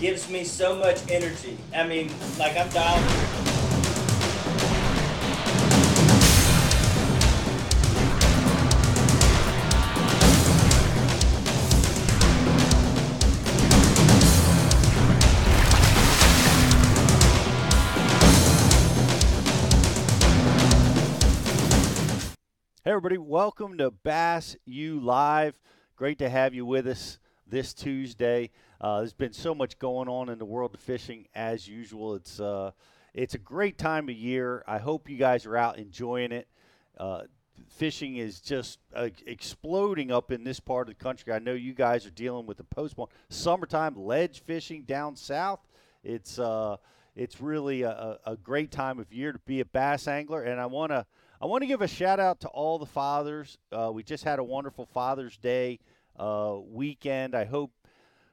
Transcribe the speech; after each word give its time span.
gives 0.00 0.30
me 0.30 0.42
so 0.44 0.74
much 0.74 0.98
energy. 1.10 1.58
I 1.76 1.86
mean, 1.86 2.10
like 2.38 2.56
I'm 2.56 2.70
dialed. 2.70 3.04
Hey, 22.82 22.92
everybody. 22.92 23.18
Welcome 23.18 23.76
to 23.76 23.90
Bass 23.90 24.56
U 24.64 24.98
Live. 24.98 25.60
Great 25.94 26.18
to 26.20 26.30
have 26.30 26.54
you 26.54 26.64
with 26.64 26.86
us 26.86 27.18
this 27.46 27.74
Tuesday. 27.74 28.50
Uh, 28.80 28.98
there's 28.98 29.12
been 29.12 29.32
so 29.32 29.54
much 29.54 29.78
going 29.78 30.08
on 30.08 30.30
in 30.30 30.38
the 30.38 30.44
world 30.44 30.74
of 30.74 30.80
fishing 30.80 31.26
as 31.34 31.68
usual. 31.68 32.14
It's 32.14 32.40
uh, 32.40 32.70
it's 33.12 33.34
a 33.34 33.38
great 33.38 33.76
time 33.76 34.08
of 34.08 34.14
year. 34.14 34.64
I 34.66 34.78
hope 34.78 35.10
you 35.10 35.18
guys 35.18 35.44
are 35.44 35.56
out 35.56 35.78
enjoying 35.78 36.32
it. 36.32 36.48
Uh, 36.96 37.22
fishing 37.68 38.16
is 38.16 38.40
just 38.40 38.78
uh, 38.94 39.10
exploding 39.26 40.10
up 40.10 40.32
in 40.32 40.44
this 40.44 40.60
part 40.60 40.88
of 40.88 40.96
the 40.96 41.02
country. 41.02 41.32
I 41.32 41.40
know 41.40 41.52
you 41.52 41.74
guys 41.74 42.06
are 42.06 42.10
dealing 42.10 42.46
with 42.46 42.56
the 42.56 42.64
postpone 42.64 43.08
summertime 43.28 43.96
ledge 43.96 44.42
fishing 44.44 44.84
down 44.84 45.14
south. 45.14 45.60
It's 46.02 46.38
uh, 46.38 46.76
it's 47.14 47.38
really 47.40 47.82
a, 47.82 48.18
a 48.24 48.36
great 48.36 48.70
time 48.70 48.98
of 48.98 49.12
year 49.12 49.32
to 49.32 49.38
be 49.40 49.60
a 49.60 49.66
bass 49.66 50.08
angler, 50.08 50.42
and 50.42 50.58
I 50.58 50.66
want 50.66 50.92
to 50.92 51.04
I 51.38 51.46
want 51.46 51.62
to 51.62 51.66
give 51.66 51.82
a 51.82 51.88
shout 51.88 52.18
out 52.18 52.40
to 52.40 52.48
all 52.48 52.78
the 52.78 52.86
fathers. 52.86 53.58
Uh, 53.70 53.90
we 53.92 54.02
just 54.02 54.24
had 54.24 54.38
a 54.38 54.44
wonderful 54.44 54.86
Father's 54.86 55.36
Day 55.36 55.80
uh, 56.18 56.56
weekend. 56.62 57.34
I 57.34 57.44
hope 57.44 57.72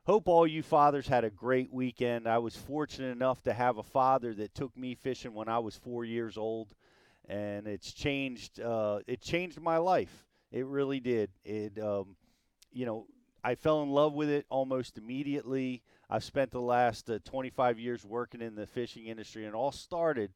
hope 0.07 0.29
all 0.29 0.47
you 0.47 0.63
fathers 0.63 1.05
had 1.05 1.25
a 1.25 1.29
great 1.29 1.69
weekend. 1.69 2.29
I 2.29 2.37
was 2.37 2.55
fortunate 2.55 3.11
enough 3.11 3.43
to 3.43 3.51
have 3.51 3.77
a 3.77 3.83
father 3.83 4.33
that 4.35 4.55
took 4.55 4.75
me 4.77 4.95
fishing 4.95 5.33
when 5.33 5.49
I 5.49 5.59
was 5.59 5.75
four 5.75 6.05
years 6.05 6.37
old, 6.37 6.73
and 7.27 7.67
it's 7.67 7.91
changed. 7.91 8.61
Uh, 8.61 8.99
it 9.05 9.19
changed 9.19 9.59
my 9.59 9.75
life. 9.75 10.25
It 10.49 10.65
really 10.65 11.01
did. 11.01 11.29
It, 11.43 11.77
um, 11.79 12.15
you 12.71 12.85
know, 12.85 13.05
I 13.43 13.55
fell 13.55 13.83
in 13.83 13.89
love 13.89 14.13
with 14.13 14.29
it 14.29 14.45
almost 14.49 14.97
immediately. 14.97 15.83
I've 16.09 16.23
spent 16.23 16.51
the 16.51 16.61
last 16.61 17.09
uh, 17.09 17.19
25 17.25 17.77
years 17.77 18.05
working 18.05 18.41
in 18.41 18.55
the 18.55 18.65
fishing 18.65 19.07
industry, 19.07 19.43
and 19.43 19.53
it 19.53 19.57
all 19.57 19.73
started 19.73 20.31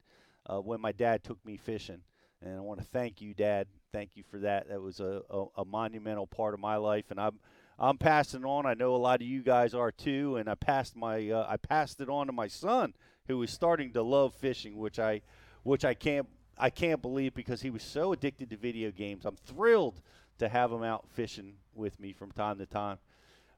uh, 0.47 0.59
when 0.59 0.81
my 0.81 0.91
dad 0.91 1.23
took 1.23 1.43
me 1.45 1.55
fishing. 1.55 2.01
And 2.41 2.57
I 2.57 2.59
want 2.59 2.81
to 2.81 2.85
thank 2.87 3.21
you, 3.21 3.33
Dad. 3.33 3.67
Thank 3.93 4.11
you 4.15 4.23
for 4.23 4.39
that. 4.39 4.67
That 4.67 4.81
was 4.81 4.99
a, 4.99 5.21
a, 5.29 5.45
a 5.59 5.65
monumental 5.65 6.27
part 6.27 6.53
of 6.53 6.59
my 6.59 6.75
life, 6.75 7.05
and 7.09 7.21
I'm 7.21 7.39
I'm 7.81 7.97
passing 7.97 8.45
on. 8.45 8.67
I 8.67 8.75
know 8.75 8.93
a 8.93 8.97
lot 8.97 9.21
of 9.21 9.27
you 9.27 9.41
guys 9.41 9.73
are 9.73 9.91
too, 9.91 10.35
and 10.37 10.47
I 10.47 10.53
passed 10.53 10.95
my 10.95 11.31
uh, 11.31 11.47
I 11.49 11.57
passed 11.57 11.99
it 11.99 12.09
on 12.09 12.27
to 12.27 12.31
my 12.31 12.47
son, 12.47 12.93
who 13.27 13.41
is 13.41 13.49
starting 13.49 13.91
to 13.93 14.03
love 14.03 14.35
fishing, 14.35 14.77
which 14.77 14.99
I 14.99 15.21
which 15.63 15.83
I 15.83 15.95
can't 15.95 16.27
I 16.59 16.69
can't 16.69 17.01
believe 17.01 17.33
because 17.33 17.63
he 17.63 17.71
was 17.71 17.81
so 17.81 18.13
addicted 18.13 18.51
to 18.51 18.57
video 18.57 18.91
games. 18.91 19.25
I'm 19.25 19.35
thrilled 19.35 19.99
to 20.37 20.47
have 20.47 20.71
him 20.71 20.83
out 20.83 21.05
fishing 21.09 21.55
with 21.73 21.99
me 21.99 22.13
from 22.13 22.31
time 22.31 22.59
to 22.59 22.67
time. 22.67 22.99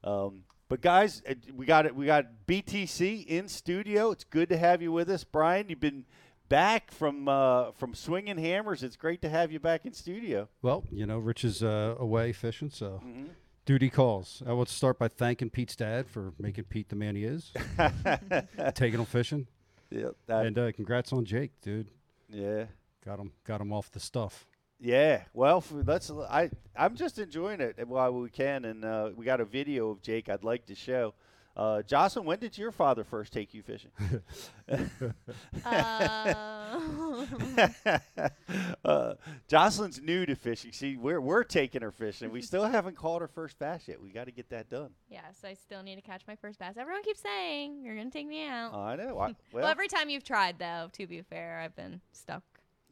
Um, 0.02 0.44
but 0.68 0.80
guys, 0.80 1.22
we 1.54 1.66
got 1.66 1.84
it. 1.84 1.94
We 1.94 2.06
got 2.06 2.24
BTC 2.48 3.26
in 3.26 3.46
studio. 3.48 4.10
It's 4.10 4.24
good 4.24 4.48
to 4.48 4.56
have 4.56 4.80
you 4.80 4.90
with 4.90 5.10
us, 5.10 5.22
Brian. 5.22 5.68
You've 5.68 5.80
been 5.80 6.06
back 6.48 6.90
from 6.90 7.28
uh, 7.28 7.72
from 7.72 7.94
swinging 7.94 8.38
hammers. 8.38 8.82
It's 8.82 8.96
great 8.96 9.20
to 9.20 9.28
have 9.28 9.52
you 9.52 9.60
back 9.60 9.84
in 9.84 9.92
studio. 9.92 10.48
Well, 10.62 10.84
you 10.90 11.04
know, 11.04 11.18
Rich 11.18 11.44
is 11.44 11.62
uh, 11.62 11.96
away 11.98 12.32
fishing, 12.32 12.70
so 12.70 13.02
Mm-hmm. 13.04 13.24
Duty 13.64 13.90
calls. 13.90 14.42
I 14.46 14.52
want 14.52 14.68
to 14.68 14.74
start 14.74 14.98
by 14.98 15.08
thanking 15.08 15.50
Pete's 15.50 15.76
dad 15.76 16.06
for 16.08 16.32
making 16.38 16.64
Pete 16.64 16.88
the 16.88 16.96
man 16.96 17.16
he 17.16 17.24
is, 17.24 17.52
taking 18.74 18.98
him 19.00 19.06
fishing, 19.06 19.46
Yeah, 19.90 20.08
that- 20.26 20.46
and 20.46 20.58
uh, 20.58 20.72
congrats 20.72 21.12
on 21.12 21.24
Jake, 21.24 21.52
dude. 21.62 21.88
yeah, 22.28 22.64
Got 23.04 23.18
him, 23.18 23.32
got 23.44 23.60
him 23.60 23.72
off 23.72 23.90
the 23.90 24.00
stuff. 24.00 24.46
yeah. 24.80 25.22
Well, 25.34 25.58
f- 25.58 25.72
let's. 25.84 26.10
I 26.10 26.50
I'm 26.76 26.94
just 26.96 27.18
enjoying 27.18 27.60
it 27.60 27.86
while 27.86 28.12
we 28.12 28.30
can, 28.30 28.64
and 28.64 28.84
uh, 28.84 29.10
we 29.14 29.24
got 29.26 29.40
a 29.40 29.44
video 29.44 29.90
of 29.90 30.00
Jake. 30.02 30.28
I'd 30.28 30.42
like 30.44 30.64
to 30.66 30.74
show. 30.74 31.14
Uh, 31.56 31.82
Jocelyn, 31.82 32.24
when 32.26 32.38
did 32.40 32.58
your 32.58 32.72
father 32.72 33.04
first 33.04 33.32
take 33.32 33.54
you 33.54 33.62
fishing? 33.62 33.90
Uh, 38.84 39.14
Jocelyn's 39.48 40.00
new 40.02 40.26
to 40.26 40.34
fishing. 40.34 40.70
See, 40.72 40.96
we're 40.96 41.20
we're 41.20 41.42
taking 41.42 41.80
her 41.80 41.90
fishing. 41.90 42.30
We 42.30 42.42
still 42.42 42.64
haven't 42.64 42.96
caught 42.96 43.22
her 43.22 43.28
first 43.28 43.58
bass 43.58 43.88
yet. 43.88 44.00
We 44.00 44.10
got 44.10 44.24
to 44.26 44.30
get 44.30 44.50
that 44.50 44.68
done. 44.68 44.90
yes, 45.08 45.42
I 45.42 45.54
still 45.54 45.82
need 45.82 45.96
to 45.96 46.02
catch 46.02 46.22
my 46.28 46.36
first 46.36 46.58
bass. 46.58 46.74
Everyone 46.76 47.02
keeps 47.02 47.20
saying 47.20 47.82
you're 47.82 47.96
gonna 47.96 48.10
take 48.10 48.26
me 48.26 48.46
out. 48.46 48.74
I 48.74 48.96
know. 48.96 49.18
I, 49.18 49.26
well, 49.28 49.34
well, 49.52 49.66
every 49.66 49.88
time 49.88 50.10
you've 50.10 50.24
tried, 50.24 50.58
though, 50.58 50.88
to 50.92 51.06
be 51.06 51.22
fair, 51.22 51.60
I've 51.60 51.74
been 51.74 52.00
stuck 52.12 52.42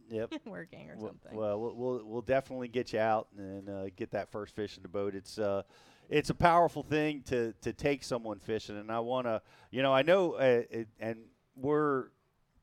yep. 0.09 0.33
working 0.47 0.89
or 0.91 0.97
Well, 0.97 1.09
something. 1.09 1.37
well, 1.37 1.61
we'll 1.61 1.75
we'll 1.75 2.05
we'll 2.07 2.23
definitely 2.23 2.69
get 2.69 2.93
you 2.95 3.01
out 3.01 3.29
and 3.37 3.69
uh, 3.69 3.85
get 3.97 4.13
that 4.13 4.31
first 4.31 4.55
fish 4.57 4.77
in 4.79 4.83
the 4.83 4.89
boat. 4.89 5.15
It's 5.15 5.39
uh, 5.39 5.63
it's 6.09 6.31
a 6.31 6.35
powerful 6.35 6.83
thing 6.83 7.23
to 7.27 7.53
to 7.61 7.73
take 7.75 8.03
someone 8.03 8.39
fishing, 8.39 8.79
and 8.79 8.91
I 8.91 9.01
want 9.01 9.27
to, 9.27 9.43
you 9.71 9.83
know, 9.83 9.93
I 9.93 10.03
know, 10.03 10.33
uh, 10.35 10.63
it, 10.71 10.89
and 10.99 11.19
we're 11.55 12.07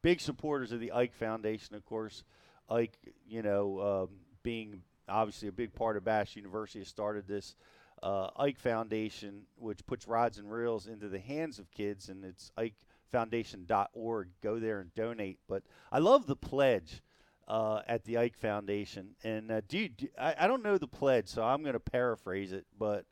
big 0.02 0.22
supporters 0.22 0.72
of 0.72 0.80
the 0.80 0.92
Ike 0.92 1.14
Foundation, 1.14 1.76
of 1.76 1.86
course. 1.86 2.24
Ike, 2.70 2.98
you 3.28 3.42
know, 3.42 4.08
um, 4.08 4.16
being 4.44 4.84
obviously 5.08 5.48
a 5.48 5.52
big 5.52 5.74
part 5.74 5.98
of 5.98 6.06
Bass 6.06 6.36
University, 6.36 6.80
has 6.80 6.88
started 6.88 7.28
this 7.28 7.56
uh, 8.04 8.30
Ike 8.38 8.59
Foundation, 8.59 9.44
which 9.58 9.86
puts 9.86 10.08
rods 10.08 10.38
and 10.38 10.52
reels 10.52 10.88
into 10.88 11.09
the 11.09 11.20
hands 11.20 11.59
of 11.59 11.72
kids, 11.72 12.09
and 12.09 12.24
it's 12.24 12.52
IkeFoundation.org. 12.58 14.30
Go 14.42 14.59
there 14.59 14.80
and 14.80 14.94
donate. 14.94 15.40
But 15.48 15.64
I 15.92 16.00
love 16.00 16.28
the 16.28 16.36
pledge 16.36 17.02
uh, 17.48 17.82
at 17.88 18.06
the 18.06 18.18
Ike 18.18 18.38
Foundation. 18.38 19.16
And 19.24 19.52
uh, 19.52 19.62
do, 19.68 19.80
you, 19.80 19.90
do 19.90 20.08
I, 20.18 20.36
I 20.42 20.48
don't 20.48 20.64
know 20.64 20.78
the 20.78 20.88
pledge, 20.88 21.28
so 21.28 21.44
I'm 21.44 21.62
going 21.62 21.74
to 21.74 21.80
paraphrase 21.80 22.54
it. 22.54 22.66
But 22.78 23.06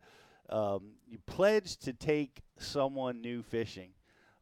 um, 0.49 0.91
you 1.09 1.17
pledge 1.25 1.77
to 1.77 1.93
take 1.93 2.41
someone 2.57 3.21
new 3.21 3.41
fishing 3.41 3.89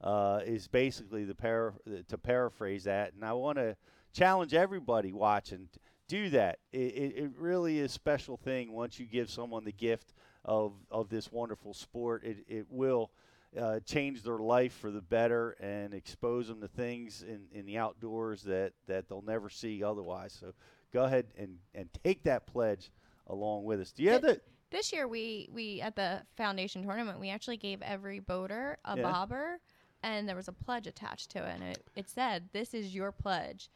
uh, 0.02 0.42
is 0.46 0.68
basically 0.68 1.24
the 1.24 1.36
para- 1.36 1.74
to 2.08 2.18
paraphrase 2.18 2.84
that. 2.86 3.14
And 3.14 3.24
I 3.24 3.34
want 3.34 3.58
to 3.58 3.76
challenge 4.14 4.54
everybody 4.54 5.14
watching 5.14 5.70
do 6.08 6.30
that. 6.30 6.60
It, 6.72 6.78
it, 6.78 7.18
it 7.18 7.32
really 7.38 7.80
is 7.80 7.92
a 7.92 7.94
special 7.94 8.38
thing 8.38 8.72
once 8.72 9.00
you 9.00 9.06
give 9.06 9.30
someone 9.30 9.64
the 9.64 9.72
gift 9.72 10.14
of, 10.44 10.74
of 10.92 11.10
this 11.10 11.32
wonderful 11.32 11.74
sport. 11.74 12.24
It, 12.24 12.46
it 12.48 12.68
will 12.70 13.12
uh, 13.60 13.80
change 13.80 14.22
their 14.22 14.38
life 14.38 14.74
for 14.74 14.92
the 14.92 15.02
better 15.02 15.52
and 15.60 15.94
expose 15.94 16.48
them 16.48 16.62
to 16.62 16.68
things 16.68 17.24
in, 17.24 17.46
in 17.52 17.66
the 17.66 17.78
outdoors 17.78 18.44
that, 18.44 18.74
that 18.88 19.10
they'll 19.10 19.24
never 19.24 19.50
see 19.50 19.84
otherwise. 19.84 20.38
So 20.40 20.54
go 20.94 21.06
ahead 21.06 21.26
and, 21.38 21.58
and 21.74 21.90
take 22.04 22.24
that 22.24 22.46
pledge 22.46 22.92
along 23.28 23.64
with 23.64 23.80
us. 23.80 23.92
Do 23.92 24.04
you 24.04 24.12
have 24.12 24.22
the 24.22 24.40
this 24.72 24.92
year, 24.92 25.08
we 25.08 25.48
we 25.54 25.80
at 25.80 25.96
the 25.96 26.22
foundation 26.36 26.84
tournament, 26.84 27.20
we 27.20 27.30
actually 27.30 27.58
gave 27.58 27.82
every 27.82 28.20
boater 28.20 28.78
a 28.84 28.98
Yeah. 28.98 29.04
bobber, 29.04 29.60
and 30.06 30.30
there 30.30 30.36
was 30.36 30.48
a 30.48 30.54
pledge 30.54 30.86
attached 30.86 31.32
to 31.32 31.40
it, 31.40 31.56
and 31.56 31.64
it, 31.64 31.84
it 31.96 32.10
said, 32.10 32.50
"This 32.54 32.74
is 32.74 32.94
your 32.94 33.12
pledge. 33.12 33.70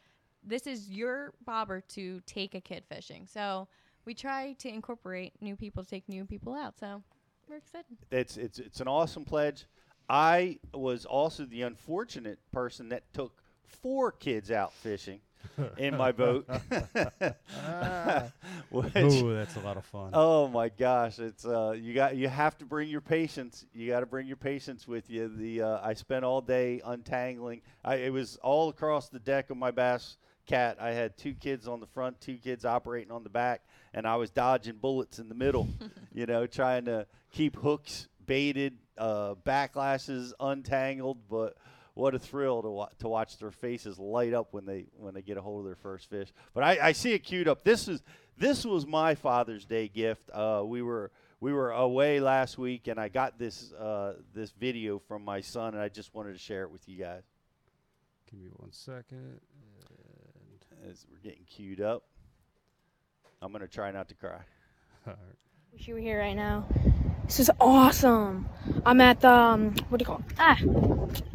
This 0.44 0.66
is 0.66 0.88
your 0.88 1.34
bobber 1.44 1.80
to 1.88 2.20
take 2.24 2.54
a 2.54 2.60
kid 2.60 2.84
fishing." 2.88 3.26
So 3.26 3.66
we 4.04 4.14
try 4.14 4.52
to 4.60 4.68
incorporate 4.68 5.32
new 5.42 5.56
people 5.56 5.82
to 5.82 5.90
take 5.90 6.08
new 6.08 6.24
people 6.24 6.54
out. 6.54 6.78
So 6.78 7.02
we're 7.48 7.56
excited. 7.56 7.98
it's 8.12 8.36
it's 8.36 8.60
it's 8.60 8.80
an 8.80 8.86
awesome 8.86 9.24
pledge. 9.24 9.66
I 10.08 10.58
was 10.72 11.04
also 11.04 11.44
the 11.44 11.62
unfortunate 11.62 12.38
person 12.52 12.88
that 12.90 13.12
took 13.12 13.42
four 13.64 14.12
kids 14.12 14.50
out 14.50 14.72
fishing 14.72 15.20
in 15.78 15.96
my 15.96 16.12
boat. 16.12 16.46
Which, 18.70 18.96
Ooh, 18.96 19.34
that's 19.34 19.56
a 19.56 19.60
lot 19.60 19.76
of 19.76 19.84
fun. 19.84 20.10
oh 20.12 20.48
my 20.48 20.68
gosh, 20.68 21.18
it's 21.18 21.44
uh, 21.44 21.72
you 21.72 21.94
got 21.94 22.16
you 22.16 22.28
have 22.28 22.56
to 22.58 22.64
bring 22.64 22.88
your 22.88 23.00
patience. 23.00 23.66
You 23.72 23.88
got 23.88 24.00
to 24.00 24.06
bring 24.06 24.26
your 24.26 24.36
patience 24.36 24.86
with 24.86 25.10
you. 25.10 25.28
The 25.28 25.62
uh, 25.62 25.80
I 25.82 25.94
spent 25.94 26.24
all 26.24 26.40
day 26.40 26.80
untangling. 26.84 27.62
I, 27.84 27.96
it 27.96 28.12
was 28.12 28.36
all 28.42 28.68
across 28.68 29.08
the 29.08 29.18
deck 29.18 29.50
of 29.50 29.56
my 29.56 29.70
bass 29.70 30.18
cat. 30.46 30.76
I 30.80 30.90
had 30.90 31.16
two 31.16 31.34
kids 31.34 31.68
on 31.68 31.80
the 31.80 31.86
front, 31.86 32.20
two 32.20 32.36
kids 32.36 32.64
operating 32.64 33.10
on 33.10 33.22
the 33.22 33.30
back, 33.30 33.62
and 33.94 34.06
I 34.06 34.16
was 34.16 34.30
dodging 34.30 34.76
bullets 34.76 35.18
in 35.18 35.28
the 35.28 35.34
middle. 35.34 35.68
you 36.12 36.26
know, 36.26 36.46
trying 36.46 36.84
to 36.86 37.06
keep 37.32 37.56
hooks 37.56 38.08
baited, 38.26 38.78
uh, 38.98 39.34
backlashes 39.44 40.32
untangled, 40.38 41.18
but 41.28 41.56
what 42.00 42.14
a 42.14 42.18
thrill 42.18 42.62
to 42.62 42.70
wa- 42.70 42.88
to 42.98 43.08
watch 43.08 43.38
their 43.38 43.50
faces 43.50 43.98
light 43.98 44.32
up 44.32 44.48
when 44.52 44.64
they 44.64 44.86
when 44.96 45.14
they 45.14 45.22
get 45.22 45.36
a 45.36 45.42
hold 45.42 45.60
of 45.60 45.66
their 45.66 45.76
first 45.76 46.08
fish. 46.08 46.32
But 46.54 46.64
I, 46.64 46.88
I 46.88 46.92
see 46.92 47.12
it 47.12 47.20
queued 47.20 47.46
up. 47.46 47.62
This 47.62 47.86
is 47.88 48.02
this 48.38 48.64
was 48.64 48.86
my 48.86 49.14
Father's 49.14 49.66
Day 49.66 49.86
gift. 49.88 50.30
Uh, 50.32 50.62
we 50.64 50.80
were 50.82 51.10
we 51.40 51.52
were 51.52 51.70
away 51.72 52.20
last 52.20 52.58
week, 52.58 52.88
and 52.88 52.98
I 52.98 53.08
got 53.08 53.38
this 53.38 53.72
uh, 53.74 54.14
this 54.34 54.50
video 54.52 54.98
from 54.98 55.24
my 55.24 55.40
son, 55.42 55.74
and 55.74 55.82
I 55.82 55.88
just 55.88 56.14
wanted 56.14 56.32
to 56.32 56.38
share 56.38 56.62
it 56.62 56.70
with 56.70 56.88
you 56.88 56.98
guys 56.98 57.22
Give 58.30 58.40
me 58.40 58.48
one 58.56 58.72
second. 58.72 59.40
as 60.88 61.04
we're 61.10 61.18
getting 61.18 61.44
queued 61.44 61.80
up. 61.80 62.04
I'm 63.42 63.52
gonna 63.52 63.66
try 63.68 63.90
not 63.90 64.08
to 64.08 64.14
cry. 64.14 64.40
All 65.06 65.12
right. 65.12 65.36
Wish 65.72 65.86
you 65.86 65.94
were 65.94 66.00
here 66.00 66.18
right 66.18 66.34
now. 66.36 66.66
This 67.30 67.38
is 67.38 67.50
awesome. 67.60 68.48
I'm 68.84 69.00
at 69.00 69.20
the 69.20 69.30
um, 69.30 69.76
what 69.88 69.98
do 69.98 70.02
you 70.02 70.06
call 70.06 70.16
it? 70.16 70.34
Ah, 70.36 70.58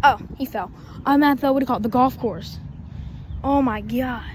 oh, 0.04 0.20
he 0.38 0.46
fell. 0.46 0.70
I'm 1.06 1.24
at 1.24 1.40
the 1.40 1.54
what 1.54 1.60
do 1.60 1.64
you 1.64 1.68
call 1.68 1.78
it? 1.78 1.84
The 1.84 1.88
golf 1.90 2.20
course. 2.20 2.60
Oh 3.46 3.62
my 3.62 3.80
god. 3.80 4.30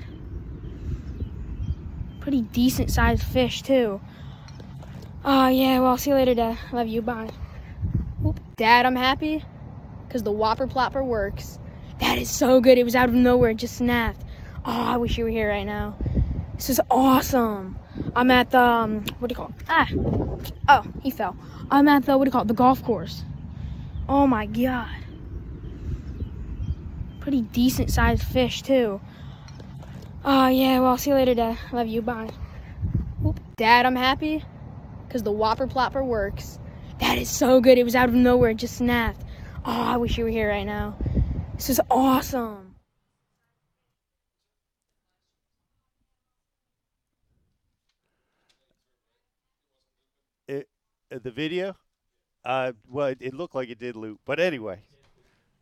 Pretty 2.21 2.41
decent 2.41 2.91
sized 2.91 3.25
fish 3.25 3.61
too. 3.61 4.01
Oh 5.23 5.49
yeah. 5.49 5.81
Well, 5.81 5.99
see 5.99 6.09
you 6.09 6.17
later, 6.17 6.33
Dad. 6.33 6.57
Love 6.73 6.89
you. 6.89 7.03
Bye. 7.03 7.29
Oop. 8.25 8.41
Dad, 8.57 8.87
I'm 8.87 8.97
happy 8.97 9.45
because 10.09 10.23
the 10.23 10.33
Whopper 10.33 10.67
Plopper 10.67 11.05
works. 11.05 11.59
That 11.99 12.17
is 12.17 12.31
so 12.31 12.63
good. 12.63 12.79
It 12.79 12.85
was 12.85 12.95
out 12.95 13.11
of 13.11 13.15
nowhere. 13.15 13.51
It 13.51 13.59
just 13.59 13.77
snapped. 13.77 14.25
Oh, 14.65 14.73
I 14.73 14.97
wish 14.97 15.19
you 15.19 15.25
were 15.25 15.31
here 15.31 15.51
right 15.51 15.67
now. 15.67 15.95
This 16.61 16.69
is 16.69 16.81
awesome. 16.91 17.79
I'm 18.15 18.31
at 18.31 18.51
the 18.51 18.61
um, 18.61 19.07
what 19.19 19.29
do 19.29 19.33
you 19.33 19.37
call 19.37 19.47
it? 19.47 19.65
Ah, 19.67 19.89
oh, 20.69 20.85
he 21.03 21.11
fell. 21.11 21.35
I'm 21.71 21.89
at 21.89 22.05
the 22.05 22.19
what 22.19 22.25
do 22.25 22.29
you 22.29 22.33
call 22.33 22.43
it? 22.43 22.49
The 22.49 22.53
golf 22.55 22.85
course. 22.85 23.25
Oh 24.07 24.27
my 24.27 24.45
god. 24.45 24.95
Pretty 27.19 27.41
decent 27.41 27.91
sized 27.91 28.25
fish 28.25 28.61
too. 28.61 29.01
Oh 30.23 30.49
yeah. 30.49 30.81
Well, 30.81 30.99
see 30.99 31.09
you 31.09 31.17
later, 31.17 31.33
Dad. 31.33 31.57
Love 31.73 31.87
you. 31.87 32.03
Bye. 32.03 32.29
Oop. 33.25 33.41
Dad, 33.57 33.87
I'm 33.87 33.97
happy 33.97 34.45
because 35.09 35.23
the 35.23 35.33
Whopper 35.33 35.67
Plopper 35.67 36.05
works. 36.05 36.59
That 36.99 37.17
is 37.17 37.31
so 37.31 37.63
good. 37.63 37.79
It 37.79 37.85
was 37.85 37.95
out 37.95 38.11
of 38.11 38.15
nowhere. 38.15 38.51
It 38.51 38.59
just 38.59 38.77
snapped. 38.77 39.23
Oh, 39.65 39.73
I 39.73 39.97
wish 39.97 40.19
you 40.19 40.25
were 40.25 40.31
here 40.31 40.51
right 40.51 40.67
now. 40.67 40.95
This 41.55 41.71
is 41.71 41.81
awesome. 41.91 42.71
It 50.51 50.63
uh, 50.63 50.65
the 51.11 51.31
video, 51.31 51.77
uh, 52.45 52.73
well, 52.89 53.09
it, 53.09 53.19
it 53.21 53.35
looked 53.35 53.55
like 53.55 53.69
it 53.69 53.79
did 53.79 53.97
loop, 53.97 54.21
but 54.25 54.41
anyway, 54.41 54.81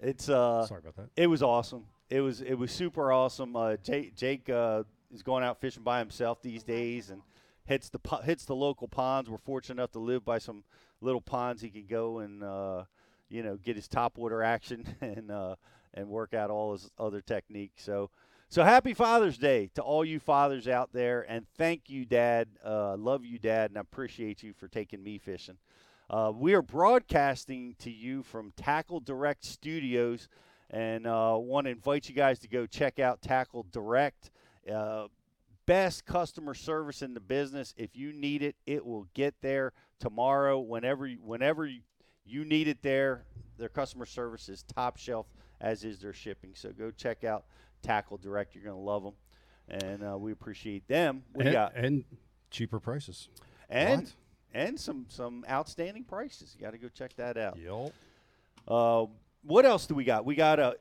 it's 0.00 0.28
uh, 0.28 0.66
Sorry 0.66 0.80
about 0.80 0.96
that. 0.96 1.08
it 1.16 1.26
was 1.26 1.42
awesome. 1.42 1.86
It 2.10 2.20
was 2.20 2.40
it 2.40 2.54
was 2.54 2.70
super 2.70 3.12
awesome. 3.12 3.56
Uh, 3.56 3.76
Jake 3.76 4.14
Jake 4.14 4.48
uh, 4.48 4.84
is 5.12 5.22
going 5.22 5.44
out 5.44 5.60
fishing 5.60 5.82
by 5.82 5.98
himself 5.98 6.40
these 6.42 6.62
days 6.62 7.10
and 7.10 7.22
hits 7.64 7.90
the 7.90 7.98
hits 8.24 8.44
the 8.44 8.54
local 8.54 8.88
ponds. 8.88 9.28
We're 9.28 9.38
fortunate 9.38 9.74
enough 9.80 9.92
to 9.92 9.98
live 9.98 10.24
by 10.24 10.38
some 10.38 10.64
little 11.00 11.20
ponds 11.20 11.62
he 11.62 11.68
can 11.68 11.86
go 11.86 12.18
and 12.20 12.42
uh, 12.42 12.84
you 13.28 13.42
know 13.42 13.56
get 13.56 13.76
his 13.76 13.88
top 13.88 14.16
water 14.18 14.42
action 14.42 14.86
and 15.00 15.30
uh, 15.30 15.56
and 15.94 16.08
work 16.08 16.32
out 16.34 16.50
all 16.50 16.72
his 16.72 16.90
other 16.98 17.20
techniques. 17.20 17.82
So 17.84 18.10
so 18.50 18.64
happy 18.64 18.94
Father's 18.94 19.36
Day 19.36 19.70
to 19.74 19.82
all 19.82 20.04
you 20.04 20.18
fathers 20.18 20.68
out 20.68 20.90
there, 20.94 21.26
and 21.28 21.46
thank 21.58 21.90
you, 21.90 22.06
Dad. 22.06 22.48
Uh, 22.64 22.96
love 22.96 23.22
you, 23.24 23.38
Dad, 23.38 23.70
and 23.70 23.76
I 23.76 23.82
appreciate 23.82 24.42
you 24.42 24.54
for 24.54 24.68
taking 24.68 25.02
me 25.02 25.18
fishing. 25.18 25.58
Uh, 26.08 26.32
we 26.34 26.54
are 26.54 26.62
broadcasting 26.62 27.76
to 27.80 27.90
you 27.90 28.22
from 28.22 28.54
Tackle 28.56 29.00
Direct 29.00 29.44
Studios, 29.44 30.28
and 30.70 31.06
uh, 31.06 31.36
want 31.38 31.66
to 31.66 31.70
invite 31.70 32.08
you 32.08 32.14
guys 32.14 32.38
to 32.38 32.48
go 32.48 32.64
check 32.64 32.98
out 32.98 33.20
Tackle 33.20 33.66
Direct. 33.70 34.30
Uh, 34.72 35.08
best 35.66 36.06
customer 36.06 36.54
service 36.54 37.02
in 37.02 37.12
the 37.12 37.20
business. 37.20 37.74
If 37.76 37.94
you 37.94 38.14
need 38.14 38.42
it, 38.42 38.56
it 38.66 38.86
will 38.86 39.06
get 39.12 39.34
there 39.42 39.74
tomorrow. 40.00 40.58
Whenever 40.58 41.06
whenever 41.22 41.70
you 42.24 42.44
need 42.46 42.68
it 42.68 42.80
there, 42.80 43.24
their 43.58 43.68
customer 43.68 44.06
service 44.06 44.48
is 44.48 44.62
top 44.62 44.96
shelf, 44.96 45.26
as 45.60 45.84
is 45.84 45.98
their 45.98 46.14
shipping. 46.14 46.52
So 46.54 46.70
go 46.70 46.90
check 46.90 47.24
out 47.24 47.44
Tackle 47.82 48.18
Direct. 48.18 48.54
You're 48.54 48.64
going 48.64 48.76
to 48.76 48.82
love 48.82 49.02
them, 49.02 49.14
and 49.68 50.02
uh, 50.02 50.18
we 50.18 50.32
appreciate 50.32 50.86
them. 50.88 51.22
We 51.34 51.44
and, 51.44 51.52
got 51.52 51.76
and 51.76 52.04
cheaper 52.50 52.80
prices. 52.80 53.28
and 53.68 54.02
What? 54.02 54.14
and 54.54 54.80
some 54.80 55.06
some 55.08 55.44
outstanding 55.48 56.04
prices. 56.04 56.54
You 56.56 56.64
got 56.64 56.72
to 56.72 56.78
go 56.78 56.88
check 56.88 57.14
that 57.16 57.36
out. 57.36 57.58
Yup. 57.58 57.92
Uh, 58.66 59.06
what 59.42 59.64
else 59.64 59.86
do 59.86 59.94
we 59.94 60.04
got? 60.04 60.24
We 60.24 60.34
got 60.34 60.58
a 60.58 60.76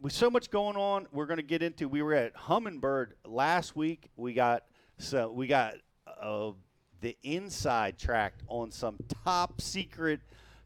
with 0.00 0.12
so 0.12 0.30
much 0.30 0.50
going 0.50 0.76
on. 0.76 1.06
We're 1.12 1.26
going 1.26 1.38
to 1.38 1.42
get 1.44 1.62
into. 1.62 1.88
We 1.88 2.02
were 2.02 2.14
at 2.14 2.34
Humminbird 2.34 3.12
last 3.24 3.76
week. 3.76 4.10
We 4.16 4.34
got 4.34 4.64
so 4.98 5.30
we 5.30 5.46
got 5.46 5.74
uh, 6.20 6.52
the 7.00 7.16
inside 7.22 7.98
track 7.98 8.34
on 8.48 8.70
some 8.70 8.96
top 9.24 9.60
secret 9.60 10.20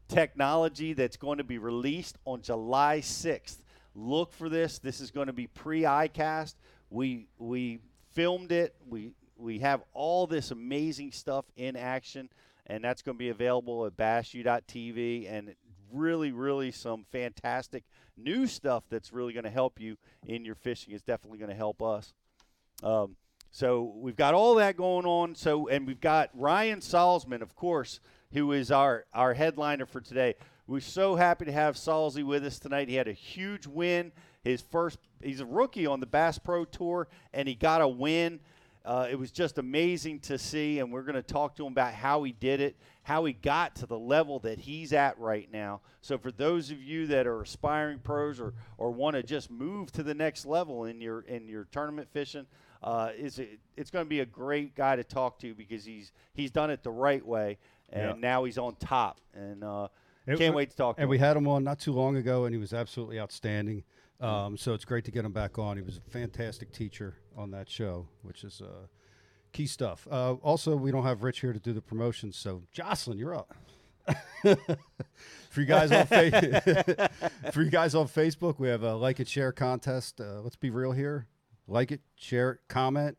technology 0.07 0.93
that's 0.93 1.17
going 1.17 1.37
to 1.37 1.43
be 1.43 1.57
released 1.57 2.17
on 2.25 2.41
July 2.41 2.99
6th. 2.99 3.57
Look 3.99 4.31
for 4.31 4.47
this. 4.47 4.77
This 4.77 5.01
is 5.01 5.09
going 5.09 5.25
to 5.25 5.33
be 5.33 5.47
pre 5.47 5.81
iCast. 5.81 6.53
We 6.91 7.25
we 7.39 7.79
filmed 8.13 8.51
it. 8.51 8.75
We 8.87 9.13
we 9.35 9.57
have 9.59 9.81
all 9.91 10.27
this 10.27 10.51
amazing 10.51 11.11
stuff 11.11 11.45
in 11.55 11.75
action, 11.75 12.29
and 12.67 12.83
that's 12.83 13.01
going 13.01 13.15
to 13.15 13.19
be 13.19 13.29
available 13.29 13.87
at 13.87 13.97
bassu.tv. 13.97 15.31
And 15.31 15.55
really, 15.91 16.31
really 16.31 16.71
some 16.71 17.05
fantastic 17.11 17.85
new 18.15 18.45
stuff 18.45 18.83
that's 18.87 19.11
really 19.11 19.33
going 19.33 19.45
to 19.45 19.49
help 19.49 19.79
you 19.79 19.97
in 20.27 20.45
your 20.45 20.55
fishing. 20.55 20.93
It's 20.93 21.01
definitely 21.01 21.39
going 21.39 21.49
to 21.49 21.55
help 21.55 21.81
us. 21.81 22.13
Um, 22.83 23.15
so 23.49 23.95
we've 23.95 24.15
got 24.15 24.35
all 24.35 24.53
that 24.55 24.77
going 24.77 25.07
on. 25.07 25.33
So 25.33 25.69
and 25.69 25.87
we've 25.87 25.99
got 25.99 26.29
Ryan 26.35 26.81
Salzman, 26.81 27.41
of 27.41 27.55
course, 27.55 27.99
who 28.31 28.51
is 28.51 28.69
our 28.69 29.05
our 29.11 29.33
headliner 29.33 29.87
for 29.87 30.01
today. 30.01 30.35
We're 30.67 30.81
so 30.81 31.15
happy 31.15 31.45
to 31.45 31.51
have 31.51 31.75
Salzy 31.75 32.23
with 32.25 32.43
us 32.45 32.59
tonight. 32.59 32.89
He 32.89 32.95
had 32.95 33.07
a 33.07 33.13
huge 33.13 33.65
win. 33.67 34.11
His 34.43 34.61
first, 34.61 34.99
he's 35.23 35.39
a 35.39 35.45
rookie 35.45 35.87
on 35.87 36.01
the 36.01 36.05
Bass 36.05 36.37
Pro 36.37 36.65
Tour, 36.65 37.07
and 37.33 37.47
he 37.47 37.55
got 37.55 37.81
a 37.81 37.87
win. 37.87 38.41
Uh, 38.83 39.07
it 39.09 39.15
was 39.17 39.31
just 39.31 39.57
amazing 39.57 40.19
to 40.21 40.37
see, 40.37 40.79
and 40.79 40.91
we're 40.91 41.01
going 41.03 41.15
to 41.15 41.21
talk 41.21 41.55
to 41.57 41.65
him 41.65 41.71
about 41.71 41.93
how 41.93 42.23
he 42.23 42.33
did 42.33 42.59
it, 42.61 42.75
how 43.03 43.23
he 43.25 43.31
got 43.33 43.75
to 43.77 43.85
the 43.85 43.97
level 43.97 44.39
that 44.39 44.59
he's 44.59 44.91
at 44.93 45.17
right 45.19 45.49
now. 45.51 45.79
So, 46.01 46.17
for 46.17 46.31
those 46.31 46.69
of 46.71 46.81
you 46.81 47.07
that 47.07 47.27
are 47.27 47.41
aspiring 47.41 47.99
pros 47.99 48.39
or, 48.39 48.53
or 48.77 48.91
want 48.91 49.15
to 49.15 49.23
just 49.23 49.49
move 49.51 49.91
to 49.93 50.03
the 50.03 50.13
next 50.13 50.45
level 50.45 50.85
in 50.85 50.99
your 51.01 51.21
in 51.21 51.47
your 51.49 51.65
tournament 51.65 52.07
fishing, 52.13 52.45
uh, 52.83 53.09
is 53.17 53.39
it, 53.39 53.59
it's 53.75 53.89
going 53.91 54.05
to 54.05 54.09
be 54.09 54.21
a 54.21 54.25
great 54.25 54.73
guy 54.75 54.95
to 54.97 55.03
talk 55.03 55.37
to 55.39 55.53
because 55.53 55.83
he's 55.83 56.11
he's 56.33 56.51
done 56.51 56.69
it 56.71 56.81
the 56.83 56.91
right 56.91 57.25
way, 57.25 57.57
and 57.91 58.03
Yeah. 58.03 58.15
now 58.17 58.43
he's 58.45 58.57
on 58.57 58.75
top, 58.75 59.19
and 59.33 59.65
uh, 59.65 59.89
It- 60.27 60.37
can't 60.37 60.55
wait 60.55 60.71
to 60.71 60.75
talk 60.77 60.95
to 60.97 61.01
And 61.01 61.05
him. 61.05 61.09
we 61.09 61.17
had 61.19 61.37
him 61.37 61.47
on 61.47 61.63
not 61.63 61.79
too 61.79 61.93
long 61.93 62.15
ago, 62.17 62.45
and 62.45 62.53
he 62.53 62.59
was 62.59 62.73
absolutely 62.73 63.19
outstanding. 63.19 63.83
Um, 64.19 64.57
so 64.57 64.73
it's 64.73 64.83
great 64.85 65.05
to 65.05 65.11
get 65.11 65.23
him 65.25 65.31
back 65.31 65.57
on. 65.59 65.77
He 65.77 65.83
was 65.83 65.97
a 65.97 66.01
fantastic 66.09 66.71
teacher 66.71 67.15
on 67.35 67.51
that 67.51 67.69
show, 67.69 68.07
which 68.23 68.43
is 68.43 68.61
uh, 68.61 68.87
key 69.53 69.67
stuff. 69.67 70.07
Uh, 70.09 70.33
also, 70.41 70.75
we 70.75 70.91
don't 70.91 71.03
have 71.03 71.21
Rich 71.23 71.41
here 71.41 71.53
to 71.53 71.59
do 71.59 71.71
the 71.71 71.81
promotions, 71.81 72.35
so 72.35 72.63
Jocelyn, 72.71 73.17
you're 73.19 73.35
up. 73.35 73.53
for 74.41 75.59
you 75.61 75.65
guys 75.65 75.91
on 75.91 76.05
fa- 76.07 77.09
for 77.51 77.61
you 77.61 77.69
guys 77.69 77.93
on 77.95 78.07
Facebook, 78.07 78.57
we 78.59 78.67
have 78.69 78.83
a 78.83 78.95
like 78.95 79.19
and 79.19 79.27
share 79.27 79.51
contest. 79.51 80.19
Uh, 80.21 80.41
let's 80.41 80.55
be 80.55 80.69
real 80.69 80.91
here: 80.93 81.27
like 81.67 81.91
it, 81.91 82.01
share 82.15 82.51
it, 82.51 82.59
comment, 82.67 83.17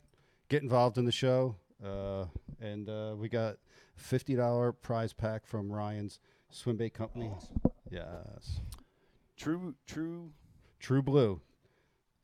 get 0.48 0.62
involved 0.62 0.96
in 0.98 1.04
the 1.04 1.12
show, 1.12 1.56
uh, 1.84 2.24
and 2.60 2.88
uh, 2.88 3.14
we 3.18 3.28
got 3.28 3.54
a 3.54 4.00
fifty 4.00 4.34
dollar 4.34 4.72
prize 4.72 5.12
pack 5.12 5.46
from 5.46 5.70
Ryan's 5.70 6.18
Swim 6.50 6.76
Bait 6.76 6.94
Company. 6.94 7.30
Yes, 7.90 8.60
True, 9.36 9.74
true. 9.86 10.30
True 10.80 11.02
Blue. 11.02 11.40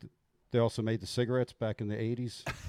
Th- 0.00 0.12
They 0.50 0.59
also 0.59 0.83
made 0.83 1.00
the 1.00 1.07
cigarettes 1.07 1.52
back 1.52 1.81
in 1.81 1.88
the 1.88 2.00
eighties. 2.00 2.45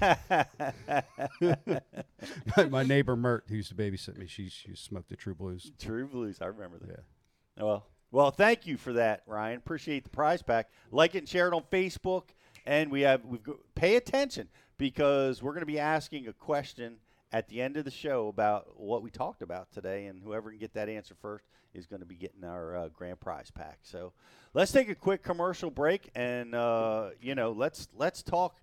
my, 2.56 2.64
my 2.70 2.82
neighbor 2.82 3.16
Mert, 3.16 3.44
who 3.48 3.56
used 3.56 3.68
to 3.70 3.74
babysit 3.74 4.16
me, 4.16 4.26
she 4.26 4.48
she 4.48 4.74
smoked 4.74 5.08
the 5.08 5.16
True 5.16 5.34
Blues. 5.34 5.72
True 5.78 6.06
Blues. 6.06 6.38
I 6.40 6.46
remember 6.46 6.78
that. 6.78 6.88
Yeah. 6.88 7.62
Oh, 7.62 7.66
well, 7.66 7.86
well, 8.10 8.30
thank 8.30 8.66
you 8.66 8.76
for 8.76 8.92
that, 8.94 9.22
Ryan. 9.26 9.58
Appreciate 9.58 10.04
the 10.04 10.10
prize 10.10 10.42
pack. 10.42 10.70
Like 10.90 11.14
it 11.14 11.18
and 11.18 11.28
share 11.28 11.48
it 11.48 11.54
on 11.54 11.62
Facebook, 11.72 12.24
and 12.64 12.90
we 12.90 13.02
have 13.02 13.24
we've 13.24 13.42
go, 13.42 13.58
pay 13.74 13.96
attention 13.96 14.48
because 14.78 15.42
we're 15.42 15.52
going 15.52 15.60
to 15.62 15.66
be 15.66 15.78
asking 15.78 16.28
a 16.28 16.32
question 16.32 16.96
at 17.32 17.48
the 17.48 17.60
end 17.60 17.76
of 17.76 17.84
the 17.84 17.90
show 17.90 18.28
about 18.28 18.78
what 18.80 19.02
we 19.02 19.10
talked 19.10 19.42
about 19.42 19.70
today, 19.72 20.06
and 20.06 20.22
whoever 20.22 20.50
can 20.50 20.58
get 20.58 20.74
that 20.74 20.88
answer 20.88 21.14
first 21.20 21.44
is 21.74 21.86
going 21.86 22.00
to 22.00 22.06
be 22.06 22.14
getting 22.14 22.44
our 22.44 22.76
uh, 22.76 22.88
grand 22.88 23.20
prize 23.20 23.50
pack. 23.50 23.78
So, 23.82 24.12
let's 24.54 24.72
take 24.72 24.88
a 24.88 24.94
quick 24.94 25.22
commercial 25.22 25.70
break, 25.70 26.10
and 26.14 26.54
uh, 26.54 27.10
you 27.20 27.34
know, 27.34 27.52
let's 27.52 27.88
let's 27.96 28.22
talk 28.22 28.60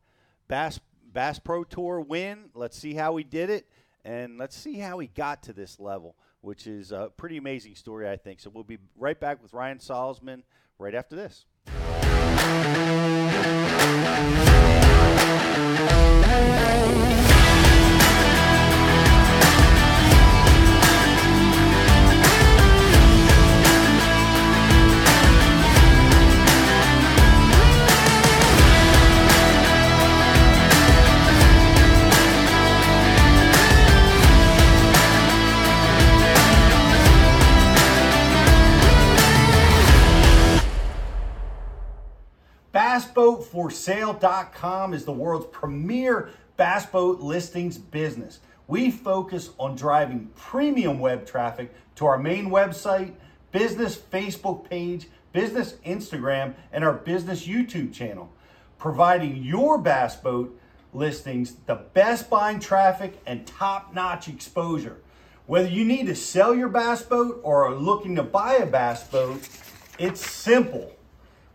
Bass 0.47 0.79
Bass 1.11 1.39
Pro 1.39 1.63
Tour 1.63 2.01
win. 2.01 2.45
Let's 2.53 2.77
see 2.77 2.93
how 2.93 3.15
he 3.17 3.23
did 3.23 3.49
it, 3.49 3.67
and 4.05 4.37
let's 4.37 4.55
see 4.55 4.79
how 4.79 4.99
he 4.99 5.07
got 5.07 5.43
to 5.43 5.53
this 5.53 5.79
level. 5.79 6.15
which 6.41 6.67
is 6.67 6.91
a 6.91 7.09
pretty 7.15 7.37
amazing 7.37 7.73
story, 7.75 8.09
I 8.09 8.17
think. 8.17 8.41
So 8.41 8.49
we'll 8.49 8.65
be 8.65 8.77
right 8.97 9.19
back 9.19 9.41
with 9.41 9.53
Ryan 9.53 9.77
Salzman 9.77 10.43
right 10.77 10.93
after 10.93 11.15
this. 11.15 11.45
BassBoatForSale.com 43.53 44.93
is 44.93 45.05
the 45.05 45.11
world's 45.11 45.45
premier 45.51 46.29
bass 46.57 46.85
boat 46.87 47.19
listings 47.21 47.77
business. 47.77 48.39
We 48.67 48.89
focus 48.89 49.51
on 49.59 49.75
driving 49.75 50.31
premium 50.35 50.99
web 50.99 51.25
traffic 51.25 51.73
to 51.95 52.05
our 52.05 52.17
main 52.17 52.49
website, 52.49 53.13
business 53.51 53.95
Facebook 53.95 54.67
page, 54.67 55.07
business 55.33 55.75
Instagram, 55.85 56.55
and 56.71 56.83
our 56.83 56.93
business 56.93 57.45
YouTube 57.45 57.93
channel, 57.93 58.31
providing 58.79 59.43
your 59.43 59.77
bass 59.77 60.15
boat 60.15 60.59
listings 60.93 61.55
the 61.67 61.75
best 61.75 62.29
buying 62.29 62.59
traffic 62.59 63.21
and 63.27 63.45
top 63.45 63.93
notch 63.93 64.27
exposure. 64.27 64.97
Whether 65.45 65.69
you 65.69 65.85
need 65.85 66.07
to 66.07 66.15
sell 66.15 66.55
your 66.55 66.69
bass 66.69 67.03
boat 67.03 67.39
or 67.43 67.65
are 67.67 67.75
looking 67.75 68.15
to 68.15 68.23
buy 68.23 68.55
a 68.55 68.65
bass 68.65 69.03
boat, 69.07 69.47
it's 69.99 70.27
simple. 70.27 70.92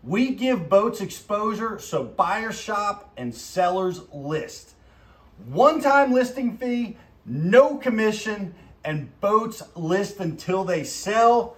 We 0.03 0.35
give 0.35 0.69
boats 0.69 1.01
exposure 1.01 1.79
so 1.79 2.03
buyers 2.03 2.59
shop 2.59 3.11
and 3.17 3.33
sellers 3.35 4.01
list. 4.13 4.75
One 5.47 5.81
time 5.81 6.13
listing 6.13 6.57
fee, 6.57 6.97
no 7.25 7.77
commission, 7.77 8.53
and 8.83 9.19
boats 9.19 9.63
list 9.75 10.19
until 10.19 10.63
they 10.63 10.83
sell. 10.83 11.57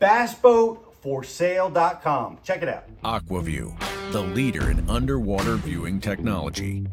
BassBoatForSale.com. 0.00 2.38
Check 2.44 2.62
it 2.62 2.68
out. 2.68 2.84
Aquaview, 3.02 3.76
the 4.12 4.22
leader 4.22 4.70
in 4.70 4.88
underwater 4.88 5.56
viewing 5.56 6.00
technology. 6.00 6.86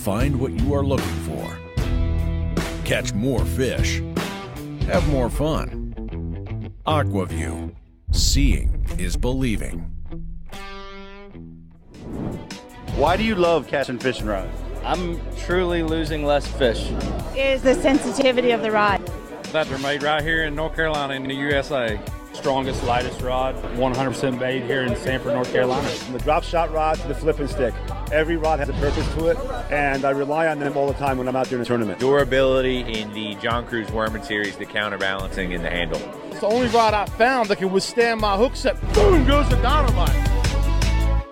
Find 0.00 0.40
what 0.40 0.52
you 0.52 0.72
are 0.72 0.82
looking 0.82 1.06
for. 1.28 1.58
Catch 2.86 3.12
more 3.12 3.44
fish. 3.44 4.00
Have 4.86 5.06
more 5.10 5.28
fun. 5.28 6.72
Aquaview. 6.86 7.74
Seeing 8.10 8.86
is 8.96 9.14
believing. 9.18 9.80
Why 12.96 13.18
do 13.18 13.24
you 13.24 13.34
love 13.34 13.68
catching 13.68 13.98
fish 13.98 14.20
and 14.20 14.30
rods? 14.30 14.58
I'm 14.84 15.20
truly 15.36 15.82
losing 15.82 16.24
less 16.24 16.46
fish. 16.46 16.90
Is 17.36 17.60
the 17.60 17.74
sensitivity 17.74 18.52
of 18.52 18.62
the 18.62 18.70
rod. 18.70 19.06
That 19.52 19.68
they're 19.68 19.78
made 19.80 20.02
right 20.02 20.22
here 20.22 20.44
in 20.44 20.54
North 20.54 20.76
Carolina 20.76 21.12
in 21.12 21.24
the 21.24 21.34
USA. 21.34 22.00
Strongest, 22.32 22.82
lightest 22.84 23.20
rod, 23.20 23.54
100% 23.74 24.40
made 24.40 24.62
here 24.62 24.80
in 24.80 24.96
Sanford, 24.96 25.34
North 25.34 25.52
Carolina. 25.52 25.86
From 25.88 26.14
the 26.14 26.20
drop 26.20 26.42
shot 26.42 26.72
rod 26.72 26.98
to 27.00 27.08
the 27.08 27.14
flipping 27.14 27.48
stick. 27.48 27.74
Every 28.12 28.36
rod 28.36 28.58
has 28.58 28.68
a 28.68 28.72
purpose 28.74 29.06
to 29.14 29.28
it, 29.28 29.38
and 29.70 30.04
I 30.04 30.10
rely 30.10 30.48
on 30.48 30.58
them 30.58 30.76
all 30.76 30.88
the 30.88 30.94
time 30.94 31.16
when 31.16 31.28
I'm 31.28 31.36
out 31.36 31.46
there 31.46 31.58
in 31.58 31.62
a 31.62 31.64
tournament. 31.64 32.00
Durability 32.00 32.80
in 32.80 33.12
the 33.12 33.36
John 33.36 33.64
Crews 33.64 33.90
Worman 33.92 34.22
series, 34.24 34.56
the 34.56 34.66
counterbalancing 34.66 35.52
in 35.52 35.62
the 35.62 35.70
handle. 35.70 36.00
It's 36.30 36.40
the 36.40 36.48
only 36.48 36.66
rod 36.68 36.92
I 36.92 37.06
found 37.06 37.48
that 37.50 37.58
can 37.58 37.70
withstand 37.70 38.20
my 38.20 38.36
hook 38.36 38.56
set. 38.56 38.80
Boom 38.94 39.24
goes 39.26 39.48
the 39.48 39.56
dynamite. 39.56 40.28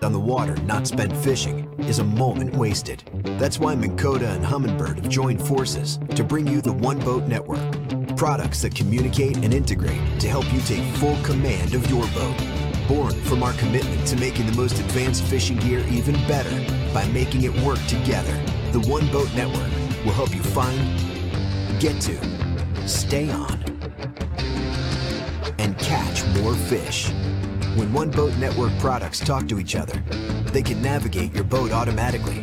On 0.04 0.12
the 0.12 0.20
water, 0.20 0.54
not 0.62 0.86
spent 0.86 1.14
fishing, 1.16 1.68
is 1.80 1.98
a 1.98 2.04
moment 2.04 2.54
wasted. 2.54 3.02
That's 3.40 3.58
why 3.58 3.74
Minn 3.74 3.96
Kota 3.96 4.28
and 4.28 4.44
Humminbird 4.44 4.96
have 4.96 5.08
joined 5.08 5.44
forces 5.44 5.98
to 6.14 6.22
bring 6.22 6.46
you 6.46 6.60
the 6.60 6.72
One 6.72 7.00
Boat 7.00 7.24
Network. 7.24 8.16
Products 8.16 8.62
that 8.62 8.76
communicate 8.76 9.38
and 9.38 9.52
integrate 9.52 10.20
to 10.20 10.28
help 10.28 10.50
you 10.52 10.60
take 10.60 10.84
full 10.94 11.16
command 11.24 11.74
of 11.74 11.90
your 11.90 12.06
boat. 12.08 12.57
Born 12.88 13.12
from 13.24 13.42
our 13.42 13.52
commitment 13.52 14.06
to 14.06 14.16
making 14.16 14.46
the 14.46 14.56
most 14.56 14.80
advanced 14.80 15.22
fishing 15.24 15.58
gear 15.58 15.84
even 15.90 16.14
better 16.26 16.50
by 16.94 17.06
making 17.08 17.42
it 17.42 17.54
work 17.60 17.78
together, 17.86 18.32
the 18.72 18.80
One 18.88 19.06
Boat 19.12 19.30
Network 19.34 19.70
will 20.06 20.12
help 20.12 20.34
you 20.34 20.42
find, 20.42 20.78
get 21.78 22.00
to, 22.00 22.88
stay 22.88 23.30
on, 23.30 23.62
and 25.58 25.78
catch 25.78 26.24
more 26.40 26.54
fish. 26.54 27.10
When 27.76 27.92
One 27.92 28.10
Boat 28.10 28.34
Network 28.38 28.72
products 28.78 29.20
talk 29.20 29.46
to 29.48 29.58
each 29.58 29.76
other, 29.76 30.02
they 30.46 30.62
can 30.62 30.80
navigate 30.80 31.34
your 31.34 31.44
boat 31.44 31.72
automatically. 31.72 32.42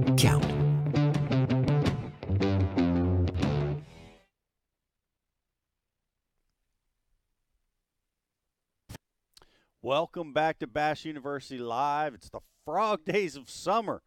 Welcome 10.01 10.33
back 10.33 10.57
to 10.57 10.65
Bass 10.65 11.05
University 11.05 11.59
Live. 11.59 12.15
It's 12.15 12.31
the 12.31 12.39
frog 12.65 13.05
days 13.05 13.35
of 13.35 13.51
summer. 13.51 14.01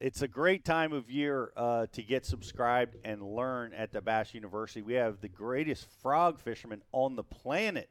It's 0.00 0.22
a 0.22 0.26
great 0.26 0.64
time 0.64 0.92
of 0.92 1.08
year 1.08 1.52
uh, 1.56 1.86
to 1.92 2.02
get 2.02 2.26
subscribed 2.26 2.96
and 3.04 3.22
learn 3.22 3.72
at 3.72 3.92
the 3.92 4.00
Bass 4.00 4.34
University. 4.34 4.82
We 4.82 4.94
have 4.94 5.20
the 5.20 5.28
greatest 5.28 5.86
frog 6.02 6.40
fishermen 6.40 6.82
on 6.90 7.14
the 7.14 7.22
planet 7.22 7.90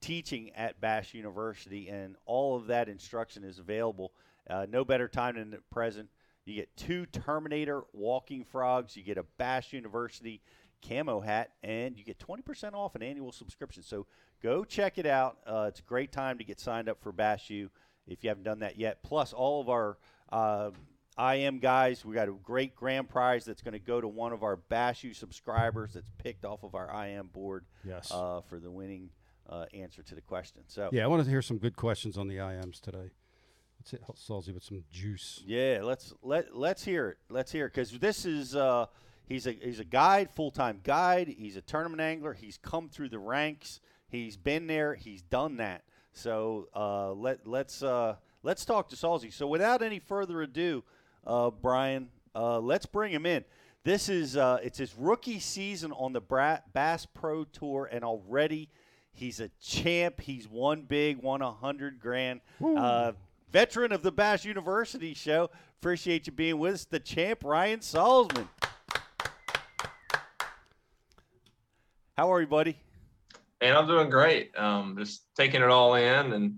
teaching 0.00 0.52
at 0.56 0.80
Bass 0.80 1.12
University, 1.12 1.90
and 1.90 2.16
all 2.24 2.56
of 2.56 2.68
that 2.68 2.88
instruction 2.88 3.44
is 3.44 3.58
available. 3.58 4.12
Uh, 4.48 4.64
no 4.66 4.82
better 4.82 5.06
time 5.06 5.36
than 5.36 5.50
the 5.50 5.58
present. 5.70 6.08
You 6.46 6.54
get 6.54 6.74
two 6.78 7.04
Terminator 7.04 7.82
walking 7.92 8.42
frogs, 8.42 8.96
you 8.96 9.02
get 9.02 9.18
a 9.18 9.26
Bass 9.36 9.74
University 9.74 10.40
camo 10.88 11.20
hat, 11.20 11.50
and 11.62 11.98
you 11.98 12.04
get 12.04 12.18
20% 12.18 12.72
off 12.72 12.94
an 12.94 13.02
annual 13.02 13.32
subscription. 13.32 13.82
So 13.82 14.06
go 14.42 14.64
check 14.64 14.98
it 14.98 15.06
out. 15.06 15.38
Uh, 15.46 15.66
it's 15.68 15.80
a 15.80 15.84
great 15.84 16.12
time 16.12 16.38
to 16.38 16.44
get 16.44 16.60
signed 16.60 16.88
up 16.88 17.00
for 17.02 17.12
Bass 17.12 17.48
U 17.50 17.70
if 18.06 18.22
you 18.24 18.28
haven't 18.30 18.44
done 18.44 18.60
that 18.60 18.78
yet. 18.78 19.02
Plus, 19.02 19.32
all 19.32 19.60
of 19.60 19.68
our 19.68 19.98
uh, 20.32 20.70
IM 21.18 21.58
guys, 21.58 22.04
we 22.04 22.14
got 22.14 22.28
a 22.28 22.32
great 22.32 22.74
grand 22.74 23.08
prize 23.08 23.44
that's 23.44 23.62
going 23.62 23.72
to 23.72 23.78
go 23.78 24.00
to 24.00 24.08
one 24.08 24.32
of 24.32 24.42
our 24.42 24.56
Bass 24.56 25.04
U 25.04 25.12
subscribers 25.14 25.92
that's 25.94 26.10
picked 26.18 26.44
off 26.44 26.62
of 26.62 26.74
our 26.74 27.06
IM 27.06 27.28
board 27.28 27.64
Yes. 27.84 28.10
uh, 28.12 28.40
for 28.48 28.58
the 28.58 28.70
winning 28.70 29.10
uh, 29.48 29.66
answer 29.74 30.02
to 30.02 30.14
the 30.14 30.20
question. 30.20 30.62
So 30.68 30.88
Yeah, 30.92 31.04
I 31.04 31.06
wanted 31.08 31.24
to 31.24 31.30
hear 31.30 31.42
some 31.42 31.58
good 31.58 31.76
questions 31.76 32.16
on 32.16 32.28
the 32.28 32.36
IMs 32.36 32.80
today. 32.80 33.10
Let's 33.78 33.90
hit 33.92 34.02
Salzy 34.14 34.52
with 34.52 34.62
some 34.62 34.84
juice. 34.92 35.42
Yeah, 35.46 35.80
let's 35.82 36.12
let 36.22 36.54
let's 36.54 36.84
hear 36.84 37.08
it. 37.08 37.18
Let's 37.30 37.50
hear 37.50 37.64
it 37.64 37.70
because 37.72 37.90
this 37.98 38.26
is 38.26 38.54
uh, 38.54 38.84
he's 39.26 39.46
a 39.46 39.52
he's 39.52 39.80
a 39.80 39.84
guide, 39.84 40.30
full 40.30 40.50
time 40.50 40.80
guide. 40.84 41.28
He's 41.28 41.56
a 41.56 41.62
tournament 41.62 42.02
angler. 42.02 42.34
He's 42.34 42.58
come 42.58 42.90
through 42.90 43.08
the 43.08 43.18
ranks. 43.18 43.80
He's 44.10 44.36
been 44.36 44.66
there. 44.66 44.94
He's 44.94 45.22
done 45.22 45.56
that. 45.58 45.82
So 46.12 46.68
uh, 46.74 47.12
let 47.12 47.46
let's 47.46 47.82
uh, 47.82 48.16
let's 48.42 48.64
talk 48.64 48.88
to 48.88 48.96
Salzy. 48.96 49.32
So 49.32 49.46
without 49.46 49.82
any 49.82 50.00
further 50.00 50.42
ado, 50.42 50.82
uh, 51.26 51.50
Brian, 51.50 52.08
uh, 52.34 52.58
let's 52.58 52.86
bring 52.86 53.12
him 53.12 53.26
in. 53.26 53.44
This 53.84 54.08
is 54.08 54.36
uh, 54.36 54.58
it's 54.62 54.78
his 54.78 54.94
rookie 54.96 55.38
season 55.38 55.92
on 55.92 56.12
the 56.12 56.20
Bass 56.20 57.06
Pro 57.06 57.44
Tour, 57.44 57.88
and 57.90 58.04
already 58.04 58.68
he's 59.12 59.40
a 59.40 59.50
champ. 59.62 60.20
He's 60.20 60.48
won 60.48 60.82
big, 60.82 61.18
won 61.18 61.40
a 61.40 61.52
hundred 61.52 62.00
grand. 62.00 62.40
Uh, 62.62 63.12
veteran 63.52 63.92
of 63.92 64.02
the 64.02 64.12
Bass 64.12 64.44
University 64.44 65.14
show. 65.14 65.50
Appreciate 65.80 66.26
you 66.26 66.32
being 66.32 66.58
with 66.58 66.74
us, 66.74 66.84
the 66.84 67.00
champ 67.00 67.42
Ryan 67.44 67.80
Salzman. 67.80 68.48
How 72.18 72.30
are 72.30 72.40
you, 72.42 72.46
buddy? 72.46 72.76
And 73.60 73.76
I'm 73.76 73.86
doing 73.86 74.10
great. 74.10 74.56
Um, 74.56 74.96
just 74.98 75.22
taking 75.34 75.62
it 75.62 75.68
all 75.68 75.94
in 75.94 76.32
and 76.32 76.56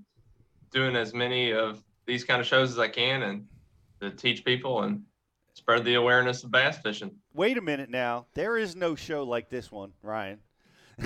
doing 0.71 0.97
as 0.97 1.13
many 1.13 1.53
of 1.53 1.83
these 2.07 2.25
kind 2.25 2.41
of 2.41 2.47
shows 2.47 2.71
as 2.71 2.79
I 2.79 2.89
can 2.89 3.23
and 3.23 3.47
to 4.01 4.11
teach 4.11 4.45
people 4.45 4.83
and 4.83 5.03
spread 5.55 5.85
the 5.85 5.95
awareness 5.95 6.45
of 6.45 6.51
bass 6.51 6.79
fishing. 6.79 7.13
Wait 7.35 7.59
a 7.59 7.61
minute 7.61 7.91
now. 7.91 8.27
There 8.35 8.57
is 8.57 8.75
no 8.75 8.95
show 8.95 9.23
like 9.25 9.49
this 9.49 9.71
one, 9.71 9.93
Ryan. 10.03 10.39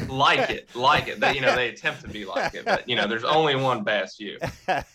Like 0.09 0.51
it, 0.51 0.69
like 0.75 1.09
it. 1.09 1.21
They, 1.21 1.35
you 1.35 1.41
know, 1.41 1.55
they 1.55 1.69
attempt 1.69 2.03
to 2.03 2.09
be 2.09 2.25
like 2.25 2.55
it, 2.55 2.65
but 2.65 2.89
you 2.89 2.97
know, 2.97 3.07
there's 3.07 3.25
only 3.25 3.55
one 3.55 3.85
Bass 3.85 4.19
U. 4.19 4.39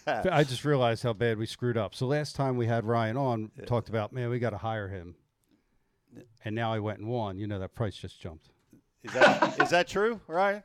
I 0.05 0.43
just 0.43 0.65
realized 0.65 1.03
how 1.03 1.13
bad 1.13 1.37
we 1.37 1.45
screwed 1.45 1.77
up. 1.77 1.95
So 1.95 2.07
last 2.07 2.35
time 2.35 2.57
we 2.57 2.67
had 2.67 2.85
Ryan 2.85 3.17
on, 3.17 3.51
talked 3.65 3.89
about 3.89 4.11
man, 4.11 4.29
we 4.29 4.39
got 4.39 4.51
to 4.51 4.57
hire 4.57 4.89
him, 4.89 5.15
and 6.43 6.55
now 6.55 6.73
he 6.73 6.79
went 6.79 6.99
and 6.99 7.07
won. 7.07 7.37
You 7.37 7.47
know 7.47 7.59
that 7.59 7.73
price 7.73 7.95
just 7.95 8.19
jumped. 8.19 8.49
Is 9.03 9.13
that 9.13 9.61
is 9.61 9.69
that 9.71 9.87
true, 9.87 10.19
Ryan? 10.27 10.63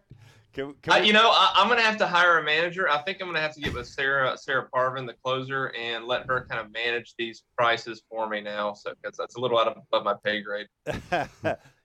Can, 0.53 0.75
can 0.81 0.93
Uh, 0.95 0.97
you 0.97 1.13
know, 1.13 1.31
I, 1.33 1.53
I'm 1.57 1.69
gonna 1.69 1.83
have 1.83 1.99
to 1.99 2.07
hire 2.07 2.39
a 2.39 2.45
manager. 2.45 2.89
I 2.89 3.03
think 3.03 3.19
I'm 3.21 3.29
gonna 3.29 3.41
have 3.41 3.55
to 3.55 3.61
get 3.61 3.75
with 3.75 3.87
Sarah 3.87 4.37
Sarah 4.39 4.69
Parvin, 4.73 5.07
the 5.07 5.15
closer, 5.23 5.73
and 5.79 6.07
let 6.07 6.27
her 6.27 6.47
kind 6.49 6.61
of 6.61 6.73
manage 6.73 7.15
these 7.19 7.43
prices 7.57 8.03
for 8.11 8.29
me 8.29 8.41
now. 8.41 8.73
So 8.73 8.93
because 9.01 9.17
that's 9.17 9.37
a 9.37 9.41
little 9.41 9.59
out 9.59 9.69
of 9.69 9.77
above 9.77 10.05
my 10.05 10.15
pay 10.25 10.43
grade. 10.43 10.67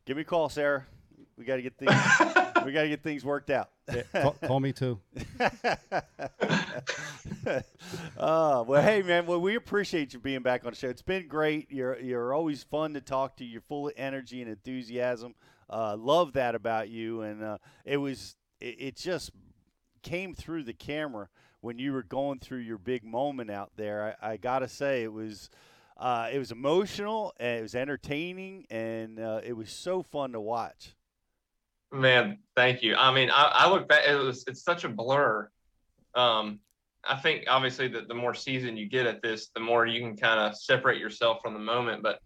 Give 0.05 0.17
me 0.17 0.21
a 0.21 0.25
call, 0.25 0.49
Sarah. 0.49 0.85
We 1.37 1.45
got 1.45 1.55
to 1.55 1.61
get 1.61 1.77
things. 1.77 1.91
we 2.65 2.71
got 2.71 2.83
to 2.83 2.89
get 2.89 3.01
things 3.01 3.25
worked 3.25 3.49
out. 3.49 3.71
Call, 4.13 4.35
call 4.45 4.59
me 4.59 4.71
too. 4.71 4.99
uh, 8.17 8.63
well, 8.67 8.81
hey 8.81 9.01
man, 9.01 9.25
well 9.25 9.41
we 9.41 9.55
appreciate 9.55 10.13
you 10.13 10.19
being 10.19 10.43
back 10.43 10.65
on 10.65 10.71
the 10.71 10.77
show. 10.77 10.89
It's 10.89 11.01
been 11.01 11.27
great. 11.27 11.71
You're 11.71 11.99
you're 11.99 12.33
always 12.33 12.63
fun 12.63 12.93
to 12.93 13.01
talk 13.01 13.37
to. 13.37 13.45
You're 13.45 13.61
full 13.61 13.87
of 13.87 13.93
energy 13.97 14.41
and 14.41 14.49
enthusiasm. 14.49 15.35
Uh, 15.71 15.95
love 15.97 16.33
that 16.33 16.53
about 16.53 16.89
you, 16.89 17.21
and 17.21 17.41
uh, 17.41 17.57
it 17.85 17.97
was 17.97 18.35
it, 18.59 18.75
it 18.79 18.95
just 18.97 19.31
came 20.03 20.33
through 20.33 20.63
the 20.63 20.73
camera 20.73 21.29
when 21.61 21.79
you 21.79 21.93
were 21.93 22.03
going 22.03 22.39
through 22.39 22.59
your 22.59 22.77
big 22.77 23.03
moment 23.03 23.49
out 23.49 23.71
there. 23.77 24.17
I, 24.21 24.33
I 24.33 24.37
gotta 24.37 24.67
say 24.67 25.03
it 25.03 25.13
was. 25.13 25.49
Uh, 25.97 26.29
it 26.33 26.39
was 26.39 26.51
emotional 26.51 27.31
and 27.39 27.59
it 27.59 27.61
was 27.61 27.75
entertaining 27.75 28.65
and 28.71 29.19
uh, 29.19 29.39
it 29.43 29.53
was 29.53 29.69
so 29.69 30.01
fun 30.01 30.31
to 30.31 30.41
watch. 30.41 30.95
Man, 31.91 32.39
thank 32.55 32.81
you. 32.81 32.95
I 32.95 33.13
mean, 33.13 33.29
I, 33.29 33.51
I 33.53 33.69
look 33.69 33.87
back. 33.87 34.07
It 34.07 34.15
was 34.15 34.43
it's 34.47 34.63
such 34.63 34.83
a 34.83 34.89
blur. 34.89 35.47
Um, 36.15 36.59
I 37.03 37.17
think 37.17 37.45
obviously 37.47 37.87
that 37.89 38.07
the 38.07 38.13
more 38.13 38.33
season 38.33 38.77
you 38.77 38.87
get 38.87 39.05
at 39.05 39.21
this, 39.21 39.49
the 39.53 39.59
more 39.59 39.85
you 39.85 40.01
can 40.01 40.17
kind 40.17 40.39
of 40.39 40.57
separate 40.57 40.99
yourself 40.99 41.39
from 41.41 41.53
the 41.53 41.59
moment. 41.59 42.01
But 42.01 42.19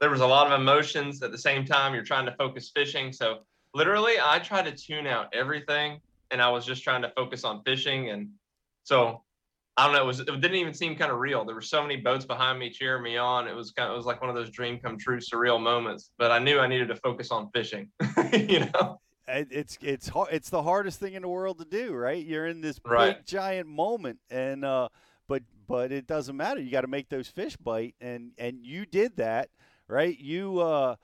there 0.00 0.10
was 0.10 0.20
a 0.20 0.26
lot 0.26 0.50
of 0.52 0.60
emotions 0.60 1.22
at 1.22 1.32
the 1.32 1.38
same 1.38 1.64
time. 1.64 1.94
You're 1.94 2.04
trying 2.04 2.26
to 2.26 2.34
focus 2.36 2.70
fishing, 2.74 3.12
so 3.12 3.38
literally, 3.74 4.14
I 4.22 4.38
tried 4.38 4.64
to 4.66 4.72
tune 4.72 5.06
out 5.06 5.34
everything, 5.34 6.00
and 6.30 6.40
I 6.42 6.48
was 6.50 6.64
just 6.66 6.82
trying 6.82 7.02
to 7.02 7.10
focus 7.16 7.44
on 7.44 7.62
fishing. 7.64 8.10
And 8.10 8.30
so 8.82 9.22
I 9.76 9.86
don't 9.86 9.94
know. 9.94 10.02
It 10.02 10.06
was 10.06 10.20
it 10.20 10.26
didn't 10.26 10.54
even 10.54 10.74
seem 10.74 10.96
kind 10.96 11.12
of 11.12 11.18
real. 11.18 11.44
There 11.44 11.54
were 11.54 11.60
so 11.60 11.82
many 11.82 11.96
boats 11.96 12.24
behind 12.24 12.58
me 12.58 12.70
cheering 12.70 13.02
me 13.02 13.16
on. 13.16 13.46
It 13.48 13.54
was 13.54 13.72
kind 13.72 13.88
of 13.88 13.94
it 13.94 13.96
was 13.96 14.06
like 14.06 14.20
one 14.20 14.30
of 14.30 14.36
those 14.36 14.50
dream 14.50 14.78
come 14.78 14.98
true 14.98 15.18
surreal 15.18 15.60
moments. 15.60 16.10
But 16.18 16.30
I 16.30 16.38
knew 16.38 16.58
I 16.58 16.66
needed 16.66 16.88
to 16.88 16.96
focus 16.96 17.30
on 17.30 17.50
fishing. 17.54 17.90
you 18.32 18.60
know. 18.60 19.00
It's 19.28 19.76
it's 19.82 20.08
hard. 20.08 20.28
It's 20.32 20.50
the 20.50 20.62
hardest 20.62 21.00
thing 21.00 21.14
in 21.14 21.22
the 21.22 21.28
world 21.28 21.58
to 21.58 21.64
do, 21.64 21.92
right? 21.92 22.24
You're 22.24 22.46
in 22.46 22.60
this 22.60 22.80
Right. 22.84 23.16
big 23.16 23.26
giant 23.26 23.68
moment, 23.68 24.20
and 24.30 24.64
uh, 24.64 24.88
but 25.26 25.42
but 25.66 25.90
it 25.90 26.06
doesn't 26.06 26.36
matter. 26.36 26.60
You 26.60 26.70
got 26.70 26.82
to 26.82 26.86
make 26.86 27.08
those 27.08 27.26
fish 27.26 27.56
bite, 27.56 27.96
and 28.00 28.32
and 28.38 28.64
you 28.64 28.86
did 28.86 29.16
that, 29.16 29.48
right? 29.88 30.18
You 30.18 30.60
uh, 30.60 30.96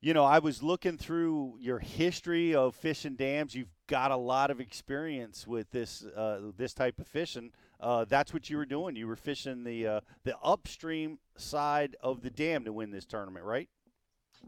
you 0.00 0.12
know, 0.12 0.24
I 0.24 0.38
was 0.38 0.62
looking 0.62 0.98
through 0.98 1.56
your 1.60 1.78
history 1.78 2.54
of 2.54 2.74
fishing 2.74 3.16
dams. 3.16 3.54
You've 3.54 3.72
got 3.86 4.10
a 4.10 4.16
lot 4.16 4.50
of 4.50 4.60
experience 4.60 5.46
with 5.46 5.70
this 5.70 6.04
uh, 6.04 6.40
this 6.56 6.74
type 6.74 6.98
of 7.00 7.06
fishing. 7.08 7.52
Uh, 7.80 8.04
that's 8.06 8.32
what 8.32 8.48
you 8.50 8.56
were 8.56 8.66
doing. 8.66 8.96
You 8.96 9.06
were 9.06 9.16
fishing 9.16 9.64
the 9.64 9.86
uh, 9.86 10.00
the 10.24 10.36
upstream 10.38 11.18
side 11.36 11.96
of 12.00 12.22
the 12.22 12.30
dam 12.30 12.64
to 12.64 12.72
win 12.72 12.90
this 12.90 13.06
tournament, 13.06 13.44
right? 13.44 13.68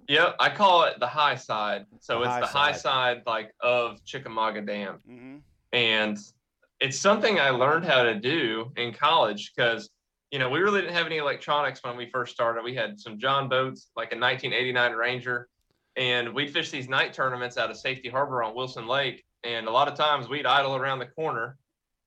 Yeah, 0.08 0.32
I 0.38 0.50
call 0.50 0.84
it 0.84 1.00
the 1.00 1.06
high 1.06 1.36
side. 1.36 1.86
So 2.00 2.18
The 2.18 2.24
it's 2.24 2.28
high 2.30 2.40
the 2.40 2.46
high 2.46 2.72
side. 2.72 2.80
side 2.80 3.22
like 3.26 3.50
of 3.60 4.04
Chickamauga 4.04 4.60
Dam. 4.60 4.98
Mm-hmm. 5.10 5.36
And 5.72 6.18
it's 6.80 6.98
something 6.98 7.40
I 7.40 7.48
learned 7.50 7.86
how 7.86 8.02
to 8.02 8.14
do 8.14 8.72
in 8.76 8.92
college 8.92 9.52
because 9.56 9.88
you 10.30 10.38
know, 10.38 10.48
we 10.48 10.58
really 10.60 10.80
didn't 10.80 10.94
have 10.94 11.06
any 11.06 11.18
electronics 11.18 11.80
when 11.82 11.96
we 11.96 12.10
first 12.10 12.32
started. 12.32 12.64
We 12.64 12.74
had 12.74 12.98
some 12.98 13.18
John 13.18 13.48
boats, 13.48 13.90
like 13.96 14.12
a 14.12 14.18
1989 14.18 14.92
Ranger, 14.92 15.48
and 15.96 16.34
we'd 16.34 16.52
fish 16.52 16.70
these 16.70 16.88
night 16.88 17.12
tournaments 17.12 17.56
out 17.56 17.70
of 17.70 17.76
Safety 17.76 18.08
Harbor 18.08 18.42
on 18.42 18.54
Wilson 18.54 18.86
Lake. 18.86 19.24
And 19.44 19.68
a 19.68 19.70
lot 19.70 19.88
of 19.88 19.94
times 19.94 20.28
we'd 20.28 20.46
idle 20.46 20.74
around 20.74 20.98
the 20.98 21.06
corner 21.06 21.56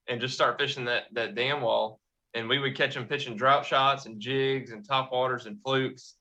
and 0.07 0.19
just 0.19 0.33
start 0.33 0.59
fishing 0.59 0.85
that 0.85 1.05
that 1.13 1.35
dam 1.35 1.61
wall. 1.61 1.99
And 2.33 2.47
we 2.47 2.59
would 2.59 2.75
catch 2.75 2.93
them 2.93 3.05
pitching 3.05 3.35
drop 3.35 3.63
shots 3.63 4.05
and 4.05 4.19
jigs 4.19 4.71
and 4.71 4.85
top 4.85 5.11
waters 5.11 5.45
and 5.45 5.57
flukes. 5.63 6.15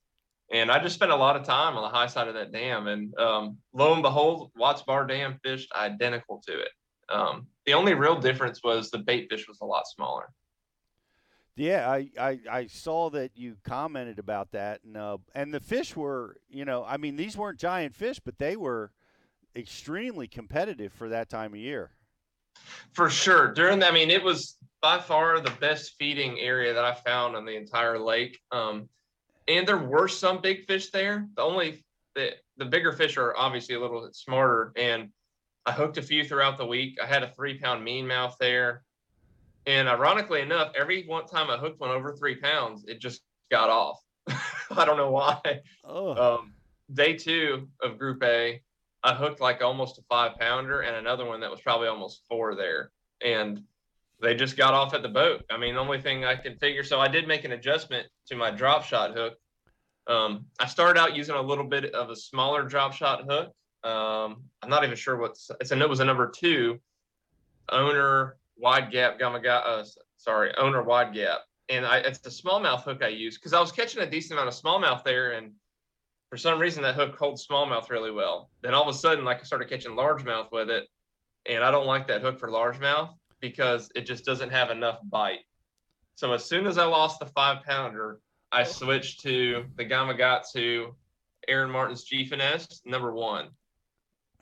And 0.51 0.71
I 0.71 0.83
just 0.83 0.95
spent 0.95 1.11
a 1.11 1.17
lot 1.17 1.37
of 1.37 1.45
time 1.45 1.77
on 1.77 1.83
the 1.83 1.95
high 1.95 2.07
side 2.07 2.29
of 2.29 2.35
that 2.35 2.53
dam. 2.53 2.87
And 2.87 3.19
um, 3.19 3.59
lo 3.75 3.93
and 3.93 4.03
behold, 4.03 4.51
Watts 4.57 4.83
Bar 4.83 5.07
Dam 5.07 5.39
fished 5.45 5.71
identical 5.77 6.43
to 6.47 6.61
it. 6.61 6.71
Um, 7.11 7.49
the 7.67 7.75
only 7.75 7.93
real 7.93 8.19
difference 8.19 8.63
was 8.63 8.91
the 8.91 8.99
bait 8.99 9.29
fish 9.29 9.47
was 9.47 9.59
a 9.61 9.67
lot 9.67 9.87
smaller. 9.87 10.31
Yeah, 11.59 11.91
I, 11.91 12.09
I, 12.19 12.39
I 12.49 12.67
saw 12.67 13.11
that 13.11 13.33
you 13.35 13.57
commented 13.65 14.21
about 14.21 14.53
that, 14.53 14.81
and 14.85 14.97
uh, 14.97 15.19
and 15.35 15.53
the 15.53 15.59
fish 15.59 15.97
were, 15.97 16.37
you 16.49 16.65
know, 16.65 16.85
I 16.87 16.99
mean, 16.99 17.17
these 17.17 17.37
weren't 17.37 17.59
giant 17.59 17.97
fish, 17.97 18.21
but 18.21 18.39
they 18.39 18.57
were 18.57 18.93
extremely 19.57 20.29
competitive 20.29 20.93
for 20.93 21.09
that 21.09 21.29
time 21.29 21.55
of 21.55 21.59
year. 21.59 21.91
For 22.93 23.11
sure. 23.11 23.53
During 23.53 23.81
that, 23.81 23.91
I 23.91 23.95
mean, 23.95 24.11
it 24.11 24.23
was 24.23 24.57
by 24.81 25.01
far 25.01 25.41
the 25.41 25.51
best 25.61 25.95
feeding 25.99 26.39
area 26.39 26.73
that 26.73 26.85
I 26.85 26.95
found 26.95 27.35
on 27.35 27.45
the 27.45 27.57
entire 27.57 27.99
lake. 27.99 28.39
Um, 28.53 28.89
and 29.49 29.67
there 29.67 29.79
were 29.79 30.07
some 30.07 30.41
big 30.41 30.65
fish 30.67 30.91
there. 30.91 31.27
The 31.35 31.43
only 31.43 31.85
the 32.15 32.35
the 32.57 32.67
bigger 32.67 32.93
fish 32.93 33.17
are 33.17 33.37
obviously 33.37 33.75
a 33.75 33.81
little 33.81 34.05
bit 34.05 34.15
smarter. 34.15 34.73
And 34.77 35.11
I 35.67 35.73
hooked 35.73 35.99
a 35.99 36.03
few 36.03 36.25
throughout 36.25 36.57
the 36.57 36.67
week. 36.67 36.99
I 37.03 37.07
had 37.07 37.25
a 37.25 37.33
three 37.33 37.59
pound 37.59 37.85
mean 37.85 38.07
mouth 38.07 38.37
there. 38.39 38.85
And 39.69 39.87
ironically 39.87 40.41
enough, 40.41 40.73
every 40.75 41.05
one 41.05 41.27
time 41.27 41.51
I 41.51 41.59
hooked 41.59 41.79
one 41.79 41.91
over 41.91 42.15
three 42.15 42.37
pounds, 42.37 42.87
it 42.89 43.01
just 43.01 43.21
got 43.51 43.69
off. 43.69 44.01
I 44.71 44.87
don't 44.87 44.97
know 44.97 45.11
why. 45.11 45.39
Oh. 45.85 46.37
Um, 46.37 46.55
day 46.95 47.13
two 47.13 47.69
of 47.83 47.99
Group 47.99 48.23
A, 48.23 48.63
I 49.05 49.15
hooked 49.15 49.43
like 49.43 49.61
almost 49.61 49.99
a 49.99 50.03
five 50.09 50.39
pounder 50.39 50.81
and 50.81 50.97
another 50.97 51.27
one 51.27 51.41
that 51.41 51.51
was 51.51 51.61
probably 51.61 51.87
almost 51.87 52.23
four 52.27 52.55
there. 52.55 52.93
And 53.23 53.63
they 54.23 54.35
just 54.35 54.57
got 54.57 54.73
off 54.73 54.95
at 54.95 55.03
the 55.03 55.09
boat. 55.11 55.45
I 55.51 55.59
mean, 55.59 55.75
the 55.75 55.81
only 55.81 56.01
thing 56.01 56.25
I 56.25 56.35
can 56.35 56.57
figure, 56.57 56.83
so 56.83 56.99
I 56.99 57.09
did 57.09 57.29
make 57.29 57.45
an 57.45 57.53
adjustment 57.53 58.07
to 58.29 58.37
my 58.37 58.51
drop 58.51 58.85
shot 58.85 59.13
hook. 59.15 59.35
Um, 60.07 60.47
I 60.59 60.67
started 60.67 60.99
out 60.99 61.15
using 61.15 61.35
a 61.35 61.43
little 61.43 61.65
bit 61.65 61.95
of 61.95 62.09
a 62.09 62.17
smaller 62.17 62.63
drop 62.63 62.95
shot 62.95 63.25
hook. 63.29 63.53
Um, 63.85 64.45
I'm 64.63 64.71
not 64.71 64.83
even 64.83 64.97
sure 64.97 65.19
what's 65.19 65.51
it's 65.61 65.73
a 65.73 65.79
it 65.79 65.89
was 65.89 66.01
a 66.01 66.07
number 66.07 66.33
two 66.35 66.81
owner 67.71 68.39
wide 68.59 68.91
gap 68.91 69.19
gamma 69.19 69.41
ga- 69.41 69.63
uh, 69.65 69.85
sorry 70.17 70.55
owner 70.57 70.83
wide 70.83 71.15
gap 71.15 71.41
and 71.69 71.87
I 71.87 71.99
it's 71.99 72.19
the 72.19 72.31
smallmouth 72.31 72.83
hook 72.83 73.03
I 73.03 73.09
use 73.09 73.37
because 73.37 73.53
I 73.53 73.61
was 73.61 73.73
catching 73.73 74.03
a 74.03 74.11
decent 74.11 74.39
amount 74.39 74.49
of 74.49 74.61
smallmouth 74.61 75.05
there 75.05 75.33
and 75.33 75.53
for 76.31 76.37
some 76.37 76.59
reason 76.59 76.83
that 76.83 76.95
hook 76.95 77.17
holds 77.17 77.47
smallmouth 77.47 77.89
really 77.89 78.11
well. 78.11 78.51
Then 78.63 78.75
all 78.75 78.83
of 78.83 78.95
a 78.95 78.99
sudden 78.99 79.25
like 79.25 79.41
I 79.41 79.45
started 79.45 79.69
catching 79.69 79.93
largemouth 79.93 80.53
with 80.53 80.71
it 80.71 80.89
and 81.47 81.65
I 81.65 81.71
don't 81.71 81.87
like 81.87 82.07
that 82.09 82.21
hook 82.21 82.39
for 82.39 82.49
largemouth 82.49 83.15
because 83.41 83.91
it 83.95 84.03
just 84.03 84.25
doesn't 84.25 84.51
have 84.51 84.71
enough 84.71 84.99
bite. 85.05 85.41
So 86.17 86.33
as 86.33 86.45
soon 86.45 86.67
as 86.67 86.79
I 86.79 86.85
lost 86.85 87.21
the 87.21 87.27
five 87.27 87.63
pounder, 87.65 88.21
I 88.51 88.65
switched 88.65 89.21
to 89.21 89.67
the 89.77 89.85
Gamakatsu 89.85 90.93
Aaron 91.47 91.71
Martens 91.71 92.03
G 92.05 92.27
Finesse 92.27 92.83
number 92.85 93.13
one. 93.13 93.51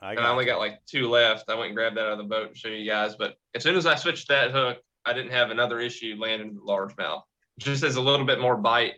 I, 0.01 0.11
and 0.11 0.19
I 0.19 0.29
only 0.29 0.45
got 0.45 0.59
like 0.59 0.79
two 0.85 1.09
left. 1.09 1.49
I 1.49 1.55
went 1.55 1.67
and 1.67 1.75
grabbed 1.75 1.97
that 1.97 2.05
out 2.05 2.11
of 2.13 2.17
the 2.17 2.23
boat 2.23 2.49
and 2.49 2.57
show 2.57 2.69
you 2.69 2.89
guys. 2.89 3.15
But 3.15 3.35
as 3.55 3.63
soon 3.63 3.75
as 3.75 3.85
I 3.85 3.95
switched 3.95 4.27
that 4.27 4.51
hook, 4.51 4.77
I 5.05 5.13
didn't 5.13 5.31
have 5.31 5.49
another 5.49 5.79
issue 5.79 6.15
landing 6.19 6.55
the 6.55 6.61
largemouth. 6.61 7.21
Just 7.59 7.83
as 7.83 7.95
a 7.95 8.01
little 8.01 8.25
bit 8.25 8.39
more 8.39 8.57
bite. 8.57 8.95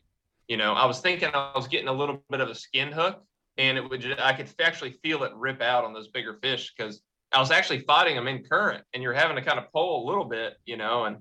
You 0.48 0.58
know, 0.58 0.74
I 0.74 0.86
was 0.86 1.00
thinking 1.00 1.30
I 1.34 1.52
was 1.56 1.68
getting 1.68 1.88
a 1.88 1.94
little 1.94 2.24
bit 2.30 2.42
of 2.42 2.50
a 2.50 2.56
skin 2.56 2.92
hook, 2.92 3.24
and 3.58 3.78
it 3.78 3.88
would 3.88 4.02
just, 4.02 4.20
I 4.20 4.34
could 4.34 4.50
actually 4.60 4.94
feel 5.04 5.24
it 5.24 5.32
rip 5.36 5.62
out 5.62 5.86
on 5.86 5.94
those 5.94 6.08
bigger 6.08 6.40
fish 6.42 6.74
because 6.76 7.02
I 7.32 7.40
was 7.40 7.52
actually 7.52 7.82
fighting 7.82 8.16
them 8.16 8.28
in 8.28 8.44
current, 8.44 8.84
and 8.94 9.04
you're 9.04 9.14
having 9.14 9.36
to 9.36 9.44
kind 9.44 9.60
of 9.60 9.72
pull 9.72 10.04
a 10.04 10.08
little 10.08 10.26
bit, 10.26 10.56
you 10.66 10.76
know, 10.76 11.06
and 11.06 11.18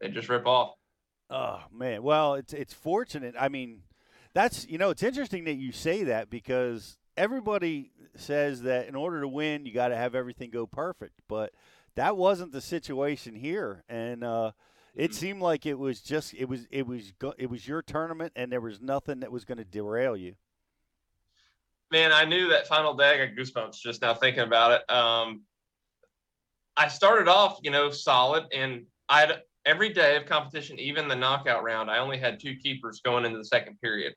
they 0.00 0.08
just 0.08 0.28
rip 0.28 0.46
off. 0.46 0.74
Oh 1.30 1.60
man, 1.72 2.02
well, 2.02 2.34
it's 2.34 2.52
it's 2.52 2.74
fortunate. 2.74 3.36
I 3.38 3.48
mean, 3.48 3.82
that's 4.34 4.66
you 4.68 4.76
know, 4.76 4.90
it's 4.90 5.04
interesting 5.04 5.44
that 5.44 5.54
you 5.54 5.70
say 5.70 6.04
that 6.04 6.28
because 6.28 6.98
everybody 7.16 7.91
says 8.16 8.62
that 8.62 8.86
in 8.88 8.94
order 8.94 9.20
to 9.20 9.28
win, 9.28 9.66
you 9.66 9.72
got 9.72 9.88
to 9.88 9.96
have 9.96 10.14
everything 10.14 10.50
go 10.50 10.66
perfect, 10.66 11.20
but 11.28 11.52
that 11.94 12.16
wasn't 12.16 12.52
the 12.52 12.60
situation 12.60 13.34
here, 13.34 13.84
and 13.88 14.24
uh, 14.24 14.52
it 14.94 15.14
seemed 15.14 15.40
like 15.40 15.66
it 15.66 15.78
was 15.78 16.00
just 16.00 16.34
it 16.34 16.48
was 16.48 16.66
it 16.70 16.86
was 16.86 17.12
it 17.38 17.50
was 17.50 17.66
your 17.66 17.82
tournament, 17.82 18.32
and 18.36 18.50
there 18.50 18.60
was 18.60 18.80
nothing 18.80 19.20
that 19.20 19.32
was 19.32 19.44
going 19.44 19.58
to 19.58 19.64
derail 19.64 20.16
you. 20.16 20.34
man, 21.90 22.12
I 22.12 22.24
knew 22.24 22.48
that 22.48 22.66
final 22.66 22.94
day. 22.94 23.20
I 23.20 23.26
got 23.26 23.36
goosebumps 23.36 23.80
just 23.80 24.02
now 24.02 24.14
thinking 24.14 24.42
about 24.42 24.72
it. 24.72 24.90
Um, 24.90 25.42
I 26.76 26.88
started 26.88 27.28
off, 27.28 27.58
you 27.62 27.70
know, 27.70 27.90
solid, 27.90 28.44
and 28.52 28.86
I 29.08 29.36
every 29.64 29.90
day 29.90 30.16
of 30.16 30.26
competition, 30.26 30.78
even 30.78 31.08
the 31.08 31.16
knockout 31.16 31.62
round, 31.62 31.90
I 31.90 31.98
only 31.98 32.18
had 32.18 32.40
two 32.40 32.56
keepers 32.56 33.00
going 33.04 33.24
into 33.24 33.38
the 33.38 33.44
second 33.44 33.80
period. 33.80 34.14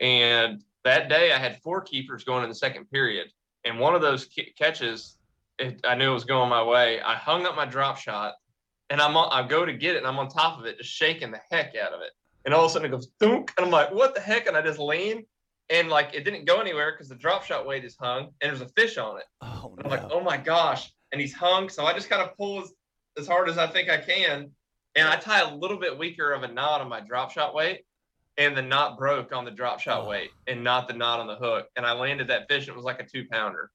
And 0.00 0.62
that 0.84 1.08
day 1.08 1.32
I 1.32 1.38
had 1.38 1.60
four 1.62 1.80
keepers 1.80 2.24
going 2.24 2.42
in 2.42 2.48
the 2.48 2.54
second 2.54 2.90
period. 2.90 3.28
And 3.64 3.78
one 3.78 3.94
of 3.94 4.02
those 4.02 4.28
catches, 4.58 5.16
it, 5.58 5.80
I 5.84 5.94
knew 5.94 6.10
it 6.10 6.14
was 6.14 6.24
going 6.24 6.50
my 6.50 6.62
way. 6.62 7.00
I 7.00 7.14
hung 7.14 7.46
up 7.46 7.54
my 7.54 7.66
drop 7.66 7.96
shot 7.96 8.34
and 8.90 9.00
I'm 9.00 9.16
on, 9.16 9.28
I 9.32 9.46
go 9.46 9.64
to 9.64 9.72
get 9.72 9.94
it 9.94 9.98
and 9.98 10.06
I'm 10.06 10.18
on 10.18 10.28
top 10.28 10.58
of 10.58 10.66
it, 10.66 10.78
just 10.78 10.90
shaking 10.90 11.30
the 11.30 11.40
heck 11.50 11.76
out 11.76 11.92
of 11.92 12.00
it. 12.00 12.10
And 12.44 12.52
all 12.52 12.64
of 12.64 12.70
a 12.70 12.72
sudden 12.72 12.86
it 12.86 12.90
goes 12.90 13.08
thunk, 13.20 13.52
and 13.56 13.64
I'm 13.64 13.70
like, 13.70 13.92
what 13.92 14.16
the 14.16 14.20
heck? 14.20 14.48
And 14.48 14.56
I 14.56 14.62
just 14.62 14.80
lean 14.80 15.24
and 15.70 15.88
like 15.88 16.10
it 16.12 16.24
didn't 16.24 16.44
go 16.44 16.60
anywhere 16.60 16.92
because 16.92 17.08
the 17.08 17.14
drop 17.14 17.44
shot 17.44 17.66
weight 17.66 17.84
is 17.84 17.96
hung 17.98 18.30
and 18.40 18.50
there's 18.50 18.60
a 18.60 18.68
fish 18.70 18.98
on 18.98 19.18
it. 19.18 19.24
Oh, 19.40 19.76
no. 19.78 19.84
I'm 19.84 19.90
like, 19.90 20.10
oh 20.10 20.20
my 20.20 20.36
gosh. 20.36 20.92
And 21.12 21.20
he's 21.20 21.32
hung. 21.32 21.68
So 21.68 21.84
I 21.84 21.92
just 21.92 22.10
kind 22.10 22.20
of 22.20 22.36
pull 22.36 22.62
as, 22.62 22.72
as 23.16 23.28
hard 23.28 23.48
as 23.48 23.58
I 23.58 23.68
think 23.68 23.88
I 23.88 23.98
can. 23.98 24.50
And 24.96 25.08
I 25.08 25.16
tie 25.16 25.40
a 25.40 25.54
little 25.54 25.78
bit 25.78 25.96
weaker 25.96 26.32
of 26.32 26.42
a 26.42 26.48
knot 26.48 26.80
on 26.80 26.88
my 26.88 27.00
drop 27.00 27.30
shot 27.30 27.54
weight. 27.54 27.82
And 28.38 28.56
the 28.56 28.62
knot 28.62 28.96
broke 28.98 29.32
on 29.34 29.44
the 29.44 29.50
drop 29.50 29.78
shot 29.80 30.04
Oh. 30.04 30.08
weight 30.08 30.30
and 30.46 30.64
not 30.64 30.88
the 30.88 30.94
knot 30.94 31.20
on 31.20 31.26
the 31.26 31.36
hook. 31.36 31.68
And 31.76 31.84
I 31.84 31.92
landed 31.92 32.28
that 32.28 32.48
fish. 32.48 32.66
It 32.68 32.74
was 32.74 32.84
like 32.84 33.00
a 33.00 33.04
two 33.04 33.26
pounder. 33.30 33.70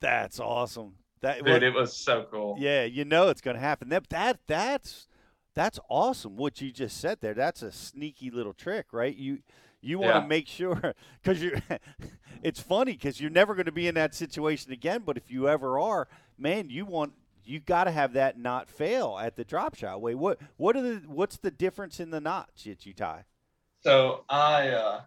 That's 0.00 0.40
awesome. 0.40 0.94
That 1.20 1.38
Dude, 1.38 1.46
well, 1.46 1.62
it 1.62 1.74
was 1.74 1.96
so 1.96 2.26
cool. 2.30 2.56
Yeah, 2.58 2.84
you 2.84 3.04
know 3.04 3.28
it's 3.28 3.40
going 3.40 3.56
to 3.56 3.60
happen. 3.60 3.88
That 3.88 4.08
that 4.10 4.38
that's 4.46 5.08
that's 5.54 5.80
awesome. 5.88 6.36
What 6.36 6.60
you 6.60 6.70
just 6.70 6.98
said 6.98 7.18
there. 7.20 7.34
That's 7.34 7.62
a 7.62 7.72
sneaky 7.72 8.30
little 8.30 8.52
trick, 8.54 8.86
right? 8.92 9.14
You 9.16 9.40
you 9.80 9.98
want 9.98 10.14
to 10.14 10.20
Yeah. 10.20 10.26
make 10.26 10.46
sure 10.46 10.94
because 11.22 11.42
you're. 11.42 11.58
it's 12.42 12.60
funny 12.60 12.92
because 12.92 13.20
you're 13.20 13.30
never 13.30 13.54
going 13.54 13.66
to 13.66 13.72
be 13.72 13.88
in 13.88 13.96
that 13.96 14.14
situation 14.14 14.72
again. 14.72 15.02
But 15.04 15.16
if 15.16 15.30
you 15.30 15.48
ever 15.48 15.78
are, 15.80 16.06
man, 16.38 16.70
you 16.70 16.86
want 16.86 17.14
you 17.44 17.58
got 17.58 17.84
to 17.84 17.90
have 17.90 18.12
that 18.12 18.38
not 18.38 18.68
fail 18.68 19.18
at 19.20 19.34
the 19.34 19.44
drop 19.44 19.74
shot. 19.74 20.00
Wait, 20.00 20.14
what 20.14 20.38
what 20.56 20.76
are 20.76 20.82
the 20.82 21.02
what's 21.06 21.36
the 21.38 21.50
difference 21.50 21.98
in 21.98 22.10
the 22.10 22.20
knots 22.20 22.62
that 22.64 22.86
you 22.86 22.94
tie? 22.94 23.24
So 23.88 24.24
I 24.28 24.68
uh 24.68 25.00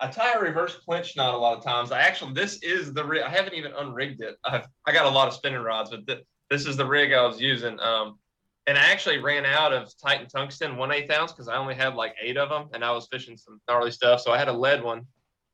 I 0.00 0.06
tie 0.06 0.32
a 0.32 0.40
reverse 0.40 0.74
clinch 0.76 1.16
knot 1.18 1.34
a 1.34 1.36
lot 1.36 1.58
of 1.58 1.62
times. 1.62 1.92
I 1.92 2.00
actually 2.00 2.32
this 2.32 2.62
is 2.62 2.94
the 2.94 3.04
rig. 3.04 3.22
I 3.22 3.28
haven't 3.28 3.52
even 3.52 3.72
unrigged 3.72 4.22
it. 4.22 4.36
I've 4.42 4.66
I 4.86 4.92
got 4.92 5.04
a 5.04 5.10
lot 5.10 5.28
of 5.28 5.34
spinning 5.34 5.60
rods, 5.60 5.90
but 5.90 6.06
th- 6.06 6.24
this 6.48 6.64
is 6.64 6.78
the 6.78 6.86
rig 6.86 7.12
I 7.12 7.26
was 7.26 7.38
using. 7.38 7.78
Um, 7.78 8.18
and 8.66 8.78
I 8.78 8.86
actually 8.90 9.18
ran 9.18 9.44
out 9.44 9.74
of 9.74 9.92
Titan 10.02 10.28
tungsten 10.28 10.78
one 10.78 10.92
eighth 10.92 11.10
ounce 11.10 11.30
because 11.32 11.46
I 11.48 11.56
only 11.58 11.74
had 11.74 11.94
like 11.94 12.14
eight 12.22 12.38
of 12.38 12.48
them, 12.48 12.70
and 12.72 12.82
I 12.82 12.90
was 12.90 13.06
fishing 13.12 13.36
some 13.36 13.60
gnarly 13.68 13.90
stuff. 13.90 14.22
So 14.22 14.32
I 14.32 14.38
had 14.38 14.48
a 14.48 14.52
lead 14.64 14.82
one. 14.82 15.02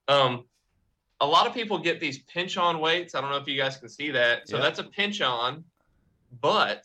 Um, 0.07 0.45
a 1.21 1.27
lot 1.27 1.49
of 1.49 1.55
people 1.55 1.81
get 1.81 1.99
these 1.99 2.23
pinch 2.23 2.57
on 2.57 2.79
weights. 2.79 3.17
I 3.17 3.21
don't 3.21 3.31
know 3.31 3.39
if 3.39 3.49
you 3.49 3.57
guys 3.61 3.77
can 3.77 3.89
see 3.89 4.13
that. 4.13 4.49
So 4.49 4.57
Yeah. 4.59 4.63
that's 4.63 4.79
a 4.79 4.85
pinch 4.85 5.21
on, 5.21 5.65
but 6.41 6.85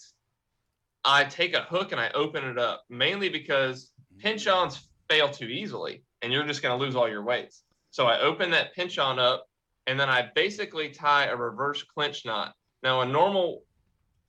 I 1.05 1.23
take 1.25 1.53
a 1.53 1.61
hook 1.61 1.91
and 1.91 2.01
I 2.01 2.09
open 2.15 2.43
it 2.45 2.57
up 2.57 2.83
mainly 2.89 3.29
because 3.29 3.91
pinch 4.17 4.47
ons 4.47 4.89
fail 5.09 5.29
too 5.29 5.45
easily 5.45 6.03
and 6.21 6.31
you're 6.31 6.45
just 6.45 6.61
going 6.61 6.77
to 6.77 6.83
lose 6.83 6.95
all 6.95 7.09
your 7.09 7.23
weights. 7.23 7.63
So 7.91 8.05
I 8.05 8.19
open 8.19 8.51
that 8.51 8.73
pinch 8.73 8.97
on 8.97 9.19
up 9.19 9.47
and 9.87 9.99
then 9.99 10.09
I 10.09 10.29
basically 10.35 10.89
tie 10.89 11.25
a 11.25 11.35
reverse 11.35 11.83
clinch 11.83 12.25
knot. 12.25 12.53
Now, 12.83 13.01
a 13.01 13.05
normal 13.05 13.63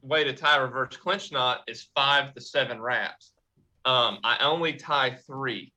way 0.02 0.24
to 0.24 0.32
tie 0.32 0.56
a 0.56 0.62
reverse 0.62 0.96
clinch 0.96 1.32
knot 1.32 1.62
is 1.66 1.88
five 1.94 2.34
to 2.34 2.40
seven 2.40 2.80
wraps. 2.80 3.32
Um, 3.84 4.18
I 4.24 4.38
only 4.40 4.74
tie 4.74 5.18
three 5.26 5.72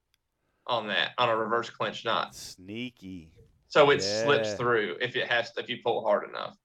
on 0.68 0.88
that 0.88 1.12
on 1.18 1.30
a 1.30 1.36
reverse 1.36 1.70
clinch 1.70 2.06
knot. 2.06 2.36
Sneaky. 2.36 3.32
So 3.68 3.90
it 3.90 4.02
slips 4.02 4.54
through 4.54 4.98
if 5.02 5.16
it 5.16 5.28
has 5.28 5.52
if 5.58 5.70
you 5.70 5.78
pull 5.84 6.04
hard 6.04 6.30
enough. 6.30 6.58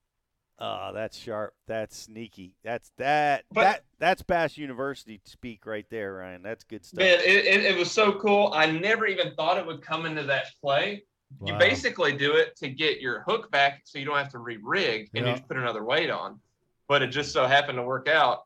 Oh, 0.59 0.91
that's 0.95 1.19
sharp. 1.19 1.55
That's 1.67 1.97
sneaky. 1.97 2.55
That's 2.65 2.91
that 2.97 3.45
But- 3.53 3.61
that 3.63 3.85
that's 3.99 4.23
Bass 4.23 4.57
University 4.57 5.21
speak 5.25 5.67
right 5.67 5.87
there, 5.91 6.15
Ryan. 6.15 6.43
That's 6.43 6.65
good 6.65 6.85
stuff. 6.85 6.99
Man, 6.99 7.19
it, 7.21 7.45
it, 7.45 7.65
it 7.65 7.77
was 7.77 7.91
so 7.91 8.13
cool. 8.13 8.53
I 8.55 8.71
never 8.71 9.07
even 9.07 9.35
thought 9.35 9.59
it 9.59 9.67
would 9.67 9.83
come 9.83 10.07
into 10.07 10.23
that 10.25 10.47
play. 10.61 11.05
You 11.45 11.55
basically 11.55 12.17
do 12.17 12.37
it 12.37 12.57
to 12.57 12.69
get 12.69 13.01
your 13.01 13.23
hook 13.23 13.51
back 13.51 13.83
so 13.85 13.99
you 13.99 14.05
don't 14.05 14.17
have 14.17 14.31
to 14.31 14.39
re-rig 14.39 15.11
and 15.15 15.25
Yeah. 15.25 15.33
you 15.33 15.37
just 15.37 15.49
put 15.49 15.57
another 15.57 15.85
weight 15.85 16.09
on. 16.09 16.39
But 16.89 17.03
it 17.03 17.09
just 17.09 17.33
so 17.33 17.47
happened 17.47 17.79
to 17.79 17.83
work 17.83 18.09
out. 18.09 18.45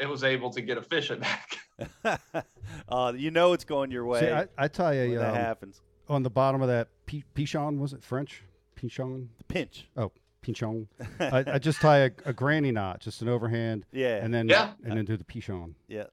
It 0.00 0.08
was 0.08 0.24
able 0.24 0.50
to 0.50 0.62
get 0.62 0.78
a 0.78 0.82
fish 0.82 1.10
it 1.10 1.20
back. 1.20 1.58
uh, 2.88 3.12
you 3.14 3.30
know 3.30 3.52
it's 3.52 3.64
going 3.64 3.90
your 3.90 4.06
way. 4.06 4.20
See, 4.20 4.30
I, 4.30 4.46
I 4.56 4.68
tie 4.68 4.94
a 4.94 5.08
when 5.10 5.18
that 5.18 5.30
um, 5.30 5.36
happens. 5.36 5.80
on 6.08 6.22
the 6.22 6.30
bottom 6.30 6.62
of 6.62 6.68
that 6.68 6.88
pi- 7.06 7.24
pichon. 7.34 7.78
Was 7.78 7.92
it 7.92 8.02
French? 8.02 8.42
Pichon. 8.76 9.28
The 9.38 9.44
pinch. 9.44 9.86
Oh, 9.96 10.10
pichon. 10.42 10.86
I, 11.20 11.44
I 11.54 11.58
just 11.58 11.80
tie 11.80 11.98
a, 11.98 12.10
a 12.24 12.32
granny 12.32 12.72
knot, 12.72 13.00
just 13.00 13.22
an 13.22 13.28
overhand. 13.28 13.86
Yeah. 13.92 14.16
And 14.24 14.32
then 14.34 14.48
Yeah. 14.48 14.72
and 14.84 14.96
then 14.96 15.04
do 15.04 15.16
the 15.16 15.24
pichon. 15.24 15.74
Yeah. 15.88 16.04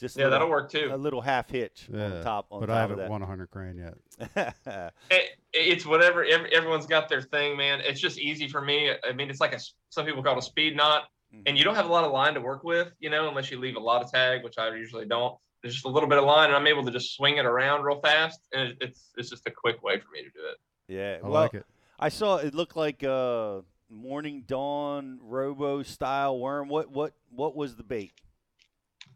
Just 0.00 0.16
Yeah, 0.16 0.24
little- 0.24 0.30
that'll 0.40 0.50
work 0.50 0.70
too. 0.70 0.90
A 0.92 0.96
little 0.96 1.20
half 1.20 1.50
hitch 1.50 1.88
Yeah. 1.92 2.06
on 2.16 2.22
top 2.24 2.46
on 2.50 2.60
but 2.60 2.66
top 2.66 2.76
I 2.76 2.80
haven't 2.80 2.96
that. 2.98 3.10
won 3.10 3.22
a 3.22 3.26
hundred 3.26 3.50
grand 3.50 3.78
yet. 3.78 4.54
It, 5.10 5.30
it's 5.52 5.86
whatever. 5.86 6.24
ev- 6.24 6.46
Everyone's 6.52 6.86
got 6.86 7.08
their 7.08 7.22
thing, 7.22 7.56
man. 7.56 7.80
It's 7.80 8.00
just 8.00 8.18
easy 8.18 8.48
for 8.48 8.60
me. 8.60 8.90
I 9.08 9.12
mean, 9.12 9.30
it's 9.30 9.40
like 9.40 9.54
a 9.54 9.60
some 9.90 10.04
people 10.04 10.22
call 10.22 10.34
it 10.34 10.38
a 10.38 10.42
speed 10.42 10.76
knot, 10.76 11.04
mm-hmm. 11.32 11.42
and 11.46 11.56
you 11.56 11.62
don't 11.64 11.76
have 11.76 11.86
a 11.86 11.92
lot 11.92 12.04
of 12.04 12.10
line 12.12 12.34
to 12.34 12.40
work 12.40 12.64
with, 12.64 12.92
you 12.98 13.08
know, 13.10 13.28
unless 13.28 13.50
you 13.52 13.60
leave 13.60 13.76
a 13.76 13.80
lot 13.80 14.02
of 14.02 14.10
tag, 14.10 14.42
which 14.42 14.58
I 14.58 14.74
usually 14.74 15.06
don't. 15.06 15.36
There's 15.62 15.74
just 15.74 15.86
a 15.86 15.88
little 15.88 16.08
bit 16.08 16.18
of 16.18 16.24
line, 16.24 16.48
and 16.48 16.56
I'm 16.56 16.66
able 16.66 16.84
to 16.84 16.90
just 16.90 17.14
swing 17.16 17.36
it 17.38 17.46
around 17.46 17.84
real 17.84 18.00
fast, 18.00 18.40
and 18.52 18.70
it, 18.70 18.76
it's 18.80 19.10
it's 19.16 19.30
just 19.30 19.46
a 19.46 19.50
quick 19.50 19.82
way 19.82 19.98
for 19.98 20.08
me 20.12 20.22
to 20.22 20.28
do 20.30 20.40
it. 20.50 20.56
Yeah, 20.88 21.18
I 21.18 21.22
well, 21.22 21.32
like 21.42 21.54
it. 21.54 21.64
I 21.98 22.08
saw 22.08 22.36
it 22.36 22.54
looked 22.54 22.76
like 22.76 23.02
a 23.02 23.62
morning 23.88 24.44
dawn 24.46 25.18
robo 25.22 25.82
style 25.82 26.38
worm. 26.38 26.68
What 26.68 26.90
what 26.90 27.14
what 27.30 27.54
was 27.54 27.76
the 27.76 27.84
bait? 27.84 28.12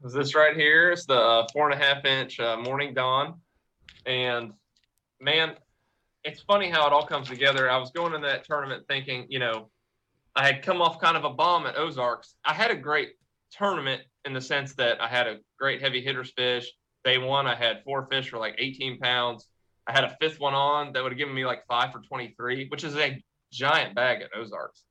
Is 0.05 0.13
this 0.13 0.35
right 0.35 0.57
here? 0.57 0.93
It's 0.93 1.07
the 1.07 1.19
uh, 1.19 1.47
four 1.53 1.71
and 1.71 1.81
a 1.81 1.85
half 1.85 2.05
inch 2.05 2.39
uh, 2.39 2.57
Morning 2.57 2.95
Dawn, 2.95 3.41
and 4.07 4.53
man, 5.21 5.57
it's 6.23 6.41
funny 6.43 6.71
how 6.71 6.87
it 6.87 6.93
all 6.93 7.05
comes 7.05 7.29
together. 7.29 7.69
I 7.69 7.79
was 7.79 7.91
going 7.91 8.15
in 8.15 8.23
that 8.23 8.45
tournament 8.45 8.85
thinking, 8.89 9.27
you 9.29 9.41
know, 9.41 9.71
I 10.37 10.47
had 10.47 10.63
come 10.63 10.81
off 10.81 11.01
kind 11.01 11.17
of 11.17 11.25
a 11.25 11.31
bomb 11.31 11.67
at 11.67 11.77
Ozarks. 11.77 12.37
I 12.45 12.55
had 12.55 12.71
a 12.71 12.77
great 12.77 13.11
tournament 13.51 14.03
in 14.25 14.33
the 14.35 14.41
sense 14.41 14.75
that 14.75 15.01
I 15.01 15.09
had 15.09 15.27
a 15.27 15.39
great 15.59 15.81
heavy 15.81 16.01
hitters 16.01 16.31
fish. 16.31 16.71
Day 17.05 17.19
one, 17.19 17.47
I 17.47 17.57
had 17.57 17.83
four 17.85 18.07
fish 18.09 18.29
for 18.31 18.39
like 18.39 18.55
18 18.59 18.99
pounds. 18.99 19.49
I 19.89 19.93
had 19.93 20.05
a 20.05 20.17
fifth 20.21 20.39
one 20.39 20.55
on 20.55 20.93
that 20.93 21.03
would 21.03 21.13
have 21.13 21.19
given 21.19 21.35
me 21.35 21.47
like 21.47 21.67
five 21.67 21.93
for 21.93 22.01
23, 22.01 22.69
which 22.69 22.85
is 22.85 22.95
a 22.97 23.23
giant 23.51 23.95
bag 23.95 24.21
at 24.21 24.31
Ozarks. 24.37 24.85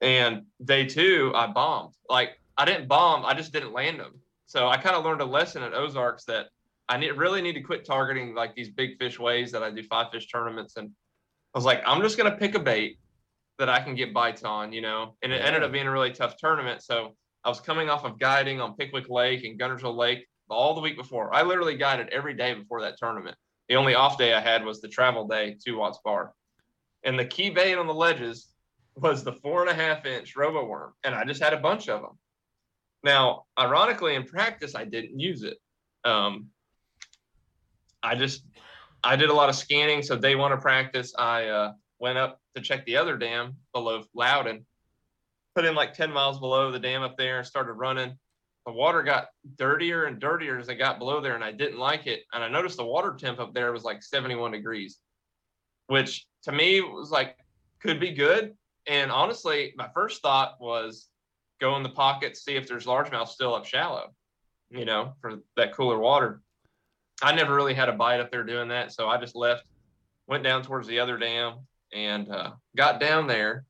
And 0.00 0.44
day 0.64 0.86
two, 0.86 1.32
I 1.34 1.48
bombed. 1.48 1.94
Like 2.08 2.38
I 2.56 2.64
didn't 2.64 2.86
bomb, 2.86 3.26
I 3.26 3.34
just 3.34 3.52
didn't 3.52 3.72
land 3.72 3.98
them. 3.98 4.20
So 4.46 4.68
I 4.68 4.76
kind 4.76 4.94
of 4.94 5.04
learned 5.04 5.20
a 5.20 5.26
lesson 5.26 5.62
at 5.62 5.74
Ozarks 5.74 6.24
that 6.26 6.46
I 6.88 6.98
need, 6.98 7.12
really 7.12 7.42
need 7.42 7.54
to 7.54 7.62
quit 7.62 7.84
targeting 7.84 8.34
like 8.34 8.54
these 8.54 8.70
big 8.70 8.98
fish 8.98 9.18
ways 9.18 9.50
that 9.52 9.62
I 9.62 9.70
do 9.70 9.82
five 9.82 10.12
fish 10.12 10.28
tournaments. 10.28 10.76
And 10.76 10.90
I 11.54 11.58
was 11.58 11.64
like, 11.64 11.82
I'm 11.86 12.02
just 12.02 12.16
going 12.16 12.30
to 12.30 12.36
pick 12.36 12.54
a 12.54 12.60
bait 12.60 12.98
that 13.58 13.68
I 13.68 13.80
can 13.80 13.94
get 13.94 14.14
bites 14.14 14.44
on, 14.44 14.72
you 14.72 14.82
know, 14.82 15.16
and 15.22 15.32
it 15.32 15.44
ended 15.44 15.62
up 15.62 15.72
being 15.72 15.86
a 15.86 15.90
really 15.90 16.12
tough 16.12 16.36
tournament. 16.36 16.82
So 16.82 17.16
I 17.44 17.48
was 17.48 17.60
coming 17.60 17.88
off 17.88 18.04
of 18.04 18.18
guiding 18.18 18.60
on 18.60 18.76
Pickwick 18.76 19.08
Lake 19.08 19.44
and 19.44 19.58
Guntersville 19.58 19.96
Lake 19.96 20.26
all 20.48 20.74
the 20.74 20.80
week 20.80 20.96
before. 20.96 21.34
I 21.34 21.42
literally 21.42 21.76
guided 21.76 22.08
every 22.10 22.34
day 22.34 22.54
before 22.54 22.82
that 22.82 22.98
tournament. 22.98 23.36
The 23.68 23.76
only 23.76 23.94
off 23.94 24.18
day 24.18 24.34
I 24.34 24.40
had 24.40 24.64
was 24.64 24.80
the 24.80 24.88
travel 24.88 25.26
day, 25.26 25.56
to 25.64 25.76
Watts 25.76 25.98
Bar. 26.04 26.32
And 27.04 27.18
the 27.18 27.24
key 27.24 27.50
bait 27.50 27.74
on 27.74 27.86
the 27.86 27.94
ledges 27.94 28.48
was 28.96 29.24
the 29.24 29.32
four 29.32 29.62
and 29.62 29.70
a 29.70 29.74
half 29.74 30.06
inch 30.06 30.36
robo 30.36 30.64
worm. 30.64 30.92
And 31.02 31.14
I 31.14 31.24
just 31.24 31.42
had 31.42 31.52
a 31.52 31.58
bunch 31.58 31.88
of 31.88 32.00
them. 32.02 32.18
Now, 33.02 33.44
ironically, 33.58 34.14
in 34.14 34.24
practice, 34.24 34.74
I 34.74 34.84
didn't 34.84 35.18
use 35.18 35.42
it. 35.42 35.58
Um, 36.04 36.48
I 38.02 38.14
just, 38.14 38.44
I 39.02 39.16
did 39.16 39.30
a 39.30 39.34
lot 39.34 39.48
of 39.48 39.54
scanning. 39.54 40.02
So 40.02 40.16
day 40.16 40.34
one 40.34 40.52
of 40.52 40.60
practice, 40.60 41.14
I 41.18 41.46
uh, 41.46 41.72
went 41.98 42.18
up 42.18 42.40
to 42.54 42.62
check 42.62 42.84
the 42.86 42.96
other 42.96 43.16
dam 43.16 43.56
below 43.72 44.04
Loudon, 44.14 44.64
put 45.54 45.64
in 45.64 45.74
like 45.74 45.94
10 45.94 46.12
miles 46.12 46.38
below 46.38 46.70
the 46.70 46.78
dam 46.78 47.02
up 47.02 47.16
there 47.16 47.38
and 47.38 47.46
started 47.46 47.72
running. 47.74 48.18
The 48.66 48.72
water 48.72 49.02
got 49.02 49.26
dirtier 49.56 50.04
and 50.04 50.18
dirtier 50.18 50.58
as 50.58 50.70
I 50.70 50.74
got 50.74 50.98
below 50.98 51.20
there, 51.20 51.34
and 51.34 51.44
I 51.44 51.52
didn't 51.52 51.78
like 51.78 52.06
it. 52.06 52.22
And 52.32 52.42
I 52.42 52.48
noticed 52.48 52.78
the 52.78 52.84
water 52.84 53.14
temp 53.18 53.38
up 53.38 53.52
there 53.52 53.72
was 53.72 53.84
like 53.84 54.02
71 54.02 54.52
degrees, 54.52 54.98
which 55.88 56.26
to 56.44 56.52
me 56.52 56.80
was 56.80 57.10
like, 57.10 57.36
could 57.80 58.00
be 58.00 58.12
good. 58.12 58.54
And 58.86 59.10
honestly, 59.10 59.74
my 59.76 59.88
first 59.94 60.22
thought 60.22 60.54
was 60.60 61.08
go 61.60 61.76
in 61.76 61.82
the 61.82 61.90
pocket, 61.90 62.36
see 62.36 62.56
if 62.56 62.66
there's 62.66 62.86
largemouth 62.86 63.28
still 63.28 63.54
up 63.54 63.66
shallow, 63.66 64.14
you 64.70 64.84
know, 64.84 65.12
for 65.20 65.40
that 65.56 65.74
cooler 65.74 65.98
water. 65.98 66.40
I 67.22 67.34
never 67.34 67.54
really 67.54 67.74
had 67.74 67.88
a 67.88 67.92
bite 67.92 68.20
up 68.20 68.30
there 68.30 68.44
doing 68.44 68.68
that. 68.68 68.92
So 68.92 69.08
I 69.08 69.18
just 69.18 69.36
left, 69.36 69.64
went 70.26 70.42
down 70.42 70.62
towards 70.62 70.88
the 70.88 70.98
other 70.98 71.18
dam 71.18 71.66
and 71.92 72.28
uh, 72.30 72.52
got 72.76 72.98
down 72.98 73.26
there 73.26 73.64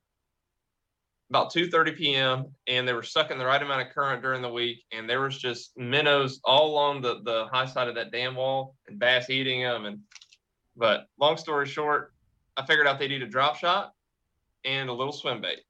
about 1.29 1.53
2.30 1.53 1.97
p.m. 1.97 2.45
and 2.67 2.87
they 2.87 2.93
were 2.93 3.03
sucking 3.03 3.37
the 3.37 3.45
right 3.45 3.61
amount 3.61 3.81
of 3.81 3.93
current 3.93 4.21
during 4.21 4.41
the 4.41 4.49
week. 4.49 4.83
And 4.91 5.09
there 5.09 5.21
was 5.21 5.37
just 5.37 5.75
minnows 5.77 6.39
all 6.43 6.71
along 6.71 7.01
the, 7.01 7.21
the 7.23 7.47
high 7.51 7.65
side 7.65 7.87
of 7.87 7.95
that 7.95 8.11
dam 8.11 8.35
wall 8.35 8.75
and 8.87 8.99
bass 8.99 9.29
eating 9.29 9.61
them. 9.61 9.85
And, 9.85 9.99
but 10.77 11.07
long 11.19 11.37
story 11.37 11.65
short, 11.65 12.13
I 12.57 12.65
figured 12.65 12.87
out 12.87 12.99
they 12.99 13.07
need 13.07 13.23
a 13.23 13.27
drop 13.27 13.55
shot 13.55 13.93
and 14.65 14.89
a 14.89 14.93
little 14.93 15.13
swim 15.13 15.41
bait. 15.41 15.61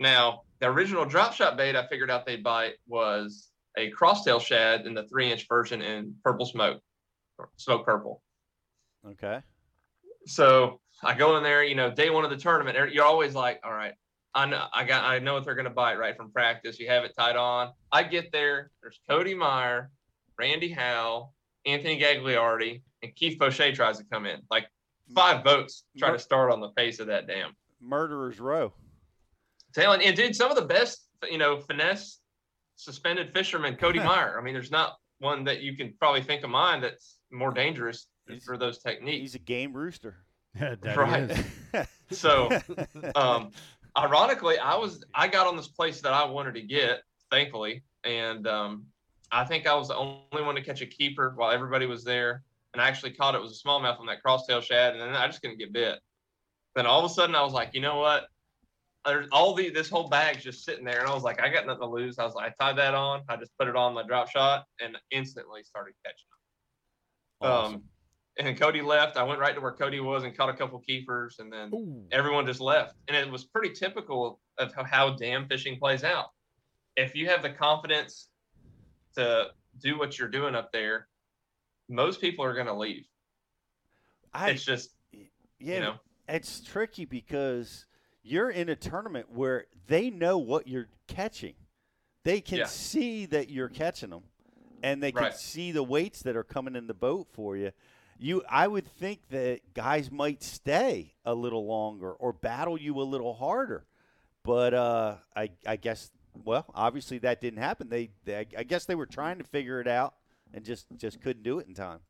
Now, 0.00 0.42
the 0.60 0.66
original 0.66 1.04
drop 1.04 1.34
shot 1.34 1.56
bait 1.56 1.76
I 1.76 1.86
figured 1.86 2.10
out 2.10 2.26
they'd 2.26 2.42
bite 2.42 2.74
was 2.88 3.50
a 3.76 3.90
crosstail 3.92 4.40
shad 4.40 4.86
in 4.86 4.94
the 4.94 5.04
three 5.04 5.30
inch 5.30 5.46
version 5.48 5.82
in 5.82 6.14
purple 6.22 6.46
smoke, 6.46 6.80
or 7.38 7.50
smoke 7.56 7.84
purple. 7.84 8.22
Okay. 9.06 9.40
So 10.26 10.80
I 11.02 11.14
go 11.14 11.36
in 11.36 11.42
there, 11.42 11.62
you 11.62 11.74
know, 11.74 11.90
day 11.90 12.10
one 12.10 12.24
of 12.24 12.30
the 12.30 12.36
tournament, 12.36 12.92
you're 12.92 13.04
always 13.04 13.34
like, 13.34 13.60
all 13.64 13.72
right, 13.72 13.94
I 14.34 14.46
know, 14.46 14.64
I 14.72 14.84
got, 14.84 15.04
I 15.04 15.18
know 15.20 15.34
what 15.34 15.44
they're 15.44 15.54
going 15.54 15.64
to 15.64 15.70
bite 15.70 15.98
right 15.98 16.16
from 16.16 16.30
practice. 16.32 16.78
You 16.78 16.88
have 16.88 17.04
it 17.04 17.12
tied 17.16 17.36
on. 17.36 17.72
I 17.92 18.02
get 18.02 18.32
there. 18.32 18.70
There's 18.82 18.98
Cody 19.08 19.34
Meyer, 19.34 19.90
Randy 20.38 20.70
Howe, 20.70 21.30
Anthony 21.66 22.00
Gagliardi, 22.00 22.82
and 23.02 23.14
Keith 23.14 23.38
Poche 23.38 23.74
tries 23.74 23.98
to 23.98 24.04
come 24.04 24.26
in. 24.26 24.40
Like 24.50 24.66
five 25.14 25.44
votes 25.44 25.84
try 25.98 26.10
to 26.10 26.18
start 26.18 26.50
on 26.50 26.60
the 26.60 26.70
face 26.70 26.98
of 26.98 27.06
that 27.08 27.26
dam 27.26 27.54
Murderers 27.80 28.40
Row. 28.40 28.72
Telling 29.74 30.02
and 30.02 30.16
dude, 30.16 30.34
some 30.34 30.50
of 30.50 30.56
the 30.56 30.64
best, 30.64 31.06
you 31.30 31.38
know, 31.38 31.58
finesse 31.60 32.20
suspended 32.76 33.32
fishermen, 33.32 33.76
Cody 33.76 33.98
Meyer. 34.04 34.38
I 34.38 34.42
mean, 34.42 34.54
there's 34.54 34.70
not 34.70 34.96
one 35.18 35.44
that 35.44 35.60
you 35.60 35.76
can 35.76 35.94
probably 35.98 36.22
think 36.22 36.44
of 36.44 36.50
mine 36.50 36.80
that's 36.80 37.18
more 37.30 37.52
dangerous 37.52 38.06
for 38.44 38.56
those 38.56 38.78
techniques. 38.78 39.20
He's 39.20 39.34
a 39.34 39.40
game 39.40 39.72
rooster. 39.72 40.16
Yeah, 40.58 40.76
that 40.82 40.96
right. 40.96 41.30
is. 41.30 41.88
so, 42.18 42.50
um, 43.14 43.50
ironically, 43.96 44.58
I 44.58 44.76
was 44.76 45.04
I 45.14 45.28
got 45.28 45.46
on 45.46 45.56
this 45.56 45.68
place 45.68 46.00
that 46.00 46.12
I 46.12 46.24
wanted 46.24 46.54
to 46.54 46.62
get, 46.62 47.02
thankfully, 47.30 47.82
and 48.04 48.46
um, 48.46 48.86
I 49.30 49.44
think 49.44 49.66
I 49.66 49.74
was 49.74 49.88
the 49.88 49.96
only 49.96 50.20
one 50.32 50.54
to 50.54 50.62
catch 50.62 50.80
a 50.80 50.86
keeper 50.86 51.32
while 51.36 51.50
everybody 51.50 51.86
was 51.86 52.04
there, 52.04 52.42
and 52.72 52.82
I 52.82 52.88
actually 52.88 53.12
caught 53.12 53.34
it. 53.34 53.40
was 53.40 53.60
a 53.60 53.68
smallmouth 53.68 54.00
on 54.00 54.06
that 54.06 54.22
crosstail 54.24 54.62
shad, 54.62 54.92
and 54.92 55.00
then 55.00 55.14
I 55.14 55.26
just 55.26 55.42
couldn't 55.42 55.58
get 55.58 55.72
bit. 55.72 55.98
Then 56.74 56.86
all 56.86 57.04
of 57.04 57.10
a 57.10 57.14
sudden, 57.14 57.34
I 57.34 57.42
was 57.42 57.52
like, 57.52 57.70
you 57.72 57.80
know 57.80 57.98
what? 57.98 58.26
There's 59.04 59.28
all 59.32 59.54
the 59.54 59.70
this 59.70 59.90
whole 59.90 60.08
bag's 60.08 60.42
just 60.42 60.64
sitting 60.64 60.84
there, 60.84 61.00
and 61.00 61.08
I 61.08 61.14
was 61.14 61.22
like, 61.22 61.42
I 61.42 61.48
got 61.48 61.66
nothing 61.66 61.82
to 61.82 61.88
lose. 61.88 62.18
I 62.18 62.24
was 62.24 62.34
like, 62.34 62.54
I 62.58 62.64
tied 62.64 62.78
that 62.78 62.94
on. 62.94 63.22
I 63.28 63.36
just 63.36 63.52
put 63.58 63.68
it 63.68 63.76
on 63.76 63.94
my 63.94 64.02
drop 64.02 64.30
shot, 64.30 64.64
and 64.80 64.96
instantly 65.10 65.62
started 65.62 65.94
catching 66.04 66.26
them. 67.40 67.50
Awesome. 67.50 67.74
Um, 67.74 67.82
and 68.38 68.58
Cody 68.58 68.82
left. 68.82 69.16
I 69.16 69.22
went 69.22 69.40
right 69.40 69.54
to 69.54 69.60
where 69.60 69.72
Cody 69.72 70.00
was 70.00 70.24
and 70.24 70.36
caught 70.36 70.48
a 70.48 70.54
couple 70.54 70.78
keepers, 70.80 71.36
and 71.38 71.52
then 71.52 71.70
everyone 72.10 72.46
just 72.46 72.60
left. 72.60 72.94
And 73.08 73.16
it 73.16 73.30
was 73.30 73.44
pretty 73.44 73.72
typical 73.72 74.40
of 74.58 74.74
how, 74.74 74.84
how 74.84 75.10
dam 75.10 75.46
fishing 75.48 75.78
plays 75.78 76.04
out. 76.04 76.26
If 76.96 77.14
you 77.14 77.28
have 77.28 77.42
the 77.42 77.50
confidence 77.50 78.28
to 79.16 79.48
do 79.80 79.98
what 79.98 80.18
you're 80.18 80.28
doing 80.28 80.54
up 80.54 80.72
there, 80.72 81.08
most 81.88 82.20
people 82.20 82.44
are 82.44 82.54
going 82.54 82.66
to 82.66 82.74
leave. 82.74 83.04
I, 84.32 84.50
it's 84.50 84.64
just, 84.64 84.90
yeah, 85.12 85.74
you 85.74 85.80
know, 85.80 85.94
it's 86.28 86.60
tricky 86.60 87.04
because 87.04 87.86
you're 88.22 88.50
in 88.50 88.68
a 88.68 88.76
tournament 88.76 89.30
where 89.30 89.66
they 89.86 90.10
know 90.10 90.38
what 90.38 90.66
you're 90.66 90.88
catching. 91.06 91.54
They 92.24 92.40
can 92.40 92.58
Yeah. 92.58 92.64
see 92.64 93.26
that 93.26 93.50
you're 93.50 93.68
catching 93.68 94.10
them, 94.10 94.24
and 94.82 95.02
they 95.02 95.12
can 95.12 95.22
Right. 95.24 95.34
see 95.34 95.72
the 95.72 95.82
weights 95.82 96.22
that 96.22 96.34
are 96.36 96.42
coming 96.42 96.74
in 96.74 96.86
the 96.86 96.94
boat 96.94 97.28
for 97.32 97.56
you. 97.56 97.70
You, 98.18 98.42
I 98.48 98.68
would 98.68 98.86
think 98.86 99.20
that 99.30 99.60
guys 99.74 100.10
might 100.10 100.42
stay 100.42 101.14
a 101.24 101.34
little 101.34 101.66
longer 101.66 102.12
or 102.12 102.32
battle 102.32 102.78
you 102.78 102.98
a 103.00 103.02
little 103.02 103.34
harder, 103.34 103.84
but 104.42 104.72
uh, 104.74 105.16
I, 105.36 105.50
I 105.66 105.76
guess, 105.76 106.10
well, 106.44 106.66
obviously 106.74 107.18
that 107.18 107.40
didn't 107.40 107.58
happen. 107.60 107.88
They, 107.88 108.10
they, 108.24 108.46
I 108.56 108.62
guess 108.62 108.84
they 108.84 108.94
were 108.94 109.06
trying 109.06 109.38
to 109.38 109.44
figure 109.44 109.80
it 109.80 109.88
out 109.88 110.14
and 110.52 110.64
just, 110.64 110.86
just 110.96 111.20
couldn't 111.20 111.42
do 111.42 111.58
it 111.58 111.66
in 111.66 111.74
time. 111.74 112.00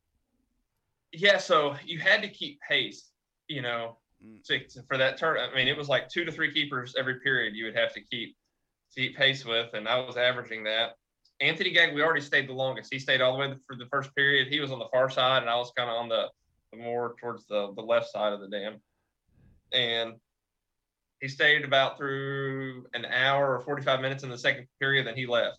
yeah. 1.13 1.39
So 1.39 1.77
you 1.85 1.99
had 1.99 2.23
to 2.23 2.29
keep 2.29 2.61
pace, 2.69 3.11
you 3.49 3.63
know, 3.63 3.97
to, 4.45 4.59
to- 4.69 4.83
for 4.83 4.97
that 4.99 5.17
turn. 5.19 5.39
I 5.39 5.55
mean, 5.55 5.69
it 5.69 5.77
was 5.77 5.89
like 5.89 6.09
two 6.09 6.25
to 6.25 6.33
three 6.33 6.53
keepers 6.53 6.95
every 6.99 7.21
period 7.21 7.55
you 7.55 7.65
would 7.65 7.77
have 7.77 7.93
to 7.95 8.01
keep 8.01 8.37
keep 8.95 9.17
pace 9.17 9.45
with, 9.45 9.75
and 9.75 9.89
I 9.89 9.99
was 10.01 10.17
averaging 10.17 10.65
that. 10.65 10.97
Anthony 11.41 11.75
Gagliardi 11.75 12.23
stayed 12.23 12.49
the 12.49 12.53
longest. 12.53 12.93
He 12.93 12.99
stayed 12.99 13.21
all 13.21 13.33
the 13.33 13.39
way 13.39 13.55
for 13.67 13.77
the 13.77 13.87
first 13.87 14.15
period. 14.15 14.49
He 14.49 14.61
was 14.61 14.71
on 14.71 14.79
the 14.79 14.89
far 14.93 15.11
side, 15.11 15.43
and 15.43 15.51
I 15.51 15.57
was 15.57 15.73
kind 15.77 15.91
of 15.91 15.97
on 15.97 16.09
the, 16.09 16.29
the 16.73 16.79
more 16.79 17.15
towards 17.21 17.47
the 17.47 17.73
the 17.75 17.83
left 17.83 18.11
side 18.11 18.33
of 18.33 18.41
the 18.41 18.49
dam. 18.49 18.81
And 19.73 20.15
he 21.21 21.29
stayed 21.29 21.65
about 21.65 21.97
through 21.97 22.87
an 22.95 23.05
hour 23.07 23.57
or 23.57 23.61
45 23.61 24.01
minutes 24.01 24.23
in 24.23 24.31
the 24.31 24.39
second 24.39 24.67
period, 24.81 25.07
then 25.07 25.17
he 25.17 25.27
left. 25.27 25.59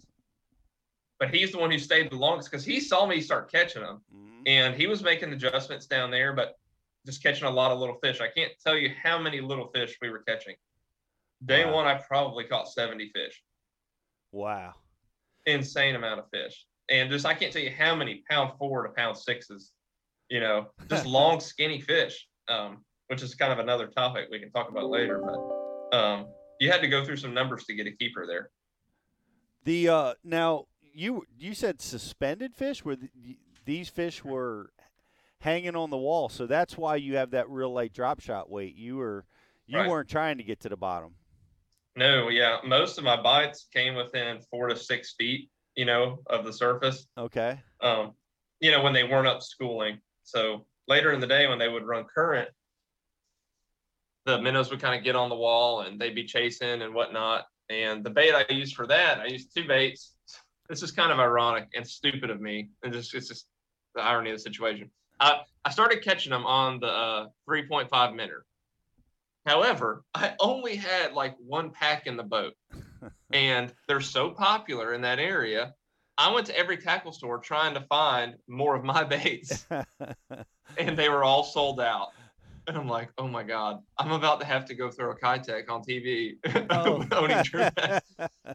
But 1.20 1.34
he's 1.34 1.52
the 1.52 1.58
one 1.58 1.72
who 1.72 1.80
stayed 1.80 2.12
the 2.12 2.18
longest 2.18 2.52
because 2.52 2.66
he 2.66 2.80
saw 2.80 3.06
me 3.06 3.20
start 3.22 3.52
catching 3.52 3.82
them, 3.82 4.02
mm-hmm. 4.16 4.44
and 4.46 4.76
he 4.76 4.88
was 4.88 5.04
making 5.04 5.34
adjustments 5.34 5.88
down 5.88 6.12
there, 6.12 6.34
but 6.34 6.56
just 7.06 7.22
catching 7.22 7.48
a 7.48 7.52
lot 7.52 7.72
of 7.72 7.80
little 7.80 7.98
fish. 8.02 8.22
I 8.22 8.28
can't 8.28 8.52
tell 8.64 8.76
you 8.76 8.92
how 9.02 9.18
many 9.20 9.42
little 9.42 9.68
fish 9.74 9.98
we 10.02 10.10
were 10.10 10.24
catching. 10.28 10.56
Day 11.44 11.66
Wow. 11.66 11.76
one, 11.76 11.86
I 11.86 11.96
probably 11.96 12.46
caught 12.46 12.70
70 12.70 13.12
fish 13.14 13.44
Wow. 14.32 14.74
Insane 15.46 15.96
amount 15.96 16.20
of 16.20 16.26
fish. 16.32 16.66
And 16.90 17.10
just 17.10 17.26
I 17.26 17.34
can't 17.34 17.52
tell 17.52 17.62
you 17.62 17.72
how 17.78 17.96
many 17.96 18.24
pound 18.30 18.54
four 18.60 18.84
to 18.86 18.94
pound 18.94 19.18
sixes, 19.18 19.72
you 20.30 20.40
know, 20.40 20.68
just 20.90 21.06
long 21.20 21.40
skinny 21.40 21.82
fish. 21.82 22.28
Um, 22.48 22.84
which 23.08 23.22
is 23.22 23.36
kind 23.36 23.54
of 23.54 23.60
another 23.60 23.86
topic 23.88 24.30
we 24.32 24.40
can 24.40 24.52
talk 24.52 24.70
about 24.70 24.90
later. 24.90 25.22
But 25.24 25.96
um, 25.98 26.28
you 26.60 26.72
had 26.72 26.82
to 26.82 26.88
go 26.88 27.06
through 27.06 27.18
some 27.18 27.34
numbers 27.36 27.66
to 27.66 27.76
get 27.76 27.86
a 27.86 27.92
keeper 27.92 28.26
there. 28.28 28.50
The 29.64 29.90
uh, 29.90 30.14
now 30.24 30.66
you 30.94 31.24
you 31.38 31.54
said 31.54 31.82
suspended 31.82 32.56
fish 32.56 32.84
where 32.84 32.96
the, 32.96 33.10
these 33.64 33.90
fish 33.90 34.24
were 34.24 34.72
hanging 35.40 35.76
on 35.76 35.90
the 35.92 35.98
wall, 35.98 36.30
so 36.30 36.46
that's 36.48 36.78
why 36.78 36.96
you 36.96 37.16
have 37.18 37.32
that 37.32 37.50
real 37.50 37.72
light 37.72 37.94
drop 37.94 38.20
shot 38.22 38.50
weight. 38.50 38.76
You 38.76 38.98
were 38.98 39.26
you 39.68 39.80
Right. 39.80 39.90
weren't 39.90 40.10
trying 40.10 40.38
to 40.38 40.44
get 40.44 40.60
to 40.62 40.70
the 40.70 40.78
bottom. 40.78 41.16
No, 41.96 42.30
yeah, 42.30 42.58
most 42.66 42.98
of 42.98 43.04
my 43.04 43.22
bites 43.22 43.68
came 43.74 43.96
within 43.96 44.40
four 44.52 44.68
to 44.68 44.76
six 44.76 45.14
feet, 45.18 45.50
you 45.76 45.86
know, 45.86 46.20
of 46.28 46.44
the 46.46 46.52
surface. 46.52 47.08
Okay. 47.18 47.60
um, 47.82 48.14
you 48.60 48.72
know, 48.72 48.82
when 48.82 48.94
they 48.94 49.04
weren't 49.04 49.28
up 49.28 49.42
schooling. 49.42 50.00
So 50.24 50.66
later 50.88 51.12
in 51.14 51.20
the 51.20 51.28
day, 51.28 51.48
when 51.48 51.60
they 51.60 51.68
would 51.70 51.86
run 51.86 52.06
current, 52.14 52.50
the 54.26 54.42
minnows 54.42 54.72
would 54.72 54.82
kind 54.82 54.98
of 54.98 55.04
get 55.04 55.16
on 55.16 55.30
the 55.30 55.36
wall 55.36 55.82
and 55.82 56.00
they'd 56.00 56.16
be 56.16 56.24
chasing 56.26 56.82
and 56.82 56.94
whatnot. 56.94 57.46
And 57.70 58.04
the 58.04 58.10
bait 58.10 58.34
I 58.34 58.46
used 58.52 58.76
for 58.76 58.88
that, 58.88 59.20
I 59.20 59.26
used 59.26 59.54
two 59.56 59.68
baits. 59.68 60.14
This 60.70 60.82
is 60.84 60.92
kind 60.92 61.12
of 61.12 61.20
ironic 61.20 61.68
and 61.76 61.88
stupid 61.88 62.30
of 62.30 62.42
me, 62.42 62.70
and 62.84 62.92
just 62.92 63.14
it's 63.14 63.28
just 63.28 63.46
the 63.94 64.02
irony 64.02 64.32
of 64.32 64.38
the 64.38 64.42
situation. 64.42 64.90
I 65.20 65.42
I 65.64 65.70
started 65.70 66.04
catching 66.04 66.32
them 66.32 66.46
on 66.46 66.80
the 66.80 66.88
uh, 66.88 67.28
3.5 67.48 68.16
minnow. 68.16 68.40
However, 69.46 70.04
I 70.14 70.34
only 70.40 70.76
had 70.76 71.14
like 71.14 71.36
one 71.38 71.70
pack 71.70 72.08
in 72.08 72.18
the 72.18 72.24
boat, 72.24 72.54
and 73.32 73.74
they're 73.88 74.02
so 74.02 74.32
popular 74.32 74.94
in 74.94 75.02
that 75.02 75.20
area. 75.20 75.74
I 76.18 76.34
went 76.34 76.48
to 76.48 76.58
every 76.58 76.78
tackle 76.78 77.12
store 77.12 77.40
trying 77.40 77.74
to 77.74 77.82
find 77.82 78.36
more 78.48 78.76
of 78.76 78.84
my 78.84 79.04
baits, 79.04 79.68
and 80.78 80.98
they 80.98 81.10
were 81.10 81.24
all 81.24 81.44
sold 81.44 81.80
out. 81.80 82.10
And 82.68 82.76
I'm 82.76 82.88
like, 82.88 83.10
oh 83.20 83.28
my 83.28 83.44
god, 83.44 83.82
I'm 84.00 84.12
about 84.12 84.40
to 84.40 84.46
have 84.46 84.66
to 84.66 84.74
go 84.74 84.90
throw 84.90 85.12
a 85.12 85.16
Keitech 85.16 85.70
on 85.70 85.84
TV 85.84 86.38
owning 87.12 87.44
Drew 87.44 87.70
Bass, 87.76 88.02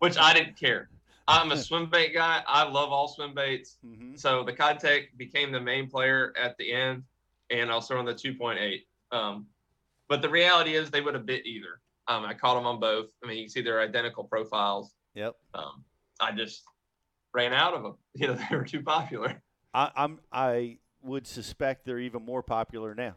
which 0.00 0.18
I 0.18 0.34
didn't 0.34 0.58
care. 0.58 0.88
I'm 1.28 1.52
a 1.52 1.56
swim 1.56 1.88
bait 1.88 2.12
guy. 2.12 2.42
I 2.48 2.64
love 2.64 2.90
all 2.90 3.06
swim 3.06 3.34
baits. 3.34 3.78
So 4.16 4.42
the 4.42 4.52
Keitech 4.52 5.16
became 5.16 5.52
the 5.52 5.60
main 5.60 5.88
player 5.88 6.32
at 6.36 6.56
the 6.58 6.72
end, 6.72 7.04
and 7.50 7.70
I 7.70 7.76
was 7.76 7.86
throwing 7.86 8.06
the 8.06 8.14
2.8. 8.14 8.80
Um, 9.12 9.46
but 10.10 10.20
the 10.20 10.28
reality 10.28 10.74
is 10.74 10.90
they 10.90 11.00
would 11.00 11.14
have 11.14 11.24
bit 11.24 11.46
either. 11.46 11.80
Um, 12.08 12.24
I 12.24 12.34
caught 12.34 12.56
them 12.56 12.66
on 12.66 12.80
both. 12.80 13.06
I 13.24 13.28
mean, 13.28 13.38
you 13.38 13.44
can 13.44 13.50
see 13.50 13.62
they're 13.62 13.80
identical 13.80 14.24
profiles. 14.24 14.92
Yep. 15.14 15.36
Um, 15.54 15.84
I 16.20 16.32
just 16.32 16.64
ran 17.32 17.54
out 17.54 17.72
of 17.72 17.84
them. 17.84 17.94
You 18.14 18.26
know, 18.26 18.34
they 18.34 18.56
were 18.56 18.64
too 18.64 18.82
popular. 18.82 19.40
I, 19.72 19.92
I'm 19.94 20.18
I 20.32 20.78
would 21.00 21.28
suspect 21.28 21.86
they're 21.86 22.00
even 22.00 22.24
more 22.24 22.42
popular 22.42 22.92
now. 22.92 23.14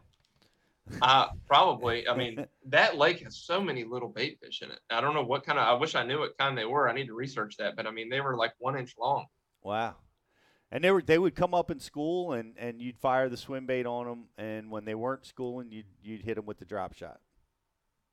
Uh, 1.02 1.26
probably. 1.48 2.08
I 2.08 2.16
mean, 2.16 2.46
that 2.68 2.96
lake 2.96 3.24
has 3.24 3.36
so 3.36 3.60
many 3.60 3.82
little 3.82 4.08
bait 4.08 4.38
fish 4.40 4.62
in 4.62 4.70
it. 4.70 4.78
I 4.88 5.00
don't 5.00 5.14
know 5.14 5.24
what 5.24 5.44
kind 5.44 5.58
of. 5.58 5.66
I 5.66 5.72
wish 5.72 5.96
I 5.96 6.04
knew 6.04 6.20
what 6.20 6.38
kind 6.38 6.56
they 6.56 6.64
were. 6.64 6.88
I 6.88 6.94
need 6.94 7.08
to 7.08 7.14
research 7.14 7.56
that. 7.56 7.74
But 7.74 7.88
I 7.88 7.90
mean, 7.90 8.08
they 8.08 8.20
were 8.20 8.36
like 8.36 8.52
one 8.58 8.78
inch 8.78 8.94
long. 8.96 9.26
Wow. 9.64 9.96
And 10.72 10.82
they 10.82 10.90
were 10.90 11.02
they 11.02 11.18
would 11.18 11.34
come 11.34 11.54
up 11.54 11.70
in 11.70 11.78
school 11.78 12.32
and, 12.32 12.54
and 12.58 12.82
you'd 12.82 12.98
fire 12.98 13.28
the 13.28 13.36
swim 13.36 13.66
bait 13.66 13.86
on 13.86 14.06
them, 14.06 14.24
and 14.36 14.70
when 14.70 14.84
they 14.84 14.94
weren't 14.94 15.24
schooling, 15.24 15.70
you'd 15.70 15.86
you'd 16.02 16.22
hit 16.22 16.36
them 16.36 16.46
with 16.46 16.58
the 16.58 16.64
drop 16.64 16.94
shot. 16.94 17.20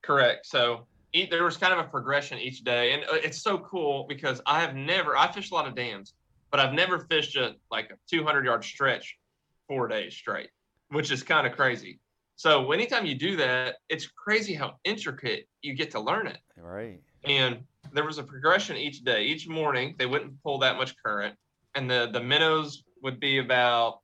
Correct. 0.02 0.46
So 0.46 0.86
each, 1.12 1.30
there 1.30 1.44
was 1.44 1.56
kind 1.56 1.72
of 1.72 1.78
a 1.78 1.88
progression 1.88 2.38
each 2.38 2.62
day, 2.64 2.92
and 2.92 3.02
uh, 3.04 3.14
it's 3.14 3.42
so 3.42 3.58
cool 3.58 4.06
because 4.08 4.40
I 4.46 4.60
have 4.60 4.74
never. 4.74 5.16
I 5.16 5.30
fished 5.30 5.52
a 5.52 5.54
lot 5.54 5.66
of 5.66 5.74
dams, 5.74 6.14
but 6.50 6.60
I've 6.60 6.72
never 6.72 7.00
fished 7.00 7.36
a 7.36 7.54
like 7.70 7.90
a 7.90 7.94
200 8.10 8.44
yard 8.44 8.64
stretch 8.64 9.18
four 9.66 9.88
days 9.88 10.14
straight, 10.14 10.50
which 10.90 11.10
is 11.10 11.22
kind 11.22 11.46
of 11.46 11.54
crazy. 11.54 11.98
So 12.36 12.72
anytime 12.72 13.06
you 13.06 13.14
do 13.14 13.36
that, 13.36 13.76
it's 13.88 14.06
crazy 14.06 14.54
how 14.54 14.74
intricate 14.84 15.48
you 15.62 15.74
get 15.74 15.90
to 15.92 16.00
learn 16.00 16.26
it. 16.26 16.38
Right. 16.56 17.00
and 17.24 17.58
there 17.92 18.04
was 18.04 18.18
a 18.18 18.22
progression 18.22 18.76
each 18.76 19.04
day. 19.04 19.24
Each 19.24 19.48
morning, 19.48 19.94
they 19.98 20.06
wouldn't 20.06 20.42
pull 20.42 20.58
that 20.58 20.76
much 20.76 20.94
current, 21.04 21.36
and 21.74 21.90
the 21.90 22.10
the 22.12 22.20
minnows 22.20 22.84
would 23.02 23.18
be 23.20 23.38
about 23.38 24.00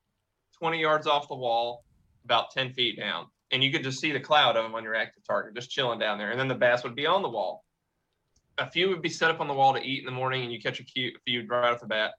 20 0.59 0.79
yards 0.79 1.07
off 1.07 1.27
the 1.27 1.35
wall, 1.35 1.85
about 2.25 2.51
10 2.51 2.73
feet 2.73 2.97
down, 2.97 3.27
and 3.51 3.63
you 3.63 3.71
could 3.71 3.83
just 3.83 3.99
see 3.99 4.11
the 4.11 4.19
cloud 4.19 4.57
of 4.57 4.63
them 4.63 4.75
on 4.75 4.83
your 4.83 4.95
active 4.95 5.23
target, 5.25 5.55
just 5.55 5.69
chilling 5.71 5.99
down 5.99 6.17
there. 6.17 6.31
And 6.31 6.39
then 6.39 6.47
the 6.47 6.55
bass 6.55 6.83
would 6.83 6.95
be 6.95 7.05
on 7.05 7.21
the 7.21 7.29
wall. 7.29 7.63
a 8.59 8.69
few 8.69 8.89
would 8.89 9.01
be 9.01 9.09
set 9.09 9.31
up 9.31 9.39
on 9.39 9.47
the 9.47 9.53
wall 9.53 9.73
to 9.73 9.81
eat 9.81 9.99
in 9.99 10.05
the 10.05 10.11
morning, 10.11 10.43
and 10.43 10.51
you 10.51 10.61
catch 10.61 10.79
a 10.79 10.83
few, 10.83 11.13
right 11.47 11.71
off 11.73 11.79
the 11.79 11.87
bat. 11.87 12.11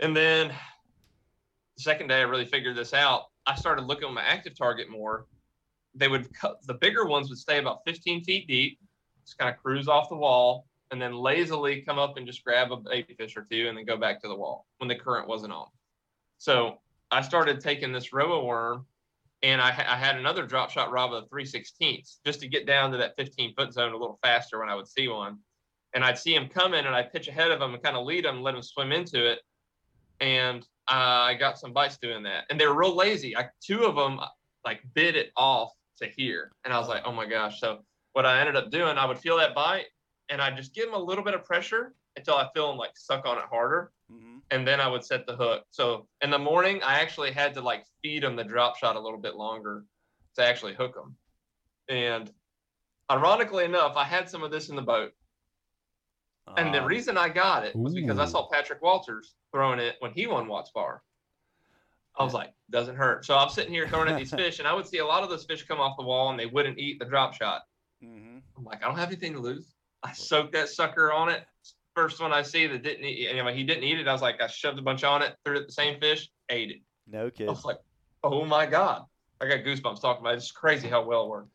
And 0.00 0.14
then 0.16 0.48
the 0.48 1.82
second 1.82 2.08
day, 2.08 2.18
I 2.18 2.22
really 2.22 2.44
figured 2.44 2.76
this 2.76 2.92
out. 2.92 3.24
I 3.46 3.54
started 3.54 3.86
looking 3.86 4.08
at 4.08 4.14
my 4.14 4.22
active 4.22 4.56
target 4.56 4.90
more. 4.90 5.26
They 5.94 6.08
would 6.08 6.32
cut 6.34 6.58
the 6.66 6.74
bigger 6.74 7.06
ones 7.06 7.28
would 7.28 7.38
stay 7.38 7.58
about 7.58 7.80
15 7.86 8.24
feet 8.24 8.46
deep, 8.46 8.78
just 9.24 9.38
kind 9.38 9.54
of 9.54 9.62
cruise 9.62 9.88
off 9.88 10.08
the 10.08 10.16
wall, 10.16 10.66
and 10.90 11.00
then 11.00 11.14
lazily 11.14 11.82
come 11.82 11.98
up 11.98 12.16
and 12.16 12.26
just 12.26 12.44
grab 12.44 12.72
a 12.72 12.76
baby 12.76 13.14
fish 13.14 13.36
or 13.36 13.46
two, 13.50 13.68
and 13.68 13.76
then 13.76 13.84
go 13.84 13.96
back 13.96 14.20
to 14.22 14.28
the 14.28 14.36
wall 14.36 14.66
when 14.78 14.88
the 14.88 14.94
current 14.94 15.28
wasn't 15.28 15.52
on. 15.52 15.66
So 16.38 16.78
I 17.10 17.22
started 17.22 17.60
taking 17.60 17.92
this 17.92 18.12
robo 18.12 18.44
worm, 18.44 18.86
and 19.42 19.60
I, 19.60 19.68
I 19.68 19.96
had 19.96 20.16
another 20.16 20.46
drop 20.46 20.70
shot 20.70 20.90
rob 20.90 21.12
of 21.12 21.28
316 21.28 22.02
just 22.24 22.40
to 22.40 22.48
get 22.48 22.66
down 22.66 22.90
to 22.92 22.98
that 22.98 23.16
15 23.16 23.54
foot 23.54 23.72
zone 23.72 23.92
a 23.92 23.96
little 23.96 24.18
faster 24.22 24.58
when 24.58 24.68
I 24.68 24.74
would 24.74 24.88
see 24.88 25.08
one. 25.08 25.38
And 25.94 26.04
I'd 26.04 26.18
see 26.18 26.34
him 26.34 26.48
coming, 26.48 26.84
and 26.84 26.94
I'd 26.94 27.12
pitch 27.12 27.28
ahead 27.28 27.50
of 27.50 27.60
him 27.60 27.74
and 27.74 27.82
kind 27.82 27.96
of 27.96 28.04
lead 28.04 28.24
him, 28.24 28.42
let 28.42 28.54
him 28.54 28.62
swim 28.62 28.92
into 28.92 29.30
it. 29.30 29.38
And 30.20 30.62
uh, 30.90 31.24
I 31.24 31.34
got 31.34 31.58
some 31.58 31.72
bites 31.72 31.98
doing 31.98 32.22
that, 32.24 32.44
and 32.50 32.60
they 32.60 32.66
were 32.66 32.78
real 32.78 32.94
lazy. 32.94 33.36
I, 33.36 33.48
two 33.64 33.84
of 33.84 33.96
them 33.96 34.20
like 34.64 34.80
bit 34.94 35.16
it 35.16 35.30
off 35.36 35.72
to 35.98 36.06
here, 36.06 36.52
and 36.64 36.72
I 36.72 36.78
was 36.78 36.88
like, 36.88 37.02
oh 37.04 37.12
my 37.12 37.26
gosh. 37.26 37.60
So 37.60 37.80
what 38.12 38.26
I 38.26 38.40
ended 38.40 38.56
up 38.56 38.70
doing, 38.70 38.98
I 38.98 39.06
would 39.06 39.18
feel 39.18 39.36
that 39.38 39.54
bite, 39.54 39.86
and 40.28 40.40
I'd 40.42 40.56
just 40.56 40.74
give 40.74 40.88
him 40.88 40.94
a 40.94 40.98
little 40.98 41.24
bit 41.24 41.34
of 41.34 41.44
pressure 41.44 41.94
until 42.16 42.34
I 42.34 42.48
feel 42.54 42.70
him 42.70 42.78
like 42.78 42.92
suck 42.96 43.26
on 43.26 43.38
it 43.38 43.44
harder, 43.50 43.92
and 44.50 44.66
then 44.66 44.80
I 44.80 44.88
would 44.88 45.04
set 45.04 45.26
the 45.26 45.36
hook. 45.36 45.64
So 45.70 46.06
in 46.22 46.30
the 46.30 46.38
morning, 46.38 46.80
I 46.82 47.00
actually 47.00 47.32
had 47.32 47.52
to 47.54 47.60
like 47.60 47.84
feed 48.02 48.22
him 48.24 48.36
the 48.36 48.44
drop 48.44 48.76
shot 48.76 48.96
a 48.96 49.00
little 49.00 49.18
bit 49.18 49.34
longer 49.36 49.84
to 50.36 50.44
actually 50.44 50.74
hook 50.74 50.96
him. 50.96 51.16
And 51.88 52.30
ironically 53.10 53.64
enough, 53.64 53.96
I 53.96 54.04
had 54.04 54.28
some 54.30 54.42
of 54.42 54.50
this 54.50 54.68
in 54.68 54.76
the 54.76 54.82
boat. 54.82 55.12
And 56.56 56.72
the 56.72 56.80
Ah. 56.80 56.86
reason 56.86 57.18
I 57.18 57.28
got 57.28 57.64
it 57.64 57.74
was 57.74 57.92
because 57.94 58.18
I 58.20 58.24
saw 58.24 58.48
Patrick 58.48 58.80
Walters 58.80 59.34
throwing 59.52 59.80
it 59.80 59.96
when 59.98 60.12
he 60.12 60.26
won 60.28 60.46
Watts 60.46 60.70
Bar. 60.70 61.02
I 62.18 62.24
was 62.24 62.32
like, 62.32 62.54
doesn't 62.70 62.96
hurt. 62.96 63.24
So 63.26 63.36
I'm 63.36 63.50
sitting 63.50 63.72
here 63.72 63.86
throwing 63.88 64.08
at 64.08 64.16
these 64.16 64.30
fish, 64.32 64.58
and 64.58 64.66
I 64.66 64.72
would 64.72 64.86
see 64.86 64.98
a 64.98 65.06
lot 65.06 65.22
of 65.22 65.28
those 65.28 65.44
fish 65.44 65.64
come 65.66 65.80
off 65.80 65.96
the 65.98 66.04
wall 66.04 66.30
and 66.30 66.38
they 66.40 66.46
wouldn't 66.46 66.78
eat 66.78 66.98
the 66.98 67.04
drop 67.04 67.34
shot. 67.34 67.62
Mm-hmm. 68.02 68.38
I'm 68.56 68.64
like, 68.64 68.82
I 68.82 68.86
don't 68.86 68.96
have 68.96 69.08
anything 69.08 69.34
to 69.34 69.38
lose. 69.40 69.74
I 70.06 70.12
soaked 70.12 70.52
that 70.52 70.68
sucker 70.68 71.12
on 71.12 71.28
it. 71.28 71.44
First 71.94 72.20
one 72.20 72.32
I 72.32 72.42
see 72.42 72.66
that 72.66 72.82
didn't 72.82 73.04
eat, 73.04 73.30
you 73.34 73.42
know, 73.42 73.50
he 73.50 73.64
didn't 73.64 73.84
eat 73.84 73.98
it. 73.98 74.06
I 74.06 74.12
was 74.12 74.22
like, 74.22 74.40
I 74.40 74.46
shoved 74.46 74.78
a 74.78 74.82
bunch 74.82 75.02
on 75.02 75.22
it, 75.22 75.34
threw 75.44 75.56
it 75.56 75.60
at 75.62 75.66
the 75.66 75.72
same 75.72 75.98
fish, 75.98 76.28
ate 76.50 76.70
it. 76.70 76.80
No 77.10 77.30
kidding. 77.30 77.48
I 77.48 77.52
kid. 77.52 77.56
was 77.56 77.64
like, 77.64 77.78
oh 78.22 78.44
my 78.44 78.66
God. 78.66 79.04
I 79.40 79.48
got 79.48 79.58
goosebumps 79.60 80.00
talking 80.00 80.20
about 80.22 80.34
it. 80.34 80.38
It's 80.38 80.50
crazy 80.52 80.88
how 80.88 81.04
well 81.04 81.24
it 81.24 81.28
worked. 81.28 81.50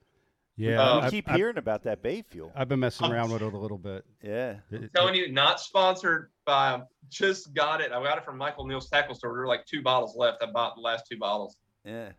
Yeah, 0.57 0.81
Um, 0.83 0.99
you 0.99 1.03
I- 1.05 1.09
keep 1.09 1.29
I- 1.29 1.35
hearing 1.35 1.57
about 1.57 1.83
that 1.83 2.01
bait 2.01 2.25
fuel. 2.27 2.51
I've 2.55 2.67
been 2.67 2.79
messing 2.79 3.05
I'm- 3.05 3.13
around 3.13 3.31
with 3.31 3.41
it 3.41 3.53
a 3.53 3.57
little 3.57 3.77
bit. 3.77 4.03
Yeah. 4.23 4.57
It- 4.71 4.83
it- 4.83 4.93
telling 4.93 5.15
you, 5.15 5.31
not 5.31 5.59
sponsored 5.59 6.31
by 6.45 6.71
him. 6.75 6.85
Just 7.09 7.53
got 7.53 7.79
it. 7.81 7.91
I 7.91 8.03
got 8.03 8.17
it 8.17 8.25
from 8.25 8.37
Michael 8.37 8.65
Neal's 8.65 8.89
tackle 8.89 9.15
store. 9.15 9.31
There 9.31 9.41
were 9.41 9.47
like 9.47 9.65
two 9.65 9.81
bottles 9.81 10.15
left. 10.15 10.43
I 10.43 10.47
bought 10.47 10.75
the 10.75 10.81
last 10.81 11.05
two 11.09 11.17
bottles. 11.17 11.55
Yeah. 11.85 12.11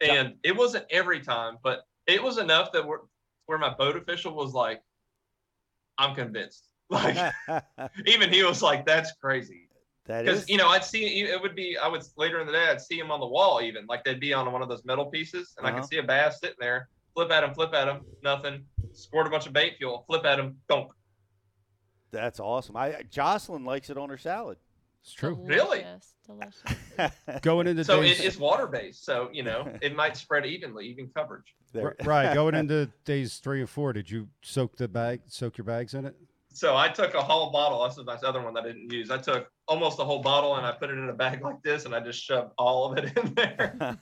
And 0.00 0.34
it 0.42 0.56
wasn't 0.56 0.86
every 0.90 1.20
time, 1.20 1.58
but 1.62 1.86
it 2.06 2.22
was 2.22 2.38
enough 2.38 2.72
that 2.72 2.84
we're, 2.86 2.98
where 3.46 3.58
my 3.58 3.72
boat 3.72 3.96
official 3.96 4.34
was 4.34 4.52
like, 4.52 4.82
I'm 6.02 6.14
convinced. 6.14 6.68
Like, 6.90 7.34
even 8.06 8.30
he 8.30 8.42
was 8.42 8.60
like, 8.60 8.84
that's 8.84 9.12
crazy. 9.12 9.70
That 10.04 10.26
is 10.26 10.30
Because, 10.30 10.48
you 10.50 10.58
know, 10.58 10.68
I'd 10.68 10.84
see 10.84 11.20
it 11.22 11.40
would 11.40 11.54
be, 11.56 11.78
I 11.78 11.88
would 11.88 12.02
later 12.18 12.38
in 12.40 12.46
the 12.46 12.52
day, 12.52 12.66
I'd 12.68 12.82
see 12.82 12.98
him 12.98 13.10
on 13.10 13.18
the 13.18 13.26
wall, 13.26 13.62
even 13.62 13.86
like 13.86 14.04
they'd 14.04 14.20
be 14.20 14.34
on 14.34 14.52
one 14.52 14.60
of 14.60 14.68
those 14.68 14.84
metal 14.84 15.06
pieces, 15.06 15.54
and 15.56 15.66
I 15.66 15.70
Uh-huh. 15.70 15.80
could 15.80 15.88
see 15.88 15.96
a 15.98 16.02
bass 16.02 16.40
sitting 16.40 16.56
there, 16.60 16.90
flip 17.14 17.30
at 17.30 17.44
him, 17.44 17.54
flip 17.54 17.72
at 17.72 17.88
him, 17.88 18.02
nothing, 18.22 18.66
squirt 18.92 19.26
a 19.26 19.30
bunch 19.30 19.46
of 19.46 19.54
bait 19.54 19.76
fuel, 19.78 20.04
flip 20.06 20.26
at 20.26 20.38
him, 20.38 20.58
don't. 20.68 20.90
That's 22.10 22.38
awesome. 22.40 22.76
I 22.76 23.04
Jocelyn 23.10 23.64
likes 23.64 23.88
it 23.88 23.96
on 23.96 24.10
her 24.10 24.18
salad. 24.18 24.58
It's 25.02 25.12
true. 25.12 25.36
Really? 25.42 25.80
Delicious, 25.80 26.14
delicious. 26.96 27.12
Going 27.42 27.66
into 27.66 27.84
So 27.84 28.02
days, 28.02 28.20
it 28.20 28.26
is 28.26 28.38
water 28.38 28.66
based. 28.68 29.04
So, 29.04 29.28
you 29.32 29.42
know, 29.42 29.68
it 29.82 29.96
might 29.96 30.16
spread 30.16 30.46
evenly, 30.46 30.86
even 30.86 31.10
coverage. 31.14 31.54
There- 31.72 31.96
right. 32.04 32.32
Going 32.34 32.54
into 32.54 32.88
days 33.04 33.38
three 33.38 33.60
and 33.60 33.68
four, 33.68 33.92
did 33.92 34.08
you 34.10 34.28
soak 34.42 34.76
the 34.76 34.86
bag, 34.86 35.22
soak 35.26 35.58
your 35.58 35.64
bags 35.64 35.94
in 35.94 36.04
it? 36.04 36.14
So 36.54 36.76
I 36.76 36.88
took 36.88 37.14
a 37.14 37.22
whole 37.22 37.50
bottle. 37.50 37.82
This 37.88 37.96
is 37.96 38.04
my 38.04 38.14
other 38.28 38.42
one 38.42 38.54
that 38.54 38.64
I 38.64 38.68
didn't 38.68 38.92
use. 38.92 39.10
I 39.10 39.18
took 39.18 39.48
almost 39.66 39.98
a 39.98 40.04
whole 40.04 40.20
bottle 40.20 40.56
and 40.56 40.66
I 40.66 40.72
put 40.72 40.90
it 40.90 40.98
in 40.98 41.08
a 41.08 41.12
bag 41.14 41.42
like 41.42 41.62
this 41.62 41.86
and 41.86 41.94
I 41.94 42.00
just 42.00 42.22
shoved 42.22 42.52
all 42.58 42.92
of 42.92 42.98
it 42.98 43.16
in 43.16 43.34
there. 43.34 43.98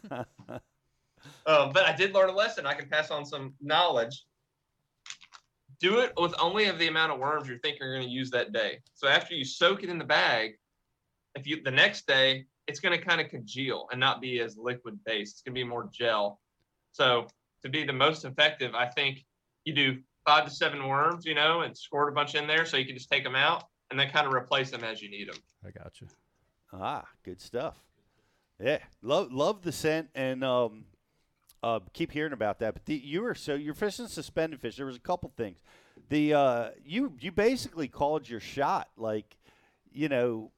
Um, 1.46 1.70
but 1.72 1.84
I 1.84 1.94
did 1.94 2.12
learn 2.12 2.28
a 2.28 2.32
lesson. 2.32 2.66
I 2.66 2.74
can 2.74 2.88
pass 2.88 3.10
on 3.10 3.24
some 3.24 3.54
knowledge. 3.60 4.24
Do 5.80 6.00
it 6.00 6.12
with 6.18 6.34
only 6.40 6.66
of 6.66 6.78
the 6.78 6.88
amount 6.88 7.12
of 7.12 7.18
worms 7.18 7.48
you're 7.48 7.58
thinking 7.60 7.82
you're 7.82 7.96
going 7.96 8.06
to 8.06 8.12
use 8.12 8.30
that 8.30 8.52
day. 8.52 8.80
So 8.94 9.08
after 9.08 9.34
you 9.34 9.44
soak 9.44 9.82
it 9.82 9.88
in 9.88 9.98
the 9.98 10.04
bag, 10.04 10.58
if 11.34 11.46
you 11.46 11.62
the 11.62 11.70
next 11.70 12.06
day, 12.06 12.46
it's 12.66 12.80
going 12.80 12.98
to 12.98 13.04
kind 13.04 13.20
of 13.20 13.28
congeal 13.28 13.88
and 13.90 13.98
not 13.98 14.20
be 14.20 14.40
as 14.40 14.56
liquid 14.56 14.98
based. 15.04 15.34
It's 15.34 15.42
going 15.42 15.54
to 15.54 15.60
be 15.60 15.64
more 15.64 15.88
gel. 15.92 16.40
So 16.92 17.26
to 17.62 17.68
be 17.68 17.84
the 17.84 17.92
most 17.92 18.24
effective, 18.24 18.74
I 18.74 18.86
think 18.86 19.24
you 19.64 19.74
do 19.74 19.98
five 20.26 20.44
to 20.44 20.50
seven 20.50 20.86
worms, 20.86 21.24
you 21.24 21.34
know, 21.34 21.62
and 21.62 21.76
squirt 21.76 22.08
a 22.08 22.12
bunch 22.12 22.34
in 22.34 22.46
there 22.46 22.64
so 22.64 22.76
you 22.76 22.86
can 22.86 22.96
just 22.96 23.10
take 23.10 23.24
them 23.24 23.36
out 23.36 23.64
and 23.90 23.98
then 23.98 24.10
kind 24.10 24.26
of 24.26 24.32
replace 24.32 24.70
them 24.70 24.84
as 24.84 25.02
you 25.02 25.10
need 25.10 25.28
them. 25.28 25.36
I 25.66 25.70
got 25.70 26.00
you. 26.00 26.08
Ah, 26.72 27.04
good 27.24 27.40
stuff. 27.40 27.76
Yeah, 28.62 28.78
love 29.02 29.32
love 29.32 29.62
the 29.62 29.72
scent 29.72 30.10
and 30.14 30.44
um, 30.44 30.84
uh, 31.62 31.80
keep 31.92 32.12
hearing 32.12 32.32
about 32.32 32.58
that. 32.60 32.74
But 32.74 32.84
the, 32.84 32.94
you 32.94 33.22
were 33.22 33.34
so 33.34 33.54
you're 33.54 33.74
fishing 33.74 34.06
suspended 34.06 34.60
fish. 34.60 34.76
There 34.76 34.86
was 34.86 34.96
a 34.96 35.00
couple 35.00 35.32
things. 35.36 35.58
The 36.08 36.34
uh, 36.34 36.70
you 36.84 37.14
you 37.20 37.32
basically 37.32 37.88
called 37.88 38.28
your 38.28 38.40
shot 38.40 38.88
like, 38.96 39.36
you 39.92 40.08
know, 40.08 40.52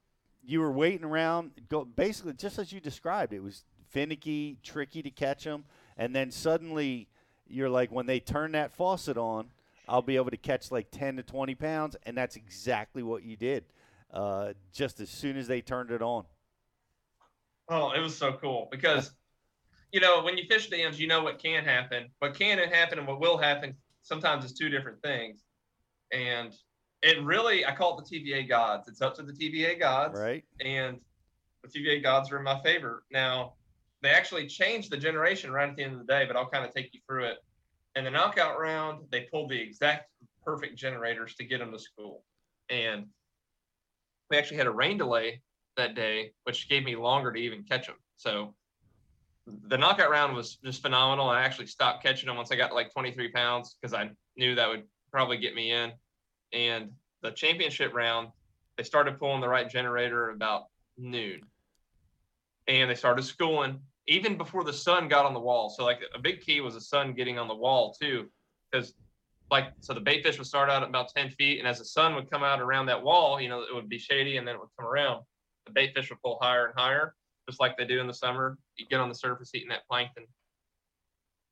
you 0.45 0.59
were 0.59 0.71
waiting 0.71 1.05
around. 1.05 1.51
Go 1.69 1.85
basically 1.85 2.33
just 2.33 2.59
as 2.59 2.71
you 2.71 2.79
described. 2.79 3.33
It 3.33 3.41
was 3.41 3.63
finicky, 3.89 4.57
tricky 4.63 5.01
to 5.03 5.09
catch 5.09 5.43
them, 5.43 5.65
and 5.97 6.15
then 6.15 6.31
suddenly 6.31 7.07
you're 7.47 7.69
like, 7.69 7.91
when 7.91 8.05
they 8.05 8.19
turn 8.19 8.53
that 8.53 8.71
faucet 8.71 9.17
on, 9.17 9.47
I'll 9.87 10.01
be 10.01 10.15
able 10.15 10.31
to 10.31 10.37
catch 10.37 10.71
like 10.71 10.91
ten 10.91 11.17
to 11.17 11.23
twenty 11.23 11.55
pounds, 11.55 11.95
and 12.05 12.17
that's 12.17 12.35
exactly 12.35 13.03
what 13.03 13.23
you 13.23 13.35
did. 13.35 13.65
Uh, 14.11 14.53
just 14.71 14.99
as 14.99 15.09
soon 15.09 15.37
as 15.37 15.47
they 15.47 15.61
turned 15.61 15.89
it 15.89 16.01
on. 16.01 16.25
Oh, 17.67 17.91
it 17.91 17.99
was 17.99 18.15
so 18.15 18.33
cool 18.33 18.67
because, 18.69 19.11
you 19.91 19.99
know, 19.99 20.21
when 20.21 20.37
you 20.37 20.43
fish 20.47 20.69
dams, 20.69 20.99
you 20.99 21.07
know 21.07 21.23
what 21.23 21.41
can 21.41 21.65
happen. 21.65 22.09
What 22.19 22.35
can 22.35 22.59
happen 22.59 22.99
and 22.99 23.07
what 23.07 23.19
will 23.19 23.37
happen 23.37 23.75
sometimes 24.03 24.45
is 24.45 24.53
two 24.53 24.69
different 24.69 25.01
things. 25.01 25.41
And 26.11 26.53
it 27.03 27.21
really, 27.23 27.65
I 27.65 27.75
call 27.75 27.99
it 27.99 28.05
the 28.09 28.19
TVA 28.19 28.47
gods. 28.47 28.87
It's 28.87 29.01
up 29.01 29.13
to 29.15 29.23
the 29.23 29.33
TVA 29.33 29.77
gods. 29.77 30.17
Right. 30.17 30.43
And 30.63 30.99
the 31.61 31.67
TVA 31.69 32.01
gods 32.01 32.31
are 32.31 32.37
in 32.37 32.43
my 32.43 32.59
favor. 32.61 33.03
Now, 33.11 33.53
they 34.01 34.09
actually 34.09 34.47
changed 34.47 34.89
the 34.89 34.97
generation 34.97 35.51
right 35.51 35.69
at 35.69 35.75
the 35.75 35.83
end 35.83 35.93
of 35.93 35.99
the 35.99 36.05
day, 36.05 36.25
but 36.25 36.37
I'll 36.37 36.49
kind 36.49 36.65
of 36.65 36.73
take 36.73 36.93
you 36.93 37.01
through 37.07 37.25
it. 37.25 37.37
In 37.95 38.05
the 38.05 38.09
knockout 38.09 38.57
round, 38.57 39.05
they 39.11 39.27
pulled 39.31 39.51
the 39.51 39.59
exact 39.59 40.09
perfect 40.45 40.77
generators 40.77 41.35
to 41.35 41.45
get 41.45 41.59
them 41.59 41.71
to 41.73 41.79
school. 41.79 42.23
And 42.69 43.05
we 44.31 44.37
actually 44.37 44.57
had 44.57 44.67
a 44.67 44.71
rain 44.71 44.97
delay 44.97 45.41
that 45.75 45.95
day, 45.95 46.31
which 46.45 46.69
gave 46.69 46.85
me 46.85 46.95
longer 46.95 47.33
to 47.33 47.39
even 47.39 47.63
catch 47.63 47.87
them. 47.87 47.97
So 48.15 48.55
the 49.45 49.77
knockout 49.77 50.09
round 50.09 50.35
was 50.35 50.55
just 50.63 50.81
phenomenal. 50.81 51.29
I 51.29 51.41
actually 51.41 51.67
stopped 51.67 52.01
catching 52.01 52.27
them 52.27 52.37
once 52.37 52.51
I 52.51 52.55
got 52.55 52.73
like 52.73 52.93
23 52.93 53.29
pounds 53.31 53.75
because 53.79 53.93
I 53.93 54.11
knew 54.37 54.55
that 54.55 54.69
would 54.69 54.83
probably 55.11 55.37
get 55.37 55.53
me 55.53 55.71
in. 55.71 55.91
And 56.53 56.91
the 57.21 57.31
championship 57.31 57.93
round, 57.93 58.29
they 58.77 58.83
started 58.83 59.19
pulling 59.19 59.41
the 59.41 59.49
right 59.49 59.69
generator 59.69 60.29
about 60.29 60.65
noon. 60.97 61.41
And 62.67 62.89
they 62.89 62.95
started 62.95 63.23
schooling 63.23 63.79
even 64.07 64.37
before 64.37 64.63
the 64.63 64.73
sun 64.73 65.07
got 65.07 65.25
on 65.25 65.33
the 65.33 65.39
wall. 65.39 65.69
So 65.69 65.83
like 65.83 66.01
a 66.13 66.19
big 66.19 66.41
key 66.41 66.61
was 66.61 66.75
the 66.75 66.81
sun 66.81 67.13
getting 67.13 67.39
on 67.39 67.47
the 67.47 67.55
wall 67.55 67.95
too. 67.99 68.29
Because 68.71 68.93
like 69.51 69.71
so 69.81 69.93
the 69.93 69.99
bait 69.99 70.23
fish 70.23 70.37
would 70.37 70.47
start 70.47 70.69
out 70.69 70.83
at 70.83 70.89
about 70.89 71.09
10 71.15 71.29
feet 71.31 71.59
and 71.59 71.67
as 71.67 71.79
the 71.79 71.85
sun 71.85 72.15
would 72.15 72.29
come 72.29 72.43
out 72.43 72.61
around 72.61 72.85
that 72.87 73.01
wall, 73.01 73.39
you 73.39 73.49
know, 73.49 73.61
it 73.61 73.73
would 73.73 73.89
be 73.89 73.99
shady 73.99 74.37
and 74.37 74.47
then 74.47 74.55
it 74.55 74.59
would 74.59 74.69
come 74.79 74.87
around. 74.87 75.23
The 75.65 75.71
bait 75.71 75.93
fish 75.93 76.09
would 76.09 76.21
pull 76.21 76.37
higher 76.41 76.67
and 76.67 76.73
higher, 76.77 77.15
just 77.47 77.59
like 77.59 77.77
they 77.77 77.85
do 77.85 77.99
in 77.99 78.07
the 78.07 78.13
summer. 78.13 78.57
You 78.77 78.85
get 78.87 78.99
on 78.99 79.09
the 79.09 79.15
surface 79.15 79.51
eating 79.53 79.69
that 79.69 79.87
plankton 79.87 80.25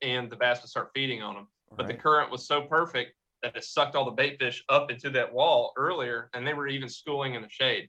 and 0.02 0.30
the 0.30 0.36
bass 0.36 0.60
would 0.60 0.70
start 0.70 0.90
feeding 0.94 1.22
on 1.22 1.34
them. 1.34 1.48
But 1.76 1.86
the 1.86 1.94
current 1.94 2.30
was 2.30 2.46
so 2.46 2.62
perfect 2.62 3.14
that 3.42 3.56
it 3.56 3.64
sucked 3.64 3.96
all 3.96 4.04
the 4.04 4.10
bait 4.10 4.38
fish 4.38 4.64
up 4.68 4.90
into 4.90 5.10
that 5.10 5.32
wall 5.32 5.72
earlier 5.76 6.30
and 6.32 6.46
they 6.46 6.54
were 6.54 6.68
even 6.68 6.88
schooling 6.88 7.34
in 7.34 7.42
the 7.42 7.48
shade. 7.48 7.88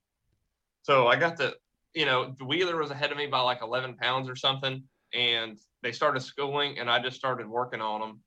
So 0.81 1.07
I 1.07 1.15
got 1.15 1.37
to, 1.37 1.55
you 1.93 2.05
know, 2.05 2.35
the 2.37 2.45
Wheeler 2.45 2.75
was 2.77 2.91
ahead 2.91 3.11
of 3.11 3.17
me 3.17 3.27
by 3.27 3.39
like 3.41 3.61
11 3.61 3.95
pounds 3.97 4.29
or 4.29 4.35
something. 4.35 4.83
And 5.13 5.57
they 5.83 5.91
started 5.91 6.21
schooling 6.21 6.79
and 6.79 6.89
I 6.89 6.99
just 6.99 7.17
started 7.17 7.47
working 7.47 7.81
on 7.81 8.01
them. 8.01 8.19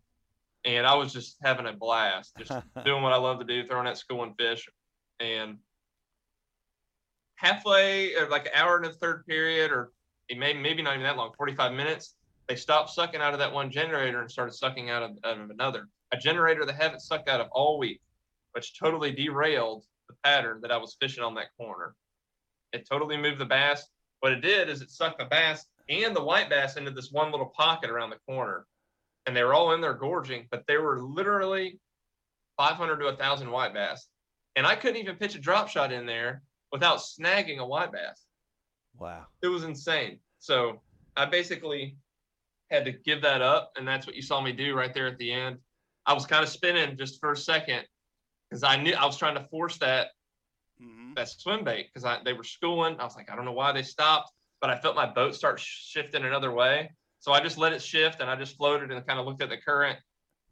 And 0.64 0.87
I 0.87 0.95
was 0.95 1.12
just 1.12 1.37
having 1.43 1.66
a 1.66 1.72
blast, 1.72 2.33
just 2.39 2.53
doing 2.85 3.03
what 3.03 3.12
I 3.12 3.16
love 3.16 3.39
to 3.41 3.45
do, 3.45 3.66
throwing 3.66 3.87
that 3.87 3.99
schooling 3.99 4.35
fish. 4.39 4.66
And 5.20 5.59
halfway, 7.37 8.14
or 8.14 8.29
like 8.29 8.47
an 8.47 8.53
hour 8.55 8.77
in 8.77 8.83
the 8.83 8.93
third 8.93 9.27
period, 9.27 9.70
or 9.70 9.93
it 10.29 10.39
may, 10.39 10.55
maybe 10.55 10.83
not 10.83 10.95
even 10.95 11.05
that 11.05 11.16
long, 11.16 11.33
45 11.37 11.72
minutes, 11.72 12.14
they 12.49 12.57
stopped 12.57 12.91
sucking 12.91 13.20
out 13.20 13.33
of 13.33 13.39
that 13.41 13.53
one 13.53 13.70
generator 13.70 14.20
and 14.20 14.31
started 14.31 14.53
sucking 14.53 14.91
out 14.91 15.03
of, 15.03 15.11
out 15.24 15.41
of 15.41 15.51
another. 15.51 15.89
A 16.12 16.16
generator 16.16 16.64
they 16.64 16.72
haven't 16.72 17.00
sucked 17.00 17.28
out 17.28 17.40
of 17.40 17.48
all 17.52 17.78
week. 17.78 18.00
which 18.57 18.78
totally 18.78 19.12
derailed 19.12 19.84
the 20.09 20.14
pattern 20.24 20.61
that 20.62 20.72
I 20.72 20.78
was 20.78 20.96
fishing 20.98 21.22
on 21.22 21.34
that 21.34 21.54
corner. 21.59 21.94
It 22.72 22.88
totally 22.90 23.18
moved 23.18 23.38
the 23.38 23.44
bass. 23.44 23.86
What 24.20 24.32
it 24.32 24.40
did 24.40 24.70
is 24.70 24.80
it 24.80 24.90
sucked 24.90 25.18
the 25.18 25.26
bass 25.26 25.66
and 25.90 26.16
the 26.16 26.24
white 26.24 26.48
bass 26.48 26.78
into 26.78 26.90
this 26.90 27.12
one 27.12 27.30
little 27.30 27.52
pocket 27.54 27.90
around 27.90 28.09
the 28.09 28.18
corner. 28.26 28.66
And 29.26 29.36
they 29.36 29.44
were 29.44 29.52
all 29.52 29.74
in 29.74 29.82
there 29.82 29.92
gorging, 29.92 30.48
but 30.50 30.64
they 30.66 30.78
were 30.78 31.02
literally 31.02 31.78
500 32.57 32.96
to 32.96 33.04
1,000 33.04 33.50
white 33.50 33.74
bass. 33.74 34.07
And 34.57 34.66
I 34.66 34.74
couldn't 34.74 35.02
even 35.02 35.16
pitch 35.16 35.34
a 35.34 35.38
drop 35.38 35.68
shot 35.68 35.92
in 35.92 36.07
there 36.07 36.42
without 36.72 37.00
snagging 37.00 37.59
a 37.59 37.66
white 37.66 37.92
bass. 37.92 38.24
Wow. 38.98 39.26
It 39.42 39.48
was 39.48 39.64
insane. 39.64 40.18
So 40.38 40.80
I 41.14 41.26
basically 41.26 41.98
had 42.70 42.86
to 42.86 42.92
give 42.92 43.20
that 43.20 43.42
up. 43.42 43.72
And 43.76 43.86
that's 43.86 44.07
what 44.07 44.16
you 44.16 44.22
saw 44.22 44.40
me 44.40 44.52
do 44.52 44.74
right 44.74 44.94
there 44.94 45.09
at 45.09 45.18
the 45.18 45.30
end. 45.30 45.59
I 46.07 46.12
was 46.12 46.26
kind 46.26 46.42
of 46.42 46.48
spinning 46.48 46.96
just 46.96 47.20
for 47.20 47.32
a 47.32 47.36
second 47.36 47.84
because 48.48 48.62
I 48.62 48.76
knew 48.76 48.94
I 48.94 49.04
was 49.04 49.18
trying 49.18 49.34
to 49.34 49.46
force 49.48 49.78
that 49.78 50.09
that 51.16 51.28
swim 51.28 51.64
bait 51.64 51.88
because 51.92 52.04
I 52.04 52.18
they 52.24 52.32
were 52.32 52.44
schooling. 52.44 52.96
I 53.00 53.04
was 53.04 53.16
like, 53.16 53.30
I 53.30 53.36
don't 53.36 53.44
know 53.44 53.52
why 53.52 53.72
they 53.72 53.82
stopped, 53.82 54.30
but 54.61 54.70
I 54.70 54.78
felt 54.78 54.94
my 54.94 55.07
boat 55.07 55.34
start 55.34 55.59
shifting 55.59 56.24
another 56.24 56.52
way. 56.52 56.90
So 57.18 57.32
I 57.32 57.40
just 57.40 57.59
let 57.59 57.72
it 57.72 57.82
shift 57.82 58.20
and 58.20 58.30
I 58.30 58.36
just 58.36 58.57
floated 58.57 58.92
and 58.92 59.07
kind 59.07 59.18
of 59.18 59.26
looked 59.26 59.42
at 59.42 59.48
the 59.48 59.57
current, 59.57 59.98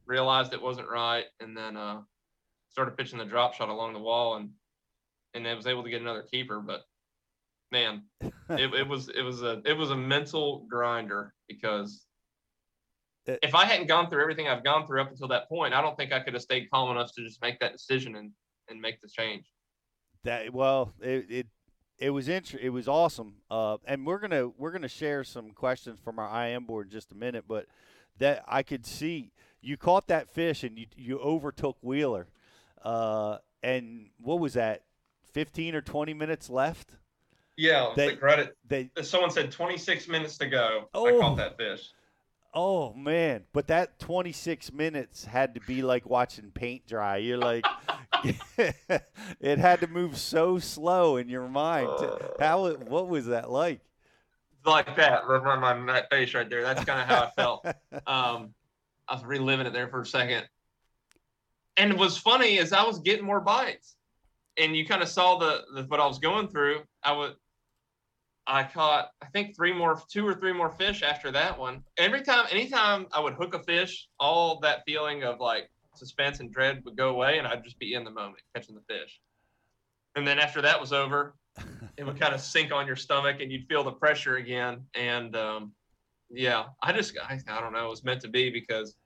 realized 0.07 0.53
it 0.53 0.63
wasn't 0.63 0.89
right, 0.89 1.27
and 1.41 1.57
then 1.57 1.77
uh, 1.77 2.01
started 2.71 2.97
pitching 2.97 3.19
the 3.19 3.25
drop 3.25 3.55
shot 3.55 3.69
along 3.69 3.93
the 3.93 4.01
wall 4.01 4.37
and 4.37 4.51
and 5.35 5.47
I 5.47 5.55
was 5.55 5.67
able 5.67 5.83
to 5.83 5.91
get 5.91 6.01
another 6.01 6.23
keeper. 6.23 6.61
But 6.61 6.83
man, 7.71 8.05
it, 8.51 8.75
it 8.75 8.89
was 8.89 9.09
it 9.09 9.23
was 9.23 9.43
a 9.43 9.63
it 9.65 9.77
was 9.77 9.91
a 9.91 9.97
mental 9.97 10.67
grinder 10.69 11.35
because 11.49 12.04
if 13.27 13.55
I 13.55 13.65
hadn't 13.65 13.87
gone 13.87 14.11
through 14.11 14.23
everything 14.23 14.49
I've 14.49 14.65
gone 14.65 14.87
through 14.87 15.01
up 15.03 15.11
until 15.11 15.29
that 15.29 15.49
point, 15.49 15.75
I 15.75 15.81
don't 15.81 15.97
think 15.97 16.13
I 16.13 16.21
could 16.21 16.35
have 16.35 16.43
stayed 16.43 16.71
calm 16.71 16.91
enough 16.91 17.13
to 17.15 17.23
just 17.23 17.41
make 17.43 17.59
that 17.61 17.73
decision 17.73 18.17
and 18.17 18.31
and 18.69 18.81
make 18.81 19.01
the 19.01 19.09
change. 19.09 19.47
That 20.25 20.53
well, 20.53 20.93
it 21.01 21.27
it, 21.31 21.47
it 21.99 22.11
was 22.11 22.29
int- 22.29 22.55
it 22.61 22.71
was 22.71 22.89
awesome. 22.89 23.37
Uh, 23.51 23.79
and 23.87 24.07
we're 24.07 24.19
gonna 24.19 24.49
we're 24.49 24.73
gonna 24.73 24.89
share 24.89 25.25
some 25.25 25.51
questions 25.51 25.99
from 26.03 26.19
our 26.19 26.47
IM 26.47 26.65
board 26.65 26.87
in 26.87 26.91
just 26.93 27.13
a 27.13 27.15
minute. 27.15 27.45
But 27.49 27.67
that 28.19 28.45
I 28.47 28.63
could 28.63 28.87
see 28.87 29.33
you 29.61 29.77
caught 29.77 30.09
that 30.09 30.29
fish 30.29 30.63
and 30.65 30.79
you 30.79 30.87
you 30.97 31.19
overtook 31.19 31.77
Wheeler. 31.83 32.27
Uh, 32.83 33.39
and 33.63 34.11
what 34.21 34.39
was 34.41 34.55
that? 34.55 34.83
Fifteen 35.33 35.75
or 35.75 35.81
twenty 35.81 36.15
minutes 36.15 36.51
left. 36.51 36.97
Yeah, 37.57 37.93
They- 37.95 38.11
the 38.11 38.17
credit. 38.17 38.57
They 38.67 38.91
someone 39.03 39.31
said 39.31 39.53
26 39.53 40.09
minutes 40.09 40.37
to 40.39 40.47
go. 40.47 40.89
Oh, 40.93 41.07
I 41.07 41.13
Oh. 41.13 41.21
caught 41.21 41.37
that 41.37 41.57
fish. 41.57 41.89
Oh 42.55 42.95
man, 42.95 43.45
but 43.53 43.67
that 43.67 43.99
26 43.99 44.73
minutes 44.73 45.25
had 45.25 45.55
to 45.55 45.61
be 45.61 45.83
like 45.83 46.09
watching 46.09 46.53
paint 46.53 46.87
dry. 46.87 47.17
You're 47.17 47.37
like 47.37 47.67
it 48.57 49.59
had 49.59 49.81
to 49.81 49.89
move 49.89 50.17
so 50.17 50.59
slow 50.59 51.17
in 51.17 51.29
your 51.29 51.49
mind. 51.49 51.89
How 52.39 52.73
what 52.75 53.09
was 53.09 53.27
that 53.27 53.51
like? 53.51 53.81
Like 54.65 54.97
that, 54.97 55.27
right 55.27 55.43
on 55.45 55.85
my 55.85 56.03
face 56.11 56.33
right 56.33 56.49
there. 56.49 56.63
That's 56.63 56.85
kind 56.85 57.01
of 57.01 57.07
how 57.07 57.25
I 57.25 57.31
felt. 57.31 57.67
Um, 58.07 58.55
I 59.09 59.15
was 59.15 59.25
reliving 59.25 59.67
it 59.67 59.73
there 59.73 59.89
for 59.89 60.01
a 60.01 60.07
second. 60.07 60.47
And 61.77 61.99
what's 61.99 62.17
funny 62.17 62.57
is 62.57 62.73
I 62.73 62.83
was 62.85 63.01
getting 63.01 63.25
more 63.25 63.41
bites, 63.41 63.97
and 64.57 64.77
you 64.77 64.87
kind 64.87 65.03
of 65.03 65.09
saw 65.09 65.39
the, 65.39 65.63
the 65.75 65.83
what 65.85 66.01
I 66.01 66.07
was 66.07 66.19
going 66.19 66.49
through. 66.49 66.83
I 67.03 67.13
would, 67.13 67.35
I 68.47 68.65
caught 68.65 69.11
I 69.23 69.27
think 69.27 69.57
three 69.57 69.73
more, 69.73 70.01
two 70.11 70.27
or 70.27 70.35
three 70.35 70.53
more 70.53 70.71
fish 70.71 71.03
after 71.03 71.31
that 71.33 71.59
one. 71.59 71.83
Every 71.97 72.23
time, 72.23 72.47
anytime 72.51 73.07
I 73.13 73.21
would 73.21 73.35
hook 73.35 73.55
a 73.55 73.63
fish, 73.63 74.09
all 74.21 74.61
that 74.61 74.83
feeling 74.87 75.25
of 75.25 75.41
like 75.41 75.71
suspense 75.97 76.41
and 76.41 76.53
dread 76.53 76.83
would 76.85 76.97
go 76.97 77.09
away, 77.11 77.39
and 77.39 77.47
I'd 77.47 77.65
just 77.65 77.79
be 77.79 77.95
in 77.95 78.05
the 78.05 78.11
moment 78.11 78.41
catching 78.55 78.75
the 78.75 78.83
fish. 78.83 79.21
And 80.17 80.27
then 80.27 80.39
after 80.39 80.61
that 80.63 80.81
was 80.81 80.93
over, 80.93 81.35
it 81.97 82.05
would 82.05 82.21
kind 82.21 82.35
of 82.35 82.41
sink 82.41 82.73
on 82.73 82.87
your 82.87 82.97
stomach, 82.97 83.41
and 83.41 83.51
you'd 83.51 83.67
feel 83.67 83.83
the 83.83 83.93
pressure 83.93 84.37
again. 84.37 84.85
And 84.95 85.35
um, 85.37 85.73
yeah, 86.31 86.65
I 86.83 86.93
just 86.93 87.17
I, 87.19 87.41
I 87.49 87.61
don't 87.61 87.73
know, 87.73 87.87
it 87.87 87.91
was 87.91 88.05
meant 88.05 88.21
to 88.23 88.29
be 88.29 88.51
because 88.51 88.97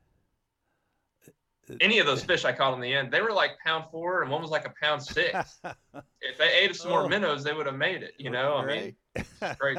any 1.81 1.99
of 1.99 2.07
those 2.07 2.25
fish 2.25 2.45
I 2.47 2.53
caught 2.53 2.73
in 2.75 2.81
the 2.81 2.93
end, 2.93 3.13
they 3.13 3.21
were 3.21 3.33
like 3.33 3.53
pound 3.65 3.85
four, 3.91 4.23
and 4.23 4.31
one 4.31 4.41
was 4.41 4.51
like 4.51 4.67
a 4.67 4.73
pound 4.81 5.03
six. 5.03 5.61
if 6.23 6.39
they 6.39 6.53
ate 6.55 6.75
some 6.75 6.91
more 6.91 7.05
Oh. 7.05 7.09
minnows, 7.09 7.45
they 7.45 7.53
would 7.53 7.67
have 7.67 7.77
made 7.77 8.03
it. 8.03 8.15
You 8.19 8.31
know, 8.31 8.57
I 8.57 8.65
mean, 8.65 8.97
great. 9.59 9.79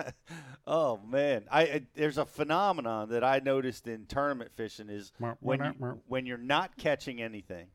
oh 0.67 0.99
man, 1.07 1.45
I, 1.51 1.61
I 1.61 1.81
there's 1.95 2.17
a 2.17 2.25
phenomenon 2.25 3.09
that 3.09 3.23
I 3.23 3.39
noticed 3.39 3.87
in 3.87 4.05
tournament 4.05 4.51
fishing 4.55 4.89
is 4.89 5.11
Mer- 5.19 5.37
when 5.39 5.59
mer- 5.59 5.75
you, 5.79 6.01
when 6.07 6.25
you're 6.25 6.37
not 6.37 6.77
catching 6.77 7.21
anything, 7.21 7.67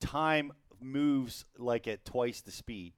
time 0.00 0.52
moves 0.80 1.44
like 1.58 1.86
at 1.86 2.04
twice 2.04 2.40
the 2.40 2.50
speed. 2.50 2.92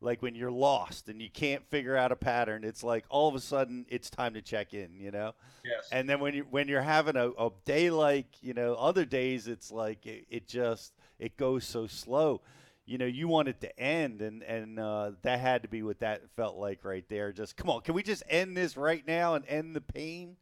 Like 0.00 0.20
when 0.20 0.34
you're 0.34 0.50
lost 0.50 1.08
and 1.08 1.22
you 1.22 1.30
can't 1.30 1.64
figure 1.70 1.96
out 1.96 2.12
a 2.12 2.16
pattern, 2.16 2.62
it's 2.62 2.84
like 2.84 3.06
all 3.08 3.28
of 3.28 3.34
a 3.34 3.40
sudden 3.40 3.86
it's 3.88 4.10
time 4.10 4.34
to 4.34 4.42
check 4.42 4.74
in, 4.74 5.00
you 5.00 5.10
know. 5.10 5.32
Yes. 5.64 5.88
And 5.90 6.06
then 6.06 6.20
when 6.20 6.34
you 6.34 6.46
when 6.50 6.68
you're 6.68 6.82
having 6.82 7.16
a, 7.16 7.30
a 7.30 7.50
day 7.64 7.88
like 7.90 8.26
you 8.42 8.52
know 8.52 8.74
other 8.74 9.06
days, 9.06 9.48
it's 9.48 9.70
like 9.70 10.04
it, 10.04 10.26
it 10.28 10.46
just 10.46 10.92
it 11.18 11.36
goes 11.38 11.64
so 11.64 11.86
slow. 11.86 12.42
You 12.86 12.98
know, 12.98 13.06
you 13.06 13.28
want 13.28 13.48
it 13.48 13.60
to 13.62 13.80
end, 13.80 14.20
and 14.20 14.42
and 14.42 14.78
uh, 14.78 15.12
that 15.22 15.40
had 15.40 15.62
to 15.62 15.68
be 15.68 15.82
what 15.82 16.00
that 16.00 16.22
felt 16.36 16.56
like 16.56 16.84
right 16.84 17.04
there. 17.08 17.32
Just 17.32 17.56
come 17.56 17.70
on, 17.70 17.80
can 17.80 17.94
we 17.94 18.02
just 18.02 18.22
end 18.28 18.56
this 18.56 18.76
right 18.76 19.06
now 19.06 19.34
and 19.34 19.44
end 19.48 19.74
the 19.74 19.80
pain? 19.80 20.36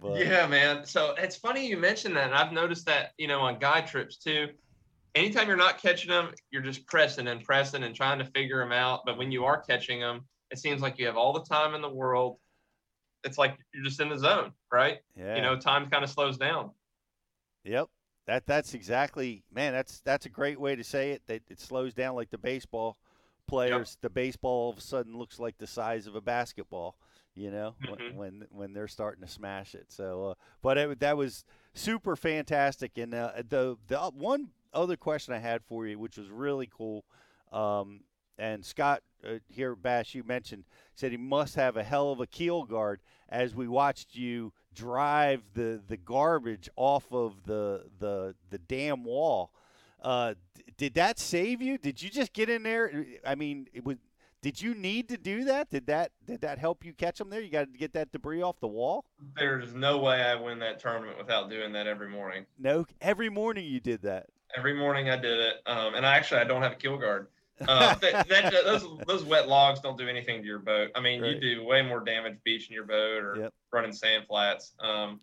But, 0.00 0.18
Yeah, 0.18 0.46
man. 0.46 0.84
So 0.84 1.14
it's 1.18 1.36
funny 1.36 1.66
you 1.66 1.76
mentioned 1.76 2.16
that. 2.16 2.26
And 2.26 2.34
I've 2.34 2.52
noticed 2.52 2.86
that, 2.86 3.12
you 3.18 3.28
know, 3.28 3.40
on 3.40 3.58
guide 3.58 3.86
trips 3.86 4.16
too. 4.16 4.48
Anytime 5.14 5.46
you're 5.46 5.56
not 5.56 5.78
catching 5.78 6.10
them, 6.10 6.30
you're 6.50 6.62
just 6.62 6.86
pressing 6.86 7.28
and 7.28 7.44
pressing 7.44 7.82
and 7.82 7.94
trying 7.94 8.18
to 8.18 8.24
figure 8.24 8.58
them 8.58 8.72
out. 8.72 9.00
But 9.04 9.18
when 9.18 9.30
you 9.30 9.44
are 9.44 9.60
catching 9.60 10.00
them, 10.00 10.22
it 10.50 10.58
seems 10.58 10.80
like 10.80 10.98
you 10.98 11.06
have 11.06 11.16
all 11.16 11.32
the 11.32 11.44
time 11.44 11.74
in 11.74 11.82
the 11.82 11.88
world. 11.88 12.38
It's 13.24 13.38
like 13.38 13.58
you're 13.74 13.84
just 13.84 14.00
in 14.00 14.08
the 14.08 14.18
zone, 14.18 14.52
right? 14.72 14.98
Yeah. 15.16 15.36
You 15.36 15.42
know, 15.42 15.58
time 15.58 15.90
kind 15.90 16.02
of 16.02 16.10
slows 16.10 16.38
down. 16.38 16.70
Yep. 17.64 17.88
That 18.26 18.46
that's 18.46 18.74
exactly 18.74 19.42
man. 19.52 19.72
That's 19.72 20.00
that's 20.00 20.26
a 20.26 20.30
great 20.30 20.60
way 20.60 20.76
to 20.76 20.84
say 20.84 21.10
it. 21.12 21.22
That 21.26 21.42
it 21.48 21.60
slows 21.60 21.92
down 21.94 22.14
like 22.14 22.30
the 22.30 22.38
baseball 22.38 22.96
players. 23.46 23.98
The 24.00 24.10
baseball 24.10 24.66
all 24.66 24.70
of 24.70 24.78
a 24.78 24.82
sudden 24.82 25.16
looks 25.18 25.38
like 25.38 25.58
the 25.58 25.66
size 25.66 26.06
of 26.06 26.14
a 26.14 26.20
basketball. 26.20 26.96
You 27.34 27.50
know 27.50 27.74
Mhm. 27.82 27.88
when, 27.88 28.16
when 28.16 28.46
when 28.50 28.72
they're 28.74 28.86
starting 28.88 29.24
to 29.24 29.30
smash 29.30 29.74
it. 29.74 29.90
So, 29.90 30.26
uh, 30.30 30.34
but 30.60 30.76
it, 30.78 31.00
that 31.00 31.16
was 31.16 31.44
super 31.74 32.14
fantastic. 32.14 32.98
And 32.98 33.14
uh, 33.14 33.32
the 33.48 33.76
the 33.88 34.00
uh, 34.00 34.10
one 34.10 34.50
other 34.74 34.96
question 34.96 35.34
I 35.34 35.38
had 35.38 35.62
for 35.64 35.86
you, 35.86 35.98
which 35.98 36.16
was 36.18 36.28
really 36.30 36.68
cool, 36.70 37.04
um, 37.50 38.02
and 38.38 38.64
Scott 38.64 39.02
uh, 39.26 39.38
here, 39.48 39.74
Bash, 39.74 40.14
you 40.14 40.22
mentioned 40.24 40.64
said 40.94 41.10
he 41.10 41.16
must 41.16 41.54
have 41.56 41.76
a 41.76 41.82
hell 41.82 42.12
of 42.12 42.20
a 42.20 42.26
keel 42.26 42.64
guard 42.64 43.00
as 43.30 43.54
we 43.54 43.66
watched 43.66 44.14
you 44.14 44.52
drive 44.74 45.42
the 45.54 45.80
the 45.86 45.96
garbage 45.96 46.68
off 46.76 47.12
of 47.12 47.44
the 47.44 47.84
the 47.98 48.34
the 48.50 48.58
dam 48.58 49.04
wall. 49.04 49.52
Uh, 50.00 50.34
d- 50.54 50.64
did 50.76 50.94
that 50.94 51.18
save 51.18 51.62
you? 51.62 51.78
Did 51.78 52.02
you 52.02 52.10
just 52.10 52.32
get 52.32 52.48
in 52.50 52.62
there? 52.62 53.06
I 53.24 53.34
mean, 53.34 53.68
it 53.72 53.84
was. 53.84 53.96
Did 54.40 54.60
you 54.60 54.74
need 54.74 55.08
to 55.10 55.16
do 55.16 55.44
that? 55.44 55.70
Did 55.70 55.86
that 55.86 56.10
did 56.26 56.40
that 56.40 56.58
help 56.58 56.84
you 56.84 56.92
catch 56.92 57.18
them 57.18 57.30
there? 57.30 57.40
You 57.40 57.48
got 57.48 57.72
to 57.72 57.78
get 57.78 57.92
that 57.92 58.10
debris 58.10 58.42
off 58.42 58.58
the 58.58 58.66
wall. 58.66 59.04
There's 59.36 59.72
no 59.72 59.98
way 59.98 60.20
I 60.20 60.34
win 60.34 60.58
that 60.58 60.80
tournament 60.80 61.16
without 61.16 61.48
doing 61.48 61.72
that 61.74 61.86
every 61.86 62.08
morning. 62.08 62.46
No, 62.58 62.84
every 63.00 63.28
morning 63.28 63.64
you 63.66 63.78
did 63.78 64.02
that. 64.02 64.26
Every 64.56 64.74
morning 64.74 65.08
I 65.08 65.16
did 65.16 65.38
it. 65.38 65.54
Um, 65.66 65.94
and 65.94 66.04
I 66.04 66.16
actually 66.16 66.40
I 66.40 66.44
don't 66.44 66.60
have 66.62 66.72
a 66.72 66.76
keel 66.76 66.98
guard. 66.98 67.28
Uh, 67.60 67.94
that, 68.00 68.28
that, 68.28 68.52
those 68.64 68.86
those 69.06 69.24
wet 69.24 69.48
logs 69.48 69.80
don't 69.80 69.98
do 69.98 70.08
anything 70.08 70.40
to 70.40 70.46
your 70.46 70.58
boat. 70.58 70.90
I 70.94 71.00
mean, 71.00 71.20
Right. 71.22 71.34
you 71.36 71.40
do 71.56 71.64
way 71.64 71.82
more 71.82 72.00
damage 72.00 72.38
beaching 72.44 72.74
your 72.74 72.84
boat 72.86 73.22
or 73.22 73.36
Yep. 73.38 73.54
running 73.72 73.92
sand 73.92 74.24
flats. 74.26 74.72
Um, 74.80 75.20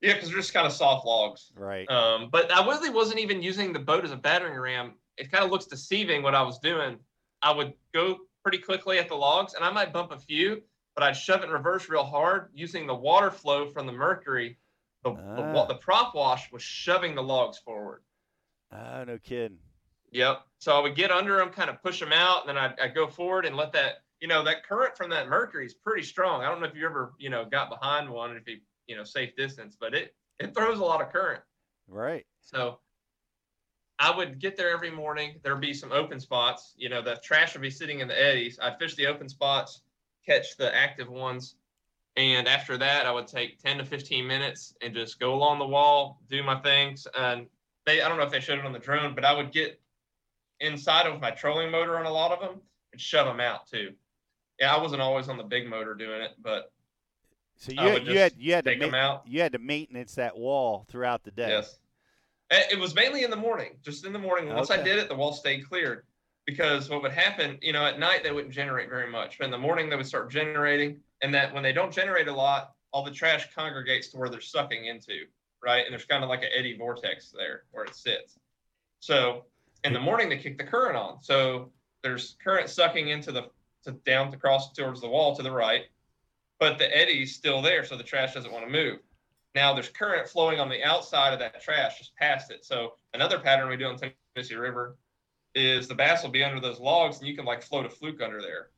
yeah, 0.00 0.14
because 0.14 0.28
they're 0.30 0.38
just 0.38 0.52
kind 0.54 0.66
of 0.66 0.72
soft 0.72 1.06
logs. 1.06 1.52
Right. 1.54 1.88
Um, 1.90 2.28
but 2.30 2.50
I 2.52 2.64
really 2.66 2.90
wasn't 2.90 3.20
even 3.20 3.42
using 3.42 3.72
the 3.72 3.78
boat 3.78 4.04
as 4.04 4.10
a 4.10 4.16
battering 4.16 4.58
ram. 4.58 4.94
It 5.16 5.30
kind 5.30 5.44
of 5.44 5.50
looks 5.50 5.66
deceiving 5.66 6.22
what 6.22 6.34
I 6.34 6.42
was 6.42 6.58
doing. 6.58 6.98
I 7.42 7.52
would 7.52 7.74
go 7.92 8.18
pretty 8.42 8.58
quickly 8.58 8.98
at 8.98 9.08
the 9.08 9.14
logs, 9.14 9.54
and 9.54 9.64
I 9.64 9.70
might 9.70 9.92
bump 9.92 10.10
a 10.10 10.18
few, 10.18 10.62
but 10.96 11.04
I'd 11.04 11.16
shove 11.16 11.42
it 11.42 11.46
in 11.46 11.50
reverse 11.50 11.88
real 11.88 12.02
hard 12.04 12.50
using 12.54 12.86
the 12.86 12.94
water 12.94 13.30
flow 13.30 13.68
from 13.68 13.86
the 13.86 13.92
mercury. 13.92 14.58
The, 15.04 15.10
the, 15.14 15.42
Ah. 15.42 15.64
the 15.66 15.74
prop 15.76 16.14
wash 16.14 16.50
was 16.50 16.62
shoving 16.62 17.14
the 17.14 17.22
logs 17.22 17.58
forward. 17.58 18.02
Ah, 18.72 19.04
no 19.04 19.18
kidding. 19.18 19.58
Yep. 20.12 20.42
So 20.58 20.76
I 20.76 20.80
would 20.80 20.94
get 20.94 21.10
under 21.10 21.38
them, 21.38 21.48
kind 21.48 21.70
of 21.70 21.82
push 21.82 21.98
them 21.98 22.12
out, 22.12 22.46
and 22.46 22.48
then 22.50 22.58
I'd, 22.58 22.78
I'd 22.80 22.94
go 22.94 23.08
forward 23.08 23.46
and 23.46 23.56
let 23.56 23.72
that, 23.72 24.04
you 24.20 24.28
know, 24.28 24.44
that 24.44 24.64
current 24.64 24.96
from 24.96 25.10
that 25.10 25.28
mercury 25.28 25.66
is 25.66 25.74
pretty 25.74 26.02
strong. 26.02 26.42
I 26.42 26.48
don't 26.48 26.60
know 26.60 26.66
if 26.66 26.76
you 26.76 26.86
ever, 26.86 27.14
you 27.18 27.30
know, 27.30 27.44
got 27.44 27.70
behind 27.70 28.08
one 28.08 28.36
if 28.36 28.46
you, 28.46 28.58
you 28.86 28.94
know, 28.94 29.04
safe 29.04 29.34
distance, 29.36 29.76
but 29.78 29.94
it 29.94 30.14
it 30.38 30.54
throws 30.54 30.78
a 30.78 30.84
lot 30.84 31.00
of 31.00 31.10
current. 31.10 31.42
Right. 31.88 32.24
So 32.40 32.78
I 33.98 34.14
would 34.14 34.38
get 34.38 34.56
there 34.56 34.70
every 34.70 34.90
morning. 34.90 35.40
There'd 35.42 35.60
be 35.60 35.74
some 35.74 35.92
open 35.92 36.20
spots. 36.20 36.74
You 36.76 36.88
know, 36.88 37.02
the 37.02 37.20
trash 37.22 37.54
would 37.54 37.62
be 37.62 37.70
sitting 37.70 38.00
in 38.00 38.08
the 38.08 38.20
eddies. 38.20 38.58
I'd 38.60 38.78
fish 38.78 38.94
the 38.94 39.06
open 39.06 39.28
spots, 39.28 39.82
catch 40.26 40.56
the 40.56 40.74
active 40.74 41.08
ones. 41.08 41.56
And 42.16 42.46
after 42.46 42.76
that, 42.76 43.06
I 43.06 43.12
would 43.12 43.26
take 43.26 43.58
10 43.58 43.78
to 43.78 43.84
15 43.84 44.26
minutes 44.26 44.74
and 44.82 44.94
just 44.94 45.18
go 45.18 45.34
along 45.34 45.58
the 45.58 45.66
wall, 45.66 46.20
do 46.28 46.42
my 46.42 46.60
things. 46.60 47.06
And 47.18 47.46
they 47.86 48.02
I 48.02 48.08
don't 48.08 48.18
know 48.18 48.24
if 48.24 48.30
they 48.30 48.40
showed 48.40 48.58
it 48.58 48.66
on 48.66 48.72
the 48.72 48.78
drone, 48.78 49.14
but 49.14 49.24
I 49.24 49.34
would 49.34 49.52
get 49.52 49.80
inside 50.62 51.06
of 51.06 51.20
my 51.20 51.30
trolling 51.30 51.70
motor 51.70 51.98
on 51.98 52.06
a 52.06 52.10
lot 52.10 52.32
of 52.32 52.40
them 52.40 52.60
and 52.92 53.00
shove 53.00 53.26
them 53.26 53.40
out 53.40 53.66
too. 53.68 53.92
Yeah, 54.58 54.74
I 54.74 54.80
wasn't 54.80 55.02
always 55.02 55.28
on 55.28 55.36
the 55.36 55.44
big 55.44 55.68
motor 55.68 55.94
doing 55.94 56.22
it, 56.22 56.32
but 56.40 56.72
So 57.56 57.72
you, 57.72 57.82
would 57.82 58.06
had, 58.06 58.06
you 58.06 58.18
had 58.18 58.32
you 58.38 58.52
had 58.54 58.64
to 58.64 58.90
ma- 58.90 58.96
out. 58.96 59.22
you 59.26 59.40
had 59.40 59.52
to 59.52 59.58
maintenance 59.58 60.14
that 60.14 60.36
wall 60.36 60.86
throughout 60.88 61.24
the 61.24 61.30
day. 61.32 61.48
Yes. 61.48 61.78
It 62.50 62.78
was 62.78 62.94
mainly 62.94 63.24
in 63.24 63.30
the 63.30 63.36
morning, 63.36 63.78
just 63.82 64.04
in 64.04 64.12
the 64.12 64.18
morning. 64.18 64.54
Once 64.54 64.70
I 64.70 64.76
did 64.82 64.98
it, 64.98 65.08
the 65.08 65.14
wall 65.14 65.32
stayed 65.32 65.66
cleared 65.66 66.04
because 66.44 66.90
what 66.90 67.00
would 67.00 67.12
happen, 67.12 67.58
you 67.62 67.72
know, 67.72 67.86
at 67.86 67.98
night 67.98 68.22
they 68.22 68.30
wouldn't 68.30 68.52
generate 68.52 68.90
very 68.90 69.10
much, 69.10 69.38
but 69.38 69.46
in 69.46 69.50
the 69.50 69.58
morning 69.58 69.88
they 69.88 69.96
would 69.96 70.06
start 70.06 70.30
generating. 70.30 71.00
And 71.22 71.32
that 71.32 71.54
when 71.54 71.62
they 71.62 71.72
don't 71.72 71.92
generate 71.92 72.28
a 72.28 72.32
lot, 72.32 72.72
all 72.92 73.02
the 73.04 73.10
trash 73.10 73.48
congregates 73.54 74.08
to 74.08 74.18
where 74.18 74.28
they're 74.28 74.40
sucking 74.40 74.84
into, 74.84 75.20
right? 75.64 75.84
And 75.86 75.92
there's 75.92 76.04
kind 76.04 76.22
of 76.22 76.28
like 76.28 76.42
an 76.42 76.50
eddy 76.54 76.76
vortex 76.76 77.30
there 77.30 77.62
where 77.70 77.84
it 77.84 77.94
sits. 77.94 78.38
So 79.00 79.46
in 79.84 79.92
the 79.92 80.00
morning 80.00 80.28
they 80.28 80.38
kick 80.38 80.58
the 80.58 80.64
current 80.64 80.96
on. 80.96 81.22
So 81.22 81.70
there's 82.02 82.36
current 82.42 82.68
sucking 82.68 83.08
into 83.08 83.32
the 83.32 83.48
to 83.84 83.92
down 83.92 84.32
across 84.32 84.72
towards 84.72 85.00
the 85.00 85.08
wall 85.08 85.34
to 85.34 85.42
the 85.42 85.50
right, 85.50 85.82
but 86.60 86.78
the 86.78 86.96
eddy's 86.96 87.34
still 87.34 87.60
there, 87.60 87.84
so 87.84 87.96
the 87.96 88.04
trash 88.04 88.34
doesn't 88.34 88.52
want 88.52 88.64
to 88.64 88.70
move. 88.70 89.00
Now 89.54 89.74
there's 89.74 89.88
current 89.88 90.28
flowing 90.28 90.60
on 90.60 90.68
the 90.68 90.82
outside 90.82 91.32
of 91.32 91.38
that 91.40 91.60
trash 91.60 91.98
just 91.98 92.14
past 92.16 92.50
it. 92.50 92.64
So 92.64 92.94
another 93.12 93.38
pattern 93.38 93.68
we 93.68 93.76
do 93.76 93.86
on 93.86 93.98
Tennessee 94.34 94.54
River 94.54 94.96
is 95.54 95.88
the 95.88 95.94
bass 95.94 96.22
will 96.22 96.30
be 96.30 96.44
under 96.44 96.60
those 96.60 96.80
logs 96.80 97.18
and 97.18 97.28
you 97.28 97.36
can 97.36 97.44
like 97.44 97.62
float 97.62 97.84
a 97.84 97.90
fluke 97.90 98.22
under 98.22 98.40
there 98.40 98.68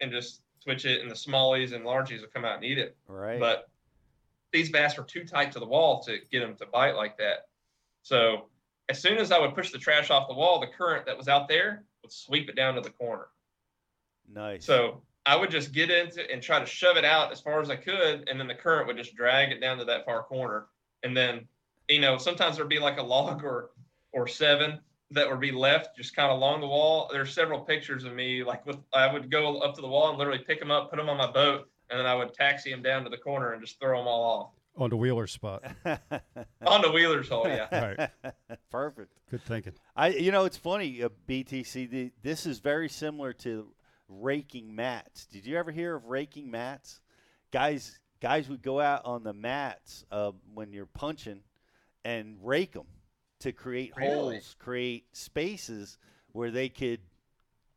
and 0.00 0.10
just 0.10 0.40
twitch 0.62 0.84
it 0.84 1.00
and 1.02 1.10
the 1.10 1.14
smallies 1.14 1.72
and 1.72 1.84
largies 1.84 2.20
will 2.20 2.28
come 2.28 2.44
out 2.44 2.56
and 2.56 2.64
eat 2.64 2.78
it. 2.78 2.96
Right. 3.06 3.38
But 3.38 3.68
these 4.52 4.70
bass 4.70 4.96
were 4.96 5.04
too 5.04 5.24
tight 5.24 5.52
to 5.52 5.60
the 5.60 5.66
wall 5.66 6.02
to 6.04 6.18
get 6.32 6.40
them 6.40 6.56
to 6.56 6.66
bite 6.66 6.96
like 6.96 7.16
that. 7.18 7.48
So 8.02 8.46
as 8.88 9.00
soon 9.00 9.18
as 9.18 9.32
I 9.32 9.38
would 9.38 9.54
push 9.54 9.70
the 9.70 9.78
trash 9.78 10.10
off 10.10 10.28
the 10.28 10.34
wall, 10.34 10.60
the 10.60 10.66
current 10.66 11.06
that 11.06 11.16
was 11.16 11.28
out 11.28 11.48
there 11.48 11.84
would 12.02 12.12
sweep 12.12 12.48
it 12.48 12.56
down 12.56 12.74
to 12.74 12.80
the 12.80 12.90
corner. 12.90 13.28
Nice. 14.32 14.64
So 14.64 15.02
I 15.26 15.36
would 15.36 15.50
just 15.50 15.72
get 15.72 15.90
into 15.90 16.30
and 16.30 16.42
try 16.42 16.60
to 16.60 16.66
shove 16.66 16.96
it 16.96 17.04
out 17.04 17.32
as 17.32 17.40
far 17.40 17.60
as 17.60 17.70
I 17.70 17.76
could, 17.76 18.28
and 18.28 18.38
then 18.38 18.46
the 18.46 18.54
current 18.54 18.86
would 18.86 18.96
just 18.96 19.14
drag 19.14 19.52
it 19.52 19.60
down 19.60 19.78
to 19.78 19.84
that 19.86 20.04
far 20.04 20.22
corner. 20.24 20.66
And 21.02 21.16
then, 21.16 21.46
you 21.88 22.00
know, 22.00 22.18
sometimes 22.18 22.56
there'd 22.56 22.68
be 22.68 22.78
like 22.78 22.98
a 22.98 23.02
log 23.02 23.44
or 23.44 23.70
or 24.12 24.28
seven 24.28 24.78
that 25.10 25.28
would 25.28 25.40
be 25.40 25.50
left 25.50 25.96
just 25.96 26.14
kind 26.14 26.30
of 26.30 26.36
along 26.36 26.60
the 26.60 26.66
wall. 26.66 27.08
There's 27.10 27.32
several 27.32 27.60
pictures 27.60 28.04
of 28.04 28.14
me 28.14 28.44
like 28.44 28.64
with 28.66 28.78
I 28.92 29.12
would 29.12 29.30
go 29.30 29.58
up 29.58 29.74
to 29.76 29.80
the 29.80 29.88
wall 29.88 30.10
and 30.10 30.18
literally 30.18 30.44
pick 30.46 30.60
them 30.60 30.70
up, 30.70 30.90
put 30.90 30.96
them 30.96 31.08
on 31.08 31.16
my 31.16 31.30
boat, 31.30 31.68
and 31.90 31.98
then 31.98 32.06
I 32.06 32.14
would 32.14 32.34
taxi 32.34 32.70
them 32.70 32.82
down 32.82 33.04
to 33.04 33.10
the 33.10 33.16
corner 33.16 33.52
and 33.52 33.62
just 33.62 33.80
throw 33.80 33.98
them 33.98 34.06
all 34.06 34.22
off 34.22 34.50
on 34.76 34.90
the 34.90 34.96
wheeler 34.96 35.26
spot. 35.26 35.62
on 35.84 36.82
the 36.82 36.90
wheeler's 36.92 37.28
hole. 37.28 37.46
Yeah. 37.46 37.94
Right. 37.96 38.10
Perfect. 38.70 39.12
Good 39.30 39.42
thinking. 39.42 39.74
I, 39.96 40.08
you 40.08 40.32
know, 40.32 40.44
it's 40.44 40.56
funny. 40.56 41.02
Uh, 41.02 41.08
BTC. 41.28 41.90
The, 41.90 42.12
this 42.22 42.46
is 42.46 42.58
very 42.58 42.88
similar 42.88 43.32
to 43.34 43.68
raking 44.08 44.74
mats. 44.74 45.26
Did 45.26 45.46
you 45.46 45.56
ever 45.56 45.70
hear 45.70 45.94
of 45.94 46.06
raking 46.06 46.50
mats? 46.50 47.00
Guys, 47.52 47.98
guys 48.20 48.48
would 48.48 48.62
go 48.62 48.80
out 48.80 49.02
on 49.04 49.22
the 49.22 49.32
mats 49.32 50.04
uh, 50.10 50.32
when 50.54 50.72
you're 50.72 50.86
punching 50.86 51.40
and 52.04 52.36
rake 52.42 52.72
them 52.72 52.86
to 53.40 53.52
create 53.52 53.92
Really? 53.96 54.08
holes, 54.10 54.56
create 54.58 55.06
spaces 55.12 55.98
where 56.32 56.50
they 56.50 56.68
could, 56.68 57.00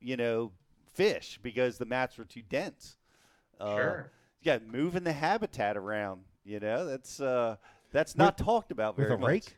you 0.02 0.18
know, 0.18 0.52
fish 0.94 1.40
because 1.44 1.78
the 1.78 1.86
mats 1.86 2.18
were 2.18 2.26
too 2.26 2.42
dense. 2.50 2.98
Uh, 3.60 3.76
Sure. 3.76 4.12
Yeah, 4.42 4.60
moving 4.66 5.04
the 5.04 5.14
habitat 5.14 5.76
around. 5.78 6.22
You 6.48 6.60
know, 6.62 6.86
that's 6.86 7.20
uh, 7.20 7.58
that's 7.92 8.16
not 8.16 8.38
talked 8.38 8.72
about 8.72 8.98
with 8.98 9.08
very 9.08 9.16
a 9.18 9.20
much. 9.20 9.28
rake? 9.30 9.58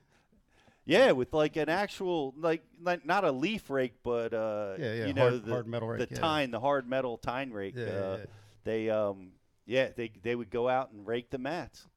Yeah, 0.86 1.12
with 1.12 1.34
like 1.34 1.56
an 1.56 1.70
actual 1.70 2.34
like 2.38 2.64
like 2.82 3.06
not 3.06 3.24
a 3.24 3.32
leaf 3.32 3.70
rake, 3.70 3.94
but 4.04 4.34
uh, 4.34 4.74
Yeah, 4.80 4.94
yeah, 4.94 5.06
you 5.06 5.14
know 5.14 5.30
hard- 5.30 5.46
the 5.46 5.52
hard 5.52 5.68
metal 5.68 5.88
rake, 5.88 6.10
the 6.10 6.16
yeah. 6.16 6.20
tine, 6.20 6.50
the 6.52 6.60
hard 6.60 6.90
metal 6.90 7.18
tine 7.18 7.52
rake. 7.52 7.76
Yeah, 7.78 7.86
yeah, 7.86 7.92
uh, 7.92 8.18
yeah. 8.18 8.26
They 8.64 8.90
um 8.90 9.32
yeah 9.68 9.90
they 9.96 10.12
they 10.24 10.36
would 10.36 10.50
go 10.50 10.68
out 10.68 10.92
and 10.92 11.06
rake 11.06 11.30
the 11.30 11.38
mats. 11.38 11.88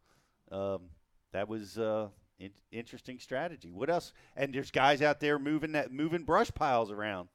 Um, 0.51 0.91
that 1.33 1.49
was 1.49 1.79
uh 1.79 2.09
in- 2.39 2.51
interesting 2.71 3.19
strategy. 3.19 3.71
What 3.71 3.89
else? 3.89 4.13
And 4.37 4.53
there's 4.55 4.71
guys 4.71 5.01
out 5.01 5.21
there 5.21 5.39
moving 5.39 5.73
that 5.73 5.91
moving 5.91 6.25
brush 6.25 6.51
piles 6.53 6.91
around 6.91 7.29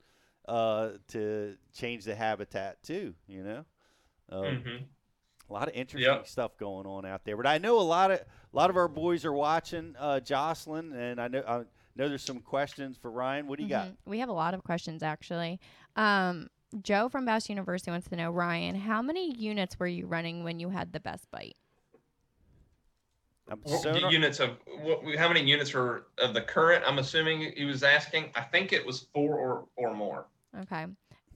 uh 0.47 0.89
to 1.08 1.58
change 1.74 2.05
the 2.05 2.14
habitat 2.14 2.84
too. 2.84 3.16
You 3.28 3.43
know. 3.43 3.66
Um, 4.30 4.43
Mhm. 4.43 4.84
A 5.49 5.53
lot 5.53 5.67
of 5.69 5.73
interesting 5.75 6.11
Yep. 6.13 6.27
stuff 6.27 6.57
going 6.57 6.85
on 6.85 7.05
out 7.05 7.23
there, 7.23 7.37
but 7.37 7.47
I 7.47 7.57
know 7.57 7.79
a 7.79 7.81
lot 7.81 8.11
of 8.11 8.19
a 8.19 8.55
lot 8.55 8.69
of 8.69 8.75
our 8.75 8.87
boys 8.87 9.23
are 9.23 9.31
watching 9.33 9.95
uh, 9.97 10.19
Jocelyn, 10.19 10.91
and 10.93 11.21
I 11.21 11.27
know 11.29 11.43
I 11.47 11.57
know 11.95 12.09
there's 12.09 12.23
some 12.23 12.39
questions 12.41 12.97
for 12.97 13.09
Ryan. 13.11 13.47
What 13.47 13.57
do 13.57 13.63
you 13.63 13.69
got? 13.69 13.87
Mhm. 13.87 13.95
We 14.05 14.19
have 14.19 14.29
a 14.29 14.33
lot 14.33 14.53
of 14.53 14.63
questions 14.63 15.01
actually. 15.03 15.59
Um, 15.95 16.49
Joe 16.81 17.07
from 17.07 17.23
Bass 17.25 17.47
University 17.49 17.91
wants 17.91 18.09
to 18.09 18.15
know, 18.17 18.29
Ryan, 18.29 18.75
how 18.75 19.01
many 19.01 19.33
units 19.37 19.79
were 19.79 19.87
you 19.87 20.05
running 20.05 20.43
when 20.43 20.59
you 20.59 20.69
had 20.69 20.91
the 20.91 20.99
best 20.99 21.31
bite? 21.31 21.55
I'm 23.49 23.61
so 23.65 23.93
the 23.93 24.01
not- 24.01 24.11
units 24.11 24.41
of 24.41 24.57
what, 24.81 25.15
how 25.15 25.29
many 25.29 25.41
units 25.43 25.73
were 25.73 26.07
of 26.17 26.33
the 26.33 26.41
current? 26.41 26.83
I'm 26.85 26.99
assuming 26.99 27.53
he 27.55 27.63
was 27.63 27.83
asking. 27.83 28.31
I 28.35 28.41
think 28.41 28.73
it 28.73 28.85
was 28.85 29.07
four 29.13 29.37
or 29.39 29.67
or 29.77 29.93
more 29.93 30.27
Okay. 30.59 30.85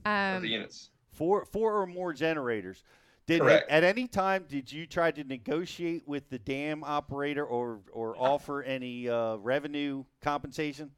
Um, 0.04 0.42
the 0.42 0.48
units. 0.48 0.90
four 1.12 1.46
four 1.46 1.80
or 1.80 1.86
more 1.86 2.12
generators. 2.12 2.84
Did 3.32 3.40
at, 3.40 3.46
Correct. 3.46 3.70
at 3.70 3.84
any 3.84 4.06
time 4.06 4.44
did 4.46 4.70
you 4.70 4.86
try 4.86 5.10
to 5.10 5.24
negotiate 5.24 6.06
with 6.06 6.28
the 6.28 6.38
dam 6.38 6.84
operator 6.84 7.44
or 7.44 7.80
or 7.90 8.14
offer 8.18 8.62
any 8.62 9.08
uh, 9.08 9.36
revenue 9.36 10.04
compensation? 10.20 10.90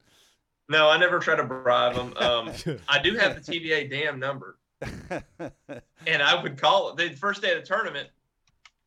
No, 0.68 0.89
I 0.89 0.97
never 0.97 1.20
try 1.20 1.37
to 1.37 1.45
bribe 1.45 1.95
them. 1.95 2.12
Um, 2.16 2.51
I 2.89 2.99
do 2.99 3.14
have 3.14 3.37
the 3.37 3.53
TVA 3.53 3.89
dam 3.89 4.18
number, 4.18 4.59
and 4.80 6.22
I 6.22 6.43
would 6.43 6.59
call 6.59 6.91
it 6.91 6.97
the 6.97 7.14
first 7.14 7.41
day 7.41 7.53
of 7.53 7.61
the 7.61 7.66
tournament. 7.66 8.09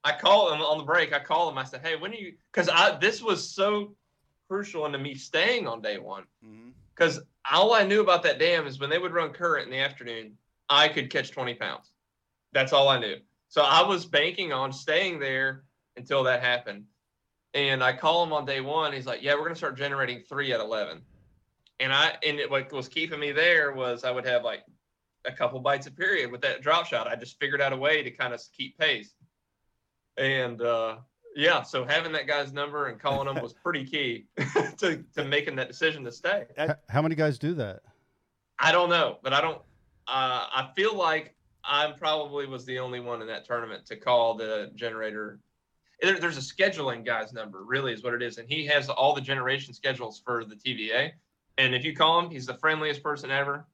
I 0.04 0.18
call 0.18 0.50
them 0.50 0.62
on 0.62 0.78
the 0.78 0.84
break. 0.84 1.14
I 1.14 1.20
call 1.20 1.48
them. 1.48 1.58
I 1.58 1.64
said, 1.64 1.82
"Hey, 1.82 1.96
when 1.96 2.12
are 2.12 2.16
you?" 2.16 2.34
Because 2.52 2.68
I 2.68 2.98
this 2.98 3.22
was 3.22 3.50
so 3.50 3.96
crucial 4.50 4.86
into 4.86 4.98
me 4.98 5.16
staying 5.16 5.68
on 5.68 5.82
day 5.82 6.00
one. 6.00 6.24
Because 6.94 7.22
all 7.50 7.74
I 7.74 7.84
knew 7.84 8.02
about 8.02 8.24
that 8.24 8.40
dam 8.40 8.68
is 8.68 8.78
when 8.78 8.90
they 8.90 8.98
would 8.98 9.14
run 9.14 9.32
current 9.32 9.66
in 9.66 9.72
the 9.72 9.80
afternoon, 9.80 10.34
I 10.70 10.90
could 10.90 11.10
catch 11.10 11.32
20 11.32 11.54
pounds. 11.54 11.92
That's 12.54 12.74
all 12.74 12.90
I 12.90 13.00
knew. 13.00 13.18
So 13.50 13.62
I 13.62 13.82
was 13.84 14.06
banking 14.06 14.52
on 14.52 14.72
staying 14.72 15.20
there 15.20 15.64
until 15.96 16.24
that 16.24 16.42
happened. 16.42 16.86
And 17.54 17.84
I 17.84 17.96
call 17.96 18.24
him 18.24 18.34
on 18.34 18.46
day 18.46 18.62
one. 18.62 18.94
He's 18.94 19.06
like, 19.06 19.24
"Yeah, 19.24 19.36
we're 19.36 19.44
gonna 19.44 19.56
start 19.56 19.78
generating 19.78 20.22
three 20.22 20.52
at 20.52 20.60
11." 20.60 21.02
And 21.80 21.94
I 21.94 22.18
and 22.24 22.40
it, 22.40 22.50
what 22.50 22.72
was 22.72 22.88
keeping 22.88 23.20
me 23.20 23.32
there 23.32 23.72
was 23.72 24.04
I 24.04 24.12
would 24.12 24.26
have 24.26 24.44
like 24.44 24.64
a 25.26 25.32
couple 25.32 25.60
bites 25.60 25.88
a 25.88 25.92
period 25.92 26.32
with 26.32 26.42
that 26.42 26.62
drop 26.62 26.86
shot. 26.86 27.08
I 27.08 27.16
just 27.16 27.40
figured 27.40 27.62
out 27.62 27.74
a 27.74 27.78
way 27.78 28.04
to 28.04 28.12
kind 28.12 28.34
of 28.34 28.42
keep 28.56 28.78
pace. 28.78 29.14
And 30.18 30.62
uh, 30.62 30.98
yeah, 31.36 31.62
so 31.62 31.86
having 31.86 32.12
that 32.14 32.28
guy's 32.28 32.52
number 32.52 32.88
and 32.88 33.00
calling 33.00 33.28
him 33.28 33.42
was 33.42 33.54
pretty 33.64 33.86
key 33.86 34.26
to, 34.78 35.04
to 35.16 35.24
making 35.24 35.56
that 35.58 35.68
decision 35.68 36.04
to 36.06 36.12
stay. 36.12 36.46
How 36.90 37.02
many 37.02 37.16
guys 37.16 37.38
do 37.38 37.54
that? 37.56 37.82
I 38.60 38.72
don't 38.72 38.90
know, 38.90 39.20
but 39.22 39.34
I 39.34 39.42
don't. 39.42 39.62
Uh, 40.08 40.48
I 40.52 40.70
feel 40.76 40.96
like 40.96 41.36
I 41.68 41.92
probably 41.92 42.48
was 42.48 42.66
the 42.66 42.80
only 42.80 43.00
one 43.00 43.22
in 43.22 43.28
that 43.28 43.46
tournament 43.46 43.86
to 43.88 43.98
call 43.98 44.36
the 44.36 44.72
generator. 44.76 45.40
There, 46.02 46.20
there's 46.20 46.38
a 46.38 46.42
scheduling 46.42 47.06
guy's 47.06 47.34
number, 47.34 47.64
really, 47.64 47.94
is 47.94 48.04
what 48.04 48.14
it 48.14 48.22
is, 48.22 48.38
and 48.38 48.48
he 48.48 48.66
has 48.68 48.90
all 48.90 49.14
the 49.14 49.22
generation 49.22 49.74
schedules 49.74 50.22
for 50.24 50.46
the 50.46 50.56
TVA. 50.56 51.12
And 51.58 51.76
if 51.76 51.84
you 51.84 51.96
call 51.96 52.20
him, 52.20 52.30
he's 52.30 52.46
the 52.46 52.54
friendliest 52.54 53.04
person 53.04 53.32
ever, 53.32 53.68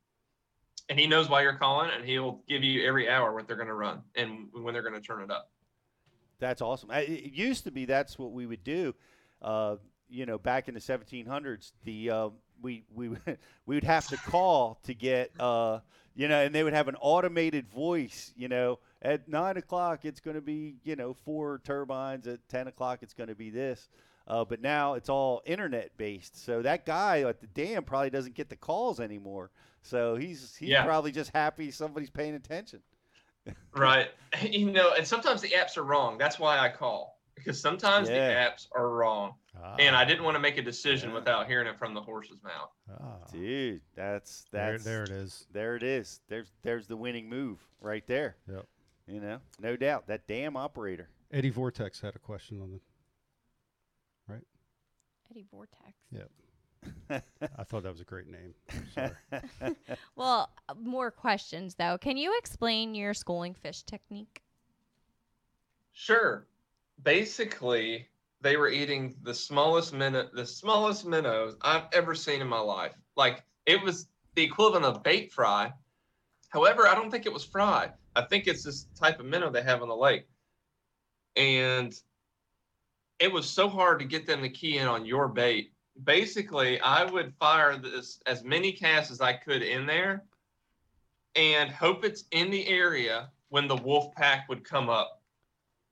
and 0.89 0.99
he 0.99 1.05
knows 1.05 1.29
why 1.29 1.43
you're 1.43 1.55
calling, 1.55 1.91
and 1.95 2.03
he'll 2.03 2.41
give 2.47 2.63
you 2.63 2.87
every 2.87 3.09
hour 3.09 3.33
what 3.33 3.47
they're 3.47 3.55
going 3.55 3.67
to 3.67 3.73
run 3.73 4.01
and 4.15 4.47
when 4.53 4.73
they're 4.73 4.83
going 4.83 4.99
to 4.99 5.01
turn 5.01 5.21
it 5.21 5.29
up. 5.29 5.51
That's 6.39 6.61
awesome. 6.61 6.89
It 6.91 7.31
used 7.31 7.65
to 7.65 7.71
be 7.71 7.85
that's 7.85 8.17
what 8.17 8.31
we 8.31 8.45
would 8.45 8.63
do. 8.63 8.95
Uh, 9.41 9.77
you 10.09 10.25
know, 10.25 10.37
back 10.37 10.67
in 10.67 10.73
the 10.73 10.79
1700s, 10.79 11.71
the 11.83 12.09
uh, 12.09 12.29
we 12.61 12.83
we 12.93 13.09
we 13.65 13.75
would 13.75 13.83
have 13.83 14.07
to 14.07 14.17
call 14.17 14.79
to 14.83 14.93
get 14.93 15.31
uh, 15.39 15.79
you 16.16 16.28
know, 16.28 16.41
and 16.41 16.53
they 16.53 16.64
would 16.64 16.74
have 16.74 16.88
an 16.88 16.95
automated 17.01 17.68
voice. 17.70 18.32
You 18.36 18.47
know, 18.47 18.80
at 19.01 19.28
nine 19.28 19.57
o'clock 19.57 20.05
it's 20.05 20.20
going 20.20 20.36
to 20.36 20.41
be 20.41 20.76
you 20.84 20.95
know 20.95 21.14
four 21.26 21.61
turbines. 21.64 22.28
At 22.28 22.47
ten 22.49 22.68
o'clock 22.68 22.99
it's 23.01 23.14
going 23.14 23.30
to 23.30 23.36
be 23.36 23.49
this. 23.49 23.89
Uh, 24.26 24.45
but 24.45 24.61
now 24.61 24.93
it's 24.93 25.09
all 25.09 25.41
internet 25.45 25.97
based. 25.97 26.43
So 26.45 26.61
that 26.61 26.86
guy 26.86 27.22
at 27.24 27.41
the 27.41 27.47
dam 27.47 27.84
probably 27.84 28.09
doesn't 28.09 28.36
get 28.36 28.49
the 28.49 28.55
calls 28.55 28.99
anymore. 29.01 29.51
So 29.82 30.16
he's 30.16 30.55
he's 30.55 30.70
Yeah. 30.70 30.86
probably 30.86 31.11
just 31.11 31.32
happy 31.34 31.72
somebody's 31.72 32.09
paying 32.09 32.36
attention. 32.36 32.82
Right. 33.76 34.09
You 34.41 34.72
know, 34.72 34.93
and 34.93 35.05
sometimes 35.05 35.41
the 35.41 35.49
apps 35.49 35.78
are 35.78 35.84
wrong. 35.84 36.18
That's 36.18 36.39
why 36.39 36.57
I 36.59 36.70
call 36.70 37.20
because 37.36 37.59
sometimes 37.59 38.09
Yeah. 38.09 38.30
the 38.30 38.34
apps 38.34 38.68
are 38.74 38.89
wrong. 38.89 39.34
Ah, 39.61 39.75
And 39.79 39.95
I 39.95 40.03
didn't 40.05 40.23
want 40.23 40.35
to 40.35 40.39
make 40.39 40.57
a 40.57 40.61
decision 40.61 41.13
without 41.13 41.47
hearing 41.47 41.67
it 41.67 41.77
from 41.77 41.93
the 41.93 42.01
horse's 42.01 42.41
mouth. 42.43 42.71
ah. 42.99 43.17
Dude, 43.31 43.81
that's 43.95 44.45
There- 44.51 44.71
that's 44.71 44.83
there 44.83 45.03
it 45.03 45.09
is. 45.09 45.47
There 45.51 45.75
it 45.75 45.83
is. 45.83 46.21
There's 46.27 46.51
there's 46.63 46.87
the 46.87 46.97
winning 46.97 47.29
move 47.29 47.59
right 47.81 48.05
there. 48.07 48.35
Yep. 48.49 48.67
You 49.07 49.19
know, 49.19 49.39
no 49.59 49.75
doubt 49.75 50.07
that 50.07 50.27
dam 50.27 50.55
operator. 50.57 51.09
Eddie 51.31 51.49
Vortex 51.49 51.99
had 52.01 52.15
a 52.15 52.19
question 52.19 52.61
on 52.61 52.71
the. 52.71 52.79
Right. 54.27 54.43
Eddie 55.29 55.45
Vortex. 55.51 55.93
Yep. 56.11 56.31
I 57.57 57.63
thought 57.63 57.83
that 57.83 57.91
was 57.91 58.01
a 58.01 58.05
great 58.05 58.27
name. 58.27 58.53
Sorry. 58.93 59.11
Well, 60.15 60.49
uh, 60.69 60.73
more 60.75 61.11
questions 61.11 61.75
though. 61.75 61.97
Can 61.97 62.17
you 62.17 62.37
explain 62.37 62.93
your 62.95 63.13
schooling 63.13 63.53
fish 63.53 63.83
technique? 63.83 64.41
Sure. 65.91 66.45
Basically, 67.01 68.07
they 68.43 68.57
were 68.57 68.69
eating 68.69 69.15
the 69.23 69.33
smallest 69.33 69.93
minnow, 69.93 70.27
the 70.33 70.45
smallest 70.45 71.05
minnows 71.05 71.55
I've 71.61 71.85
ever 71.93 72.13
seen 72.13 72.41
in 72.41 72.47
my 72.47 72.59
life. 72.59 72.93
Like 73.15 73.43
it 73.65 73.81
was 73.81 74.07
the 74.35 74.43
equivalent 74.43 74.85
of 74.85 75.01
bait 75.01 75.31
fry. 75.31 75.71
However, 76.49 76.87
I 76.87 76.93
don't 76.93 77.09
think 77.09 77.25
it 77.25 77.33
was 77.33 77.45
fry. 77.45 77.89
I 78.15 78.23
think 78.23 78.45
it's 78.45 78.63
this 78.63 78.85
type 78.99 79.19
of 79.19 79.25
minnow 79.25 79.49
they 79.49 79.63
have 79.63 79.81
on 79.81 79.87
the 79.87 79.95
lake. 79.95 80.27
And 81.37 81.95
it 83.19 83.31
was 83.31 83.49
so 83.49 83.69
hard 83.69 83.99
to 83.99 84.05
get 84.05 84.27
them 84.27 84.41
to 84.41 84.49
key 84.49 84.77
in 84.77 84.87
on 84.87 85.05
your 85.05 85.29
bait. 85.29 85.71
Basically, 86.03 86.79
I 86.81 87.05
would 87.05 87.33
fire 87.39 87.77
this 87.77 88.19
as 88.25 88.43
many 88.43 88.73
casts 88.73 89.11
as 89.11 89.21
I 89.21 89.33
could 89.33 89.63
in 89.63 89.85
there 89.85 90.25
and 91.35 91.71
hope 91.71 92.03
it's 92.03 92.25
in 92.31 92.51
the 92.51 92.67
area 92.67 93.31
when 93.49 93.67
the 93.67 93.77
wolf 93.77 94.13
pack 94.15 94.49
would 94.49 94.65
come 94.65 94.89
up. 94.89 95.22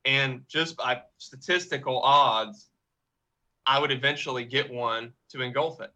And 0.04 0.42
just 0.48 0.76
by 0.76 1.02
statistical 1.18 2.00
odds, 2.00 2.68
I 3.66 3.78
would 3.78 3.92
eventually 3.92 4.44
get 4.44 4.72
one 4.72 5.12
to 5.30 5.42
engulf 5.42 5.80
it. 5.80 5.92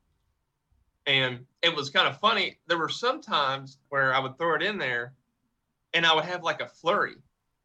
And 1.07 1.47
it 1.63 1.75
was 1.75 1.91
kind 1.91 2.09
of 2.09 2.19
funny. 2.21 2.59
There 2.67 2.79
were 2.79 2.89
some 2.89 3.21
times 3.21 3.79
where 3.89 4.15
I 4.15 4.19
would 4.19 4.39
throw 4.39 4.55
it 4.55 4.63
in 4.63 4.79
there 4.79 5.15
and 5.95 6.05
I 6.05 6.15
would 6.15 6.25
have 6.25 6.43
like 6.43 6.61
a 6.61 6.69
flurry. 6.69 7.17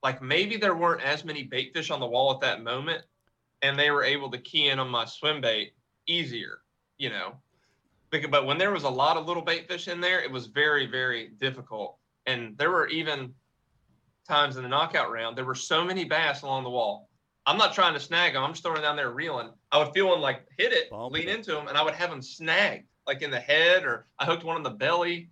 Like 0.03 0.21
maybe 0.21 0.57
there 0.57 0.75
weren't 0.75 1.03
as 1.03 1.25
many 1.25 1.43
bait 1.43 1.73
fish 1.73 1.91
on 1.91 1.99
the 1.99 2.07
wall 2.07 2.33
at 2.33 2.41
that 2.41 2.63
moment, 2.63 3.03
and 3.61 3.77
they 3.77 3.91
were 3.91 4.03
able 4.03 4.31
to 4.31 4.37
key 4.37 4.69
in 4.69 4.79
on 4.79 4.89
my 4.89 5.05
swim 5.05 5.41
bait 5.41 5.73
easier, 6.07 6.61
you 6.97 7.09
know. 7.09 7.35
But 8.09 8.45
when 8.45 8.57
there 8.57 8.71
was 8.71 8.83
a 8.83 8.89
lot 8.89 9.17
of 9.17 9.25
little 9.25 9.43
bait 9.43 9.67
fish 9.67 9.87
in 9.87 10.01
there, 10.01 10.21
it 10.21 10.31
was 10.31 10.47
very, 10.47 10.85
very 10.85 11.29
difficult. 11.39 11.97
And 12.25 12.57
there 12.57 12.71
were 12.71 12.87
even 12.87 13.33
times 14.32 14.55
in 14.55 14.63
the 14.63 14.69
knockout 14.69 15.11
round, 15.11 15.38
there 15.38 15.45
were 15.45 15.55
so 15.55 15.84
many 15.84 16.05
bass 16.05 16.41
along 16.41 16.63
the 16.63 16.69
wall. 16.69 17.09
I'm 17.45 17.57
not 17.57 17.73
trying 17.73 17.93
to 17.95 17.99
snag 17.99 18.34
them. 18.34 18.43
I'm 18.43 18.51
just 18.51 18.63
throwing 18.63 18.82
down 18.82 18.95
there 18.95 19.11
reeling. 19.11 19.49
I 19.71 19.79
would 19.79 19.93
feel 19.93 20.09
them 20.09 20.21
like 20.21 20.45
hit 20.57 20.71
it, 20.71 20.89
lean 20.91 21.27
into 21.27 21.51
them, 21.51 21.67
and 21.67 21.77
I 21.77 21.84
would 21.84 21.95
have 21.95 22.09
them 22.09 22.21
snagged 22.21 22.86
like 23.07 23.21
in 23.21 23.32
the 23.32 23.39
head, 23.39 23.84
or 23.84 24.05
I 24.19 24.25
hooked 24.25 24.43
one 24.43 24.55
in 24.57 24.63
the 24.63 24.69
belly, 24.69 25.32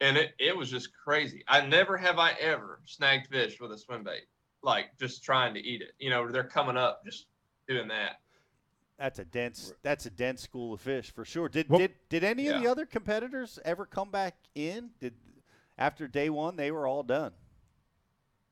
and 0.00 0.16
it, 0.16 0.34
it 0.38 0.56
was 0.56 0.70
just 0.70 0.90
crazy. 0.94 1.44
I 1.48 1.66
never 1.66 1.96
have 1.96 2.18
I 2.18 2.30
ever 2.40 2.80
snagged 2.86 3.26
fish 3.26 3.60
with 3.60 3.72
a 3.72 3.78
swim 3.78 4.04
bait, 4.04 4.22
like 4.62 4.86
just 4.98 5.24
trying 5.24 5.52
to 5.54 5.60
eat 5.60 5.82
it. 5.82 5.92
You 5.98 6.10
know, 6.10 6.30
they're 6.30 6.44
coming 6.44 6.76
up, 6.76 7.04
just 7.04 7.26
doing 7.68 7.88
that. 7.88 8.20
That's 8.98 9.18
a 9.18 9.24
dense. 9.24 9.72
That's 9.82 10.06
a 10.06 10.10
dense 10.10 10.40
school 10.42 10.72
of 10.74 10.80
fish 10.80 11.10
for 11.12 11.24
sure. 11.24 11.48
Did 11.48 11.68
Well- 11.68 11.80
did 11.80 11.94
did 12.08 12.24
any 12.24 12.48
of 12.48 12.62
the 12.62 12.68
other 12.68 12.86
competitors 12.86 13.58
ever 13.64 13.84
come 13.84 14.10
back 14.10 14.36
in? 14.54 14.90
Did 15.00 15.14
after 15.76 16.08
day 16.08 16.30
one 16.30 16.56
they 16.56 16.70
were 16.70 16.86
all 16.86 17.02
done? 17.02 17.32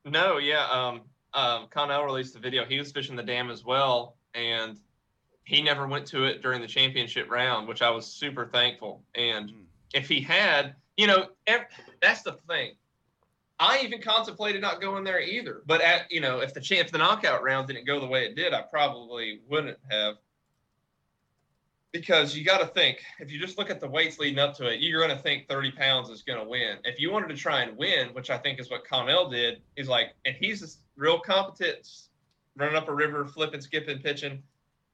No, 0.09 0.37
yeah. 0.37 0.67
Um, 0.69 1.01
um, 1.33 1.67
Connell 1.69 2.03
released 2.03 2.33
the 2.33 2.39
video. 2.39 2.65
He 2.65 2.79
was 2.79 2.91
fishing 2.91 3.15
the 3.15 3.23
dam 3.23 3.49
as 3.49 3.63
well, 3.63 4.17
and 4.33 4.79
he 5.43 5.61
never 5.61 5.87
went 5.87 6.05
to 6.07 6.23
it 6.25 6.41
during 6.41 6.61
the 6.61 6.67
championship 6.67 7.29
round, 7.29 7.67
which 7.67 7.81
I 7.81 7.89
was 7.89 8.05
super 8.05 8.45
thankful. 8.45 9.03
And 9.15 9.51
if 9.93 10.07
he 10.09 10.21
had, 10.21 10.75
you 10.97 11.07
know, 11.07 11.27
ev- 11.45 11.65
that's 12.01 12.21
the 12.21 12.33
thing. 12.47 12.73
I 13.59 13.79
even 13.79 14.01
contemplated 14.01 14.61
not 14.61 14.81
going 14.81 15.03
there 15.03 15.19
either. 15.19 15.63
But 15.65 15.81
at 15.81 16.11
you 16.11 16.21
know, 16.21 16.39
if 16.39 16.53
the 16.53 16.61
cha- 16.61 16.75
if 16.75 16.91
the 16.91 16.99
knockout 16.99 17.43
round 17.43 17.67
didn't 17.67 17.87
go 17.87 17.99
the 17.99 18.05
way 18.05 18.25
it 18.25 18.35
did, 18.35 18.53
I 18.53 18.61
probably 18.61 19.41
wouldn't 19.49 19.77
have. 19.89 20.15
Because 21.93 22.37
you 22.37 22.43
got 22.43 22.59
to 22.59 22.67
think, 22.67 22.99
if 23.19 23.31
you 23.31 23.39
just 23.39 23.57
look 23.57 23.69
at 23.69 23.79
the 23.79 23.87
weights 23.87 24.19
leading 24.19 24.39
up 24.39 24.55
to 24.57 24.67
it, 24.67 24.81
you're 24.81 25.01
going 25.01 25.15
to 25.15 25.21
think 25.23 25.47
30 25.47 25.71
pounds 25.71 26.09
is 26.09 26.21
going 26.21 26.39
to 26.39 26.47
win. 26.47 26.77
If 26.83 26.99
you 26.99 27.11
wanted 27.11 27.29
to 27.29 27.35
try 27.35 27.61
and 27.61 27.77
win, 27.77 28.09
which 28.09 28.29
I 28.29 28.37
think 28.37 28.59
is 28.59 28.69
what 28.69 28.85
Connell 28.85 29.29
did, 29.29 29.61
he's 29.75 29.87
like, 29.87 30.09
and 30.25 30.35
he's 30.35 30.79
real 30.95 31.19
competent, 31.19 31.87
running 32.57 32.75
up 32.75 32.89
a 32.89 32.93
river, 32.93 33.25
flipping, 33.25 33.61
skipping, 33.61 33.99
pitching. 33.99 34.43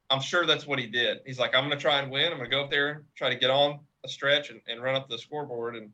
I'm 0.10 0.22
sure 0.22 0.46
that's 0.46 0.68
what 0.68 0.80
he 0.80 0.86
did. 0.86 1.22
He's 1.26 1.40
like, 1.40 1.56
I'm 1.56 1.68
going 1.68 1.78
to 1.78 1.82
try 1.82 2.00
and 2.00 2.12
win. 2.12 2.32
I'm 2.32 2.38
going 2.38 2.50
to 2.50 2.56
go 2.56 2.64
up 2.64 2.70
there, 2.70 3.04
try 3.16 3.30
to 3.30 3.36
get 3.36 3.50
on 3.50 3.80
a 4.04 4.08
stretch 4.08 4.52
and, 4.52 4.62
and 4.68 4.82
run 4.82 4.96
up 4.96 5.10
the 5.10 5.18
scoreboard. 5.18 5.76
And 5.76 5.90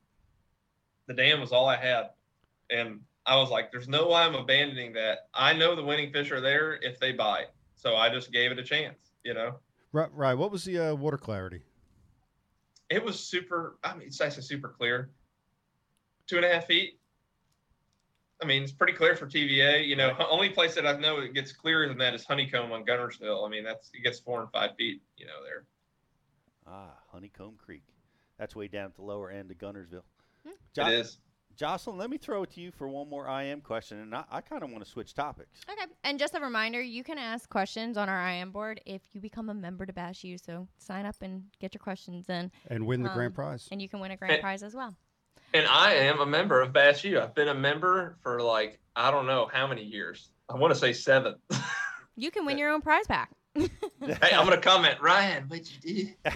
the 1.08 1.14
dam 1.14 1.40
was 1.40 1.52
all 1.52 1.68
I 1.68 1.78
had. 1.78 2.10
And 2.70 3.00
I 3.26 3.38
was 3.38 3.50
like, 3.50 3.72
there's 3.72 3.88
no 3.88 4.10
way 4.10 4.16
I'm 4.16 4.36
abandoning 4.36 4.94
that. 4.94 5.30
I 5.34 5.54
know 5.54 5.76
the 5.76 5.84
winning 5.84 6.12
fish 6.12 6.32
are 6.32 6.42
there 6.42 6.80
if 6.82 7.00
they 7.00 7.14
bite. 7.14 7.48
So 7.76 7.96
I 7.96 8.10
just 8.10 8.32
gave 8.32 8.52
it 8.52 8.60
a 8.60 8.64
chance, 8.64 9.12
you 9.24 9.34
know? 9.34 9.60
Right, 9.92 10.10
right. 10.14 10.34
What 10.36 10.52
was 10.52 10.64
the 10.64 10.92
uh, 10.92 10.96
water 10.96 11.18
clarity? 11.18 11.62
It 12.90 13.04
was 13.04 13.20
super, 13.20 13.78
I 13.84 13.96
mean, 13.96 14.08
it's 14.08 14.22
actually 14.22 14.44
super 14.44 14.70
clear. 14.70 15.12
Two 16.28 16.38
and 16.38 16.46
a 16.46 16.50
half 16.50 16.66
feet. 16.66 17.00
I 18.42 18.46
mean, 18.46 18.64
it's 18.64 18.72
pretty 18.72 18.94
clear 18.94 19.16
for 19.16 19.28
TVA. 19.28 19.86
You 19.86 19.96
know, 19.96 20.16
only 20.30 20.50
place 20.50 20.76
that 20.76 20.86
I 20.86 20.98
know 20.98 21.20
it 21.20 21.34
gets 21.34 21.52
clearer 21.52 21.88
than 21.88 21.98
that 21.98 22.14
is 22.14 22.24
Honeycomb 22.24 22.72
on 22.72 22.86
Guntersville. 22.86 23.46
I 23.46 23.50
mean, 23.50 23.64
that's 23.64 23.90
it 23.94 24.04
gets 24.04 24.20
four 24.20 24.42
and 24.42 24.52
five 24.52 24.72
feet, 24.78 25.02
you 25.18 25.26
know, 25.26 25.44
there. 25.44 25.66
Ah, 26.66 26.94
Honeycomb 27.12 27.56
Creek. 27.58 27.84
That's 28.38 28.56
way 28.56 28.68
down 28.68 28.86
at 28.86 28.96
the 28.96 29.02
lower 29.02 29.30
end 29.30 29.52
of 29.52 29.58
Guntersville. 29.58 30.04
It 30.78 31.00
is. 31.00 31.18
Jocelyn, 31.60 31.98
let 31.98 32.10
me 32.10 32.18
throw 32.18 32.44
it 32.44 32.52
to 32.52 32.62
you 32.62 32.72
for 32.72 32.88
one 32.88 33.10
more 33.10 33.28
IM 33.28 33.60
question, 33.60 34.00
and 34.00 34.16
I, 34.16 34.24
I 34.32 34.40
kind 34.40 34.64
of 34.64 34.72
want 34.72 34.82
to 34.82 34.90
switch 34.90 35.14
topics. 35.14 35.60
Okay. 35.70 35.92
And 36.06 36.18
just 36.18 36.34
a 36.34 36.40
reminder, 36.40 36.82
you 36.82 37.04
can 37.04 37.18
ask 37.18 37.50
questions 37.50 37.98
on 37.98 38.08
our 38.08 38.30
IM 38.30 38.52
board 38.52 38.80
if 38.86 39.02
you 39.12 39.20
become 39.20 39.50
a 39.50 39.54
member 39.54 39.86
to 39.86 39.92
Bass 39.92 40.24
U. 40.24 40.38
So 40.38 40.70
sign 40.78 41.06
up 41.06 41.18
and 41.20 41.44
get 41.60 41.74
your 41.74 41.80
questions 41.80 42.30
in. 42.30 42.50
And 42.70 42.88
win 42.88 43.04
the 43.04 43.10
grand 43.10 43.32
Um, 43.32 43.34
prize. 43.34 43.68
And 43.74 43.82
you 43.82 43.90
can 43.90 44.00
win 44.00 44.12
a 44.12 44.16
grand 44.16 44.36
And- 44.36 44.42
prize 44.42 44.64
as 44.64 44.74
well. 44.74 44.96
And 45.54 45.68
I 45.68 45.96
am 45.96 46.22
a 46.22 46.26
member 46.26 46.62
of 46.62 46.72
Bass 46.72 47.04
U. 47.04 47.20
I've 47.20 47.36
been 47.36 47.50
a 47.50 47.54
member 47.54 48.16
for 48.22 48.42
like, 48.42 48.80
I 48.96 49.12
don't 49.12 49.26
know 49.26 49.50
how 49.52 49.68
many 49.68 49.84
years. 49.84 50.32
I 50.48 50.56
want 50.56 50.74
to 50.74 50.80
say 50.80 50.94
seven. 50.94 51.36
You 52.16 52.32
can 52.32 52.46
win 52.46 52.58
your 52.58 52.70
own 52.70 52.80
prize 52.82 53.06
pack. 53.08 53.32
hey, 53.56 53.68
I'm 54.00 54.46
going 54.46 54.52
to 54.52 54.62
comment, 54.62 55.02
Ryan, 55.02 55.44
what'd 55.50 55.70
you 55.70 55.80
do? 55.82 56.08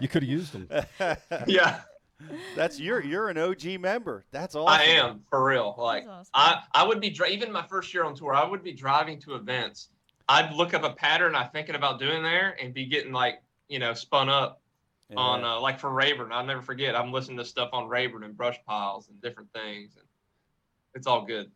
you 0.00 0.08
could 0.08 0.22
have 0.22 0.30
used 0.30 0.52
them. 0.54 0.68
yeah. 1.46 1.82
That's 2.56 2.78
you're 2.78 3.02
you're 3.02 3.28
an 3.28 3.38
OG 3.38 3.80
member. 3.80 4.24
That's 4.30 4.54
awesome. 4.54 4.80
I 4.80 4.84
am 4.84 5.20
for 5.30 5.44
real. 5.44 5.74
Like 5.78 6.04
I, 6.34 6.62
I 6.72 6.84
would 6.84 7.00
be 7.00 7.10
dri- 7.10 7.32
even 7.32 7.52
my 7.52 7.66
first 7.66 7.92
year 7.94 8.04
on 8.04 8.14
tour. 8.14 8.34
I 8.34 8.46
would 8.46 8.62
be 8.62 8.72
driving 8.72 9.20
to 9.22 9.34
events. 9.34 9.88
I'd 10.28 10.52
look 10.52 10.74
up 10.74 10.84
a 10.84 10.90
pattern 10.90 11.34
I'm 11.34 11.50
thinking 11.50 11.74
about 11.74 11.98
doing 11.98 12.22
there 12.22 12.56
and 12.60 12.72
be 12.72 12.86
getting 12.86 13.12
like 13.12 13.42
you 13.68 13.78
know 13.78 13.94
spun 13.94 14.28
up 14.28 14.62
on 15.16 15.44
uh, 15.44 15.60
like 15.60 15.80
for 15.80 15.90
Rayburn. 15.90 16.32
I'll 16.32 16.44
never 16.46 16.62
forget. 16.62 16.94
I'm 16.94 17.12
listening 17.12 17.38
to 17.38 17.44
stuff 17.44 17.70
on 17.72 17.88
Rayburn 17.88 18.22
and 18.22 18.36
brush 18.36 18.58
piles 18.66 19.08
and 19.08 19.20
different 19.20 19.52
things, 19.52 19.96
and 19.96 20.06
it's 20.94 21.06
all 21.06 21.24
good. 21.24 21.50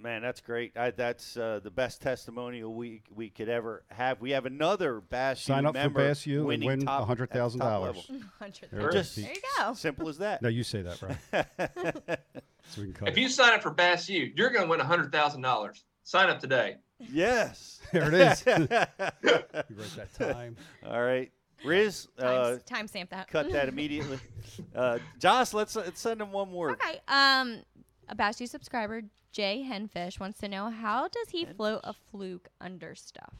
Man, 0.00 0.22
that's 0.22 0.40
great. 0.40 0.76
I, 0.76 0.92
that's 0.92 1.36
uh, 1.36 1.58
the 1.60 1.72
best 1.72 2.00
testimonial 2.00 2.72
we 2.72 3.02
we 3.14 3.30
could 3.30 3.48
ever 3.48 3.82
have. 3.90 4.20
We 4.20 4.30
have 4.30 4.46
another 4.46 5.00
Bass 5.00 5.42
Sign 5.42 5.64
U 5.64 5.70
up 5.70 5.74
for 5.74 5.80
member 5.80 6.06
Bass 6.06 6.24
U 6.26 6.38
and 6.38 6.46
winning 6.46 6.68
win 6.68 6.80
top, 6.86 7.10
at 7.10 7.18
top 7.18 7.28
$100,000. 7.30 7.60
Hundred 8.38 8.68
There 8.70 8.88
it 8.90 8.92
Just 8.92 9.18
is. 9.18 9.24
There 9.24 9.34
you 9.34 9.40
go. 9.58 9.74
simple 9.74 10.08
as 10.08 10.18
that. 10.18 10.40
No, 10.40 10.48
you 10.48 10.62
say 10.62 10.82
that, 10.82 11.02
right? 11.02 11.18
so 12.68 12.80
we 12.80 12.84
can 12.84 12.92
cut 12.94 13.08
If 13.08 13.16
it. 13.16 13.20
you 13.20 13.28
sign 13.28 13.54
up 13.54 13.62
for 13.62 13.70
Bass 13.70 14.08
U, 14.08 14.32
you're 14.36 14.50
going 14.50 14.64
to 14.66 14.70
win 14.70 14.78
hundred 14.78 15.10
thousand 15.10 15.42
dollars. 15.42 15.82
Sign 16.04 16.30
up 16.30 16.38
today. 16.40 16.76
Yes. 17.00 17.74
There 17.90 18.06
it 18.08 18.14
is. 18.14 18.44
you 18.46 18.54
write 18.70 19.96
that 19.96 20.08
time. 20.18 20.56
All 20.86 21.00
right, 21.02 21.32
Riz, 21.64 22.06
uh, 22.18 22.58
Time- 22.66 22.86
timestamp 22.86 23.08
that. 23.08 23.28
Cut 23.28 23.50
that 23.50 23.66
immediately. 23.68 24.18
uh, 24.76 24.98
Joss, 25.18 25.54
let's, 25.54 25.74
let's 25.74 25.98
send 25.98 26.20
him 26.20 26.30
one 26.30 26.50
more. 26.50 26.72
Okay. 26.72 27.00
Um, 27.08 27.62
a 28.10 28.14
Bass 28.14 28.42
U 28.42 28.46
subscriber, 28.46 29.00
Jay 29.38 29.64
Henfish, 29.64 30.18
wants 30.18 30.40
to 30.40 30.48
know 30.48 30.68
how 30.68 31.06
does 31.06 31.28
he 31.28 31.44
float 31.44 31.80
a 31.84 31.92
fluke 31.92 32.48
under 32.60 32.96
stuff? 32.96 33.34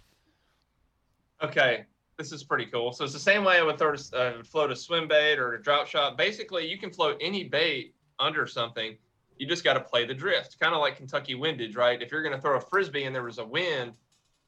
Okay, 1.42 1.86
this 2.16 2.30
is 2.30 2.44
pretty 2.44 2.66
cool. 2.66 2.92
So 2.92 3.03
it's 3.03 3.12
the 3.12 3.18
same 3.18 3.42
way 3.42 3.59
I 3.59 3.64
would 3.64 3.78
throw 3.78 3.94
uh, 4.12 4.34
would 4.36 4.46
float 4.46 4.70
a 4.70 4.76
swim 4.76 5.09
bait 5.09 5.40
or 5.40 5.55
a 5.55 5.62
drop 5.62 5.88
shot. 5.88 6.16
Basically, 6.16 6.68
you 6.68 6.78
can 6.78 6.92
float 6.92 7.16
any 7.20 7.42
bait 7.42 7.96
under 8.20 8.46
something. 8.46 8.96
You 9.38 9.49
just 9.49 9.64
got 9.64 9.74
to 9.74 9.80
play 9.80 10.07
the 10.07 10.14
drift, 10.14 10.61
kind 10.61 10.72
of 10.72 10.80
like 10.80 10.99
Kentucky 10.99 11.34
windage, 11.34 11.74
right? 11.74 12.01
If 12.01 12.12
you're 12.12 12.22
going 12.22 12.34
to 12.36 12.40
throw 12.40 12.57
a 12.57 12.61
frisbee 12.61 13.03
and 13.03 13.12
there 13.12 13.24
was 13.24 13.38
a 13.38 13.44
wind, 13.44 13.94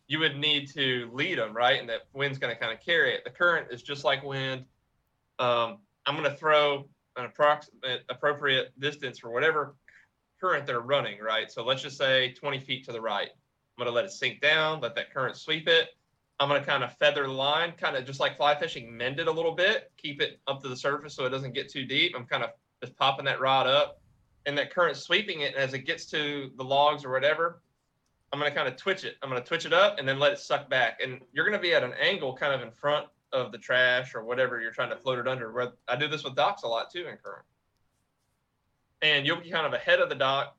you 0.07 0.21
would 0.21 0.37
need 0.37 0.71
to 0.75 1.11
lead 1.13 1.39
them, 1.39 1.53
right? 1.53 1.81
And 1.81 1.89
that 1.89 2.03
wind's 2.13 2.39
going 2.39 2.55
to 2.55 2.61
kind 2.61 2.73
of 2.73 2.79
carry 2.79 3.13
it. 3.13 3.25
The 3.25 3.31
current 3.31 3.73
is 3.73 3.83
just 3.83 4.05
like 4.05 4.23
wind. 4.23 4.67
Um, 5.41 5.79
I'm 6.07 6.17
going 6.17 6.31
to 6.31 6.37
throw 6.37 6.89
an 7.17 7.25
approximate 7.25 8.05
appropriate 8.09 8.79
distance 8.79 9.19
for 9.19 9.31
whatever 9.31 9.75
current 10.41 10.67
they're 10.67 10.81
running, 10.81 11.21
right? 11.21 11.51
So 11.51 11.65
let's 11.65 11.83
just 11.83 11.99
say 11.99 12.33
20 12.33 12.59
feet 12.61 12.85
to 12.87 12.93
the 12.93 13.01
right. 13.01 13.29
I'm 13.29 13.85
going 13.85 13.87
to 13.87 13.95
let 13.95 14.05
it 14.05 14.13
sink 14.13 14.41
down, 14.41 14.81
let 14.81 14.95
that 14.97 15.13
current 15.13 15.37
sweep 15.37 15.69
it. 15.69 15.89
I'm 16.39 16.49
going 16.49 16.61
to 16.61 16.67
kind 16.67 16.83
of 16.83 16.97
feather 16.97 17.25
the 17.25 17.33
line, 17.33 17.73
kind 17.73 17.97
of 17.97 18.07
just 18.07 18.19
like 18.19 18.37
fly 18.37 18.59
fishing, 18.59 18.97
mend 18.97 19.21
it 19.21 19.29
a 19.29 19.33
little 19.33 19.55
bit, 19.55 19.93
keep 19.99 20.23
it 20.23 20.41
up 20.47 20.63
to 20.63 20.69
the 20.69 20.77
surface 20.77 21.15
so 21.15 21.27
it 21.27 21.31
doesn't 21.31 21.53
get 21.53 21.71
too 21.71 21.85
deep. 21.85 22.15
I'm 22.17 22.25
kind 22.25 22.43
of 22.43 22.51
just 22.83 22.97
popping 22.97 23.27
that 23.27 23.41
rod 23.41 23.67
up 23.67 24.01
and 24.47 24.57
that 24.57 24.73
current 24.73 24.97
sweeping 24.97 25.41
it. 25.41 25.55
And 25.55 25.63
as 25.63 25.75
it 25.75 25.81
gets 25.81 26.07
to 26.07 26.51
the 26.57 26.65
logs 26.65 27.05
or 27.05 27.11
whatever, 27.11 27.63
I'm 28.33 28.39
going 28.39 28.51
to 28.51 28.57
kind 28.57 28.69
of 28.69 28.77
twitch 28.77 29.05
it. 29.05 29.17
I'm 29.23 29.29
going 29.29 29.43
to 29.43 29.47
twitch 29.47 29.67
it 29.67 29.73
up 29.73 29.99
and 29.99 30.09
then 30.09 30.19
let 30.19 30.33
it 30.33 30.39
suck 30.39 30.71
back. 30.71 31.01
And 31.03 31.21
you're 31.33 31.45
going 31.45 31.59
to 31.59 31.63
be 31.63 31.75
at 31.75 31.83
an 31.83 31.93
angle 32.01 32.35
kind 32.35 32.55
of 32.55 32.63
in 32.67 32.71
front 32.71 33.07
of 33.33 33.53
the 33.53 33.59
trash 33.59 34.15
or 34.15 34.25
whatever 34.25 34.61
you're 34.61 34.73
trying 34.73 34.91
to 34.91 34.97
float 34.97 35.19
it 35.19 35.29
under. 35.29 35.73
I 35.89 35.97
do 35.97 36.09
this 36.09 36.25
with 36.25 36.37
docks 36.37 36.63
a 36.63 36.69
lot 36.69 36.91
too 36.91 37.07
in 37.07 37.17
current. 37.17 37.45
And 39.03 39.27
you'll 39.27 39.41
be 39.41 39.51
kind 39.51 39.67
of 39.67 39.73
ahead 39.73 40.01
of 40.01 40.09
the 40.09 40.15
dock 40.15 40.57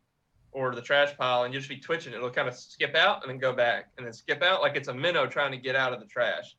or 0.51 0.75
the 0.75 0.81
trash 0.81 1.15
pile, 1.17 1.43
and 1.43 1.53
you'll 1.53 1.61
just 1.61 1.69
be 1.69 1.79
twitching. 1.79 2.13
It'll 2.13 2.29
kind 2.29 2.47
of 2.47 2.55
skip 2.55 2.95
out 2.95 3.21
and 3.21 3.29
then 3.29 3.37
go 3.37 3.53
back, 3.53 3.89
and 3.97 4.05
then 4.05 4.13
skip 4.13 4.41
out 4.41 4.61
like 4.61 4.75
it's 4.75 4.87
a 4.89 4.93
minnow 4.93 5.27
trying 5.27 5.51
to 5.51 5.57
get 5.57 5.75
out 5.75 5.93
of 5.93 5.99
the 5.99 6.05
trash. 6.05 6.55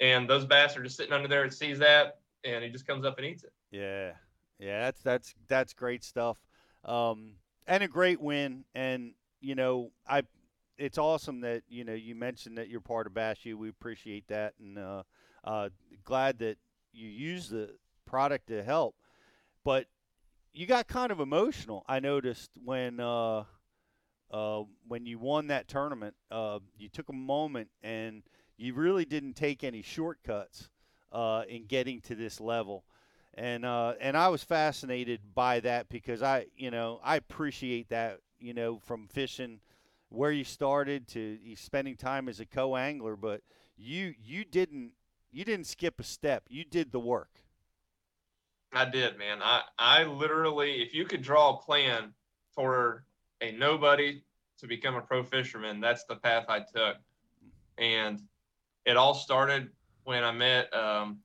And 0.00 0.28
those 0.28 0.44
bass 0.44 0.76
are 0.76 0.82
just 0.82 0.96
sitting 0.96 1.12
under 1.12 1.28
there. 1.28 1.44
It 1.44 1.52
sees 1.52 1.78
that, 1.78 2.18
and 2.44 2.64
he 2.64 2.70
just 2.70 2.86
comes 2.86 3.04
up 3.04 3.18
and 3.18 3.26
eats 3.26 3.44
it. 3.44 3.52
Yeah, 3.70 4.12
yeah, 4.58 4.80
that's 4.80 5.02
that's 5.02 5.34
that's 5.48 5.72
great 5.74 6.04
stuff, 6.04 6.38
um, 6.84 7.34
and 7.66 7.82
a 7.82 7.88
great 7.88 8.20
win. 8.20 8.64
And 8.74 9.12
you 9.40 9.54
know, 9.54 9.92
I, 10.08 10.22
it's 10.76 10.98
awesome 10.98 11.40
that 11.40 11.62
you 11.68 11.84
know 11.84 11.94
you 11.94 12.14
mentioned 12.14 12.58
that 12.58 12.68
you're 12.68 12.80
part 12.80 13.06
of 13.06 13.14
Bass 13.14 13.38
U. 13.44 13.56
We 13.56 13.68
appreciate 13.68 14.28
that, 14.28 14.54
and 14.58 14.78
uh, 14.78 15.02
uh, 15.44 15.68
glad 16.04 16.38
that 16.40 16.58
you 16.92 17.08
use 17.08 17.48
the 17.48 17.70
product 18.06 18.48
to 18.48 18.62
help. 18.62 18.96
But 19.64 19.86
you 20.56 20.64
got 20.64 20.88
kind 20.88 21.12
of 21.12 21.20
emotional. 21.20 21.84
I 21.86 22.00
noticed 22.00 22.50
when 22.64 22.98
uh, 22.98 23.44
uh, 24.30 24.62
when 24.88 25.04
you 25.04 25.18
won 25.18 25.48
that 25.48 25.68
tournament, 25.68 26.14
uh, 26.30 26.60
you 26.78 26.88
took 26.88 27.10
a 27.10 27.12
moment 27.12 27.68
and 27.82 28.22
you 28.56 28.72
really 28.72 29.04
didn't 29.04 29.34
take 29.34 29.62
any 29.62 29.82
shortcuts 29.82 30.70
uh, 31.12 31.42
in 31.46 31.66
getting 31.66 32.00
to 32.02 32.14
this 32.14 32.40
level. 32.40 32.84
And 33.34 33.66
uh, 33.66 33.94
and 34.00 34.16
I 34.16 34.28
was 34.28 34.42
fascinated 34.42 35.20
by 35.34 35.60
that 35.60 35.90
because 35.90 36.22
I 36.22 36.46
you 36.56 36.70
know 36.70 37.00
I 37.04 37.16
appreciate 37.16 37.90
that 37.90 38.20
you 38.40 38.54
know 38.54 38.78
from 38.78 39.08
fishing 39.08 39.60
where 40.08 40.32
you 40.32 40.44
started 40.44 41.06
to 41.08 41.38
spending 41.56 41.96
time 41.96 42.30
as 42.30 42.40
a 42.40 42.46
co-angler, 42.46 43.14
but 43.14 43.42
you 43.76 44.14
you 44.24 44.42
didn't 44.46 44.92
you 45.30 45.44
didn't 45.44 45.66
skip 45.66 46.00
a 46.00 46.02
step. 46.02 46.44
You 46.48 46.64
did 46.64 46.92
the 46.92 47.00
work. 47.00 47.42
I 48.76 48.84
did, 48.84 49.18
man. 49.18 49.38
I 49.42 49.62
I 49.78 50.04
literally, 50.04 50.82
if 50.82 50.94
you 50.94 51.04
could 51.06 51.22
draw 51.22 51.54
a 51.54 51.62
plan 51.62 52.12
for 52.54 53.04
a 53.40 53.52
nobody 53.52 54.22
to 54.58 54.66
become 54.66 54.94
a 54.94 55.00
pro 55.00 55.22
fisherman, 55.22 55.80
that's 55.80 56.04
the 56.04 56.16
path 56.16 56.46
I 56.48 56.60
took. 56.60 56.96
And 57.78 58.20
it 58.84 58.96
all 58.96 59.14
started 59.14 59.70
when 60.04 60.22
I 60.24 60.32
met 60.32 60.72
um, 60.74 61.18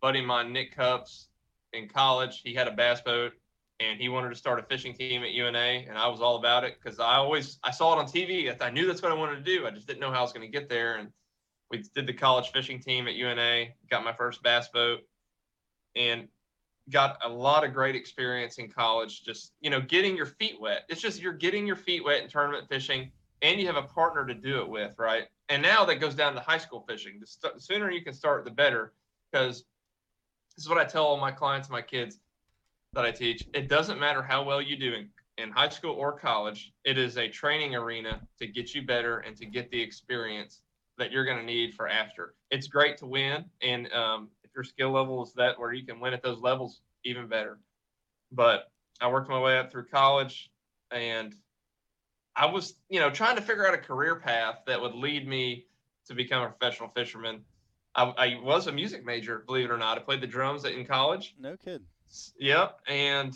buddy 0.00 0.20
of 0.20 0.26
mine, 0.26 0.52
Nick 0.52 0.74
Cups, 0.74 1.28
in 1.72 1.88
college. 1.88 2.40
He 2.42 2.54
had 2.54 2.68
a 2.68 2.72
bass 2.72 3.00
boat, 3.00 3.32
and 3.80 4.00
he 4.00 4.08
wanted 4.08 4.30
to 4.30 4.36
start 4.36 4.58
a 4.58 4.62
fishing 4.62 4.94
team 4.94 5.22
at 5.22 5.30
UNA, 5.30 5.84
and 5.88 5.96
I 5.96 6.08
was 6.08 6.20
all 6.20 6.36
about 6.36 6.64
it 6.64 6.78
because 6.82 6.98
I 6.98 7.14
always 7.14 7.58
I 7.62 7.70
saw 7.70 7.94
it 7.94 7.98
on 7.98 8.06
TV. 8.06 8.54
I 8.60 8.70
knew 8.70 8.86
that's 8.86 9.02
what 9.02 9.12
I 9.12 9.14
wanted 9.14 9.36
to 9.36 9.42
do. 9.42 9.66
I 9.66 9.70
just 9.70 9.86
didn't 9.86 10.00
know 10.00 10.10
how 10.10 10.18
I 10.18 10.22
was 10.22 10.32
going 10.32 10.50
to 10.50 10.58
get 10.58 10.68
there, 10.68 10.96
and 10.96 11.10
we 11.70 11.84
did 11.94 12.06
the 12.06 12.12
college 12.12 12.50
fishing 12.50 12.80
team 12.80 13.06
at 13.06 13.14
UNA. 13.14 13.66
Got 13.90 14.04
my 14.04 14.12
first 14.12 14.42
bass 14.42 14.68
boat, 14.68 15.00
and 15.98 16.28
got 16.90 17.18
a 17.24 17.28
lot 17.28 17.64
of 17.64 17.74
great 17.74 17.94
experience 17.94 18.58
in 18.58 18.70
college. 18.70 19.22
Just 19.24 19.52
you 19.60 19.70
know, 19.70 19.80
getting 19.80 20.16
your 20.16 20.26
feet 20.26 20.60
wet. 20.60 20.84
It's 20.88 21.00
just 21.00 21.20
you're 21.20 21.32
getting 21.32 21.66
your 21.66 21.76
feet 21.76 22.04
wet 22.04 22.22
in 22.22 22.28
tournament 22.28 22.68
fishing, 22.68 23.10
and 23.42 23.60
you 23.60 23.66
have 23.66 23.76
a 23.76 23.82
partner 23.82 24.26
to 24.26 24.34
do 24.34 24.60
it 24.60 24.68
with, 24.68 24.94
right? 24.98 25.24
And 25.48 25.62
now 25.62 25.84
that 25.84 25.96
goes 25.96 26.14
down 26.14 26.34
to 26.34 26.40
high 26.40 26.58
school 26.58 26.84
fishing. 26.88 27.18
The, 27.20 27.26
st- 27.26 27.54
the 27.54 27.60
sooner 27.60 27.90
you 27.90 28.04
can 28.04 28.14
start, 28.14 28.44
the 28.44 28.50
better, 28.50 28.92
because 29.30 29.64
this 30.56 30.64
is 30.64 30.68
what 30.68 30.78
I 30.78 30.84
tell 30.84 31.04
all 31.04 31.16
my 31.16 31.30
clients, 31.30 31.70
my 31.70 31.82
kids 31.82 32.18
that 32.94 33.04
I 33.04 33.10
teach. 33.10 33.44
It 33.54 33.68
doesn't 33.68 33.98
matter 33.98 34.22
how 34.22 34.42
well 34.42 34.60
you 34.60 34.76
do 34.76 34.92
in, 34.94 35.08
in 35.36 35.50
high 35.50 35.68
school 35.68 35.94
or 35.94 36.12
college. 36.12 36.72
It 36.84 36.98
is 36.98 37.16
a 37.16 37.28
training 37.28 37.74
arena 37.74 38.20
to 38.38 38.46
get 38.46 38.74
you 38.74 38.82
better 38.82 39.18
and 39.18 39.36
to 39.36 39.46
get 39.46 39.70
the 39.70 39.80
experience 39.80 40.60
that 40.98 41.12
you're 41.12 41.24
going 41.24 41.38
to 41.38 41.44
need 41.44 41.74
for 41.74 41.88
after. 41.88 42.34
It's 42.50 42.66
great 42.66 42.96
to 42.98 43.06
win, 43.06 43.44
and 43.62 43.92
um, 43.92 44.28
your 44.58 44.64
skill 44.64 44.90
level 44.90 45.24
is 45.24 45.32
that 45.34 45.58
where 45.58 45.72
you 45.72 45.86
can 45.86 46.00
win 46.00 46.12
at 46.12 46.22
those 46.22 46.40
levels, 46.40 46.80
even 47.04 47.28
better. 47.28 47.58
But 48.32 48.70
I 49.00 49.08
worked 49.08 49.30
my 49.30 49.40
way 49.40 49.56
up 49.56 49.70
through 49.70 49.86
college, 49.86 50.50
and 50.90 51.32
I 52.34 52.46
was, 52.46 52.74
you 52.90 52.98
know, 52.98 53.08
trying 53.08 53.36
to 53.36 53.42
figure 53.42 53.66
out 53.66 53.74
a 53.74 53.78
career 53.78 54.16
path 54.16 54.56
that 54.66 54.80
would 54.80 54.94
lead 54.94 55.28
me 55.28 55.66
to 56.08 56.14
become 56.14 56.42
a 56.42 56.48
professional 56.48 56.88
fisherman. 56.88 57.44
I, 57.94 58.12
I 58.18 58.40
was 58.42 58.66
a 58.66 58.72
music 58.72 59.04
major, 59.04 59.44
believe 59.46 59.66
it 59.66 59.70
or 59.70 59.78
not. 59.78 59.96
I 59.96 60.00
played 60.00 60.20
the 60.20 60.26
drums 60.26 60.64
in 60.64 60.84
college. 60.84 61.36
No 61.38 61.56
kid. 61.56 61.82
Yep, 62.40 62.80
and 62.88 63.34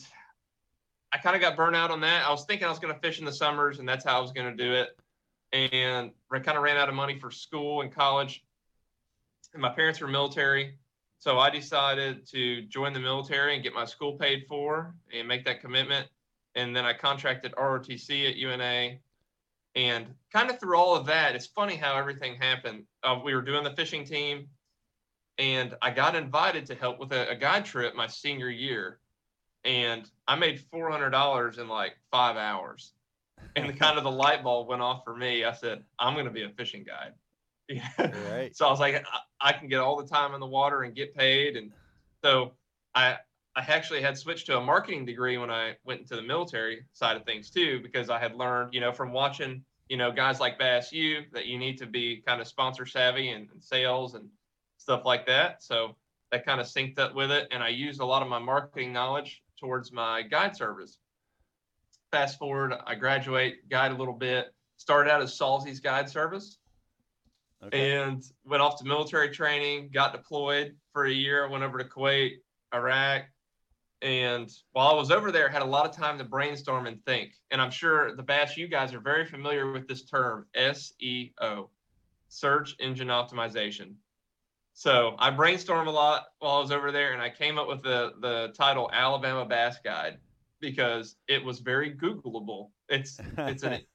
I 1.12 1.18
kind 1.18 1.37
of 1.37 1.43
got 1.43 1.57
burnt 1.57 1.77
out 1.77 1.93
on 1.93 2.01
that. 2.01 2.27
I 2.27 2.31
was 2.31 2.45
thinking 2.47 2.66
I 2.66 2.70
was 2.70 2.81
going 2.81 2.93
to 2.93 3.01
fish 3.01 3.20
in 3.20 3.25
the 3.25 3.33
summers, 3.33 3.79
and 3.79 3.89
that's 3.89 4.05
how 4.05 4.18
I 4.18 4.20
was 4.20 4.33
going 4.33 4.57
to 4.57 4.64
do 4.64 4.73
it. 4.73 4.99
And 5.53 6.11
I 6.33 6.39
kind 6.41 6.57
of 6.57 6.64
ran 6.64 6.79
out 6.79 6.89
of 6.89 6.97
money 6.97 7.16
for 7.18 7.31
school 7.31 7.83
and 7.83 7.95
college. 7.95 8.43
And 9.53 9.62
my 9.62 9.68
parents 9.68 10.01
were 10.01 10.09
military, 10.09 10.79
so 11.23 11.39
I 11.39 11.51
decided 11.51 12.27
to 12.31 12.62
join 12.62 12.93
the 12.93 12.99
military 12.99 13.55
and 13.55 13.62
get 13.62 13.73
my 13.73 13.85
school 13.85 14.14
paid 14.14 14.45
for 14.49 14.93
and 15.14 15.29
make 15.29 15.45
that 15.45 15.61
commitment. 15.61 16.09
And 16.57 16.75
then 16.75 16.85
I 16.85 16.95
contracted 16.95 17.53
ROTC 17.53 18.29
at 18.29 18.35
UNA. 18.35 18.97
And 19.77 20.09
kind 20.33 20.51
of 20.51 20.59
through 20.59 20.77
all 20.77 20.97
of 20.97 21.07
that, 21.07 21.37
it's 21.37 21.47
funny 21.47 21.77
how 21.77 21.97
everything 21.97 22.35
happened. 22.41 22.87
Uh, 23.05 23.20
we 23.25 23.37
were 23.37 23.43
doing 23.43 23.62
the 23.62 23.70
fishing 23.70 24.05
team, 24.05 24.49
and 25.39 25.77
I 25.81 25.93
got 25.93 26.16
invited 26.16 26.66
to 26.66 26.75
help 26.75 26.99
with 26.99 27.12
a, 27.12 27.31
a 27.31 27.37
guide 27.37 27.66
trip 27.66 27.95
my 27.95 28.09
senior 28.09 28.51
year. 28.51 28.99
And 29.64 30.11
I 30.27 30.35
made 30.35 30.61
$400 30.75 31.59
in 31.61 31.68
like 31.68 31.99
five 32.11 32.37
hours. 32.37 32.95
And 33.55 33.79
kind 33.79 33.97
of 33.97 34.03
the 34.03 34.11
light 34.11 34.43
bulb 34.43 34.66
went 34.66 34.83
off 34.83 35.05
for 35.05 35.14
me. 35.14 35.45
I 35.45 35.53
said, 35.53 35.85
I'm 36.01 36.14
going 36.14 36.27
to 36.27 36.33
be 36.33 36.43
a 36.43 36.49
fishing 36.49 36.83
guide. 36.83 37.12
Right. 37.71 38.53
So 38.55 38.67
I 38.67 38.71
was 38.71 38.81
like, 38.81 38.97
I, 38.97 39.51
I 39.51 39.53
can 39.53 39.69
get 39.69 39.79
all 39.79 39.97
the 39.97 40.07
time 40.07 40.35
in 40.35 40.41
the 40.41 40.47
water 40.47 40.83
and 40.83 40.95
get 40.95 41.15
paid. 41.15 41.57
And 41.57 41.73
so 42.23 42.53
I, 42.95 43.17
I 43.57 43.61
actually 43.69 44.03
had 44.03 44.17
switched 44.17 44.47
to 44.47 44.59
a 44.59 44.61
marketing 44.61 45.05
degree 45.05 45.39
when 45.39 45.51
I 45.51 45.77
went 45.85 46.01
into 46.01 46.17
the 46.17 46.23
military 46.23 46.85
side 46.93 47.17
of 47.17 47.25
things 47.25 47.51
too, 47.51 47.81
because 47.83 48.11
I 48.11 48.19
had 48.19 48.35
learned, 48.35 48.75
you 48.75 48.81
know, 48.81 48.93
from 48.93 49.13
watching, 49.13 49.65
you 49.89 49.97
know, 49.97 50.11
guys 50.11 50.41
like 50.41 50.59
Bass 50.59 50.93
U 50.93 51.23
that 51.33 51.47
you 51.47 51.59
need 51.59 51.79
to 51.79 51.87
be 51.87 52.23
kind 52.27 52.41
of 52.41 52.47
sponsor 52.47 52.87
savvy 52.87 53.31
and, 53.31 53.49
and 53.53 53.63
sales 53.63 54.15
and 54.15 54.29
stuff 54.79 55.05
like 55.05 55.27
that. 55.27 55.63
So 55.63 55.97
that 56.31 56.47
kind 56.47 56.61
of 56.61 56.67
synced 56.67 56.99
up 56.99 57.15
with 57.15 57.31
it. 57.31 57.49
And 57.51 57.63
I 57.63 57.69
used 57.69 58.01
a 58.01 58.07
lot 58.07 58.23
of 58.23 58.29
my 58.29 58.39
marketing 58.39 58.93
knowledge 58.93 59.43
towards 59.59 59.93
my 59.93 60.23
guide 60.23 60.57
service. 60.57 60.99
Fast 62.11 62.39
forward, 62.39 62.75
I 62.87 62.95
graduate, 62.95 63.69
guide 63.69 63.93
a 63.93 63.97
little 63.97 64.15
bit, 64.15 64.55
started 64.77 65.11
out 65.11 65.23
as 65.23 65.39
Salzy's 65.39 65.81
guide 65.81 66.09
service 66.09 66.59
and 67.71 68.23
went 68.45 68.63
off 68.63 68.79
to 68.79 68.85
military 68.85 69.31
training, 69.31 69.91
got 69.93 70.13
deployed 70.13 70.75
for 70.93 71.07
a 71.07 71.13
year. 71.13 71.49
Went 71.49 71.63
over 71.63 71.79
to 71.79 71.85
Kuwait, 71.85 72.39
Iraq. 72.75 73.25
And 74.01 74.51
while 74.73 74.89
I 74.89 74.95
was 74.95 75.13
over 75.13 75.31
there, 75.31 75.49
had 75.49 75.63
a 75.63 75.67
lot 75.67 75.89
of 75.89 75.95
time 75.95 76.19
to 76.19 76.25
brainstorm 76.25 76.87
and 76.87 77.05
think. 77.05 77.35
And 77.53 77.61
I'm 77.61 77.71
sure 77.71 78.17
the 78.17 78.23
Bass, 78.23 78.57
you 78.57 78.67
guys 78.67 78.93
are 78.95 79.01
very 79.01 79.25
familiar 79.25 79.71
with 79.71 79.87
this 79.87 80.03
term, 80.03 80.47
SEO, 80.57 81.69
search 82.29 82.75
engine 82.81 83.09
optimization. 83.09 83.95
So 84.75 85.15
I 85.19 85.31
brainstormed 85.31 85.87
a 85.87 85.91
lot 85.91 86.27
while 86.41 86.57
I 86.57 86.61
was 86.61 86.73
over 86.73 86.91
there, 86.91 87.13
and 87.13 87.23
I 87.23 87.31
came 87.31 87.59
up 87.59 87.69
with 87.69 87.83
the 87.83 88.15
the 88.21 88.53
title 88.57 88.91
Alabama 88.93 89.45
Bass 89.45 89.77
Guide 89.85 90.19
because 90.61 91.17
it 91.29 91.45
was 91.45 91.59
very 91.59 91.95
Googleable. 91.95 92.71
It's 92.89 93.21
it's 93.37 93.63
an 93.63 93.81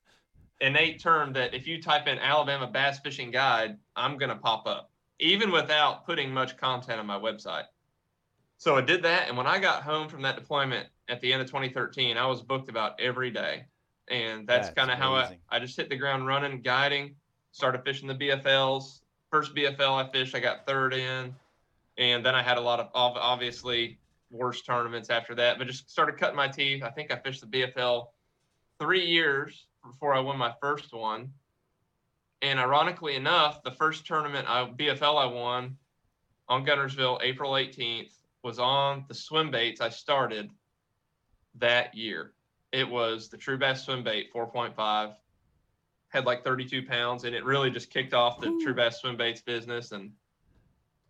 innate 0.61 0.99
term 0.99 1.33
that 1.33 1.53
if 1.53 1.67
you 1.67 1.81
type 1.81 2.07
in 2.07 2.17
Alabama 2.19 2.67
Bass 2.67 2.99
Fishing 2.99 3.31
Guide, 3.31 3.77
I'm 3.95 4.17
gonna 4.17 4.35
pop 4.35 4.67
up, 4.67 4.91
even 5.19 5.51
without 5.51 6.05
putting 6.05 6.33
much 6.33 6.57
content 6.57 6.99
on 6.99 7.05
my 7.05 7.19
website. 7.19 7.65
So 8.57 8.75
I 8.75 8.81
did 8.81 9.03
that, 9.03 9.27
and 9.27 9.37
when 9.37 9.45
I 9.47 9.59
got 9.59 9.83
home 9.83 10.09
from 10.09 10.23
that 10.23 10.35
deployment 10.35 10.87
at 11.09 11.21
the 11.21 11.31
end 11.31 11.41
of 11.41 11.47
2013, 11.47 12.17
I 12.17 12.25
was 12.25 12.41
booked 12.41 12.69
about 12.69 12.99
every 12.99 13.29
day, 13.29 13.65
and 14.09 14.47
that's, 14.47 14.67
That's 14.67 14.75
kind 14.75 14.91
of 14.91 14.97
how 14.97 15.13
I. 15.15 15.37
I 15.49 15.59
just 15.59 15.77
hit 15.77 15.89
the 15.89 15.95
ground 15.95 16.25
running, 16.25 16.61
guiding, 16.61 17.15
started 17.51 17.83
fishing 17.85 18.07
the 18.07 18.15
BFLs. 18.15 19.01
First 19.31 19.53
BFL 19.53 20.05
I 20.05 20.09
fished, 20.11 20.33
I 20.35 20.39
got 20.39 20.65
third 20.65 20.93
in, 20.93 21.35
and 21.97 22.25
then 22.25 22.33
I 22.33 22.41
had 22.41 22.57
a 22.57 22.61
lot 22.61 22.79
of 22.79 22.89
obviously 22.93 23.99
worse 24.31 24.61
tournaments 24.61 25.09
after 25.09 25.35
that, 25.35 25.57
but 25.57 25.67
just 25.67 25.89
started 25.89 26.17
cutting 26.17 26.35
my 26.35 26.47
teeth. 26.47 26.83
I 26.83 26.89
think 26.89 27.11
I 27.11 27.17
fished 27.17 27.41
the 27.41 27.47
BFL 27.47 28.07
three 28.79 29.05
years 29.05 29.67
before 29.91 30.13
I 30.13 30.19
won 30.19 30.37
my 30.37 30.53
first 30.61 30.93
one. 30.93 31.31
And 32.41 32.59
ironically 32.59 33.15
enough, 33.15 33.63
the 33.63 33.71
first 33.71 34.05
tournament 34.05 34.47
I, 34.47 34.65
BFL 34.65 35.17
I 35.17 35.25
won 35.25 35.77
on 36.47 36.65
Guntersville, 36.65 37.19
April 37.21 37.53
18th, 37.53 38.11
was 38.43 38.59
on 38.59 39.05
the 39.07 39.13
swim 39.13 39.49
baits 39.49 39.81
I 39.81 39.89
started 39.89 40.51
that 41.55 41.95
year. 41.95 42.33
It 42.71 42.87
was 42.87 43.29
the 43.29 43.37
True 43.37 43.57
Bass 43.57 43.85
swim 43.85 44.03
bait 44.03 44.31
4.5, 44.33 45.15
had 46.09 46.25
like 46.25 46.43
32 46.43 46.85
pounds, 46.85 47.23
and 47.23 47.35
it 47.35 47.43
really 47.43 47.71
just 47.71 47.89
kicked 47.89 48.13
off 48.13 48.39
the 48.39 48.59
True 48.63 48.75
Bass 48.75 49.01
swim 49.01 49.17
baits 49.17 49.41
business. 49.41 49.91
And 49.91 50.11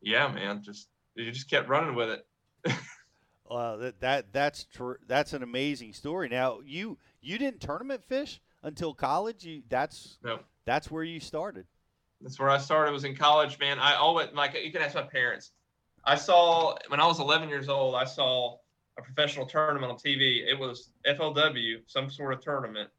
yeah, 0.01 0.27
man, 0.29 0.63
just 0.63 0.87
you 1.15 1.31
just 1.31 1.49
kept 1.49 1.67
running 1.67 1.95
with 1.95 2.09
it. 2.09 2.25
Uh, 3.49 3.77
that 3.77 4.01
that 4.01 4.33
that's 4.33 4.65
tr- 4.65 4.99
that's 5.07 5.31
an 5.31 5.41
amazing 5.41 5.93
story. 5.93 6.27
Now 6.27 6.59
you 6.65 6.97
you 7.21 7.37
didn't 7.37 7.61
tournament 7.61 8.03
fish 8.03 8.41
until 8.63 8.93
college. 8.93 9.45
You 9.45 9.63
that's 9.69 10.17
No. 10.23 10.39
that's 10.65 10.89
where 10.91 11.03
you 11.03 11.19
started. 11.19 11.65
That's 12.21 12.39
where 12.39 12.49
I 12.49 12.57
started. 12.57 12.91
Was 12.91 13.03
in 13.03 13.15
college, 13.15 13.59
man. 13.59 13.79
I 13.79 13.95
always 13.95 14.29
like 14.33 14.55
you 14.55 14.71
can 14.71 14.81
ask 14.81 14.95
my 14.95 15.03
parents. 15.03 15.51
I 16.03 16.15
saw 16.15 16.77
when 16.87 16.99
I 16.99 17.05
was 17.05 17.19
11 17.19 17.49
years 17.49 17.69
old. 17.69 17.95
I 17.95 18.05
saw 18.05 18.57
a 18.97 19.01
professional 19.01 19.45
tournament 19.45 19.91
on 19.91 19.97
TV. 19.97 20.47
It 20.47 20.57
was 20.57 20.89
FLW, 21.05 21.81
some 21.85 22.09
sort 22.09 22.33
of 22.33 22.41
tournament, 22.41 22.89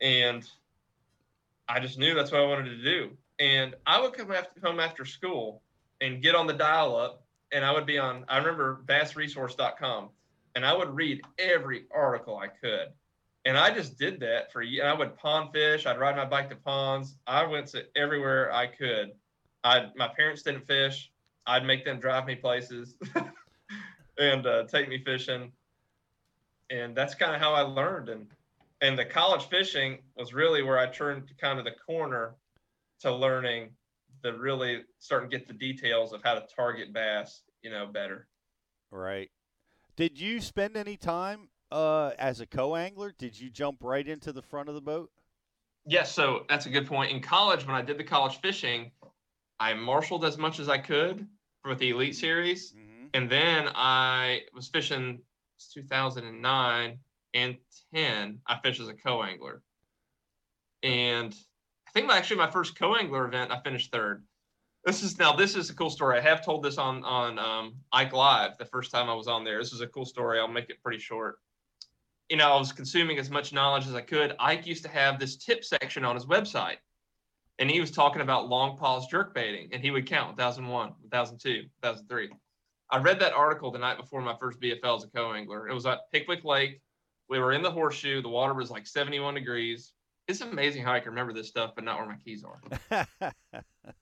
and 0.00 0.48
I 1.68 1.80
just 1.80 1.98
knew 1.98 2.14
that's 2.14 2.32
what 2.32 2.40
I 2.40 2.46
wanted 2.46 2.70
to 2.70 2.82
do. 2.82 3.10
And 3.40 3.74
I 3.86 4.00
would 4.00 4.12
come 4.12 4.30
after, 4.32 4.60
home 4.62 4.80
after 4.80 5.04
school 5.04 5.62
and 6.00 6.22
get 6.22 6.34
on 6.34 6.46
the 6.46 6.52
dial 6.52 6.96
up, 6.96 7.24
and 7.52 7.64
I 7.64 7.72
would 7.72 7.84
be 7.86 7.98
on. 7.98 8.24
I 8.28 8.38
remember 8.38 8.82
bassresource.com, 8.86 10.10
and 10.54 10.64
I 10.64 10.72
would 10.72 10.94
read 10.94 11.20
every 11.38 11.84
article 11.94 12.38
I 12.38 12.46
could. 12.48 12.88
And 13.44 13.58
I 13.58 13.74
just 13.74 13.98
did 13.98 14.20
that 14.20 14.52
for 14.52 14.62
you. 14.62 14.82
I 14.82 14.94
would 14.94 15.16
pond 15.16 15.50
fish. 15.52 15.84
I'd 15.84 15.98
ride 15.98 16.16
my 16.16 16.24
bike 16.24 16.48
to 16.50 16.56
ponds. 16.56 17.16
I 17.26 17.44
went 17.44 17.66
to 17.68 17.84
everywhere 17.94 18.52
I 18.52 18.66
could. 18.66 19.12
I 19.62 19.86
my 19.96 20.08
parents 20.08 20.42
didn't 20.42 20.66
fish. 20.66 21.10
I'd 21.46 21.66
make 21.66 21.84
them 21.84 22.00
drive 22.00 22.26
me 22.26 22.36
places 22.36 22.94
and 24.18 24.46
uh, 24.46 24.64
take 24.64 24.88
me 24.88 25.02
fishing. 25.04 25.52
And 26.70 26.96
that's 26.96 27.14
kind 27.14 27.34
of 27.34 27.40
how 27.40 27.52
I 27.52 27.60
learned. 27.60 28.08
And 28.08 28.26
and 28.80 28.98
the 28.98 29.04
college 29.04 29.44
fishing 29.48 29.98
was 30.16 30.32
really 30.32 30.62
where 30.62 30.78
I 30.78 30.86
turned 30.86 31.30
kind 31.38 31.58
of 31.58 31.64
the 31.64 31.72
corner 31.86 32.34
to 33.00 33.14
learning 33.14 33.70
the 34.22 34.32
really 34.32 34.82
starting 34.98 35.30
to 35.30 35.38
get 35.38 35.46
the 35.46 35.52
details 35.52 36.12
of 36.12 36.22
how 36.24 36.34
to 36.34 36.44
target 36.56 36.92
bass, 36.92 37.42
you 37.62 37.70
know, 37.70 37.86
better. 37.86 38.26
Right. 38.90 39.30
Did 39.96 40.18
you 40.18 40.40
spend 40.40 40.76
any 40.76 40.96
time 40.96 41.48
uh, 41.74 42.12
as 42.18 42.40
a 42.40 42.46
co-angler? 42.46 43.12
Did 43.18 43.38
you 43.38 43.50
jump 43.50 43.78
right 43.82 44.06
into 44.06 44.32
the 44.32 44.42
front 44.42 44.68
of 44.68 44.76
the 44.76 44.80
boat? 44.80 45.10
Yes, 45.84 46.14
so 46.14 46.44
that's 46.48 46.66
a 46.66 46.70
good 46.70 46.86
point. 46.86 47.10
In 47.10 47.20
college, 47.20 47.66
when 47.66 47.74
I 47.74 47.82
did 47.82 47.98
the 47.98 48.04
college 48.04 48.40
fishing, 48.40 48.92
I 49.58 49.74
marshaled 49.74 50.24
as 50.24 50.38
much 50.38 50.60
as 50.60 50.68
I 50.68 50.78
could 50.78 51.26
with 51.64 51.78
the 51.78 51.90
Elite 51.90 52.14
Series, 52.14 52.72
mm-hmm. 52.72 53.06
and 53.12 53.28
then 53.28 53.68
I 53.74 54.42
was 54.54 54.68
fishing 54.68 55.20
2009 55.72 56.98
and 57.34 57.56
10. 57.92 58.38
I 58.46 58.58
fished 58.62 58.80
as 58.80 58.88
a 58.88 58.94
co-angler, 58.94 59.60
and 60.84 61.34
I 61.88 61.90
think 61.90 62.06
my, 62.06 62.16
actually 62.16 62.36
my 62.36 62.50
first 62.50 62.78
co-angler 62.78 63.26
event, 63.26 63.50
I 63.50 63.60
finished 63.60 63.90
third. 63.90 64.22
This 64.84 65.02
is 65.02 65.18
now 65.18 65.32
this 65.32 65.56
is 65.56 65.70
a 65.70 65.74
cool 65.74 65.90
story. 65.90 66.18
I 66.18 66.20
have 66.20 66.44
told 66.44 66.62
this 66.62 66.78
on 66.78 67.02
on 67.04 67.38
um, 67.38 67.74
Ike 67.92 68.12
Live 68.12 68.58
the 68.58 68.66
first 68.66 68.92
time 68.92 69.10
I 69.10 69.14
was 69.14 69.26
on 69.26 69.42
there. 69.42 69.58
This 69.58 69.72
is 69.72 69.80
a 69.80 69.86
cool 69.86 70.04
story. 70.04 70.38
I'll 70.38 70.46
make 70.46 70.68
it 70.70 70.82
pretty 70.82 70.98
short 70.98 71.38
you 72.28 72.36
know, 72.36 72.52
I 72.52 72.58
was 72.58 72.72
consuming 72.72 73.18
as 73.18 73.30
much 73.30 73.52
knowledge 73.52 73.86
as 73.86 73.94
I 73.94 74.00
could. 74.00 74.34
Ike 74.38 74.66
used 74.66 74.82
to 74.84 74.90
have 74.90 75.18
this 75.18 75.36
tip 75.36 75.64
section 75.64 76.04
on 76.04 76.14
his 76.14 76.26
website, 76.26 76.76
and 77.58 77.70
he 77.70 77.80
was 77.80 77.90
talking 77.90 78.22
about 78.22 78.48
long 78.48 78.76
pause 78.76 79.06
jerk 79.06 79.34
baiting, 79.34 79.68
and 79.72 79.82
he 79.82 79.90
would 79.90 80.06
count 80.06 80.36
1001, 80.38 80.88
1002, 81.10 81.68
1003. 81.80 82.30
I 82.90 82.98
read 82.98 83.18
that 83.20 83.32
article 83.32 83.70
the 83.70 83.78
night 83.78 83.98
before 83.98 84.20
my 84.20 84.36
first 84.38 84.60
BFL 84.60 84.96
as 84.98 85.04
a 85.04 85.08
co-angler. 85.08 85.68
It 85.68 85.74
was 85.74 85.86
at 85.86 86.00
Pickwick 86.12 86.44
Lake. 86.44 86.80
We 87.28 87.38
were 87.38 87.52
in 87.52 87.62
the 87.62 87.70
horseshoe. 87.70 88.22
The 88.22 88.28
water 88.28 88.54
was 88.54 88.70
like 88.70 88.86
71 88.86 89.34
degrees. 89.34 89.92
It's 90.28 90.40
amazing 90.40 90.82
how 90.82 90.92
I 90.92 91.00
can 91.00 91.10
remember 91.10 91.32
this 91.32 91.48
stuff, 91.48 91.72
but 91.74 91.84
not 91.84 91.98
where 91.98 92.06
my 92.06 92.16
keys 92.24 92.44
are. 92.44 93.04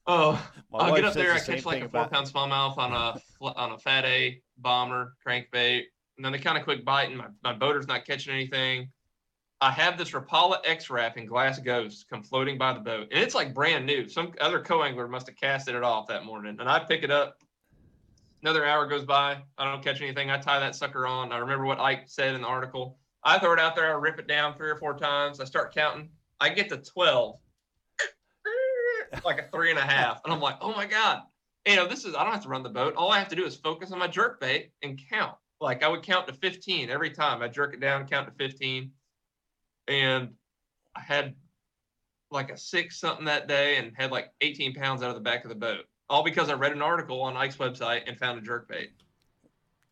oh, 0.06 0.50
My 0.70 0.78
I'll 0.78 0.94
get 0.94 1.04
up 1.04 1.14
there. 1.14 1.34
the 1.34 1.40
I 1.40 1.40
catch 1.40 1.64
like 1.64 1.82
a 1.82 1.88
four 1.88 2.06
pound 2.06 2.26
smallmouth 2.26 2.78
on 2.78 2.92
a 2.92 3.20
on 3.40 3.72
a 3.72 3.78
fat 3.78 4.04
A 4.04 4.40
bomber 4.58 5.14
crankbait, 5.26 5.84
and 6.16 6.24
then 6.24 6.32
they 6.32 6.38
kind 6.38 6.58
of 6.58 6.64
quick 6.64 6.84
bite, 6.84 7.08
and 7.08 7.18
my, 7.18 7.26
my 7.42 7.52
boater's 7.52 7.86
not 7.86 8.04
catching 8.04 8.34
anything. 8.34 8.90
I 9.60 9.70
have 9.70 9.96
this 9.96 10.10
Rapala 10.10 10.56
X-Rap 10.64 11.16
and 11.16 11.28
Glass 11.28 11.60
Ghost 11.60 12.06
come 12.10 12.24
floating 12.24 12.58
by 12.58 12.72
the 12.72 12.80
boat, 12.80 13.08
and 13.12 13.22
it's 13.22 13.34
like 13.34 13.54
brand 13.54 13.86
new. 13.86 14.08
Some 14.08 14.32
other 14.40 14.60
co-angler 14.60 15.06
must 15.06 15.28
have 15.28 15.36
casted 15.36 15.74
it 15.74 15.84
off 15.84 16.08
that 16.08 16.24
morning, 16.24 16.56
and 16.58 16.68
I 16.68 16.80
pick 16.80 17.04
it 17.04 17.10
up. 17.10 17.36
Another 18.42 18.66
hour 18.66 18.86
goes 18.86 19.04
by. 19.04 19.38
I 19.56 19.64
don't 19.64 19.84
catch 19.84 20.02
anything. 20.02 20.30
I 20.30 20.38
tie 20.38 20.58
that 20.58 20.74
sucker 20.74 21.06
on. 21.06 21.30
I 21.30 21.38
remember 21.38 21.64
what 21.64 21.78
Ike 21.78 22.04
said 22.06 22.34
in 22.34 22.42
the 22.42 22.48
article. 22.48 22.98
I 23.22 23.38
throw 23.38 23.52
it 23.52 23.60
out 23.60 23.76
there. 23.76 23.94
I 23.94 23.98
rip 23.98 24.18
it 24.18 24.26
down 24.26 24.56
three 24.56 24.68
or 24.68 24.76
four 24.76 24.98
times. 24.98 25.38
I 25.38 25.44
start 25.44 25.72
counting. 25.72 26.10
I 26.40 26.48
get 26.48 26.68
to 26.70 26.78
12, 26.78 27.36
like 29.24 29.38
a 29.38 29.48
three 29.52 29.70
and 29.70 29.78
a 29.78 29.82
half. 29.82 30.20
And 30.24 30.32
I'm 30.32 30.40
like, 30.40 30.56
oh 30.60 30.74
my 30.74 30.86
God. 30.86 31.22
You 31.64 31.76
know, 31.76 31.86
this 31.86 32.04
is, 32.04 32.16
I 32.16 32.24
don't 32.24 32.32
have 32.32 32.42
to 32.42 32.48
run 32.48 32.64
the 32.64 32.68
boat. 32.68 32.96
All 32.96 33.12
I 33.12 33.20
have 33.20 33.28
to 33.28 33.36
do 33.36 33.44
is 33.44 33.54
focus 33.54 33.92
on 33.92 34.00
my 34.00 34.08
jerk 34.08 34.40
bait 34.40 34.72
and 34.82 35.00
count. 35.08 35.36
Like 35.62 35.84
I 35.84 35.88
would 35.88 36.02
count 36.02 36.26
to 36.26 36.34
15 36.34 36.90
every 36.90 37.10
time. 37.10 37.40
I 37.40 37.48
jerk 37.48 37.72
it 37.72 37.80
down, 37.80 38.06
count 38.08 38.26
to 38.26 38.34
15. 38.34 38.90
And 39.86 40.30
I 40.96 41.00
had 41.00 41.34
like 42.30 42.50
a 42.50 42.58
six 42.58 42.98
something 42.98 43.26
that 43.26 43.46
day 43.46 43.76
and 43.76 43.92
had 43.96 44.10
like 44.10 44.32
18 44.40 44.74
pounds 44.74 45.02
out 45.02 45.10
of 45.10 45.14
the 45.14 45.20
back 45.20 45.44
of 45.44 45.48
the 45.48 45.54
boat. 45.54 45.84
All 46.10 46.24
because 46.24 46.50
I 46.50 46.54
read 46.54 46.72
an 46.72 46.82
article 46.82 47.22
on 47.22 47.36
Ike's 47.36 47.56
website 47.56 48.02
and 48.06 48.18
found 48.18 48.38
a 48.38 48.42
jerk 48.42 48.68
bait. 48.68 48.90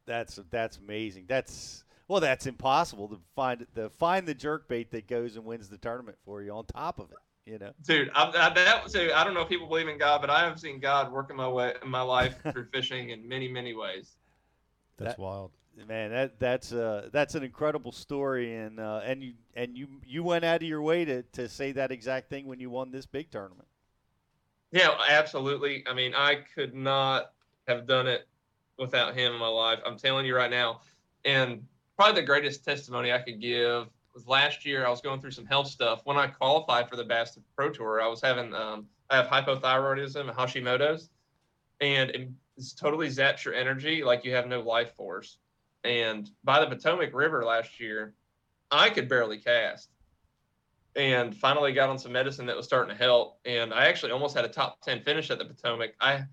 That's 0.06 0.40
that's 0.50 0.76
amazing. 0.76 1.26
That's 1.28 1.84
well, 2.08 2.20
that's 2.20 2.46
impossible 2.46 3.06
to 3.08 3.20
find 3.36 3.64
the 3.74 3.90
find 3.90 4.26
the 4.26 4.34
jerk 4.34 4.68
bait 4.68 4.90
that 4.90 5.06
goes 5.06 5.36
and 5.36 5.44
wins 5.44 5.68
the 5.68 5.78
tournament 5.78 6.18
for 6.24 6.42
you 6.42 6.50
on 6.50 6.66
top 6.66 6.98
of 6.98 7.12
it. 7.12 7.18
You 7.46 7.58
know, 7.58 7.72
dude 7.84 8.10
I, 8.14 8.26
I, 8.26 8.50
that 8.54 8.90
so 8.90 9.08
i 9.12 9.24
don't 9.24 9.34
know 9.34 9.40
if 9.40 9.48
people 9.48 9.66
believe 9.66 9.88
in 9.88 9.98
god 9.98 10.20
but 10.20 10.30
i 10.30 10.44
have 10.44 10.60
seen 10.60 10.78
god 10.78 11.10
working 11.10 11.34
my 11.34 11.48
way 11.48 11.74
in 11.82 11.90
my 11.90 12.02
life 12.02 12.36
through 12.52 12.66
fishing 12.66 13.10
in 13.10 13.26
many 13.26 13.48
many 13.48 13.74
ways 13.74 14.18
That's 15.00 15.16
That- 15.16 15.22
wild. 15.22 15.50
man, 15.88 16.10
that 16.10 16.38
that's 16.38 16.72
uh 16.72 17.08
that's 17.12 17.34
an 17.34 17.42
incredible 17.42 17.90
story, 17.92 18.54
and 18.54 18.78
uh, 18.78 19.00
and 19.04 19.22
you 19.22 19.32
and 19.54 19.76
you 19.76 19.88
you 20.04 20.22
went 20.22 20.44
out 20.44 20.62
of 20.62 20.68
your 20.68 20.82
way 20.82 21.04
to 21.06 21.22
to 21.22 21.48
say 21.48 21.72
that 21.72 21.90
exact 21.90 22.28
thing 22.28 22.46
when 22.46 22.60
you 22.60 22.68
won 22.70 22.90
this 22.92 23.06
big 23.06 23.30
tournament. 23.30 23.66
yeah 24.72 24.90
absolutely 25.08 25.82
i 25.88 25.92
mean 25.94 26.14
i 26.14 26.36
could 26.54 26.74
not 26.74 27.32
have 27.66 27.86
done 27.86 28.06
it 28.06 28.28
without 28.78 29.16
him 29.16 29.32
in 29.32 29.38
my 29.40 29.48
life 29.48 29.80
i'm 29.84 29.96
telling 29.98 30.24
you 30.24 30.36
right 30.36 30.50
now 30.50 30.80
and 31.24 31.66
probably 31.96 32.20
the 32.20 32.26
greatest 32.26 32.64
testimony 32.64 33.10
i 33.12 33.18
could 33.18 33.40
give 33.40 33.88
was 34.14 34.28
last 34.28 34.64
year 34.64 34.86
i 34.86 34.90
was 34.90 35.00
going 35.00 35.20
through 35.20 35.30
some 35.32 35.44
health 35.46 35.66
stuff 35.66 36.02
when 36.04 36.16
i 36.16 36.26
qualified 36.28 36.88
for 36.88 36.94
the 36.96 37.02
bass 37.04 37.36
pro 37.56 37.68
tour 37.70 38.00
i 38.00 38.06
was 38.06 38.20
having 38.20 38.54
um, 38.54 38.86
i 39.10 39.16
have 39.16 39.26
hypothyroidism 39.26 40.20
and 40.20 40.30
hashimoto's 40.30 41.08
and 41.80 42.10
it 42.10 42.28
it's 42.49 42.49
totally 42.78 43.08
zaps 43.08 43.44
your 43.44 43.54
energy 43.54 44.04
like 44.04 44.24
you 44.24 44.34
have 44.34 44.46
no 44.46 44.60
life 44.60 44.94
force. 44.94 45.38
And 45.84 46.30
by 46.44 46.60
the 46.60 46.66
potomac 46.66 47.14
river 47.14 47.44
last 47.44 47.80
year 47.80 48.14
i 48.70 48.90
could 48.90 49.08
barely 49.08 49.38
cast. 49.38 49.90
And 50.96 51.36
finally 51.36 51.72
got 51.72 51.88
on 51.88 51.98
some 51.98 52.12
medicine 52.12 52.46
that 52.46 52.56
was 52.56 52.66
starting 52.66 52.94
to 52.96 53.02
help. 53.02 53.38
And 53.44 53.72
i 53.72 53.86
actually 53.86 54.12
almost 54.12 54.36
had 54.36 54.44
a 54.44 54.48
top 54.48 54.80
10 54.82 55.02
finish 55.02 55.30
at 55.30 55.38
the 55.38 55.44
potomac. 55.44 55.94
I 56.00 56.24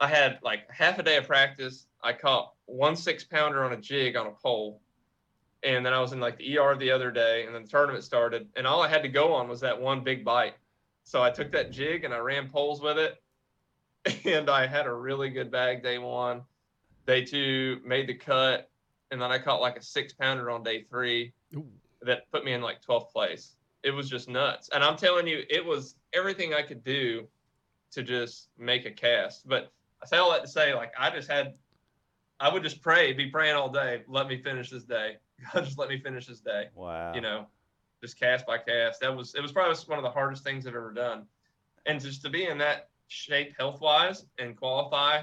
i 0.00 0.08
had 0.08 0.38
like 0.42 0.70
half 0.70 0.98
a 0.98 1.02
day 1.02 1.16
of 1.16 1.26
practice. 1.26 1.86
I 2.02 2.12
caught 2.12 2.52
one 2.66 2.96
six 2.96 3.24
pounder 3.24 3.64
on 3.64 3.72
a 3.72 3.76
jig 3.76 4.16
on 4.16 4.26
a 4.26 4.32
pole. 4.32 4.80
And 5.62 5.86
then 5.86 5.92
i 5.92 6.00
was 6.00 6.12
in 6.12 6.20
like 6.20 6.38
the 6.38 6.58
er 6.58 6.76
the 6.76 6.90
other 6.90 7.10
day 7.10 7.46
and 7.46 7.54
then 7.54 7.62
the 7.62 7.68
tournament 7.68 8.04
started. 8.04 8.48
And 8.56 8.66
all 8.66 8.82
i 8.82 8.88
had 8.88 9.02
to 9.02 9.08
go 9.08 9.32
on 9.32 9.48
was 9.48 9.60
that 9.60 9.80
one 9.80 10.04
big 10.04 10.24
bite. 10.24 10.54
So 11.04 11.22
i 11.22 11.30
took 11.30 11.50
that 11.52 11.70
jig 11.70 12.04
and 12.04 12.12
i 12.12 12.18
ran 12.18 12.48
poles 12.48 12.80
with 12.80 12.98
it 12.98 13.22
and 14.24 14.50
i 14.50 14.66
had 14.66 14.86
a 14.86 14.92
really 14.92 15.30
good 15.30 15.50
bag 15.50 15.82
day 15.82 15.98
one 15.98 16.42
day 17.06 17.24
two 17.24 17.80
made 17.84 18.06
the 18.08 18.14
cut 18.14 18.70
and 19.10 19.20
then 19.20 19.30
i 19.30 19.38
caught 19.38 19.60
like 19.60 19.76
a 19.76 19.82
six 19.82 20.12
pounder 20.12 20.50
on 20.50 20.62
day 20.62 20.82
three 20.82 21.32
that 22.02 22.30
put 22.32 22.44
me 22.44 22.52
in 22.52 22.60
like 22.60 22.82
12th 22.82 23.10
place 23.12 23.56
it 23.82 23.90
was 23.90 24.08
just 24.08 24.28
nuts. 24.28 24.70
And 24.72 24.82
I'm 24.84 24.96
telling 24.96 25.26
you, 25.26 25.42
it 25.50 25.64
was 25.64 25.96
everything 26.12 26.54
I 26.54 26.62
could 26.62 26.84
do 26.84 27.26
to 27.92 28.02
just 28.02 28.48
make 28.58 28.86
a 28.86 28.90
cast. 28.90 29.48
But 29.48 29.72
I 30.02 30.06
say 30.06 30.18
all 30.18 30.30
that 30.30 30.42
to 30.42 30.48
say, 30.48 30.74
like, 30.74 30.92
I 30.98 31.10
just 31.10 31.30
had, 31.30 31.54
I 32.40 32.52
would 32.52 32.62
just 32.62 32.80
pray, 32.80 33.12
be 33.12 33.26
praying 33.26 33.56
all 33.56 33.68
day. 33.68 34.02
Let 34.08 34.28
me 34.28 34.40
finish 34.40 34.70
this 34.70 34.84
day. 34.84 35.16
God, 35.52 35.64
just 35.64 35.78
let 35.78 35.88
me 35.88 35.98
finish 35.98 36.26
this 36.26 36.40
day. 36.40 36.68
Wow. 36.74 37.12
You 37.14 37.20
know, 37.20 37.46
just 38.00 38.18
cast 38.18 38.46
by 38.46 38.58
cast. 38.58 39.00
That 39.00 39.16
was, 39.16 39.34
it 39.34 39.40
was 39.40 39.52
probably 39.52 39.76
one 39.86 39.98
of 39.98 40.04
the 40.04 40.10
hardest 40.10 40.44
things 40.44 40.66
I've 40.66 40.74
ever 40.74 40.92
done. 40.92 41.26
And 41.86 42.00
just 42.00 42.22
to 42.22 42.30
be 42.30 42.46
in 42.46 42.58
that 42.58 42.90
shape 43.12 43.54
health 43.58 43.80
wise 43.80 44.24
and 44.38 44.56
qualify 44.56 45.22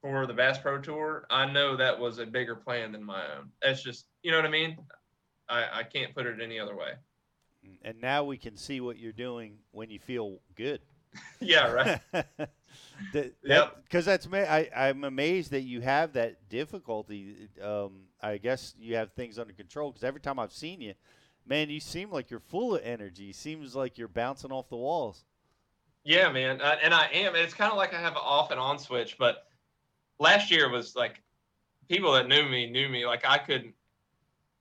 for 0.00 0.26
the 0.26 0.34
Bass 0.34 0.58
Pro 0.58 0.78
Tour, 0.78 1.26
I 1.30 1.50
know 1.50 1.76
that 1.76 1.98
was 1.98 2.18
a 2.18 2.26
bigger 2.26 2.54
plan 2.54 2.92
than 2.92 3.02
my 3.02 3.24
own. 3.36 3.50
That's 3.62 3.82
just, 3.82 4.06
you 4.22 4.30
know 4.30 4.38
what 4.38 4.46
I 4.46 4.50
mean? 4.50 4.78
I, 5.48 5.64
I 5.72 5.82
can't 5.82 6.14
put 6.14 6.26
it 6.26 6.40
any 6.40 6.58
other 6.60 6.76
way. 6.76 6.92
And 7.82 8.00
now 8.00 8.24
we 8.24 8.36
can 8.36 8.56
see 8.56 8.80
what 8.80 8.98
you're 8.98 9.12
doing 9.12 9.58
when 9.72 9.90
you 9.90 9.98
feel 9.98 10.40
good. 10.54 10.80
Yeah, 11.40 11.72
right. 11.72 12.00
that, 12.12 13.32
Yep. 13.42 13.82
Because 13.84 14.04
that's 14.04 14.28
ma- 14.28 14.38
I 14.38 14.68
I'm 14.76 15.04
amazed 15.04 15.50
that 15.52 15.62
you 15.62 15.80
have 15.80 16.12
that 16.12 16.48
difficulty. 16.50 17.48
Um, 17.62 18.02
I 18.22 18.36
guess 18.36 18.74
you 18.78 18.94
have 18.96 19.12
things 19.12 19.38
under 19.38 19.54
control 19.54 19.90
because 19.90 20.04
every 20.04 20.20
time 20.20 20.38
I've 20.38 20.52
seen 20.52 20.82
you, 20.82 20.92
man, 21.46 21.70
you 21.70 21.80
seem 21.80 22.10
like 22.10 22.30
you're 22.30 22.40
full 22.40 22.76
of 22.76 22.82
energy. 22.84 23.32
Seems 23.32 23.74
like 23.74 23.96
you're 23.96 24.06
bouncing 24.06 24.52
off 24.52 24.68
the 24.68 24.76
walls. 24.76 25.24
Yeah, 26.08 26.32
man, 26.32 26.62
uh, 26.62 26.76
and 26.82 26.94
I 26.94 27.04
am. 27.12 27.36
It's 27.36 27.52
kind 27.52 27.70
of 27.70 27.76
like 27.76 27.92
I 27.92 28.00
have 28.00 28.14
an 28.14 28.22
off 28.22 28.50
and 28.50 28.58
on 28.58 28.78
switch. 28.78 29.16
But 29.18 29.44
last 30.18 30.50
year 30.50 30.70
was 30.70 30.96
like 30.96 31.22
people 31.86 32.14
that 32.14 32.26
knew 32.26 32.48
me 32.48 32.70
knew 32.70 32.88
me. 32.88 33.04
Like 33.04 33.26
I 33.26 33.36
could, 33.36 33.74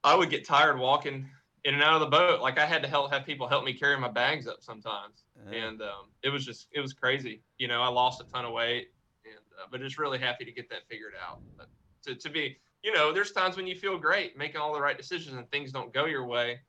I 0.03 0.13
would 0.13 0.29
get 0.29 0.45
tired 0.45 0.77
walking 0.77 1.25
in 1.63 1.73
and 1.73 1.81
out 1.81 1.93
of 1.93 2.01
the 2.01 2.07
boat. 2.07 2.41
Like 2.41 2.59
I 2.59 2.65
had 2.65 2.81
to 2.81 2.89
help 2.89 3.13
have 3.13 3.25
people 3.25 3.47
help 3.47 3.63
me 3.63 3.71
carry 3.71 3.97
my 3.97 4.09
bags 4.09 4.45
up 4.45 4.57
sometimes. 4.61 5.23
Yeah. 5.49 5.67
and 5.67 5.81
um, 5.81 6.09
it 6.21 6.31
was 6.31 6.45
just 6.45 6.67
it 6.73 6.81
was 6.81 6.91
crazy. 6.91 7.41
You 7.59 7.69
know, 7.69 7.81
I 7.81 7.87
lost 7.87 8.19
a 8.19 8.25
ton 8.25 8.43
of 8.43 8.51
weight, 8.51 8.89
and 9.23 9.39
uh, 9.57 9.67
but 9.71 9.79
just 9.79 9.97
really 9.97 10.19
happy 10.19 10.43
to 10.43 10.51
get 10.51 10.69
that 10.69 10.81
figured 10.89 11.13
out. 11.25 11.39
But 11.55 11.69
to 12.07 12.15
to 12.15 12.29
be, 12.29 12.57
you 12.83 12.93
know, 12.93 13.13
there's 13.13 13.31
times 13.31 13.55
when 13.55 13.67
you 13.67 13.75
feel 13.75 13.97
great 13.97 14.37
making 14.37 14.59
all 14.59 14.73
the 14.73 14.81
right 14.81 14.97
decisions 14.97 15.37
and 15.37 15.49
things 15.49 15.71
don't 15.71 15.93
go 15.93 16.07
your 16.07 16.25
way, 16.25 16.59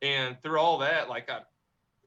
and 0.00 0.40
through 0.44 0.60
all 0.60 0.78
that, 0.78 1.08
like 1.08 1.28
I 1.28 1.40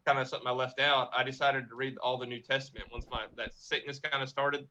kind 0.06 0.20
of 0.20 0.28
something 0.28 0.47
I 0.47 0.52
left 0.52 0.80
out. 0.80 1.10
I 1.16 1.24
decided 1.24 1.70
to 1.70 1.76
read 1.76 1.97
all 1.97 2.18
the 2.18 2.26
New 2.26 2.41
Testament 2.41 2.86
once 2.91 3.06
my 3.12 3.26
that 3.38 3.52
sickness 3.56 3.99
kind 3.99 4.24
of 4.24 4.30
started, 4.30 4.68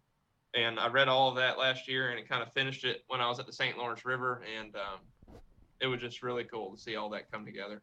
and 0.54 0.78
I 0.78 0.88
read 0.88 1.08
all 1.08 1.28
of 1.28 1.36
that 1.36 1.58
last 1.58 1.88
year, 1.88 2.10
and 2.10 2.18
it 2.18 2.28
kind 2.28 2.42
of 2.42 2.52
finished 2.52 2.84
it 2.84 3.04
when 3.08 3.20
I 3.20 3.28
was 3.28 3.38
at 3.38 3.46
the 3.46 3.52
St. 3.52 3.76
Lawrence 3.78 4.04
River, 4.04 4.42
and 4.58 4.74
um, 4.76 5.34
it 5.80 5.86
was 5.86 6.00
just 6.00 6.22
really 6.22 6.44
cool 6.44 6.74
to 6.74 6.80
see 6.80 6.96
all 6.96 7.10
that 7.10 7.30
come 7.30 7.44
together. 7.44 7.82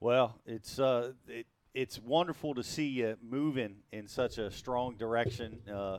Well, 0.00 0.38
it's 0.46 0.78
uh, 0.78 1.12
it, 1.26 1.46
it's 1.74 1.98
wonderful 1.98 2.54
to 2.54 2.62
see 2.62 2.86
you 2.86 3.16
moving 3.22 3.76
in 3.92 4.06
such 4.06 4.38
a 4.38 4.50
strong 4.50 4.96
direction. 4.96 5.60
Uh, 5.72 5.98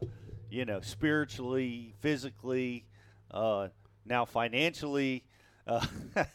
you 0.49 0.65
know, 0.65 0.81
spiritually, 0.81 1.93
physically, 1.99 2.85
uh, 3.31 3.67
now 4.05 4.25
financially. 4.25 5.23
Uh, 5.69 5.85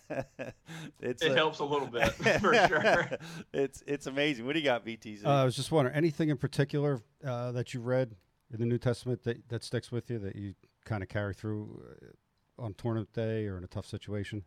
it's 1.01 1.23
It 1.23 1.37
helps 1.37 1.59
a 1.59 1.65
little 1.65 1.89
bit, 1.89 2.13
for 2.41 2.55
sure. 2.55 3.11
It's 3.53 3.83
it's 3.87 4.07
amazing. 4.07 4.47
What 4.47 4.53
do 4.53 4.61
you 4.61 4.65
got, 4.65 4.87
VTZ? 4.87 5.27
Uh, 5.27 5.31
I 5.31 5.45
was 5.45 5.57
just 5.57 5.73
wondering, 5.73 5.97
anything 5.97 6.29
in 6.29 6.37
particular 6.37 7.01
uh, 7.27 7.53
that 7.53 7.75
you 7.75 7.81
read 7.81 8.15
in 8.53 8.61
the 8.61 8.67
New 8.67 8.79
Testament 8.79 9.25
that, 9.25 9.49
that 9.49 9.65
sticks 9.65 9.91
with 9.91 10.09
you 10.11 10.19
that 10.21 10.37
you 10.37 10.55
kind 10.85 11.03
of 11.03 11.09
carry 11.09 11.35
through 11.35 11.83
uh, 11.91 12.63
on 12.63 12.75
tournament 12.75 13.13
day 13.13 13.47
or 13.47 13.59
in 13.59 13.65
a 13.65 13.69
tough 13.69 13.87
situation? 13.87 14.45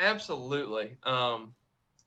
Absolutely. 0.00 0.96
Um, 1.04 1.54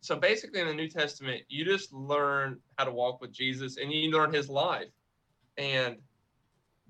so 0.01 0.16
basically, 0.18 0.59
in 0.59 0.68
the 0.68 0.74
New 0.74 0.89
Testament, 0.89 1.43
you 1.47 1.64
just 1.64 1.93
learn 1.93 2.59
how 2.78 2.84
to 2.84 2.91
walk 2.91 3.22
with 3.22 3.32
Jesus, 3.32 3.78
and 3.78 3.91
you 3.91 4.12
learn 4.12 4.34
His 4.34 4.49
life. 4.49 4.89
And 5.57 5.97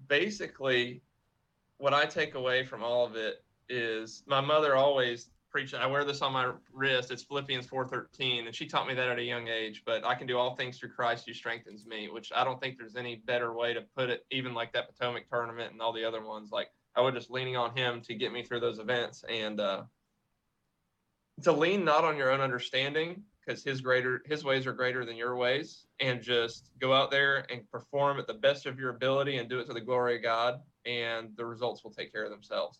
basically, 0.08 1.04
what 1.78 1.94
I 1.94 2.06
take 2.06 2.34
away 2.34 2.66
from 2.66 2.84
all 2.84 3.06
of 3.06 3.16
it 3.16 3.44
is 3.70 4.24
my 4.28 4.42
mother 4.42 4.76
always 4.76 5.30
preached. 5.50 5.74
I 5.74 5.86
wear 5.86 6.06
this 6.06 6.22
on 6.22 6.34
my 6.34 6.52
wrist. 6.74 7.12
It's 7.12 7.24
Philippians 7.24 7.68
four 7.68 7.86
thirteen, 7.86 8.48
and 8.48 8.56
she 8.56 8.66
taught 8.66 8.88
me 8.88 8.94
that 8.94 9.10
at 9.10 9.20
a 9.20 9.24
young 9.24 9.48
age. 9.48 9.84
But 9.86 10.06
I 10.06 10.16
can 10.16 10.28
do 10.28 10.38
all 10.38 10.56
things 10.56 10.78
through 10.78 10.90
Christ 10.90 11.26
who 11.28 11.34
strengthens 11.34 11.86
me, 11.86 12.10
which 12.10 12.32
I 12.36 12.44
don't 12.44 12.60
think 12.60 12.78
there's 12.78 12.96
any 12.96 13.18
better 13.18 13.54
way 13.54 13.74
to 13.74 13.82
put 13.96 14.10
it. 14.10 14.26
Even 14.32 14.54
like 14.54 14.74
that 14.74 14.88
Potomac 14.88 15.30
tournament 15.30 15.74
and 15.74 15.82
all 15.82 15.94
the 15.94 16.06
other 16.06 16.26
ones, 16.26 16.52
like 16.52 16.70
I 16.96 17.02
was 17.02 17.14
just 17.14 17.30
leaning 17.30 17.58
on 17.58 17.76
Him 17.76 18.02
to 18.02 18.16
get 18.16 18.32
me 18.32 18.44
through 18.44 18.62
those 18.62 18.80
events, 18.80 19.24
and 19.30 19.60
uh, 19.60 19.84
to 21.44 21.52
lean 21.52 21.84
not 21.84 22.04
on 22.04 22.18
your 22.18 22.32
own 22.32 22.42
understanding 22.42 23.24
because 23.46 23.64
his 23.64 23.82
greater 23.82 24.22
his 24.26 24.44
ways 24.44 24.68
are 24.68 24.74
greater 24.74 25.06
than 25.06 25.16
your 25.16 25.36
ways 25.36 25.86
and 26.00 26.22
just 26.22 26.70
go 26.80 26.94
out 26.94 27.12
there 27.12 27.46
and 27.52 27.70
perform 27.72 28.20
at 28.20 28.28
the 28.28 28.34
best 28.34 28.66
of 28.66 28.80
your 28.80 28.92
ability 28.92 29.38
and 29.38 29.50
do 29.50 29.60
it 29.60 29.66
to 29.66 29.74
the 29.74 29.82
glory 29.82 30.16
of 30.18 30.24
god 30.24 30.60
and 30.86 31.30
the 31.38 31.46
results 31.46 31.84
will 31.84 31.92
take 31.92 32.12
care 32.12 32.24
of 32.24 32.32
themselves 32.32 32.80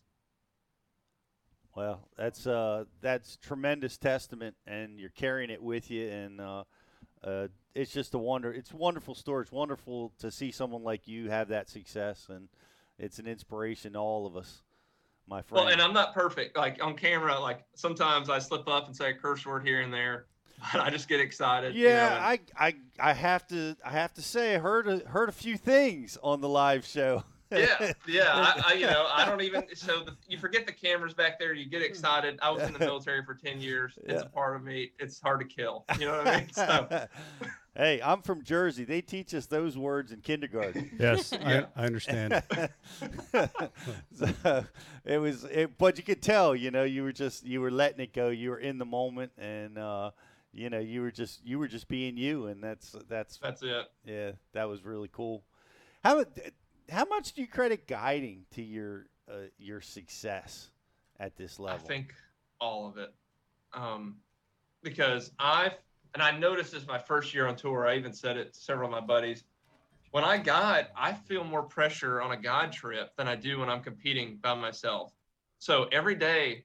Well, 1.74 2.06
that's 2.16 2.46
uh, 2.46 2.84
that's 3.00 3.36
tremendous 3.36 3.96
testament, 3.96 4.56
and 4.66 5.00
you're 5.00 5.08
carrying 5.10 5.50
it 5.50 5.62
with 5.62 5.90
you, 5.90 6.06
and 6.08 6.40
uh, 6.40 6.64
uh, 7.24 7.48
it's 7.74 7.92
just 7.92 8.12
a 8.14 8.18
wonder. 8.18 8.52
It's 8.52 8.72
a 8.72 8.76
wonderful 8.76 9.14
story. 9.14 9.42
It's 9.42 9.52
wonderful 9.52 10.12
to 10.18 10.30
see 10.30 10.50
someone 10.50 10.82
like 10.84 11.08
you 11.08 11.30
have 11.30 11.48
that 11.48 11.70
success, 11.70 12.26
and 12.28 12.48
it's 12.98 13.18
an 13.18 13.26
inspiration 13.26 13.94
to 13.94 13.98
all 13.98 14.26
of 14.26 14.36
us, 14.36 14.62
my 15.26 15.40
friend. 15.40 15.64
well 15.64 15.72
and 15.72 15.80
i'm 15.80 15.94
not 15.94 16.12
perfect 16.12 16.56
like 16.56 16.82
on 16.82 16.94
camera 16.96 17.38
like 17.38 17.64
sometimes 17.74 18.28
i 18.28 18.38
slip 18.40 18.66
up 18.68 18.86
and 18.86 18.94
say 18.96 19.10
a 19.10 19.14
curse 19.14 19.46
word 19.46 19.64
here 19.64 19.80
and 19.80 19.92
there 19.94 20.26
but 20.72 20.80
i 20.82 20.90
just 20.90 21.08
get 21.08 21.20
excited 21.20 21.74
you 21.74 21.84
know, 21.84 21.90
yeah, 21.94 22.32
and- 22.32 22.40
I, 22.58 22.66
I 22.66 22.74
I 22.98 23.12
have 23.14 23.46
to 23.48 23.76
I 23.84 23.92
have 23.92 24.12
to 24.14 24.22
say 24.22 24.56
I 24.56 24.58
heard 24.58 24.88
a, 24.88 24.98
heard 25.08 25.28
a 25.28 25.32
few 25.32 25.56
things 25.56 26.18
on 26.22 26.40
the 26.40 26.48
live 26.48 26.84
show. 26.84 27.24
yeah, 27.52 27.92
yeah. 28.08 28.24
I, 28.32 28.62
I, 28.68 28.72
you 28.74 28.86
know, 28.86 29.06
I 29.12 29.24
don't 29.24 29.40
even. 29.42 29.64
So 29.74 30.04
the, 30.04 30.16
you 30.28 30.38
forget 30.38 30.66
the 30.66 30.72
cameras 30.72 31.14
back 31.14 31.38
there. 31.38 31.52
You 31.52 31.68
get 31.68 31.82
excited. 31.82 32.38
I 32.42 32.50
was 32.50 32.62
in 32.62 32.72
the 32.72 32.78
military 32.78 33.24
for 33.24 33.34
ten 33.34 33.60
years. 33.60 33.98
It's 34.04 34.22
a 34.22 34.26
part 34.26 34.56
of 34.56 34.62
me. 34.62 34.90
It's 34.98 35.20
hard 35.20 35.40
to 35.40 35.46
kill. 35.46 35.84
You 35.98 36.06
know 36.06 36.18
what 36.18 36.28
I 36.28 36.36
mean? 36.38 36.48
So 36.54 37.06
hey, 37.76 38.00
I'm 38.02 38.20
from 38.22 38.42
Jersey. 38.44 38.84
They 38.84 39.00
teach 39.00 39.32
us 39.34 39.46
those 39.46 39.76
words 39.78 40.12
in 40.12 40.20
kindergarten. 40.20 40.90
Yes, 40.98 41.32
I- 41.32 41.64
I 41.74 41.84
understand. 41.86 42.42
so 44.14 44.64
it 45.04 45.18
was, 45.18 45.44
it, 45.44 45.78
but 45.78 45.96
you 45.98 46.04
could 46.04 46.22
tell, 46.22 46.54
you 46.54 46.70
know, 46.70 46.84
you 46.84 47.02
were 47.02 47.12
just 47.12 47.44
you 47.46 47.60
were 47.60 47.70
letting 47.70 48.00
it 48.00 48.12
go. 48.12 48.28
You 48.28 48.50
were 48.50 48.58
in 48.58 48.78
the 48.78 48.84
moment, 48.84 49.32
and 49.38 49.78
uh, 49.78 50.10
you 50.52 50.70
know, 50.70 50.78
you 50.80 51.00
were 51.02 51.10
just 51.10 51.44
you 51.46 51.58
were 51.58 51.68
just 51.68 51.88
being 51.88 52.16
you, 52.16 52.46
and 52.46 52.62
that's 52.62 52.94
that's 53.08 53.38
that's 53.38 53.62
it. 53.62 53.86
Yeah, 54.04 54.32
that 54.52 54.68
was 54.68 54.84
really 54.84 55.08
cool. 55.12 55.42
How 56.04 56.16
mu- 56.18 56.24
how 56.92 57.06
much 57.06 57.32
do 57.32 57.40
you 57.40 57.46
credit 57.46 57.86
guiding 57.86 58.44
to 58.52 58.62
your 58.62 59.06
uh, 59.28 59.48
your 59.58 59.80
success 59.80 60.70
at 61.18 61.36
this 61.36 61.58
level? 61.58 61.80
I 61.82 61.88
think 61.88 62.14
all 62.60 62.86
of 62.86 62.98
it, 62.98 63.12
um, 63.72 64.16
because 64.82 65.32
I've 65.38 65.76
and 66.14 66.22
I 66.22 66.36
noticed 66.36 66.72
this 66.72 66.86
my 66.86 66.98
first 66.98 67.34
year 67.34 67.46
on 67.46 67.56
tour. 67.56 67.86
I 67.86 67.96
even 67.96 68.12
said 68.12 68.36
it 68.36 68.52
to 68.52 68.60
several 68.60 68.88
of 68.88 68.92
my 68.92 69.00
buddies. 69.00 69.44
When 70.10 70.24
I 70.24 70.36
guide, 70.36 70.88
I 70.94 71.14
feel 71.14 71.42
more 71.42 71.62
pressure 71.62 72.20
on 72.20 72.32
a 72.32 72.36
guide 72.36 72.70
trip 72.70 73.16
than 73.16 73.26
I 73.26 73.34
do 73.34 73.60
when 73.60 73.70
I'm 73.70 73.82
competing 73.82 74.38
by 74.42 74.54
myself. 74.54 75.12
So 75.58 75.84
every 75.84 76.16
day, 76.16 76.64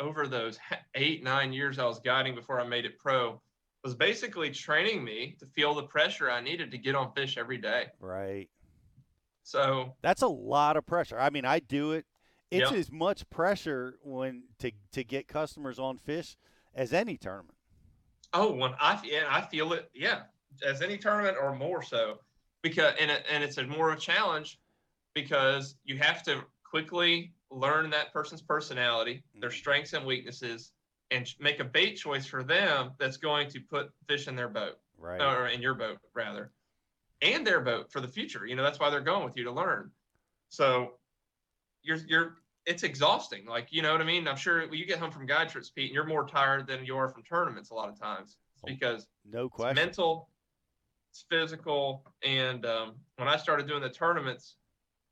over 0.00 0.26
those 0.26 0.58
eight 0.96 1.22
nine 1.22 1.52
years 1.52 1.78
I 1.78 1.84
was 1.84 2.00
guiding 2.00 2.34
before 2.34 2.60
I 2.60 2.66
made 2.66 2.84
it 2.84 2.98
pro, 2.98 3.40
was 3.84 3.94
basically 3.94 4.50
training 4.50 5.04
me 5.04 5.36
to 5.38 5.46
feel 5.46 5.74
the 5.74 5.84
pressure 5.84 6.30
I 6.30 6.40
needed 6.40 6.72
to 6.72 6.78
get 6.78 6.96
on 6.96 7.12
fish 7.12 7.38
every 7.38 7.58
day. 7.58 7.86
Right. 8.00 8.48
So 9.42 9.96
That's 10.02 10.22
a 10.22 10.28
lot 10.28 10.76
of 10.76 10.86
pressure. 10.86 11.18
I 11.18 11.30
mean, 11.30 11.44
I 11.44 11.58
do 11.58 11.92
it. 11.92 12.06
It's 12.50 12.70
Yep. 12.70 12.78
as 12.78 12.92
much 12.92 13.28
pressure 13.30 13.98
when 14.02 14.44
to 14.58 14.72
to 14.92 15.04
get 15.04 15.26
customers 15.26 15.78
on 15.78 15.96
fish 15.98 16.36
as 16.74 16.92
any 16.92 17.16
tournament. 17.16 17.56
Oh, 18.34 18.52
when 18.52 18.74
I 18.78 19.00
yeah, 19.04 19.26
I 19.28 19.40
feel 19.40 19.72
it, 19.72 19.90
yeah, 19.94 20.24
as 20.64 20.82
any 20.82 20.98
tournament 20.98 21.36
or 21.40 21.54
more 21.54 21.82
so, 21.82 22.20
because 22.62 22.94
and 23.00 23.10
it, 23.10 23.24
and 23.30 23.42
it's 23.42 23.58
a 23.58 23.64
more 23.64 23.90
of 23.90 23.98
a 23.98 24.00
challenge 24.00 24.58
because 25.14 25.76
you 25.84 25.96
have 25.98 26.22
to 26.24 26.42
quickly 26.64 27.32
learn 27.50 27.90
that 27.90 28.12
person's 28.12 28.42
personality, 28.42 29.22
their 29.34 29.50
mm-hmm. 29.50 29.56
strengths 29.56 29.92
and 29.92 30.04
weaknesses, 30.06 30.72
and 31.10 31.28
make 31.38 31.60
a 31.60 31.64
bait 31.64 31.94
choice 31.94 32.26
for 32.26 32.42
them 32.42 32.92
that's 32.98 33.16
going 33.18 33.48
to 33.50 33.60
put 33.60 33.90
fish 34.08 34.28
in 34.28 34.36
their 34.36 34.48
boat, 34.48 34.78
Right. 34.98 35.20
or 35.20 35.48
in 35.48 35.60
your 35.60 35.74
boat 35.74 35.98
rather, 36.14 36.50
and 37.22 37.46
their 37.46 37.60
boat 37.60 37.90
for 37.90 38.00
the 38.00 38.08
future. 38.08 38.44
You 38.46 38.56
know 38.56 38.62
that's 38.62 38.78
why 38.80 38.90
they're 38.90 39.00
going 39.00 39.24
with 39.24 39.36
you 39.36 39.44
to 39.44 39.52
learn. 39.52 39.90
So 40.50 40.94
you're 41.82 41.98
you're 42.06 42.36
it's 42.66 42.82
exhausting. 42.82 43.46
Like 43.46 43.68
you 43.70 43.80
know 43.82 43.92
what 43.92 44.00
I 44.00 44.04
mean. 44.04 44.28
I'm 44.28 44.36
sure 44.36 44.60
when 44.68 44.78
you 44.78 44.86
get 44.86 44.98
home 44.98 45.10
from 45.10 45.26
guide 45.26 45.48
trips, 45.48 45.70
Pete, 45.70 45.86
and 45.86 45.94
you're 45.94 46.06
more 46.06 46.26
tired 46.26 46.66
than 46.66 46.84
you 46.84 46.96
are 46.96 47.08
from 47.08 47.22
tournaments 47.22 47.70
a 47.70 47.74
lot 47.74 47.88
of 47.88 47.98
times 47.98 48.36
because 48.66 49.06
No 49.24 49.46
it's 49.46 49.54
question. 49.54 49.74
mental, 49.76 50.28
it's 51.10 51.24
physical, 51.30 52.04
and 52.24 52.64
um, 52.66 52.94
when 53.16 53.28
I 53.28 53.36
started 53.36 53.66
doing 53.66 53.82
the 53.82 53.88
tournaments, 53.90 54.56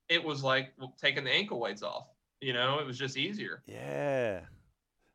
it 0.09 0.23
was 0.23 0.45
like 0.45 0.73
taking 1.01 1.25
the 1.25 1.33
ankle 1.33 1.59
weights 1.59 1.83
off. 1.83 2.07
You 2.41 2.53
know, 2.53 2.79
it 2.79 2.87
was 2.87 2.99
just 2.99 3.17
easier. 3.17 3.63
Yeah. 3.67 4.41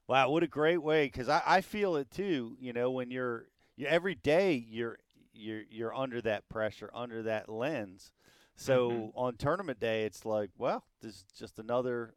Wow, 0.08 0.30
what 0.30 0.44
a 0.44 0.48
great 0.48 0.84
way! 0.84 1.06
Because 1.06 1.30
I, 1.30 1.42
I 1.46 1.62
feel 1.62 1.96
it 1.96 2.12
too. 2.12 2.56
You 2.60 2.74
know, 2.74 2.92
when 2.92 3.10
you're 3.10 3.48
you 3.78 3.88
every 3.88 4.16
day 4.16 4.54
you're 4.54 5.00
you're 5.36 5.64
you're 5.70 5.96
under 5.96 6.22
that 6.22 6.48
pressure, 6.50 6.90
under 6.94 7.24
that 7.24 7.50
lens. 7.50 8.12
So 8.58 8.90
Mhm. 8.90 9.12
on 9.16 9.36
tournament 9.38 9.80
day, 9.80 10.06
it's 10.06 10.26
like, 10.26 10.50
well, 10.58 10.86
this 11.02 11.16
is 11.16 11.26
just 11.38 11.60
another. 11.60 12.16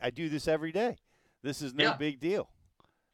I 0.00 0.10
do 0.10 0.28
this 0.28 0.48
every 0.48 0.72
day. 0.72 0.98
This 1.42 1.62
is 1.62 1.74
no 1.74 1.84
Yeah. 1.84 1.96
big 1.96 2.18
deal. 2.20 2.50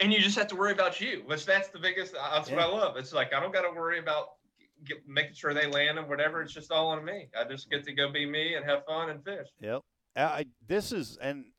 And 0.00 0.12
you 0.12 0.20
just 0.20 0.36
have 0.36 0.46
to 0.48 0.56
worry 0.56 0.72
about 0.72 1.00
you, 1.00 1.22
which 1.26 1.44
that's 1.46 1.68
the 1.68 1.78
biggest. 1.78 2.14
uh, 2.14 2.30
That's 2.34 2.50
what 2.50 2.58
I 2.60 2.66
love. 2.66 2.96
It's 2.96 3.12
like 3.12 3.32
I 3.34 3.40
don't 3.40 3.52
got 3.52 3.62
to 3.62 3.70
worry 3.78 3.98
about 3.98 4.36
get, 4.84 5.06
making 5.08 5.34
sure 5.34 5.54
they 5.54 5.66
land 5.66 5.98
and 5.98 6.08
whatever. 6.08 6.42
It's 6.42 6.52
just 6.52 6.70
all 6.70 6.88
on 6.88 7.04
me. 7.04 7.28
I 7.38 7.44
just 7.44 7.70
get 7.70 7.84
to 7.84 7.92
go 7.92 8.10
be 8.10 8.26
me 8.26 8.54
and 8.56 8.64
have 8.64 8.84
fun 8.86 9.10
and 9.10 9.22
fish. 9.24 9.48
Yep. 9.60 9.82
I, 10.16 10.22
I- 10.22 10.46
this 10.66 10.92
is 10.92 11.16
and 11.18 11.52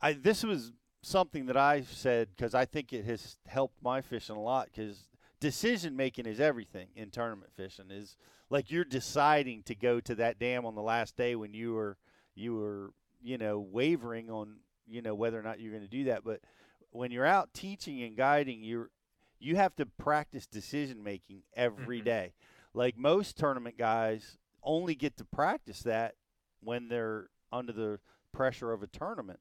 I 0.00 0.14
this 0.14 0.42
was 0.44 0.72
something 1.02 1.46
that 1.46 1.56
I 1.56 1.82
said 1.82 2.30
because 2.36 2.54
I 2.54 2.64
think 2.64 2.92
it 2.92 3.04
has 3.04 3.36
helped 3.46 3.82
my 3.82 4.00
fishing 4.00 4.36
a 4.36 4.40
lot 4.42 4.66
because 4.66 5.08
decision 5.42 5.96
making 5.96 6.24
is 6.24 6.38
everything 6.38 6.86
in 6.94 7.10
tournament 7.10 7.50
fishing 7.56 7.90
is 7.90 8.16
like 8.48 8.70
you're 8.70 8.84
deciding 8.84 9.62
to 9.64 9.74
go 9.74 9.98
to 9.98 10.14
that 10.14 10.38
dam 10.38 10.64
on 10.64 10.76
the 10.76 10.82
last 10.82 11.16
day 11.16 11.34
when 11.34 11.52
you 11.52 11.74
were 11.74 11.96
you 12.36 12.54
were 12.54 12.92
you 13.20 13.36
know 13.36 13.58
wavering 13.58 14.30
on 14.30 14.56
you 14.86 15.02
know 15.02 15.14
whether 15.16 15.38
or 15.38 15.42
not 15.42 15.58
you're 15.58 15.72
going 15.72 15.82
to 15.82 15.88
do 15.88 16.04
that. 16.04 16.22
But 16.24 16.40
when 16.90 17.10
you're 17.10 17.26
out 17.26 17.52
teaching 17.52 18.02
and 18.02 18.16
guiding 18.16 18.62
you're 18.62 18.90
you 19.40 19.56
have 19.56 19.74
to 19.76 19.86
practice 19.86 20.46
decision 20.46 21.02
making 21.02 21.42
every 21.56 22.00
Mhm. 22.00 22.04
day. 22.04 22.34
Like 22.72 22.96
most 22.96 23.36
tournament 23.36 23.76
guys 23.76 24.38
only 24.62 24.94
get 24.94 25.16
to 25.16 25.24
practice 25.24 25.80
that 25.82 26.14
when 26.60 26.86
they're 26.88 27.30
under 27.50 27.72
the 27.72 27.98
pressure 28.30 28.72
of 28.72 28.82
a 28.82 28.86
tournament 28.86 29.40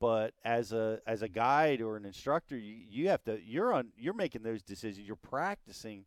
but 0.00 0.32
as 0.44 0.72
a 0.72 1.00
as 1.06 1.22
a 1.22 1.28
guide 1.28 1.80
or 1.80 1.96
an 1.96 2.04
instructor 2.04 2.56
you, 2.56 2.76
you 2.88 3.08
have 3.08 3.22
to 3.24 3.40
you're 3.44 3.72
on 3.72 3.88
you're 3.96 4.14
making 4.14 4.42
those 4.42 4.62
decisions 4.62 5.06
you're 5.06 5.16
practicing 5.16 6.04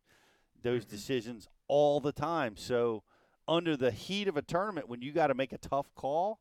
those 0.62 0.84
mm-hmm. 0.84 0.96
decisions 0.96 1.48
all 1.68 2.00
the 2.00 2.12
time. 2.12 2.56
So 2.56 3.02
under 3.46 3.76
the 3.76 3.90
heat 3.90 4.28
of 4.28 4.36
a 4.36 4.42
tournament, 4.42 4.88
when 4.88 5.02
you 5.02 5.12
got 5.12 5.28
to 5.28 5.34
make 5.34 5.52
a 5.52 5.58
tough 5.58 5.94
call, 5.94 6.40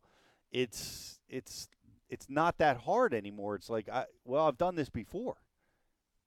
it's 0.52 1.20
it's 1.30 1.70
it's 2.10 2.28
not 2.30 2.58
that 2.60 2.78
hard 2.78 3.14
anymore. 3.14 3.56
It's 3.56 3.70
like, 3.70 3.90
I, 3.90 4.06
well, 4.24 4.48
I've 4.48 4.58
done 4.58 4.76
this 4.76 4.90
before. 4.90 5.36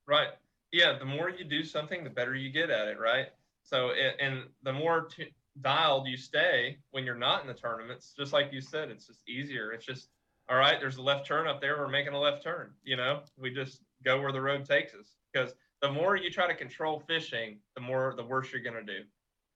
Right. 0.07 0.29
Yeah. 0.71 0.97
The 0.99 1.05
more 1.05 1.29
you 1.29 1.43
do 1.43 1.63
something, 1.63 2.03
the 2.03 2.09
better 2.09 2.35
you 2.35 2.51
get 2.51 2.69
at 2.69 2.87
it. 2.87 2.99
Right. 2.99 3.27
So, 3.63 3.91
and, 3.91 4.19
and 4.19 4.43
the 4.63 4.73
more 4.73 5.05
t- 5.05 5.33
dialed 5.61 6.07
you 6.07 6.17
stay 6.17 6.77
when 6.91 7.03
you're 7.03 7.15
not 7.15 7.41
in 7.41 7.47
the 7.47 7.53
tournaments, 7.53 8.13
just 8.17 8.31
like 8.31 8.51
you 8.51 8.61
said, 8.61 8.89
it's 8.89 9.07
just 9.07 9.19
easier. 9.27 9.71
It's 9.71 9.85
just, 9.85 10.09
all 10.51 10.57
right, 10.57 10.81
there's 10.81 10.97
a 10.97 11.01
left 11.01 11.25
turn 11.25 11.47
up 11.47 11.61
there. 11.61 11.77
We're 11.77 11.87
making 11.87 12.11
a 12.11 12.19
left 12.19 12.43
turn. 12.43 12.71
You 12.83 12.97
know, 12.97 13.21
we 13.39 13.53
just 13.53 13.79
go 14.03 14.19
where 14.19 14.33
the 14.33 14.41
road 14.41 14.65
takes 14.65 14.93
us. 14.93 15.15
Because 15.31 15.53
the 15.81 15.89
more 15.89 16.17
you 16.17 16.29
try 16.29 16.45
to 16.45 16.53
control 16.53 17.01
fishing, 17.07 17.59
the 17.73 17.81
more, 17.81 18.13
the 18.17 18.23
worse 18.23 18.51
you're 18.51 18.61
going 18.61 18.85
to 18.85 18.93
do. 18.93 19.03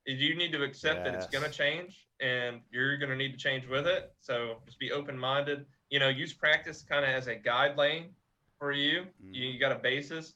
You 0.05 0.35
need 0.37 0.53
to 0.53 0.63
accept 0.63 1.03
that 1.03 1.13
it's 1.13 1.25
going 1.25 1.43
to 1.43 1.49
change 1.49 2.07
and 2.21 2.61
you're 2.71 2.95
going 2.97 3.09
to 3.09 3.15
need 3.17 3.33
to 3.33 3.37
change 3.37 3.67
with 3.67 3.87
it. 3.87 4.13
So 4.21 4.61
just 4.65 4.79
be 4.79 4.93
open 4.93 5.19
minded. 5.19 5.65
You 5.89 5.99
know, 5.99 6.07
use 6.07 6.31
practice 6.31 6.81
kind 6.87 7.03
of 7.03 7.09
as 7.09 7.27
a 7.27 7.35
guide 7.35 7.75
lane 7.75 8.11
for 8.57 8.71
you. 8.71 9.05
You, 9.19 9.49
you 9.49 9.59
got 9.59 9.73
a 9.73 9.79
basis 9.79 10.35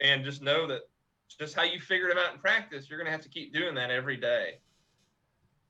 and 0.00 0.24
just 0.24 0.40
know 0.40 0.66
that 0.68 0.82
just 1.38 1.54
how 1.54 1.64
you 1.64 1.80
figured 1.80 2.10
them 2.10 2.18
out 2.18 2.32
in 2.32 2.40
practice, 2.40 2.88
you're 2.88 2.98
going 2.98 3.06
to 3.06 3.12
have 3.12 3.22
to 3.22 3.28
keep 3.28 3.52
doing 3.52 3.74
that 3.74 3.90
every 3.90 4.16
day. 4.16 4.60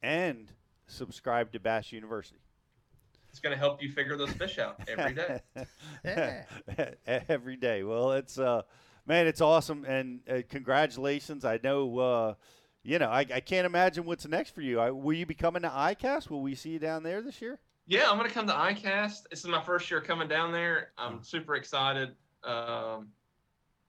And 0.01 0.53
subscribe 0.87 1.51
to 1.53 1.59
Bass 1.59 1.91
University. 1.91 2.39
It's 3.39 3.45
going 3.45 3.55
to 3.55 3.61
help 3.61 3.81
you 3.81 3.89
figure 3.89 4.17
those 4.17 4.33
fish 4.33 4.59
out 4.59 4.81
every 4.89 5.15
day. 5.15 5.41
every 7.29 7.55
day. 7.55 7.85
Well, 7.85 8.11
it's 8.11 8.37
uh, 8.37 8.63
man, 9.07 9.29
it's 9.29 9.41
awesome, 9.41 9.85
and 9.85 10.19
uh, 10.29 10.43
congratulations. 10.49 11.45
I 11.45 11.61
know, 11.63 11.99
uh, 12.01 12.35
you 12.83 12.99
know, 12.99 13.09
I, 13.09 13.21
I 13.21 13.39
can't 13.39 13.65
imagine 13.65 14.07
what's 14.07 14.27
next 14.27 14.57
for 14.57 14.61
you. 14.61 14.81
I, 14.81 14.91
will 14.91 15.13
you 15.13 15.25
be 15.25 15.37
coming 15.37 15.63
to 15.63 15.69
ICAST? 15.69 16.31
Will 16.31 16.43
we 16.43 16.57
see 16.57 16.71
you 16.71 16.81
down 16.81 17.05
there 17.05 17.23
this 17.23 17.41
year? 17.41 17.61
Yeah, 17.87 18.11
I'm 18.11 18.19
going 18.19 18.29
to 18.29 18.35
come 18.35 18.49
to 18.49 18.53
ICAST. 18.53 19.29
This 19.31 19.39
is 19.39 19.47
my 19.47 19.63
first 19.63 19.89
year 19.89 20.01
coming 20.01 20.27
down 20.27 20.51
there. 20.51 20.91
I'm 20.99 21.23
super 21.23 21.55
excited. 21.55 22.17
Um, 22.43 23.07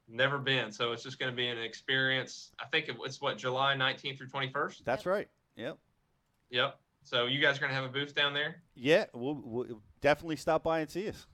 never 0.08 0.38
been, 0.38 0.72
so 0.72 0.92
it's 0.92 1.02
just 1.02 1.18
going 1.18 1.32
to 1.32 1.36
be 1.36 1.48
an 1.48 1.58
experience. 1.58 2.52
I 2.60 2.66
think 2.68 2.86
it's 2.88 3.20
what 3.20 3.40
July 3.40 3.74
19th 3.76 4.20
through 4.20 4.28
21st. 4.28 4.84
That's 4.86 5.08
right. 5.08 5.28
Yep. 5.56 5.80
Yep. 6.52 6.80
So 7.10 7.26
you 7.26 7.42
guys 7.42 7.58
are 7.58 7.62
going 7.62 7.72
to 7.72 7.76
have 7.76 7.86
a 7.86 7.90
booth 7.90 8.14
down 8.14 8.36
there. 8.36 8.62
Yeah, 8.76 9.06
we'll, 9.16 9.42
we'll 9.44 9.82
definitely 10.00 10.36
stop 10.36 10.62
by 10.62 10.82
and 10.82 10.90
see 10.92 11.10
us. 11.10 11.26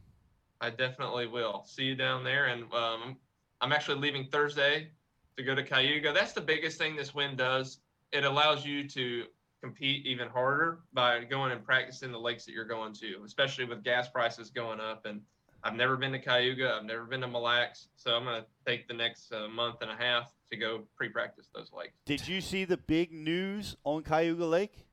I 0.61 0.69
definitely 0.69 1.27
will. 1.27 1.65
See 1.67 1.83
you 1.83 1.95
down 1.95 2.23
there. 2.23 2.45
And 2.45 2.63
um, 2.73 3.17
I'm 3.59 3.73
actually 3.73 3.99
leaving 3.99 4.29
Thursday 4.31 4.91
to 5.35 5.43
go 5.43 5.53
to 5.53 5.63
Cayuga. 5.63 6.13
That's 6.13 6.31
the 6.31 6.39
biggest 6.39 6.77
thing 6.77 6.95
this 6.95 7.13
win 7.13 7.35
does. 7.35 7.79
It 8.13 8.23
allows 8.23 8.65
you 8.65 8.87
to 8.87 9.25
compete 9.61 10.05
even 10.05 10.29
harder 10.29 10.79
by 10.93 11.25
going 11.25 11.51
and 11.51 11.61
practicing 11.61 12.09
the 12.09 12.19
lakes 12.19 12.45
that 12.45 12.53
you're 12.53 12.63
going 12.63 12.93
to, 12.93 13.17
especially 13.25 13.65
with 13.65 13.83
gas 13.83 14.07
prices 14.07 14.49
going 14.51 14.79
up. 14.79 15.05
And 15.05 15.19
I've 15.61 15.75
never 15.75 15.97
been 15.97 16.13
to 16.13 16.19
Cayuga. 16.19 16.77
I've 16.79 16.85
never 16.85 17.03
been 17.03 17.19
to 17.19 17.27
Mille 17.27 17.41
Lacs. 17.41 17.89
So 17.97 18.15
I'm 18.15 18.23
going 18.23 18.41
to 18.41 18.47
take 18.65 18.87
the 18.87 18.93
next 18.93 19.33
uh, 19.33 19.49
month 19.49 19.81
and 19.81 19.91
a 19.91 19.95
half 19.95 20.31
to 20.51 20.57
go 20.57 20.83
pre-practice 20.95 21.49
those 21.53 21.73
lakes. 21.77 21.95
Did 22.05 22.25
you 22.29 22.39
see 22.39 22.63
the 22.63 22.77
big 22.77 23.11
news 23.11 23.75
on 23.83 24.03
Cayuga 24.03 24.45
Lake? 24.45 24.84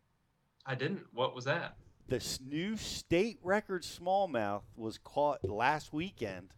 I 0.67 0.75
didn't. 0.75 1.01
What 1.13 1.35
was 1.35 1.45
that? 1.45 1.77
The 2.09 2.23
new 2.47 2.77
state 2.77 3.39
record 3.43 3.83
smallmouth 3.83 4.63
was 4.77 4.99
caught 4.99 5.43
last 5.49 5.93
weekend, 5.93 6.51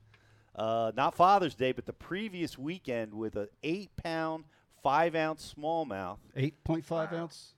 uh, 0.56 0.92
not 0.96 1.14
Father's 1.14 1.54
Day, 1.54 1.72
but 1.72 1.86
the 1.86 1.92
previous 1.92 2.58
weekend 2.58 3.14
with 3.14 3.36
an 3.36 3.48
eight-pound, 3.62 4.44
five-ounce 4.82 5.54
smallmouth. 5.56 6.18
Eight 6.36 6.62
point 6.64 6.84
five 6.84 7.12
ounce. 7.12 7.54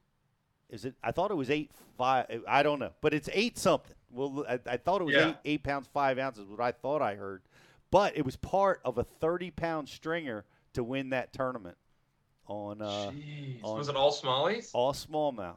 Is 0.69 0.85
it? 0.85 0.95
I 1.03 1.13
thought 1.13 1.31
it 1.31 1.37
was 1.37 1.49
eight 1.51 1.71
five. 1.97 2.27
I 2.47 2.63
don't 2.63 2.79
know, 2.81 2.91
but 3.01 3.15
it's 3.15 3.29
eight 3.33 3.57
something. 3.57 3.95
Well, 4.11 4.45
I, 4.49 4.59
I 4.67 4.77
thought 4.77 5.01
it 5.01 5.05
was 5.05 5.15
Yeah. 5.15 5.29
eight 5.31 5.37
eight 5.45 5.63
pounds 5.63 5.89
five 5.93 6.19
ounces. 6.19 6.45
What 6.49 6.61
I 6.61 6.73
thought 6.73 7.03
I 7.03 7.15
heard, 7.15 7.43
but 7.91 8.17
it 8.17 8.25
was 8.25 8.37
part 8.37 8.81
of 8.85 8.99
a 8.99 9.05
thirty-pound 9.05 9.89
stringer 9.89 10.45
to 10.75 10.83
win 10.85 11.11
that 11.11 11.33
tournament. 11.33 11.77
On, 12.49 12.81
uh, 12.83 13.11
Jeez. 13.13 13.61
on 13.65 13.79
Was 13.79 13.89
it 13.89 13.97
all 13.97 14.13
smallies? 14.13 14.71
all 14.73 14.93
smallmouth. 14.93 15.57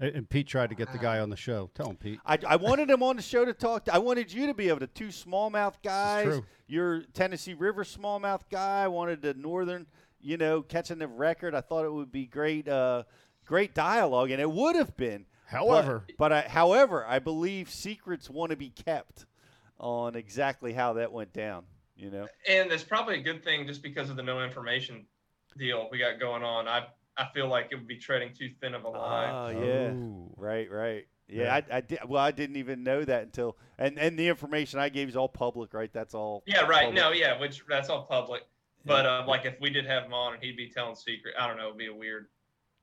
And, 0.00 0.14
and 0.14 0.30
Pete 0.30 0.46
tried 0.46 0.70
to 0.70 0.76
get 0.76 0.92
the 0.92 0.98
guy 0.98 1.18
on 1.18 1.30
the 1.30 1.36
show. 1.36 1.70
Tell 1.74 1.90
him, 1.90 1.96
Pete. 1.96 2.20
I, 2.24 2.38
I 2.46 2.56
wanted 2.56 2.88
him 2.90 3.02
on 3.02 3.16
the 3.16 3.22
show 3.22 3.44
to 3.44 3.52
talk. 3.52 3.86
To, 3.86 3.94
I 3.94 3.98
wanted 3.98 4.32
you 4.32 4.46
to 4.46 4.54
be 4.54 4.68
able 4.68 4.80
to 4.80 4.86
two 4.86 5.08
smallmouth 5.08 5.74
guys. 5.82 6.24
true. 6.24 6.44
Your 6.66 7.02
Tennessee 7.14 7.54
River 7.54 7.84
smallmouth 7.84 8.42
guy. 8.50 8.84
I 8.84 8.88
wanted 8.88 9.22
the 9.22 9.34
northern, 9.34 9.86
you 10.20 10.36
know, 10.36 10.62
catching 10.62 10.98
the 10.98 11.08
record. 11.08 11.54
I 11.54 11.60
thought 11.60 11.84
it 11.84 11.92
would 11.92 12.12
be 12.12 12.26
great, 12.26 12.68
uh, 12.68 13.04
great 13.46 13.74
dialogue, 13.74 14.30
and 14.30 14.40
it 14.40 14.50
would 14.50 14.76
have 14.76 14.96
been. 14.96 15.26
However- 15.46 16.04
but, 16.06 16.16
but 16.18 16.32
I, 16.32 16.40
however, 16.48 17.06
I 17.06 17.18
believe 17.18 17.70
secrets 17.70 18.28
want 18.28 18.50
to 18.50 18.56
be 18.56 18.70
kept 18.70 19.24
on 19.80 20.14
exactly 20.14 20.72
how 20.74 20.94
that 20.94 21.12
went 21.12 21.32
down. 21.32 21.64
You 21.96 22.10
know. 22.12 22.28
and 22.48 22.70
it's 22.70 22.84
probably 22.84 23.18
a 23.18 23.22
good 23.22 23.42
thing 23.42 23.66
just 23.66 23.82
because 23.82 24.08
of 24.08 24.14
the 24.14 24.22
no 24.22 24.44
information 24.44 25.04
deal 25.56 25.88
we 25.90 25.98
got 25.98 26.20
going 26.20 26.44
on. 26.44 26.68
I 26.68 26.86
I 27.18 27.26
feel 27.34 27.48
like 27.48 27.68
it 27.70 27.74
would 27.74 27.88
be 27.88 27.96
treading 27.96 28.32
too 28.32 28.50
thin 28.60 28.74
of 28.74 28.84
a 28.84 28.88
line. 28.88 29.34
Oh 29.34 29.64
yeah, 29.64 29.92
right, 30.36 30.70
right. 30.70 31.06
Yeah, 31.28 31.54
I, 31.54 31.76
I 31.76 31.80
did. 31.82 31.98
Well, 32.06 32.22
I 32.22 32.30
didn't 32.30 32.56
even 32.56 32.82
know 32.84 33.04
that 33.04 33.22
until 33.24 33.56
and 33.78 33.98
and 33.98 34.18
the 34.18 34.28
information 34.28 34.78
I 34.78 34.88
gave 34.88 35.08
is 35.08 35.16
all 35.16 35.28
public, 35.28 35.74
right? 35.74 35.92
That's 35.92 36.14
all. 36.14 36.42
yeah, 36.46 36.60
right. 36.60 36.86
public. 36.86 36.94
No, 36.94 37.10
yeah, 37.10 37.38
which 37.38 37.62
that's 37.68 37.90
all 37.90 38.04
public. 38.04 38.42
But 38.84 39.04
uh, 39.04 39.24
like 39.26 39.44
if 39.44 39.60
we 39.60 39.70
did 39.70 39.84
have 39.84 40.04
him 40.04 40.14
on 40.14 40.34
and 40.34 40.42
he'd 40.42 40.56
be 40.56 40.70
telling 40.70 40.94
secret, 40.94 41.34
I 41.38 41.46
don't 41.46 41.58
know, 41.58 41.66
it'd 41.66 41.78
be 41.78 41.88
a 41.88 41.94
weird. 41.94 42.28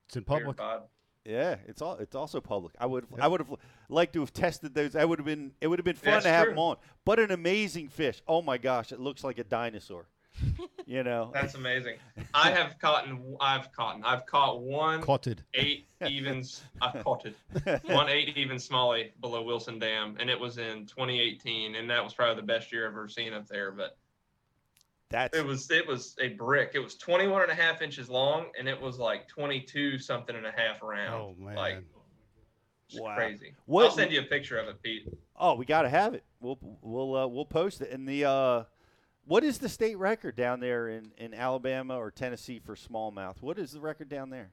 It's 0.06 0.16
in 0.16 0.22
public. 0.22 0.56
vibe. 0.56 0.82
Yeah, 1.24 1.56
it's 1.66 1.82
all 1.82 1.96
it's 1.96 2.14
also 2.14 2.40
public. 2.40 2.74
I 2.78 2.86
would 2.86 3.06
I 3.18 3.26
would 3.26 3.40
have 3.40 3.52
liked 3.88 4.12
to 4.12 4.20
have 4.20 4.32
tested 4.32 4.74
those. 4.74 4.94
I 4.94 5.04
would 5.04 5.18
have 5.18 5.26
been 5.26 5.52
it 5.60 5.66
would 5.66 5.80
have 5.80 5.84
been 5.84 5.96
fun 5.96 6.12
That's 6.12 6.24
to 6.24 6.30
have 6.30 6.44
true. 6.44 6.52
them 6.52 6.60
on. 6.60 6.76
But 7.04 7.18
an 7.18 7.32
amazing 7.32 7.88
fish. 7.88 8.22
Oh 8.28 8.42
my 8.42 8.58
gosh, 8.58 8.92
it 8.92 9.00
looks 9.00 9.24
like 9.24 9.38
a 9.38 9.44
dinosaur. 9.44 10.06
you 10.86 11.02
know. 11.02 11.30
That's 11.32 11.54
amazing. 11.54 11.96
I 12.34 12.50
have 12.50 12.78
caught 12.78 13.06
I've 13.40 13.72
caught 13.72 14.00
I've 14.04 14.26
caught 14.26 14.60
one 14.62 15.00
Caughted. 15.02 15.42
eight 15.54 15.88
evens. 16.06 16.62
I've 16.80 17.02
caught 17.02 17.26
one 17.84 18.08
eight 18.08 18.36
even 18.36 18.58
smalley 18.58 19.12
below 19.20 19.42
Wilson 19.42 19.78
Dam, 19.78 20.16
and 20.20 20.28
it 20.30 20.38
was 20.38 20.58
in 20.58 20.86
2018, 20.86 21.74
and 21.76 21.88
that 21.90 22.02
was 22.04 22.14
probably 22.14 22.36
the 22.40 22.46
best 22.46 22.72
year 22.72 22.86
I've 22.86 22.92
ever 22.92 23.08
seen 23.08 23.32
up 23.32 23.46
there. 23.48 23.72
But 23.72 23.96
That's 25.10 25.36
it 25.36 25.44
was 25.44 25.70
it 25.70 25.86
was 25.86 26.16
a 26.20 26.28
brick. 26.30 26.72
It 26.74 26.80
was 26.80 26.96
21 26.96 27.42
and 27.42 27.50
a 27.50 27.54
half 27.54 27.82
inches 27.82 28.08
long, 28.08 28.46
and 28.58 28.68
it 28.68 28.80
was 28.80 28.98
like 28.98 29.28
22 29.28 29.98
something 29.98 30.36
and 30.36 30.46
a 30.46 30.52
half 30.52 30.82
round. 30.82 31.14
Oh 31.14 31.34
man. 31.38 31.54
Like 31.56 31.84
Wow. 32.94 33.16
crazy. 33.16 33.52
What- 33.64 33.86
I'll 33.86 33.90
send 33.90 34.12
you 34.12 34.20
a 34.20 34.24
picture 34.24 34.58
of 34.58 34.68
it, 34.68 34.80
Pete. 34.80 35.08
Oh, 35.34 35.54
we 35.54 35.64
got 35.64 35.82
to 35.82 35.88
have 35.88 36.14
it. 36.14 36.24
We'll 36.40 36.58
we'll 36.82 37.16
uh, 37.16 37.26
we'll 37.26 37.44
post 37.44 37.80
it. 37.80 37.90
And 37.90 38.06
the 38.08 38.24
uh, 38.24 38.62
what 39.26 39.44
is 39.44 39.58
the 39.58 39.68
state 39.68 39.98
record 39.98 40.36
down 40.36 40.60
there 40.60 40.88
in, 40.88 41.12
in 41.18 41.34
Alabama 41.34 41.96
or 41.98 42.10
Tennessee 42.10 42.58
for 42.58 42.74
smallmouth? 42.76 43.42
What 43.42 43.58
is 43.58 43.72
the 43.72 43.80
record 43.80 44.08
down 44.08 44.30
there? 44.30 44.50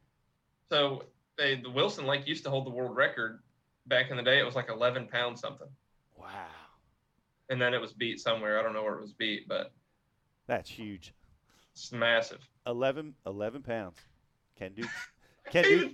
So 0.70 1.04
they, 1.38 1.56
the 1.56 1.70
Wilson 1.70 2.06
Lake 2.06 2.28
used 2.28 2.44
to 2.46 2.50
hold 2.50 2.66
the 2.66 2.72
world 2.72 2.96
record 2.96 3.42
back 3.86 4.10
in 4.10 4.18
the 4.18 4.24
day. 4.24 4.40
It 4.40 4.46
was 4.46 4.56
like 4.56 4.70
11 4.70 5.08
pounds 5.08 5.40
something, 5.42 5.68
Wow, 6.18 6.28
and 7.50 7.62
then 7.62 7.74
it 7.74 7.82
was 7.82 7.94
beat 7.94 8.20
somewhere. 8.20 8.60
I 8.60 8.64
don't 8.64 8.74
know 8.74 8.84
where 8.84 8.96
it 8.96 9.02
was 9.02 9.14
beat, 9.14 9.48
but 9.48 9.72
that's 10.48 10.70
huge. 10.70 11.14
it's 11.74 11.92
massive. 11.92 12.40
11, 12.66 13.14
11 13.26 13.62
pounds. 13.62 13.98
Can 14.58 14.74
do. 14.74 14.84
Can 15.52 15.64
do. 15.64 15.92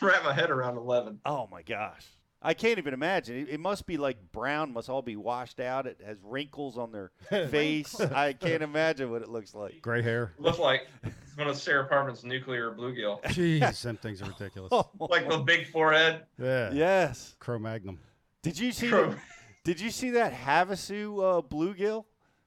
Wrap 0.00 0.22
my 0.24 0.32
head 0.32 0.50
around 0.50 0.76
11. 0.76 1.18
Oh 1.24 1.48
my 1.50 1.62
gosh. 1.62 2.06
I 2.40 2.54
can't 2.54 2.78
even 2.78 2.94
imagine. 2.94 3.36
It, 3.36 3.48
it 3.48 3.60
must 3.60 3.84
be 3.86 3.96
like 3.96 4.16
brown, 4.32 4.72
must 4.72 4.88
all 4.88 5.02
be 5.02 5.16
washed 5.16 5.58
out. 5.58 5.86
It 5.86 6.00
has 6.06 6.18
wrinkles 6.22 6.78
on 6.78 6.92
their 6.92 7.10
face. 7.48 8.00
I 8.00 8.32
can't 8.32 8.62
imagine 8.62 9.10
what 9.10 9.22
it 9.22 9.28
looks 9.28 9.54
like. 9.54 9.82
Gray 9.82 10.02
hair. 10.02 10.32
Looks 10.38 10.58
like 10.58 10.86
it's 11.02 11.14
one 11.36 11.48
of 11.48 11.56
Sarah 11.56 11.86
Parvin's 11.88 12.22
nuclear 12.24 12.70
bluegill. 12.72 13.22
Jeez, 13.24 13.82
them 13.82 13.96
things 13.96 14.22
are 14.22 14.26
ridiculous. 14.26 14.72
like 15.00 15.28
the 15.28 15.38
big 15.38 15.66
forehead. 15.66 16.22
Yeah. 16.40 16.70
Yes. 16.72 17.34
Cro 17.40 17.58
Magnum. 17.58 17.98
Did 18.42 18.58
you 18.58 18.70
see? 18.72 18.88
Crow. 18.88 19.10
the- 19.10 19.16
did 19.64 19.80
you 19.80 19.90
see 19.90 20.10
that 20.10 20.32
Havasu 20.32 21.38
uh, 21.38 21.42
bluegill 21.42 22.04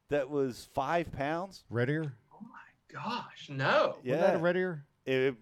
that 0.10 0.30
was 0.30 0.70
five 0.74 1.12
pounds? 1.12 1.66
Red 1.70 1.90
ear. 1.90 2.14
Oh 2.34 2.38
my 2.42 2.94
gosh, 2.94 3.48
no. 3.50 3.98
Was 4.06 4.20
that 4.20 4.36
a 4.36 4.40
red 4.40 4.56
ear? 4.56 4.86
It, 5.06 5.36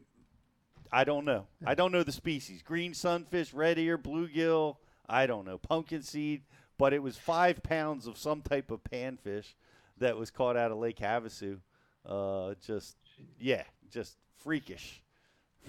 I 0.92 1.04
don't 1.04 1.26
know. 1.26 1.48
I 1.66 1.76
don't 1.76 1.92
know 1.92 2.04
the 2.04 2.12
species. 2.12 2.62
Green 2.62 2.94
sunfish, 2.94 3.54
red 3.54 3.78
ear, 3.78 3.98
bluegill. 3.98 4.78
I 5.08 5.28
don't 5.28 5.46
know. 5.46 5.58
Pumpkin 5.58 6.02
seed. 6.02 6.42
But 6.78 6.94
it 6.94 7.04
was 7.04 7.18
five 7.18 7.62
pounds 7.62 8.08
of 8.08 8.18
some 8.18 8.42
type 8.42 8.72
of 8.72 8.82
panfish 8.84 9.54
that 9.98 10.18
was 10.18 10.32
caught 10.32 10.56
out 10.56 10.72
of 10.72 10.78
Lake 10.78 10.98
Havasu. 11.00 11.60
Uh, 12.06 12.54
just, 12.66 12.96
yeah, 13.40 13.64
just 13.92 14.18
freakish. 14.38 15.02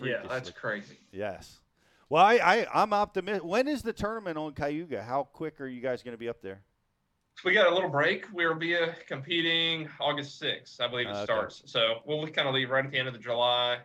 Yeah, 0.00 0.22
that's 0.28 0.50
crazy. 0.50 0.96
Yes. 1.12 1.58
Well, 2.08 2.24
I, 2.24 2.34
I 2.36 2.66
I'm 2.72 2.92
optimistic. 2.92 3.44
When 3.44 3.66
is 3.68 3.82
the 3.82 3.92
tournament 3.92 4.38
on 4.38 4.52
Cayuga? 4.52 5.02
How 5.02 5.24
quick 5.24 5.60
are 5.60 5.66
you 5.66 5.80
guys 5.80 6.02
going 6.02 6.14
to 6.14 6.18
be 6.18 6.28
up 6.28 6.40
there? 6.42 6.60
we 7.44 7.52
got 7.54 7.70
a 7.70 7.74
little 7.74 7.88
break. 7.88 8.26
We'll 8.34 8.54
be 8.54 8.76
uh, 8.76 8.88
competing 9.08 9.88
August 9.98 10.42
6th, 10.42 10.78
I 10.80 10.88
believe 10.88 11.06
it 11.06 11.10
Okay. 11.12 11.24
starts. 11.24 11.62
So 11.64 12.00
we'll 12.04 12.26
kind 12.28 12.46
of 12.46 12.54
leave 12.54 12.68
right 12.70 12.84
at 12.84 12.90
the 12.90 12.98
end 12.98 13.08
of 13.08 13.14
the 13.14 13.20
July 13.20 13.78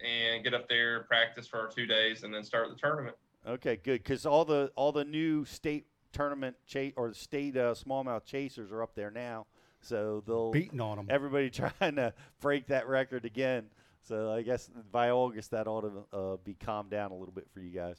and 0.00 0.44
get 0.44 0.54
up 0.54 0.68
there, 0.68 1.00
practice 1.00 1.46
for 1.46 1.60
our 1.60 1.68
two 1.68 1.86
days, 1.86 2.22
and 2.24 2.32
then 2.32 2.44
start 2.44 2.68
the 2.68 2.76
tournament. 2.76 3.16
Okay, 3.46 3.76
good. 3.76 4.02
Because 4.02 4.26
all 4.26 4.44
the 4.44 4.70
all 4.74 4.92
the 4.92 5.04
new 5.04 5.44
state 5.44 5.86
tournament 6.12 6.56
chase 6.66 6.92
or 6.96 7.08
the 7.08 7.14
state 7.14 7.56
uh, 7.56 7.74
smallmouth 7.74 8.24
chasers 8.24 8.70
are 8.70 8.82
up 8.82 8.94
there 8.94 9.10
now, 9.10 9.46
so 9.80 10.22
they'll 10.26 10.50
Beating 10.50 10.80
on 10.80 10.96
them. 10.96 11.06
Everybody 11.10 11.50
trying 11.80 11.96
to 11.96 12.12
break 12.40 12.66
that 12.68 12.88
record 12.88 13.24
again. 13.24 13.66
So 14.02 14.32
I 14.32 14.42
guess 14.42 14.68
by 14.90 15.10
August 15.10 15.52
that 15.52 15.66
ought 15.66 15.82
to 15.82 16.16
uh, 16.16 16.36
be 16.44 16.54
calmed 16.54 16.90
down 16.90 17.12
a 17.12 17.14
little 17.14 17.34
bit 17.34 17.46
for 17.52 17.60
you 17.60 17.70
guys. 17.70 17.96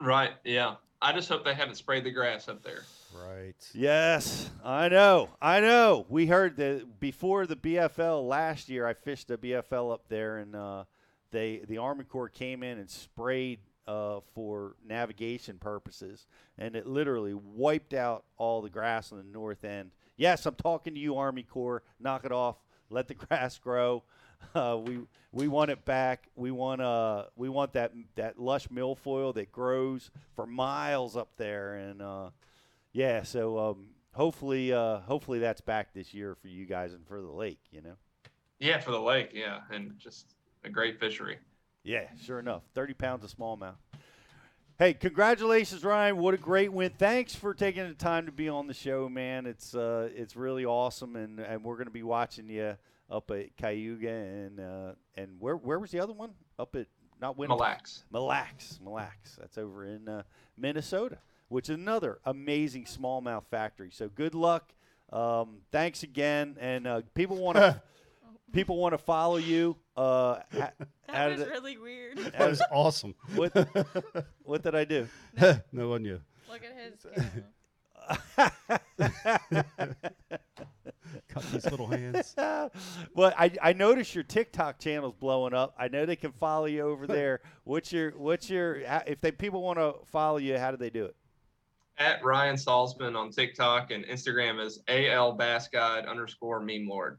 Right. 0.00 0.32
Yeah. 0.44 0.76
I 1.00 1.12
just 1.12 1.28
hope 1.28 1.44
they 1.44 1.54
haven't 1.54 1.74
sprayed 1.74 2.04
the 2.04 2.10
grass 2.10 2.48
up 2.48 2.62
there. 2.62 2.82
Right. 3.14 3.54
Yes, 3.74 4.50
I 4.64 4.88
know. 4.88 5.28
I 5.42 5.60
know. 5.60 6.06
We 6.08 6.26
heard 6.26 6.56
that 6.56 7.00
before 7.00 7.46
the 7.46 7.56
BFL 7.56 8.26
last 8.26 8.70
year. 8.70 8.86
I 8.86 8.94
fished 8.94 9.30
a 9.30 9.36
BFL 9.36 9.92
up 9.92 10.08
there, 10.08 10.38
and 10.38 10.56
uh, 10.56 10.84
they 11.30 11.62
the 11.66 11.78
Army 11.78 12.04
Corps 12.04 12.28
came 12.28 12.62
in 12.62 12.78
and 12.78 12.90
sprayed 12.90 13.60
uh, 13.86 14.20
for 14.34 14.76
navigation 14.86 15.58
purposes, 15.58 16.26
and 16.58 16.74
it 16.76 16.86
literally 16.86 17.34
wiped 17.34 17.94
out 17.94 18.24
all 18.36 18.62
the 18.62 18.70
grass 18.70 19.12
on 19.12 19.18
the 19.18 19.24
north 19.24 19.64
end. 19.64 19.90
Yes, 20.16 20.46
I'm 20.46 20.54
talking 20.54 20.94
to 20.94 21.00
you, 21.00 21.16
Army 21.16 21.42
Corps. 21.42 21.82
Knock 22.00 22.24
it 22.24 22.32
off. 22.32 22.56
Let 22.90 23.08
the 23.08 23.14
grass 23.28 23.58
grow. 23.58 24.02
Uh, 24.54 24.78
we 24.82 24.98
we 25.32 25.48
want 25.48 25.70
it 25.70 25.84
back. 25.84 26.28
We 26.36 26.50
want 26.50 26.80
uh 26.80 27.24
we 27.36 27.48
want 27.48 27.72
that 27.74 27.92
that 28.16 28.38
lush 28.38 28.68
milfoil 28.68 29.34
that 29.34 29.52
grows 29.52 30.10
for 30.34 30.46
miles 30.46 31.16
up 31.16 31.30
there, 31.36 31.74
and 31.74 32.02
uh, 32.02 32.30
yeah. 32.92 33.22
So 33.22 33.58
um, 33.58 33.86
hopefully 34.12 34.72
uh, 34.72 35.00
hopefully 35.00 35.38
that's 35.38 35.60
back 35.60 35.94
this 35.94 36.12
year 36.12 36.34
for 36.34 36.48
you 36.48 36.66
guys 36.66 36.92
and 36.92 37.06
for 37.06 37.20
the 37.20 37.30
lake. 37.30 37.60
You 37.70 37.82
know. 37.82 37.96
Yeah, 38.58 38.78
for 38.80 38.90
the 38.90 39.00
lake. 39.00 39.30
Yeah, 39.34 39.60
and 39.70 39.92
just 39.98 40.35
a 40.66 40.70
great 40.70 40.98
fishery. 40.98 41.38
Yeah, 41.84 42.04
sure 42.22 42.40
enough. 42.40 42.62
30 42.74 42.94
pounds 42.94 43.24
of 43.24 43.34
smallmouth. 43.34 43.76
Hey, 44.78 44.92
congratulations, 44.92 45.84
Ryan. 45.84 46.18
What 46.18 46.34
a 46.34 46.36
great 46.36 46.70
win. 46.70 46.90
Thanks 46.98 47.34
for 47.34 47.54
taking 47.54 47.88
the 47.88 47.94
time 47.94 48.26
to 48.26 48.32
be 48.32 48.48
on 48.48 48.66
the 48.66 48.74
show, 48.74 49.08
man. 49.08 49.46
It's 49.46 49.74
uh, 49.74 50.10
it's 50.14 50.36
really 50.36 50.66
awesome, 50.66 51.16
and, 51.16 51.40
and 51.40 51.64
we're 51.64 51.76
going 51.76 51.86
to 51.86 51.92
be 51.92 52.02
watching 52.02 52.50
you 52.50 52.76
up 53.10 53.30
at 53.30 53.56
Cayuga 53.56 54.10
and 54.10 54.60
uh, 54.60 54.92
and 55.14 55.40
where 55.40 55.56
where 55.56 55.78
was 55.78 55.92
the 55.92 56.00
other 56.00 56.12
one? 56.12 56.32
Up 56.58 56.76
at 56.76 56.88
not 57.22 57.38
Winnipeg. 57.38 57.58
Mille 57.58 57.66
Lacs. 57.66 58.04
Mille 58.12 58.26
Lacs. 58.26 58.78
Mille 58.82 58.92
Lacs. 58.92 59.36
That's 59.40 59.56
over 59.56 59.86
in 59.86 60.08
uh, 60.08 60.24
Minnesota, 60.58 61.18
which 61.48 61.70
is 61.70 61.76
another 61.76 62.18
amazing 62.26 62.84
smallmouth 62.84 63.46
factory. 63.50 63.90
So 63.90 64.08
good 64.08 64.34
luck. 64.34 64.74
Um, 65.10 65.58
thanks 65.72 66.02
again, 66.02 66.56
and 66.60 66.86
uh, 66.86 67.02
people 67.14 67.36
want 67.36 67.56
to 67.56 67.80
people 68.52 68.76
want 68.78 68.92
to 68.94 68.98
follow 68.98 69.36
you. 69.36 69.76
Uh, 69.96 70.40
ha- 70.56 70.72
That 71.08 71.30
was 71.30 71.40
it- 71.40 71.48
really 71.48 71.78
weird. 71.78 72.18
That 72.38 72.48
was 72.50 72.62
awesome. 72.70 73.14
What 73.34 73.52
what 74.42 74.62
did 74.62 74.74
I 74.74 74.84
do? 74.84 75.08
no 75.72 75.88
one 75.88 76.04
you. 76.04 76.20
Look 76.50 76.62
at 76.64 76.76
his 76.76 77.06
camera. 77.14 77.44
Got 81.32 81.44
these 81.52 81.64
little 81.70 81.86
hands. 81.86 82.34
well, 82.36 83.32
I, 83.38 83.50
I 83.62 83.72
noticed 83.72 84.14
your 84.14 84.24
TikTok 84.24 84.78
channel's 84.78 85.14
blowing 85.14 85.54
up. 85.54 85.74
I 85.78 85.88
know 85.88 86.06
they 86.06 86.16
can 86.16 86.32
follow 86.32 86.66
you 86.66 86.82
over 86.82 87.06
there. 87.06 87.40
What's 87.64 87.92
your 87.92 88.10
what's 88.12 88.50
your 88.50 88.76
if 89.06 89.20
they 89.20 89.30
people 89.32 89.62
want 89.62 89.78
to 89.78 89.94
follow 90.06 90.38
you? 90.38 90.58
How 90.58 90.70
do 90.70 90.76
they 90.76 90.90
do 90.90 91.04
it? 91.04 91.16
At 91.98 92.22
Ryan 92.24 92.56
Salzman 92.56 93.16
on 93.16 93.30
TikTok 93.30 93.90
and 93.90 94.04
Instagram 94.04 94.62
is 94.64 94.80
AL 94.88 95.32
Bass 95.32 95.68
Guide 95.68 96.04
underscore 96.06 96.60
meme 96.60 96.86
lord. 96.88 97.18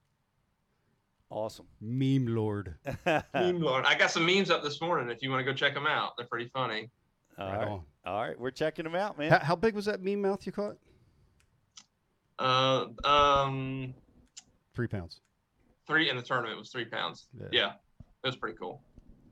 Awesome. 1.29 1.65
Meme 1.81 2.27
lord. 2.27 2.75
Meme 3.33 3.59
lord. 3.61 3.85
I 3.85 3.95
got 3.95 4.11
some 4.11 4.25
memes 4.25 4.49
up 4.49 4.63
this 4.63 4.79
morning 4.81 5.09
if 5.09 5.21
you 5.21 5.29
want 5.29 5.45
to 5.45 5.51
go 5.51 5.55
check 5.55 5.73
them 5.73 5.85
out. 5.87 6.13
They're 6.17 6.25
pretty 6.27 6.49
funny. 6.53 6.89
All 7.37 7.47
Right 7.47 7.57
right. 7.57 7.67
on. 7.67 7.81
All 8.05 8.21
right, 8.21 8.39
we're 8.39 8.51
checking 8.51 8.85
them 8.85 8.95
out, 8.95 9.17
man. 9.17 9.31
How, 9.31 9.39
how 9.39 9.55
big 9.57 9.75
was 9.75 9.85
that 9.85 10.01
meme 10.01 10.21
mouth 10.21 10.45
you 10.45 10.53
caught? 10.53 10.77
Uh, 12.39 12.85
um, 13.03 13.93
Three 14.73 14.87
pounds. 14.87 15.19
three 15.87 16.09
in 16.09 16.15
the 16.15 16.21
tournament 16.21 16.57
was 16.57 16.69
three 16.71 16.85
pounds. 16.85 17.27
Yeah. 17.37 17.47
Yeah, 17.51 17.71
it 18.23 18.27
was 18.27 18.37
pretty 18.37 18.57
cool. 18.57 18.81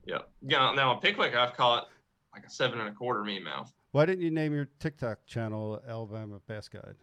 Yeah. 0.05 0.19
Yeah. 0.41 0.73
Now 0.75 0.91
on 0.91 0.99
Pickwick, 0.99 1.35
I've 1.35 1.53
caught 1.53 1.87
like 2.33 2.45
a 2.45 2.49
seven 2.49 2.79
and 2.79 2.89
a 2.89 2.91
quarter 2.91 3.23
mean 3.23 3.43
mouth. 3.43 3.71
Why 3.91 4.05
didn't 4.05 4.23
you 4.23 4.31
name 4.31 4.53
your 4.53 4.67
TikTok 4.79 5.25
channel 5.25 5.81
Alabama 5.87 6.39
Bass 6.47 6.67
Guide? 6.67 6.95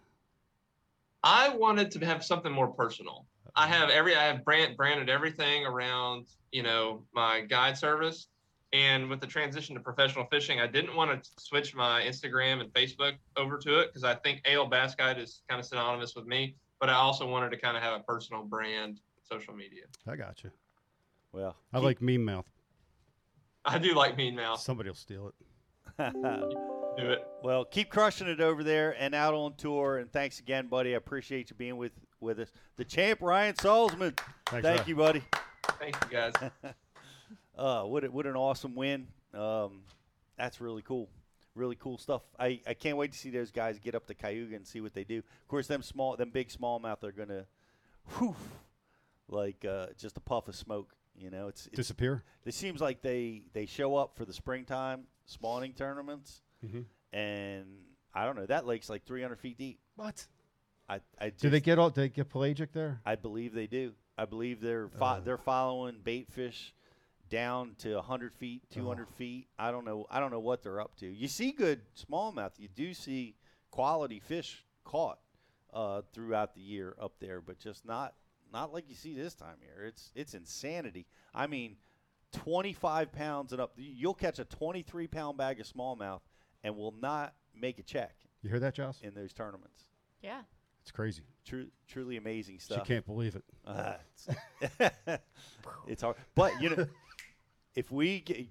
I 1.23 1.51
wanted 1.51 1.91
to 1.93 2.05
have 2.05 2.23
something 2.25 2.53
more 2.53 2.69
personal. 2.69 3.25
I 3.55 3.67
have 3.67 3.91
every 3.91 4.17
I 4.17 4.25
have 4.25 4.45
brand 4.45 4.77
branded 4.77 5.09
everything 5.09 5.67
around 5.67 6.27
you 6.51 6.63
know 6.63 7.05
my 7.15 7.41
guide 7.41 7.77
service, 7.77 8.29
and 8.73 9.09
with 9.09 9.21
the 9.21 9.27
transition 9.27 9.75
to 9.75 9.81
professional 9.81 10.27
fishing, 10.31 10.61
I 10.61 10.67
didn't 10.67 10.97
want 10.97 11.23
to 11.23 11.31
switch 11.39 11.75
my 11.75 12.03
Instagram 12.03 12.61
and 12.61 12.73
Facebook 12.73 13.15
over 13.37 13.59
to 13.59 13.81
it 13.81 13.89
because 13.89 14.05
I 14.05 14.15
think 14.15 14.41
ale 14.47 14.67
Bass 14.67 14.95
Guide 14.95 15.19
is 15.19 15.43
kind 15.49 15.61
of 15.61 15.67
synonymous 15.67 16.15
with 16.15 16.27
me. 16.27 16.57
But 16.81 16.89
I 16.89 16.95
also 16.95 17.29
wanted 17.29 17.51
to 17.51 17.59
kind 17.59 17.77
of 17.77 17.83
have 17.83 18.01
a 18.01 18.03
personal 18.03 18.43
brand 18.43 18.99
social 19.23 19.55
media. 19.55 19.85
I 20.07 20.17
got 20.17 20.43
you. 20.43 20.51
Well, 21.33 21.57
I 21.73 21.79
like 21.79 22.03
meme 22.03 22.25
mouth. 22.25 22.47
I 23.65 23.79
do 23.79 23.95
like 23.95 24.17
Mean 24.17 24.37
Mouth. 24.37 24.61
Somebody 24.61 24.91
will 24.91 24.97
steal 24.97 25.29
it. 25.29 25.35
Do 26.97 27.11
it. 27.11 27.27
Well, 27.43 27.65
keep 27.65 27.89
crushing 27.89 28.29
it 28.29 28.41
over 28.41 28.63
there 28.63 28.95
and 28.99 29.15
out 29.15 29.33
on 29.33 29.55
tour. 29.57 29.97
And 29.97 30.13
thanks 30.13 30.41
again, 30.41 30.67
buddy. 30.67 30.93
I 30.93 30.99
appreciate 30.99 31.49
you 31.49 31.57
being 31.57 31.79
with 31.79 31.93
with 32.23 32.39
us. 32.39 32.51
The 32.77 32.85
champ, 32.85 33.21
Ryan 33.21 33.55
Salzman. 33.55 34.19
Thanks, 34.47 34.63
Thank 34.63 34.65
Ryan. 34.65 34.85
you, 34.89 34.97
buddy. 34.97 35.23
Thank 35.79 35.97
you 36.05 36.11
guys. 36.11 36.33
uh, 37.59 37.83
what 37.83 38.05
a, 38.05 38.11
what 38.11 38.27
an 38.27 38.37
awesome 38.37 38.75
win. 38.75 39.07
Um, 39.35 39.81
that's 40.39 40.61
really 40.61 40.83
cool. 40.83 41.09
Really 41.55 41.77
cool 41.77 41.99
stuff. 41.99 42.23
I, 42.39 42.61
I 42.67 42.73
can't 42.75 42.97
wait 42.97 43.13
to 43.13 43.19
see 43.19 43.29
those 43.31 43.51
guys 43.51 43.79
get 43.79 43.95
up 43.95 44.07
to 44.07 44.15
Cayuga 44.15 44.57
and 44.57 44.67
see 44.67 44.81
what 44.81 44.95
they 44.95 45.05
do. 45.05 45.19
Of 45.19 45.49
course, 45.49 45.67
them 45.67 45.83
small, 45.83 46.17
them 46.17 46.31
big 46.31 46.49
smallmouth 46.49 47.03
are 47.05 47.13
gonna, 47.13 47.45
whew, 48.17 48.35
like 49.29 49.63
uh, 49.69 49.89
just 49.99 50.17
a 50.17 50.21
puff 50.21 50.49
of 50.49 50.57
smoke. 50.57 50.95
You 51.15 51.31
know, 51.31 51.49
it's, 51.49 51.67
it's 51.67 51.77
Disappear? 51.77 52.23
It 52.47 52.55
seems 52.55 52.81
like 52.81 53.03
they 53.03 53.43
they 53.53 53.67
show 53.67 53.97
up 53.97 54.17
for 54.17 54.25
the 54.25 54.33
springtime 54.33 55.03
spawning 55.27 55.75
tournaments, 55.75 56.41
Mhm. 56.67 56.87
and 57.13 57.67
I 58.15 58.25
don't 58.25 58.35
know. 58.35 58.47
That 58.47 58.67
lake's 58.67 58.89
like 58.89 59.05
300 59.05 59.39
feet 59.39 59.59
deep. 59.59 59.79
What? 59.97 60.27
I, 60.89 61.01
I 61.21 61.31
just, 61.31 61.41
Do 61.43 61.51
they 61.51 61.61
get 61.61 61.79
all? 61.79 61.91
Do 61.91 62.03
they 62.03 62.09
get 62.09 62.29
pelagic 62.29 62.73
there? 62.73 63.01
I 63.07 63.15
believe 63.15 63.55
they 63.55 63.67
do. 63.67 63.93
I 64.19 64.25
believe 64.27 64.61
they're 64.61 64.89
fo- 64.89 65.05
Uh. 65.05 65.21
they're 65.21 65.39
following 65.39 65.99
bait 66.03 66.31
fish 66.31 66.75
down 67.31 67.75
to 67.79 67.95
100 67.95 68.35
feet, 68.35 68.63
200 68.71 69.09
feet. 69.11 69.49
I 69.59 69.71
don't 69.71 69.85
know. 69.87 70.07
I 70.11 70.21
don't 70.21 70.31
know 70.31 70.41
what 70.41 70.63
they're 70.63 70.81
up 70.81 70.97
to. 70.97 71.07
You 71.07 71.29
see 71.29 71.53
good 71.53 71.81
smallmouth. 71.97 72.53
You 72.59 72.69
do 72.69 72.93
see 72.93 73.37
quality 73.71 74.21
fish 74.21 74.65
caught 74.85 75.19
uh, 75.73 76.03
throughout 76.13 76.55
the 76.55 76.61
year 76.61 76.95
up 77.01 77.13
there, 77.21 77.41
but 77.41 77.59
just 77.59 77.87
not 77.87 78.15
not 78.53 78.75
like 78.75 78.85
you 78.91 78.95
see 78.95 79.15
this 79.15 79.35
time 79.35 79.57
here. 79.61 79.87
It's 79.87 80.13
it's 80.15 80.35
insanity. 80.35 81.07
I 81.35 81.47
mean, 81.47 81.77
25 82.33 83.13
pounds 83.13 83.53
and 83.53 83.61
up. 83.63 83.73
You'll 83.77 84.13
catch 84.15 84.39
a 84.39 84.45
23 84.45 85.07
pound 85.07 85.39
bag 85.39 85.59
of 85.61 85.67
smallmouth 85.67 86.21
and 86.63 86.77
will 86.77 86.95
not 87.01 87.35
make 87.59 87.79
a 87.79 87.83
check 87.83 88.15
You 88.43 88.51
hear 88.51 88.61
that, 88.61 88.75
Joss? 88.75 89.01
in 89.03 89.15
those 89.15 89.33
tournaments. 89.33 89.87
Yeah. 90.23 90.43
It's 90.83 90.91
crazy. 90.91 91.23
True, 91.45 91.67
truly 91.89 92.17
amazing 92.17 92.59
stuff. 92.59 92.87
She 92.87 92.95
can't 92.95 93.07
believe 93.07 93.37
it. 93.37 93.45
Uh, 93.67 93.95
it's, 94.61 94.89
it's 95.87 96.03
hard, 96.03 96.17
but 96.35 96.61
you 96.61 96.71
know, 96.71 96.87
if 97.75 97.91
we 97.91 98.21
get 98.21 98.47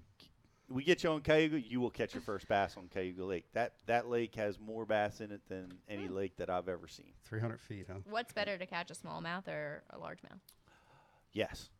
we 0.68 0.84
get 0.84 1.04
you 1.04 1.10
on 1.10 1.20
Cayuga, 1.20 1.60
you 1.60 1.80
will 1.80 1.90
catch 1.90 2.14
your 2.14 2.22
first 2.22 2.48
bass 2.48 2.76
on 2.76 2.88
Cayuga 2.88 3.24
Lake. 3.24 3.44
That 3.52 3.74
that 3.86 4.08
lake 4.08 4.34
has 4.36 4.58
more 4.58 4.86
bass 4.86 5.20
in 5.20 5.30
it 5.30 5.42
than 5.48 5.74
any 5.88 6.08
lake 6.08 6.36
that 6.38 6.48
I've 6.48 6.68
ever 6.68 6.88
seen. 6.88 7.12
300 7.24 7.60
feet, 7.60 7.86
huh? 7.90 7.98
What's 8.08 8.32
better 8.32 8.56
to 8.56 8.66
catch 8.66 8.90
a 8.90 8.94
smallmouth 8.94 9.48
or 9.48 9.82
a 9.90 9.98
largemouth? 9.98 10.40
Yes, 11.32 11.70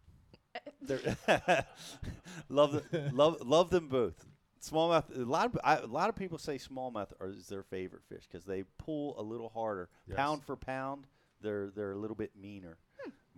love 2.48 2.72
the, 2.72 3.10
love 3.12 3.40
love 3.42 3.70
them 3.70 3.88
both. 3.88 4.24
Smallmouth. 4.62 5.16
A 5.16 5.24
lot 5.24 5.46
of 5.46 5.58
I, 5.64 5.76
a 5.76 5.86
lot 5.86 6.08
of 6.08 6.14
people 6.14 6.38
say 6.38 6.56
smallmouth 6.56 7.08
are, 7.20 7.30
is 7.30 7.48
their 7.48 7.64
favorite 7.64 8.02
fish 8.08 8.24
because 8.30 8.44
they 8.44 8.62
pull 8.78 9.18
a 9.18 9.22
little 9.22 9.48
harder. 9.48 9.88
Yes. 10.06 10.16
Pound 10.16 10.44
for 10.44 10.56
pound, 10.56 11.06
they're 11.40 11.70
they're 11.74 11.92
a 11.92 11.98
little 11.98 12.16
bit 12.16 12.30
meaner. 12.40 12.78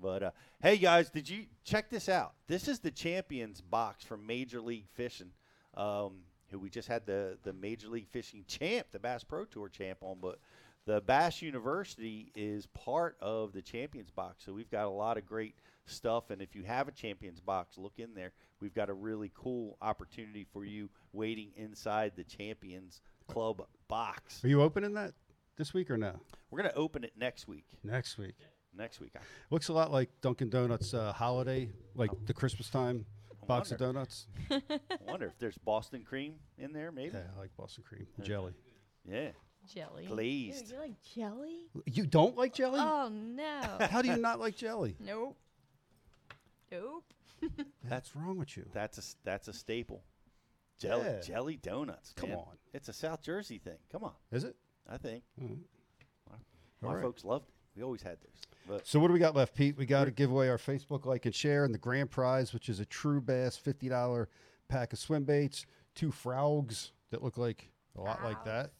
But 0.00 0.22
uh, 0.22 0.30
hey, 0.60 0.76
guys, 0.76 1.08
did 1.08 1.28
you 1.28 1.46
check 1.64 1.88
this 1.88 2.08
out? 2.08 2.34
This 2.46 2.68
is 2.68 2.80
the 2.80 2.90
champions 2.90 3.60
box 3.60 4.04
from 4.04 4.26
Major 4.26 4.60
League 4.60 4.88
Fishing, 4.94 5.30
um, 5.76 6.24
who 6.50 6.58
we 6.58 6.68
just 6.68 6.88
had 6.88 7.06
the 7.06 7.38
the 7.42 7.52
Major 7.52 7.88
League 7.88 8.08
Fishing 8.08 8.44
champ, 8.46 8.88
the 8.90 8.98
Bass 8.98 9.24
Pro 9.24 9.44
Tour 9.44 9.68
champ 9.68 9.98
on. 10.02 10.18
But 10.20 10.40
the 10.84 11.00
Bass 11.00 11.40
University 11.40 12.32
is 12.34 12.66
part 12.66 13.16
of 13.20 13.52
the 13.52 13.62
champions 13.62 14.10
box, 14.10 14.44
so 14.44 14.52
we've 14.52 14.70
got 14.70 14.84
a 14.84 14.90
lot 14.90 15.16
of 15.16 15.24
great 15.24 15.54
stuff. 15.86 16.30
And 16.30 16.42
if 16.42 16.54
you 16.54 16.64
have 16.64 16.88
a 16.88 16.92
champions 16.92 17.40
box, 17.40 17.78
look 17.78 17.94
in 17.98 18.14
there. 18.14 18.32
We've 18.60 18.74
got 18.74 18.90
a 18.90 18.94
really 18.94 19.30
cool 19.34 19.76
opportunity 19.80 20.46
for 20.52 20.64
you 20.64 20.90
waiting 21.14 21.50
inside 21.56 22.12
the 22.16 22.24
champions 22.24 23.00
club 23.28 23.62
box. 23.88 24.44
Are 24.44 24.48
you 24.48 24.62
opening 24.62 24.94
that? 24.94 25.12
this 25.56 25.72
week 25.72 25.88
or 25.90 25.96
no? 25.96 26.18
We're 26.50 26.58
gonna 26.62 26.72
open 26.74 27.04
it 27.04 27.12
next 27.16 27.46
week. 27.46 27.64
Next 27.84 28.18
week. 28.18 28.34
Next 28.76 29.00
week. 29.00 29.12
Looks 29.50 29.68
a 29.68 29.72
lot 29.72 29.92
like 29.92 30.10
Dunkin' 30.20 30.50
Donuts 30.50 30.92
uh, 30.94 31.12
holiday, 31.12 31.70
like 31.94 32.10
the 32.26 32.34
Christmas 32.34 32.68
time 32.68 33.06
box 33.46 33.70
of 33.70 33.78
donuts. 33.78 34.26
I 34.50 34.60
wonder 35.06 35.26
if 35.26 35.38
there's 35.38 35.56
Boston 35.58 36.02
cream 36.02 36.34
in 36.58 36.72
there, 36.72 36.90
maybe. 36.90 37.12
Yeah, 37.14 37.22
I 37.36 37.38
like 37.40 37.56
Boston 37.56 37.84
cream 37.86 38.06
Yeah. 38.18 38.24
jelly. 38.24 38.52
Yeah. 39.08 39.28
Jelly. 39.72 40.06
Glazed. 40.06 40.72
You 40.72 40.78
like 40.78 40.94
jelly? 41.14 41.58
You 41.86 42.04
don't 42.06 42.36
like 42.36 42.52
jelly? 42.52 42.80
Oh 42.82 43.08
no. 43.12 43.60
How 43.86 44.02
do 44.02 44.08
you 44.08 44.16
not 44.16 44.40
like 44.40 44.56
jelly? 44.56 44.96
Nope. 44.98 45.36
Nope. 46.72 47.04
What's 47.88 48.16
wrong 48.16 48.38
with 48.38 48.56
you? 48.56 48.66
That's 48.72 48.98
a 48.98 49.02
s- 49.02 49.16
that's 49.24 49.48
a 49.48 49.52
staple. 49.52 50.02
Jelly 50.78 51.04
Yeah. 51.04 51.20
jelly 51.20 51.56
donuts. 51.56 52.12
Come 52.16 52.30
man. 52.30 52.38
on. 52.38 52.58
It's 52.72 52.88
a 52.88 52.92
South 52.92 53.22
Jersey 53.22 53.58
thing. 53.58 53.78
Come 53.90 54.04
on. 54.04 54.12
Is 54.32 54.44
it? 54.44 54.56
I 54.88 54.98
think. 54.98 55.22
Mhm. 55.40 55.60
My, 56.30 56.36
my 56.80 56.94
right. 56.94 57.02
folks 57.02 57.24
loved 57.24 57.48
it. 57.48 57.54
We 57.76 57.82
always 57.82 58.02
had 58.02 58.18
those. 58.20 58.42
But 58.68 58.86
So 58.86 58.98
what 59.00 59.08
do 59.08 59.12
we 59.14 59.18
got 59.18 59.34
left, 59.34 59.54
Pete? 59.54 59.76
We 59.76 59.86
got 59.86 60.04
to 60.04 60.10
give 60.10 60.30
away 60.30 60.48
our 60.48 60.58
Facebook 60.58 61.06
like 61.06 61.26
and 61.26 61.34
share, 61.34 61.64
and 61.64 61.74
the 61.74 61.78
grand 61.78 62.10
prize, 62.10 62.52
which 62.52 62.68
is 62.68 62.80
a 62.80 62.84
True 62.84 63.20
Bass 63.20 63.56
fifty 63.56 63.88
dollar 63.88 64.28
pack 64.68 64.92
of 64.92 64.98
swim 64.98 65.24
baits, 65.24 65.66
two 65.94 66.10
frogs 66.10 66.92
that 67.10 67.22
look 67.22 67.36
like 67.38 67.70
a 67.96 68.00
lot 68.00 68.22
like 68.24 68.44
that, 68.44 68.72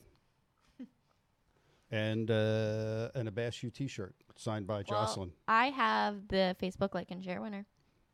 and 1.90 2.30
uh, 2.30 3.10
and 3.14 3.28
a 3.28 3.30
Bass 3.30 3.62
U 3.62 3.70
T-shirt 3.70 4.14
signed 4.36 4.66
by 4.66 4.76
Well, 4.76 4.84
Jocelyn. 4.84 5.32
I 5.48 5.66
have 5.70 6.28
the 6.28 6.56
Facebook 6.60 6.94
like 6.94 7.10
and 7.10 7.22
share 7.22 7.40
winner. 7.40 7.66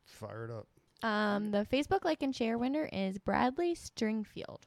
Fire 0.05 0.45
it 0.45 0.51
up. 0.51 0.67
Um, 1.03 1.51
the 1.51 1.65
Facebook 1.71 2.03
like 2.05 2.21
and 2.21 2.35
share 2.35 2.57
winner 2.57 2.87
is 2.91 3.17
Bradley 3.17 3.75
Stringfield. 3.75 4.61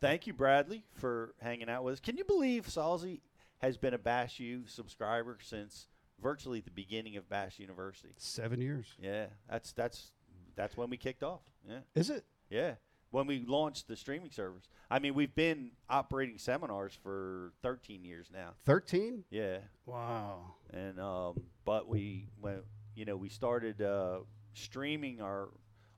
thank 0.00 0.26
you, 0.26 0.32
Bradley, 0.32 0.84
for 0.94 1.34
hanging 1.40 1.68
out 1.68 1.84
with 1.84 1.94
us. 1.94 2.00
Can 2.00 2.16
you 2.16 2.24
believe 2.24 2.66
Salzy 2.66 3.20
has 3.58 3.76
been 3.76 3.94
a 3.94 3.98
Bass 3.98 4.38
U 4.40 4.62
subscriber 4.66 5.38
since 5.42 5.86
virtually 6.20 6.60
the 6.60 6.70
beginning 6.70 7.16
of 7.16 7.28
Bass 7.28 7.58
University? 7.58 8.14
Seven 8.16 8.60
years. 8.60 8.86
Yeah, 8.98 9.26
that's 9.48 9.72
that's 9.72 10.12
that's 10.56 10.76
when 10.76 10.90
we 10.90 10.96
kicked 10.96 11.22
off. 11.22 11.42
Yeah. 11.68 11.80
Is 11.94 12.10
it? 12.10 12.24
Yeah. 12.48 12.74
When 13.10 13.26
we 13.26 13.44
launched 13.44 13.88
the 13.88 13.96
streaming 13.96 14.30
service. 14.30 14.68
I 14.88 15.00
mean, 15.00 15.14
we've 15.14 15.34
been 15.34 15.72
operating 15.88 16.38
seminars 16.38 16.96
for 17.02 17.52
13 17.62 18.04
years 18.04 18.28
now. 18.32 18.50
Thirteen. 18.64 19.24
Yeah. 19.30 19.58
Wow. 19.84 20.54
And 20.72 20.98
um, 21.00 21.42
but 21.64 21.88
we 21.88 22.28
when 22.40 22.62
you 22.94 23.04
know 23.04 23.16
we 23.16 23.28
started 23.28 23.82
uh, 23.82 24.20
streaming 24.54 25.20
our 25.20 25.48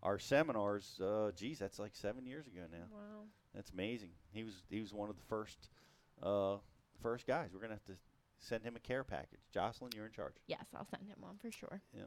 our 0.03 0.19
seminars. 0.19 0.99
Uh, 1.01 1.31
geez, 1.37 1.59
that's 1.59 1.79
like 1.79 1.95
seven 1.95 2.27
years 2.27 2.47
ago 2.47 2.63
now. 2.71 2.87
Wow. 2.93 3.25
That's 3.55 3.71
amazing. 3.71 4.11
He 4.33 4.43
was 4.45 4.55
he 4.71 4.81
was 4.81 4.93
one 4.93 5.09
of 5.11 5.17
the 5.17 5.23
first 5.29 5.69
uh, 6.23 6.57
first 7.03 7.27
guys. 7.27 7.51
We're 7.53 7.61
gonna 7.61 7.75
have 7.75 7.85
to 7.85 7.97
send 8.39 8.65
him 8.65 8.75
a 8.77 8.81
care 8.81 9.05
package. 9.05 9.41
Jocelyn, 9.53 9.93
you're 9.95 10.07
in 10.07 10.13
charge. 10.13 10.35
Yes, 10.47 10.65
I'll 10.75 10.87
send 10.87 11.07
him 11.09 11.17
one 11.21 11.37
for 11.41 11.51
sure. 11.53 11.81
Yeah, 11.97 12.05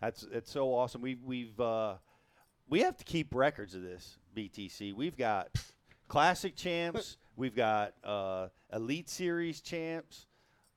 that's 0.00 0.26
it's 0.32 0.50
so 0.50 0.74
awesome. 0.74 1.00
We've 1.00 1.22
we've 1.22 1.58
uh, 1.60 1.94
we 2.68 2.80
have 2.80 2.96
to 2.96 3.04
keep 3.04 3.34
records 3.34 3.74
of 3.74 3.82
this 3.82 4.18
BTC. 4.36 4.94
We've 4.94 5.16
got 5.16 5.48
classic 6.08 6.56
champs. 6.56 7.16
We've 7.36 7.56
got 7.56 7.94
uh, 8.04 8.46
elite 8.72 9.08
series 9.08 9.60
champs. 9.60 10.26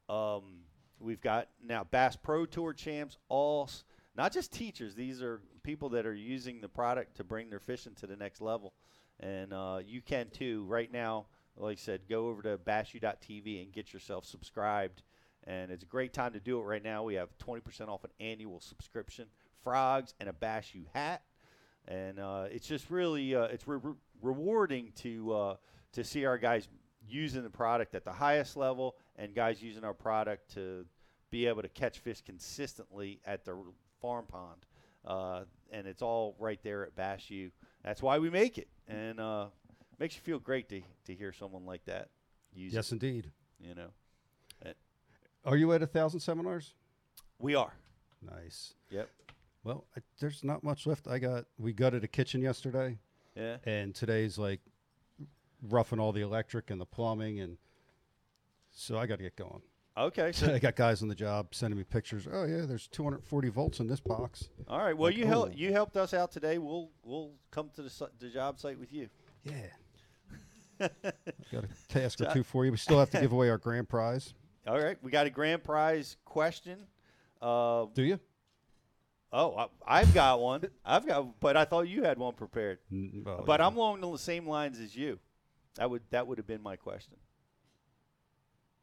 Um, 0.10 0.62
we've 1.00 1.22
got 1.22 1.50
now 1.64 1.84
Bass 1.84 2.16
Pro 2.16 2.48
Tour 2.48 2.74
champs. 2.74 3.18
All 3.30 3.66
s- 3.70 3.84
not 4.18 4.34
just 4.34 4.52
teachers. 4.52 4.96
These 4.96 5.22
are 5.22 5.42
people 5.64 5.90
that 5.90 6.06
are 6.06 6.14
using 6.14 6.60
the 6.60 6.68
product 6.68 7.18
to 7.18 7.24
bring 7.24 7.50
their 7.50 7.60
fishing 7.60 7.94
to 7.96 8.08
the 8.08 8.16
next 8.16 8.42
level. 8.42 8.74
And 9.20 9.54
uh, 9.54 9.80
you 9.86 10.02
can 10.02 10.30
too. 10.30 10.66
Right 10.68 10.92
now, 10.92 11.28
like 11.56 11.78
I 11.78 11.82
said, 11.82 12.02
go 12.10 12.28
over 12.28 12.42
to 12.42 12.58
bassu.tv 12.58 13.64
and 13.64 13.72
get 13.72 13.94
yourself 13.94 14.26
subscribed. 14.26 15.04
And 15.46 15.72
it's 15.72 15.84
a 15.84 15.88
great 15.88 16.14
time 16.14 16.34
to 16.34 16.40
do 16.40 16.60
it 16.60 16.64
right 16.64 16.84
now. 16.84 17.04
We 17.04 17.16
have 17.16 17.30
20% 17.38 17.88
off 17.88 18.04
an 18.04 18.10
annual 18.20 18.60
subscription, 18.60 19.28
frogs, 19.64 20.14
and 20.20 20.28
a 20.28 20.34
Bass 20.34 20.74
U 20.74 20.86
hat. 20.94 21.22
And 21.88 22.20
uh, 22.20 22.46
it's 22.52 22.68
just 22.68 22.90
really 22.90 23.34
uh, 23.34 23.44
it's 23.44 23.68
re- 23.68 23.80
re- 23.82 23.94
rewarding 24.22 24.92
to 24.98 25.34
uh, 25.34 25.56
to 25.94 26.04
see 26.04 26.26
our 26.26 26.38
guys 26.38 26.68
using 27.08 27.44
the 27.44 27.50
product 27.50 27.96
at 27.96 28.04
the 28.04 28.12
highest 28.12 28.58
level, 28.58 28.98
and 29.16 29.34
guys 29.34 29.62
using 29.64 29.86
our 29.86 29.94
product 29.94 30.54
to 30.56 30.86
be 31.32 31.46
able 31.46 31.62
to 31.62 31.70
catch 31.70 32.00
fish 32.00 32.22
consistently 32.22 33.22
at 33.26 33.46
the 33.46 33.56
farm 34.02 34.26
pond. 34.28 34.66
Uh, 35.06 35.44
and 35.72 35.88
it's 35.88 36.02
all 36.02 36.36
right 36.40 36.60
there 36.64 36.84
at 36.86 36.96
Bass 36.96 37.30
U. 37.30 37.50
That's 37.84 38.02
why 38.02 38.20
we 38.20 38.30
make 38.30 38.58
it, 38.58 38.68
and 38.88 39.20
uh, 39.20 39.48
makes 40.00 40.16
you 40.16 40.22
feel 40.22 40.40
great 40.40 40.68
to 40.70 40.82
to 41.06 41.16
hear 41.16 41.32
someone 41.32 41.66
like 41.66 41.86
that 41.86 42.10
use 42.54 42.74
Yes, 42.74 42.90
it. 42.92 42.96
indeed. 42.96 43.32
You 43.60 43.74
know, 43.76 43.90
Uh, 44.66 44.70
Are 45.46 45.56
you 45.58 45.72
at 45.74 45.82
a 45.82 45.88
thousand 45.88 46.20
seminars? 46.20 46.74
we 47.40 47.56
are. 47.56 47.74
Nice. 48.22 48.74
Yep. 48.90 49.10
Well, 49.64 49.86
I, 49.96 50.02
there's 50.20 50.44
not 50.44 50.64
much 50.64 50.86
left. 50.88 51.08
I 51.08 51.20
got 51.20 51.46
we 51.58 51.72
gutted 51.74 52.04
a 52.04 52.08
kitchen 52.08 52.42
yesterday. 52.42 52.98
Yeah. 53.36 53.58
And 53.66 53.94
today's 53.96 54.38
like 54.38 54.60
roughing 55.70 56.00
all 56.00 56.12
the 56.12 56.22
electric 56.22 56.70
and 56.72 56.80
the 56.82 56.86
plumbing, 56.86 57.40
and 57.40 57.58
so 58.72 58.98
I 58.98 59.06
got 59.06 59.18
to 59.18 59.24
get 59.24 59.36
going. 59.36 59.62
Okay. 59.98 60.32
So 60.32 60.54
I 60.54 60.60
got 60.60 60.76
guys 60.76 61.02
on 61.02 61.08
the 61.08 61.16
job 61.16 61.48
sending 61.56 61.78
me 61.78 61.84
pictures. 61.84 62.28
Oh 62.32 62.44
yeah, 62.46 62.66
there's 62.66 62.88
240 62.88 63.50
volts 63.50 63.80
in 63.80 63.88
this 63.88 64.00
box. 64.00 64.50
All 64.68 64.80
right. 64.80 64.96
Well, 64.96 65.10
Like, 65.10 65.18
you 65.18 65.26
oh. 65.26 65.28
helped 65.28 65.56
you 65.56 65.72
helped 65.72 65.98
us 65.98 66.14
out 66.14 66.32
today. 66.32 66.58
We'll 66.58 66.92
we'll 67.04 67.32
come 67.52 67.70
to 67.76 67.82
the, 67.82 67.90
si- 67.90 68.06
the 68.20 68.30
job 68.30 68.60
site 68.60 68.80
with 68.80 68.94
you. 68.94 69.10
Yeah. 69.44 69.54
Got 71.52 71.64
a 71.64 71.68
task 71.90 72.22
or 72.22 72.32
two 72.32 72.44
for 72.44 72.64
you. 72.66 72.72
We 72.72 72.78
still 72.78 73.00
have 73.00 73.10
to 73.12 73.20
give 73.20 73.32
away 73.32 73.50
our 73.50 73.58
grand 73.58 73.90
prize. 73.90 74.34
All 74.68 74.80
right. 74.80 74.98
We 75.02 75.10
got 75.12 75.26
a 75.26 75.30
grand 75.30 75.64
prize 75.64 76.18
question. 76.26 76.80
Uh, 77.42 77.86
Do 77.96 78.04
you? 78.04 78.20
Oh, 79.32 79.56
I, 79.56 80.02
I've 80.02 80.14
got 80.14 80.40
one. 80.42 80.66
I've 80.86 81.08
got, 81.08 81.40
but 81.40 81.56
I 81.58 81.66
thought 81.66 81.88
you 81.88 82.04
had 82.04 82.18
one 82.18 82.34
prepared. 82.34 82.80
well, 82.92 83.44
but 83.46 83.60
yeah. 83.60 83.68
I'm 83.68 83.76
along 83.78 84.02
the 84.02 84.18
same 84.18 84.48
lines 84.48 84.80
as 84.80 84.96
you. 84.96 85.20
That 85.76 85.90
would 85.90 86.02
that 86.12 86.28
would 86.28 86.38
have 86.38 86.48
been 86.48 86.62
my 86.62 86.76
question. 86.76 87.16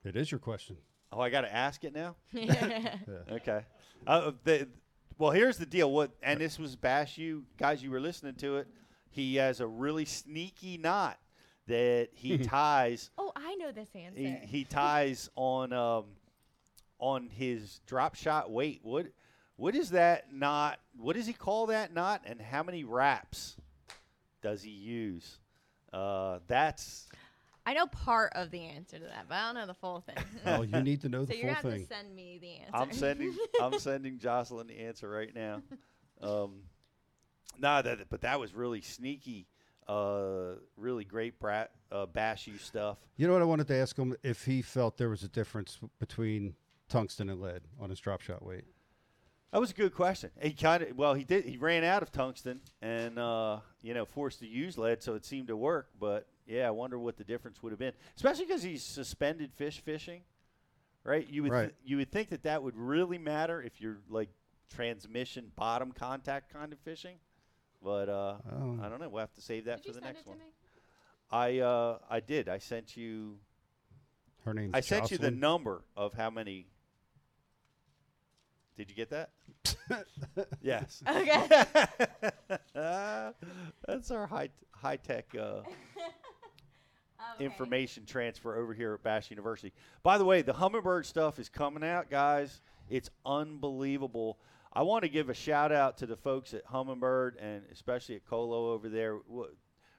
It 0.04 0.16
is 0.16 0.30
your 0.30 0.38
question. 0.38 0.76
Oh, 1.16 1.20
I 1.20 1.30
got 1.30 1.42
to 1.42 1.54
ask 1.54 1.84
it 1.84 1.94
now. 1.94 2.16
Yeah. 2.32 2.96
Okay. 3.30 3.60
Uh, 4.06 4.32
the, 4.42 4.68
well, 5.18 5.30
here's 5.30 5.56
the 5.56 5.66
deal. 5.66 5.90
What 5.90 6.10
and 6.22 6.40
this 6.40 6.58
was 6.58 6.76
Bass 6.76 7.16
U 7.16 7.44
guys. 7.58 7.82
You 7.82 7.90
were 7.90 8.00
listening 8.00 8.34
to 8.36 8.58
it. 8.58 8.68
He 9.10 9.36
has 9.36 9.60
a 9.60 9.66
really 9.66 10.04
sneaky 10.04 10.76
knot 10.76 11.18
that 11.68 12.08
he 12.12 12.38
ties. 12.58 13.10
Oh, 13.16 13.32
I 13.36 13.54
know 13.54 13.72
this 13.72 13.88
answer. 13.94 14.18
He, 14.18 14.38
he 14.46 14.64
ties 14.64 15.30
on 15.36 15.72
um, 15.72 16.04
on 16.98 17.28
his 17.28 17.80
drop 17.86 18.14
shot 18.14 18.50
weight. 18.50 18.80
What 18.82 19.06
what 19.56 19.74
is 19.74 19.90
that 19.90 20.32
knot? 20.32 20.80
What 20.98 21.16
does 21.16 21.26
he 21.26 21.32
call 21.32 21.66
that 21.66 21.94
knot? 21.94 22.22
And 22.26 22.40
how 22.40 22.62
many 22.62 22.84
wraps 22.84 23.56
does 24.42 24.62
he 24.62 24.70
use? 24.70 25.38
Uh, 25.92 26.40
that's 26.48 27.08
I 27.66 27.72
know 27.72 27.86
part 27.86 28.32
of 28.34 28.50
the 28.50 28.60
answer 28.60 28.98
to 28.98 29.04
that, 29.04 29.26
but 29.28 29.34
I 29.34 29.46
don't 29.46 29.54
know 29.54 29.66
the 29.66 29.74
full 29.74 30.00
thing. 30.02 30.22
Well, 30.44 30.64
you 30.64 30.82
need 30.82 31.00
to 31.02 31.08
know 31.08 31.20
so 31.24 31.26
the 31.26 31.38
you're 31.38 31.46
gonna 31.46 31.62
full 31.62 31.70
to 31.70 31.86
send 31.86 32.14
me 32.14 32.38
the 32.40 32.56
answer. 32.56 32.74
I'm 32.74 32.92
sending 32.92 33.34
I'm 33.60 33.78
sending 33.78 34.18
Jocelyn 34.18 34.66
the 34.66 34.80
answer 34.80 35.08
right 35.08 35.34
now. 35.34 35.62
Um, 36.20 36.62
nah, 37.58 37.82
that 37.82 38.08
but 38.10 38.20
that 38.22 38.38
was 38.38 38.54
really 38.54 38.82
sneaky. 38.82 39.46
Uh, 39.86 40.54
really 40.78 41.04
great 41.04 41.38
brat 41.38 41.70
uh, 41.92 42.06
Bass 42.06 42.46
U 42.46 42.56
stuff. 42.56 42.98
You 43.16 43.26
know 43.26 43.34
what 43.34 43.42
I 43.42 43.46
wanted 43.46 43.68
to 43.68 43.76
ask 43.76 43.96
him 43.96 44.16
if 44.22 44.44
he 44.44 44.62
felt 44.62 44.96
there 44.96 45.10
was 45.10 45.22
a 45.22 45.28
difference 45.28 45.78
between 45.98 46.54
tungsten 46.88 47.28
and 47.28 47.40
lead 47.40 47.62
on 47.78 47.90
his 47.90 48.00
drop 48.00 48.22
shot 48.22 48.44
weight. 48.44 48.64
That 49.52 49.60
was 49.60 49.70
a 49.70 49.74
good 49.74 49.94
question. 49.94 50.30
He 50.40 50.52
kind 50.52 50.82
of 50.82 50.96
well, 50.96 51.14
he 51.14 51.22
did. 51.22 51.44
He 51.44 51.56
ran 51.56 51.84
out 51.84 52.02
of 52.02 52.10
tungsten 52.10 52.60
and 52.82 53.18
uh, 53.18 53.60
you 53.82 53.94
know 53.94 54.04
forced 54.04 54.40
to 54.40 54.46
use 54.46 54.76
lead, 54.76 55.02
so 55.02 55.14
it 55.14 55.24
seemed 55.24 55.48
to 55.48 55.56
work. 55.56 55.90
But 55.98 56.26
yeah, 56.46 56.66
I 56.66 56.70
wonder 56.70 56.98
what 56.98 57.16
the 57.16 57.24
difference 57.24 57.62
would 57.62 57.72
have 57.72 57.78
been, 57.78 57.92
especially 58.16 58.44
because 58.46 58.62
he's 58.62 58.82
suspended 58.84 59.52
fish 59.54 59.80
fishing, 59.80 60.22
right? 61.04 61.26
You 61.28 61.42
would 61.44 61.52
Right. 61.52 61.74
you 61.84 61.96
would 61.98 62.10
think 62.12 62.30
that 62.30 62.42
that 62.44 62.62
would 62.62 62.76
really 62.76 63.18
matter 63.18 63.62
if 63.62 63.80
you're 63.80 63.98
like 64.08 64.28
transmission 64.70 65.52
bottom 65.56 65.92
contact 65.92 66.52
kind 66.52 66.72
of 66.72 66.78
fishing, 66.80 67.16
but 67.82 68.08
uh, 68.08 68.36
Oh. 68.52 68.78
I 68.82 68.88
don't 68.88 69.00
know. 69.00 69.08
We'll 69.08 69.20
have 69.20 69.34
to 69.34 69.42
save 69.42 69.64
that 69.66 69.76
Did 69.78 69.82
for 69.82 69.88
you 69.88 69.92
the 69.94 70.00
send 70.00 70.04
next 70.14 70.20
it 70.20 70.24
to 70.24 70.30
one. 70.30 70.38
me? 70.38 70.44
I 71.30 71.58
uh, 71.60 71.98
I 72.10 72.20
did. 72.20 72.48
I 72.48 72.58
sent 72.58 72.96
you. 72.96 73.38
Her 74.44 74.52
name's 74.54 74.72
I 74.74 74.80
sent 74.80 75.10
you 75.10 75.18
the 75.18 75.30
number 75.30 75.82
of 75.96 76.12
how 76.14 76.30
many. 76.30 76.66
Did 78.76 78.90
you 78.90 78.96
get 78.96 79.10
that? 79.10 79.30
yes. 80.60 81.02
Okay. 81.08 81.46
That's 83.86 84.10
our 84.10 84.26
high 84.26 84.50
high 84.72 84.96
tech 84.96 85.26
uh, 85.38 85.60
information 87.40 88.04
transfer 88.06 88.56
over 88.56 88.72
here 88.74 88.94
at 88.94 89.02
Bass 89.02 89.30
University. 89.30 89.72
By 90.02 90.18
the 90.18 90.24
way, 90.24 90.42
the 90.42 90.54
Humminbird 90.54 91.04
stuff 91.04 91.38
is 91.38 91.48
coming 91.48 91.84
out, 91.84 92.10
guys. 92.10 92.60
It's 92.88 93.10
unbelievable. 93.24 94.38
I 94.72 94.82
want 94.82 95.04
to 95.04 95.08
give 95.08 95.30
a 95.30 95.34
shout 95.34 95.72
out 95.72 95.98
to 95.98 96.06
the 96.06 96.16
folks 96.16 96.52
at 96.52 96.66
Humminbird 96.66 97.34
and 97.40 97.62
especially 97.72 98.16
at 98.16 98.24
Colo 98.26 98.72
over 98.72 98.88
there 98.88 99.18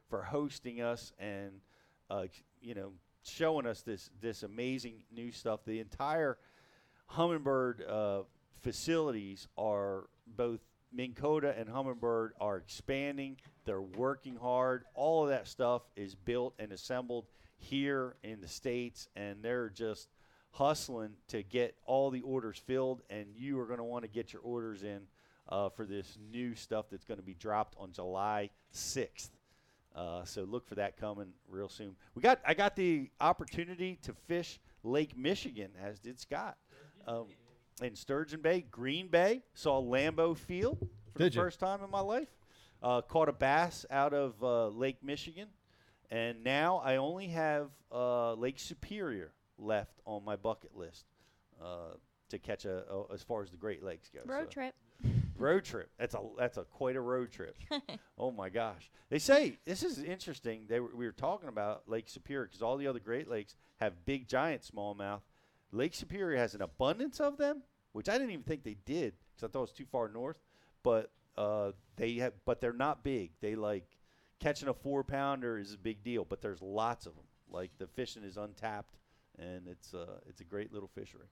for 0.10 0.22
hosting 0.22 0.82
us 0.82 1.14
and 1.18 1.62
uh, 2.10 2.26
you 2.62 2.76
know 2.76 2.92
showing 3.24 3.66
us 3.66 3.82
this 3.82 4.10
this 4.22 4.44
amazing 4.44 5.04
new 5.14 5.32
stuff. 5.32 5.62
The 5.66 5.80
entire 5.80 6.38
Humminbird 7.12 7.90
uh, 7.90 8.24
facilities 8.62 9.48
are 9.58 10.06
both 10.28 10.60
Minn 10.96 11.14
Kota 11.14 11.54
and 11.58 11.68
Humminbird 11.68 12.30
are 12.40 12.58
expanding. 12.58 13.38
They're 13.66 13.82
working 13.82 14.36
hard. 14.36 14.86
All 14.94 15.24
of 15.24 15.30
that 15.30 15.48
stuff 15.48 15.82
is 15.96 16.16
built 16.16 16.54
and 16.58 16.72
assembled 16.72 17.26
here 17.58 18.16
in 18.24 18.42
the 18.42 18.48
states, 18.48 19.10
and 19.16 19.44
they're 19.44 19.70
just 19.70 20.10
hustling 20.52 21.12
to 21.28 21.44
get 21.44 21.76
all 21.86 22.10
the 22.12 22.22
orders 22.22 22.62
filled. 22.66 23.02
And 23.10 23.28
you 23.36 23.60
are 23.60 23.66
going 23.66 23.80
to 23.80 23.84
want 23.84 24.04
to 24.04 24.10
get 24.10 24.32
your 24.32 24.42
orders 24.42 24.84
in 24.84 25.02
uh, 25.50 25.70
for 25.70 25.86
this 25.86 26.18
new 26.32 26.56
stuff 26.56 26.86
that's 26.90 27.06
going 27.06 27.20
to 27.20 27.26
be 27.26 27.34
dropped 27.34 27.76
on 27.78 27.92
July 27.92 28.50
6th. 28.74 29.30
Uh, 29.96 30.24
so 30.26 30.44
look 30.44 30.68
for 30.68 30.76
that 30.76 30.98
coming 30.98 31.28
real 31.48 31.70
soon. 31.70 31.96
We 32.16 32.22
got 32.22 32.42
I 32.46 32.54
got 32.54 32.76
the 32.76 33.10
opportunity 33.22 33.98
to 34.02 34.14
fish 34.28 34.60
Lake 34.84 35.18
Michigan, 35.18 35.72
as 35.82 36.00
did 36.00 36.20
Scott, 36.20 36.58
um, 37.08 37.28
in 37.82 37.96
Sturgeon 37.96 38.42
Bay, 38.42 38.66
Green 38.70 39.08
Bay. 39.08 39.44
Saw 39.54 39.82
Lambeau 39.82 40.36
Field 40.38 40.78
for 41.14 41.20
Did 41.20 41.32
the 41.32 41.36
you? 41.36 41.42
first 41.42 41.60
time 41.60 41.84
in 41.84 41.90
my 41.90 42.00
life. 42.02 42.30
Uh, 42.82 43.02
caught 43.02 43.30
a 43.30 43.34
bass 43.34 43.86
out 43.90 44.14
of 44.14 44.42
uh, 44.44 44.68
Lake 44.68 44.98
Michigan, 45.04 45.48
and 46.12 46.44
now 46.44 46.78
I 46.84 46.98
only 46.98 47.28
have 47.28 47.70
uh, 47.92 48.34
Lake 48.34 48.60
Superior 48.60 49.32
left 49.58 50.00
on 50.06 50.24
my 50.24 50.36
bucket 50.36 50.76
list 50.76 51.06
uh, 51.64 51.96
to 52.30 52.38
catch 52.38 52.66
a, 52.66 52.84
a 52.92 53.14
as 53.14 53.24
far 53.24 53.42
as 53.42 53.50
the 53.50 53.58
Great 53.58 53.82
Lakes 53.84 54.10
go. 54.14 54.20
Road 54.26 54.46
So- 54.46 54.52
trip. 54.52 54.76
road 55.38 55.64
trip. 55.66 55.90
That's 55.98 56.14
a 56.14 56.20
that's 56.38 56.58
a 56.58 56.64
quite 56.64 56.96
a 56.96 57.02
road 57.02 57.32
trip. 57.32 57.58
oh 58.18 58.32
my 58.32 58.50
gosh! 58.50 58.90
They 59.10 59.20
say 59.20 59.58
this 59.66 59.84
is 59.84 60.02
interesting. 60.02 60.66
They 60.70 60.80
were, 60.80 60.96
we 60.96 61.06
were 61.06 61.12
talking 61.12 61.50
about 61.50 61.84
Lake 61.88 62.08
Superior 62.08 62.46
because 62.46 62.62
all 62.62 62.78
the 62.78 62.88
other 62.88 63.00
Great 63.00 63.30
Lakes 63.30 63.56
have 63.82 64.06
big, 64.06 64.28
giant 64.30 64.62
smallmouth. 64.62 65.20
Lake 65.76 65.94
Superior 65.94 66.38
has 66.38 66.56
an 66.56 66.62
abundance 66.62 67.20
of 67.20 67.38
them, 67.38 67.62
which 67.92 68.10
I 68.10 68.14
didn't 68.18 68.32
even 68.32 68.44
think 68.44 68.64
they 68.64 68.78
did 68.86 69.14
because 69.36 69.44
I 69.44 69.52
thought 69.52 69.60
it 69.60 69.62
was 69.62 69.72
too 69.72 69.86
far 69.86 70.08
north. 70.08 70.38
But 70.84 71.12
uh, 71.38 71.72
they 71.98 72.16
have, 72.16 72.34
but 72.46 72.62
they're 72.62 72.74
not 72.74 73.04
big. 73.04 73.32
They 73.42 73.56
like 73.56 73.86
catching 74.40 74.68
a 74.70 74.74
four 74.74 75.04
pounder 75.04 75.58
is 75.58 75.74
a 75.74 75.78
big 75.78 76.04
deal, 76.04 76.26
but 76.26 76.42
there's 76.42 76.62
lots 76.62 77.06
of 77.06 77.16
them. 77.16 77.26
Like 77.50 77.72
the 77.78 77.88
fishing 77.88 78.24
is 78.24 78.38
untapped, 78.38 78.96
and 79.38 79.68
it's 79.68 79.94
uh, 79.94 80.20
it's 80.28 80.42
a 80.42 80.46
great 80.46 80.72
little 80.74 80.90
fishery. 80.90 81.28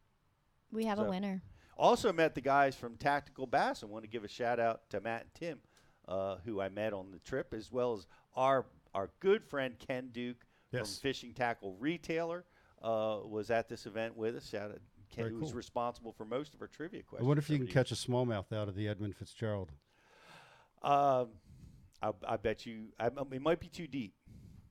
We 0.71 0.85
have 0.85 0.97
So- 0.97 1.05
a 1.05 1.09
winner. 1.09 1.41
Also 1.75 2.13
met 2.13 2.35
the 2.35 2.41
guys 2.41 2.75
from 2.75 2.97
Tactical 2.97 3.47
Bass. 3.47 3.81
I 3.81 3.87
want 3.87 4.03
to 4.03 4.07
give 4.09 4.23
a 4.23 4.27
shout 4.27 4.59
out 4.59 4.87
to 4.91 5.01
Matt 5.01 5.21
and 5.21 5.33
Tim, 5.33 5.59
uh, 6.07 6.35
who 6.45 6.61
I 6.61 6.69
met 6.69 6.93
on 6.93 7.09
the 7.09 7.17
trip, 7.17 7.51
as 7.51 7.71
well 7.71 7.93
as 7.93 8.05
our 8.35 8.65
our 8.93 9.09
good 9.19 9.43
friend 9.43 9.75
Ken 9.79 10.09
Duke 10.11 10.45
Yes. 10.71 10.81
from 10.97 11.01
Fishing 11.01 11.33
Tackle 11.33 11.75
Retailer 11.79 12.45
uh, 12.83 13.19
was 13.25 13.49
at 13.49 13.69
this 13.69 13.85
event 13.85 14.17
with 14.17 14.35
us. 14.35 14.49
Shout 14.49 14.71
out 14.71 14.79
Ken, 15.09 15.29
who 15.29 15.39
was 15.39 15.53
responsible 15.53 16.11
for 16.11 16.25
most 16.25 16.53
of 16.53 16.61
our 16.61 16.67
trivia 16.67 17.03
questions. 17.03 17.25
I 17.25 17.27
wonder 17.27 17.39
if 17.39 17.49
you 17.49 17.57
can 17.57 17.67
catch 17.67 17.91
a 17.91 17.95
smallmouth 17.95 18.51
out 18.51 18.67
of 18.67 18.75
the 18.75 18.87
Edmund 18.87 19.15
Fitzgerald. 19.15 19.71
Um, 20.81 21.29
I, 22.01 22.11
I 22.27 22.37
bet 22.37 22.65
you. 22.65 22.87
I, 22.99 23.07
it 23.07 23.41
might 23.41 23.59
be 23.59 23.67
too 23.67 23.87
deep. 23.87 24.13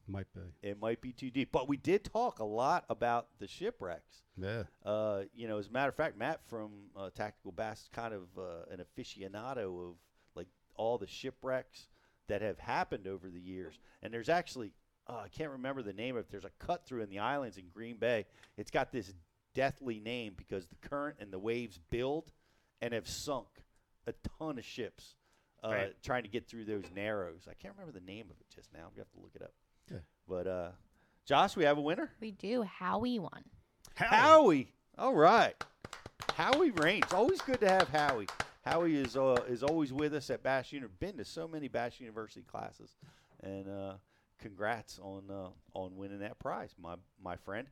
Might 0.06 0.26
be. 0.34 0.40
It 0.68 0.80
might 0.80 1.00
be 1.00 1.12
too 1.12 1.30
deep. 1.30 1.50
But 1.52 1.68
we 1.68 1.76
did 1.76 2.04
talk 2.04 2.40
a 2.40 2.44
lot 2.44 2.84
about 2.90 3.28
the 3.38 3.46
shipwrecks. 3.46 4.22
Yeah. 4.36 4.64
Uh, 4.84 5.22
you 5.32 5.48
know, 5.48 5.58
as 5.58 5.68
a 5.68 5.70
matter 5.70 5.88
of 5.88 5.94
fact, 5.94 6.18
Matt 6.18 6.40
from 6.46 6.70
uh, 6.96 7.10
Tactical 7.14 7.52
Bass 7.52 7.82
is 7.82 7.88
kind 7.88 8.12
of 8.12 8.22
uh, 8.36 8.70
an 8.70 8.80
aficionado 8.80 9.90
of 9.90 9.94
like 10.34 10.48
all 10.74 10.98
the 10.98 11.06
shipwrecks 11.06 11.86
that 12.28 12.42
have 12.42 12.58
happened 12.58 13.06
over 13.06 13.30
the 13.30 13.40
years. 13.40 13.78
And 14.02 14.12
there's 14.12 14.28
actually, 14.28 14.72
uh, 15.12 15.22
I 15.24 15.28
can't 15.28 15.50
remember 15.50 15.82
the 15.82 15.92
name 15.92 16.16
of 16.16 16.20
it. 16.24 16.30
There's 16.30 16.44
a 16.44 16.50
cut 16.58 16.86
through 16.86 17.02
in 17.02 17.10
the 17.10 17.18
islands 17.18 17.58
in 17.58 17.64
Green 17.74 17.96
Bay. 17.96 18.26
It's 18.56 18.70
got 18.70 18.92
this 18.92 19.12
deathly 19.54 20.00
name 20.00 20.34
because 20.36 20.66
the 20.66 20.88
current 20.88 21.16
and 21.20 21.30
the 21.32 21.38
waves 21.38 21.78
build 21.90 22.32
and 22.80 22.94
have 22.94 23.06
sunk 23.08 23.46
a 24.06 24.14
ton 24.38 24.58
of 24.58 24.64
ships 24.64 25.14
uh, 25.64 25.68
Right. 25.68 26.02
trying 26.02 26.22
to 26.24 26.28
get 26.28 26.48
through 26.48 26.64
those 26.64 26.84
narrows. 26.94 27.46
I 27.48 27.54
can't 27.54 27.74
remember 27.76 27.98
the 27.98 28.04
name 28.04 28.26
of 28.30 28.36
it 28.40 28.46
just 28.54 28.72
now. 28.72 28.80
I'm 28.80 28.84
going 28.86 28.94
to 28.94 29.00
have 29.00 29.12
to 29.12 29.20
look 29.20 29.32
it 29.36 29.42
up. 29.42 29.52
Yeah. 29.90 29.98
But 30.28 30.46
uh, 30.46 30.68
Josh, 31.26 31.56
we 31.56 31.64
have 31.64 31.78
a 31.78 31.82
winner. 31.82 32.10
We 32.20 32.32
do. 32.32 32.62
Howie 32.62 33.18
won. 33.18 33.44
Howie. 33.94 34.72
All 34.98 35.14
right. 35.14 35.54
Howie 36.34 36.70
Raines. 36.70 37.12
Always 37.12 37.40
good 37.42 37.60
to 37.60 37.68
have 37.68 37.88
Howie. 37.88 38.26
Howie 38.64 38.96
is 38.96 39.16
uh, 39.16 39.36
is 39.48 39.62
always 39.62 39.92
with 39.92 40.14
us 40.14 40.30
at 40.30 40.42
Bass 40.42 40.72
University. 40.72 41.06
Been 41.06 41.18
to 41.18 41.24
so 41.24 41.46
many 41.48 41.68
Bass 41.68 42.00
University 42.00 42.42
classes, 42.42 42.96
and 43.42 43.68
uh, 43.68 43.92
congrats 44.42 44.98
on 44.98 45.22
uh, 45.30 45.48
on 45.74 45.96
winning 45.96 46.18
that 46.18 46.38
prize, 46.38 46.74
my 46.80 46.96
my 47.22 47.36
friend. 47.36 47.68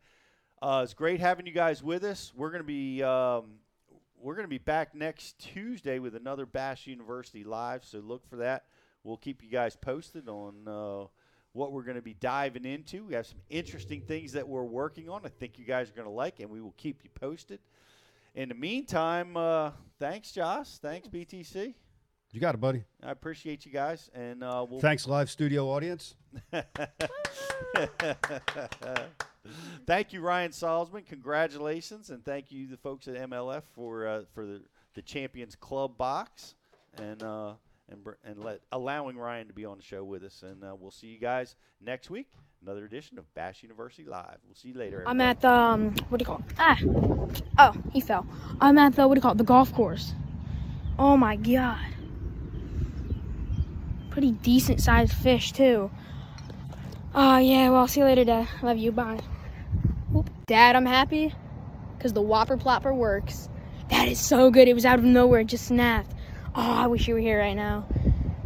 Uh, 0.62 0.82
it's 0.84 0.94
great 0.94 1.20
having 1.20 1.46
you 1.46 1.52
guys 1.52 1.82
with 1.82 2.04
us. 2.04 2.32
We're 2.34 2.50
gonna 2.50 2.64
be 2.64 3.02
um, 3.02 3.56
we're 4.20 4.36
gonna 4.36 4.48
be 4.48 4.58
back 4.58 4.94
next 4.94 5.38
Tuesday 5.38 5.98
with 5.98 6.14
another 6.14 6.46
Bass 6.46 6.86
University 6.86 7.44
live. 7.44 7.84
So 7.84 7.98
look 7.98 8.26
for 8.28 8.36
that. 8.36 8.64
We'll 9.02 9.16
keep 9.16 9.42
you 9.42 9.50
guys 9.50 9.76
posted 9.76 10.28
on 10.28 10.68
uh, 10.68 11.06
what 11.52 11.72
we're 11.72 11.82
to 11.96 12.02
be 12.02 12.14
diving 12.14 12.64
into. 12.64 13.04
We 13.04 13.14
have 13.14 13.26
some 13.26 13.40
interesting 13.48 14.02
things 14.02 14.32
that 14.32 14.46
we're 14.46 14.62
working 14.62 15.08
on. 15.08 15.22
I 15.24 15.28
think 15.28 15.58
you 15.58 15.64
guys 15.64 15.88
are 15.88 15.94
to 16.06 16.10
like, 16.10 16.40
and 16.40 16.50
we 16.50 16.60
will 16.60 16.74
keep 16.76 17.02
you 17.02 17.10
posted. 17.14 17.60
In 18.34 18.48
the 18.48 18.54
meantime, 18.54 19.36
uh, 19.36 19.72
thanks, 19.98 20.30
Josh. 20.30 20.78
Thanks, 20.78 21.08
BTC. 21.08 21.74
You 22.32 22.40
got 22.40 22.54
it, 22.54 22.60
buddy. 22.60 22.84
I 23.02 23.10
appreciate 23.10 23.66
you 23.66 23.72
guys, 23.72 24.08
and 24.14 24.44
uh, 24.44 24.64
we'll 24.68 24.80
Thanks, 24.80 25.08
live 25.08 25.28
studio 25.28 25.68
audience. 25.68 26.14
thank 29.86 30.12
you, 30.12 30.20
Ryan 30.20 30.52
Salzman. 30.52 31.04
Congratulations, 31.06 32.10
and 32.10 32.24
thank 32.24 32.52
you, 32.52 32.68
the 32.68 32.76
folks 32.76 33.08
at 33.08 33.16
MLF, 33.16 33.62
for 33.74 34.06
uh, 34.06 34.22
for 34.32 34.46
the, 34.46 34.62
the 34.94 35.02
Champions 35.02 35.56
Club 35.56 35.98
box, 35.98 36.54
and 36.98 37.20
uh, 37.24 37.54
and 37.88 37.98
and 38.24 38.44
let 38.44 38.60
allowing 38.70 39.16
Ryan 39.16 39.48
to 39.48 39.52
be 39.52 39.64
on 39.64 39.76
the 39.76 39.82
show 39.82 40.04
with 40.04 40.22
us. 40.22 40.44
And 40.44 40.62
uh, 40.62 40.76
we'll 40.78 40.92
see 40.92 41.08
you 41.08 41.18
guys 41.18 41.56
next 41.80 42.10
week. 42.10 42.28
Another 42.62 42.84
edition 42.84 43.18
of 43.18 43.32
Bass 43.34 43.60
University 43.64 44.04
Live. 44.04 44.36
We'll 44.46 44.54
see 44.54 44.68
you 44.68 44.74
later. 44.74 45.02
I'm 45.04 45.20
at 45.20 45.40
the 45.40 45.52
um, 45.52 45.96
what 46.10 46.18
do 46.18 46.22
you 46.22 46.26
call 46.26 46.36
it? 46.36 46.44
Ah, 46.60 46.78
oh, 47.58 47.74
he 47.92 48.00
fell. 48.00 48.24
I'm 48.60 48.78
at 48.78 48.94
the 48.94 49.08
what 49.08 49.14
do 49.14 49.18
you 49.18 49.22
call 49.22 49.32
it? 49.32 49.38
The 49.38 49.44
golf 49.44 49.74
course. 49.74 50.12
Oh 50.96 51.16
my 51.16 51.34
god. 51.34 51.80
Pretty 54.10 54.32
decent 54.32 54.80
sized 54.80 55.12
fish 55.12 55.52
too. 55.52 55.90
Oh 57.14 57.38
yeah, 57.38 57.70
well, 57.70 57.88
see 57.88 58.00
you 58.00 58.06
later, 58.06 58.24
Dad. 58.24 58.48
Love 58.62 58.78
you. 58.78 58.92
Bye. 58.92 59.20
Oop. 60.14 60.30
Dad, 60.46 60.76
I'm 60.76 60.86
happy 60.86 61.34
because 61.96 62.12
the 62.12 62.22
Whopper 62.22 62.56
Plopper 62.56 62.94
works. 62.94 63.48
That 63.90 64.08
is 64.08 64.20
so 64.20 64.50
good. 64.50 64.68
It 64.68 64.74
was 64.74 64.84
out 64.84 64.98
of 64.98 65.04
nowhere. 65.04 65.40
It 65.40 65.46
just 65.46 65.66
snapped. 65.66 66.12
Oh, 66.54 66.72
I 66.72 66.86
wish 66.86 67.08
you 67.08 67.14
were 67.14 67.20
here 67.20 67.38
right 67.38 67.54
now. 67.54 67.86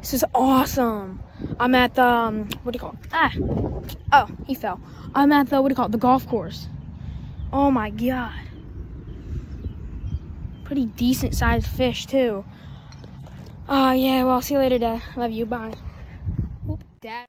This 0.00 0.14
is 0.14 0.24
awesome. 0.34 1.22
I'm 1.58 1.74
at 1.74 1.94
the 1.94 2.04
um, 2.04 2.48
what 2.62 2.72
do 2.72 2.76
you 2.76 2.80
call 2.80 2.92
it? 2.92 3.08
Ah, 3.12 3.32
oh, 4.12 4.28
he 4.46 4.54
fell. 4.54 4.80
I'm 5.14 5.32
at 5.32 5.48
the 5.48 5.62
what 5.62 5.68
do 5.68 5.72
you 5.72 5.76
call 5.76 5.86
it? 5.86 5.92
The 5.92 5.98
golf 5.98 6.26
course. 6.28 6.68
Oh 7.52 7.70
my 7.70 7.90
god. 7.90 8.34
Pretty 10.64 10.86
decent 10.86 11.34
sized 11.34 11.66
fish 11.66 12.06
too. 12.06 12.44
Oh 13.68 13.92
yeah, 13.92 14.24
well, 14.24 14.34
I'll 14.34 14.42
see 14.42 14.54
you 14.54 14.60
later, 14.60 14.78
Dad. 14.78 15.02
Love 15.16 15.32
you. 15.32 15.46
Bye. 15.46 15.74
Dad. 17.00 17.26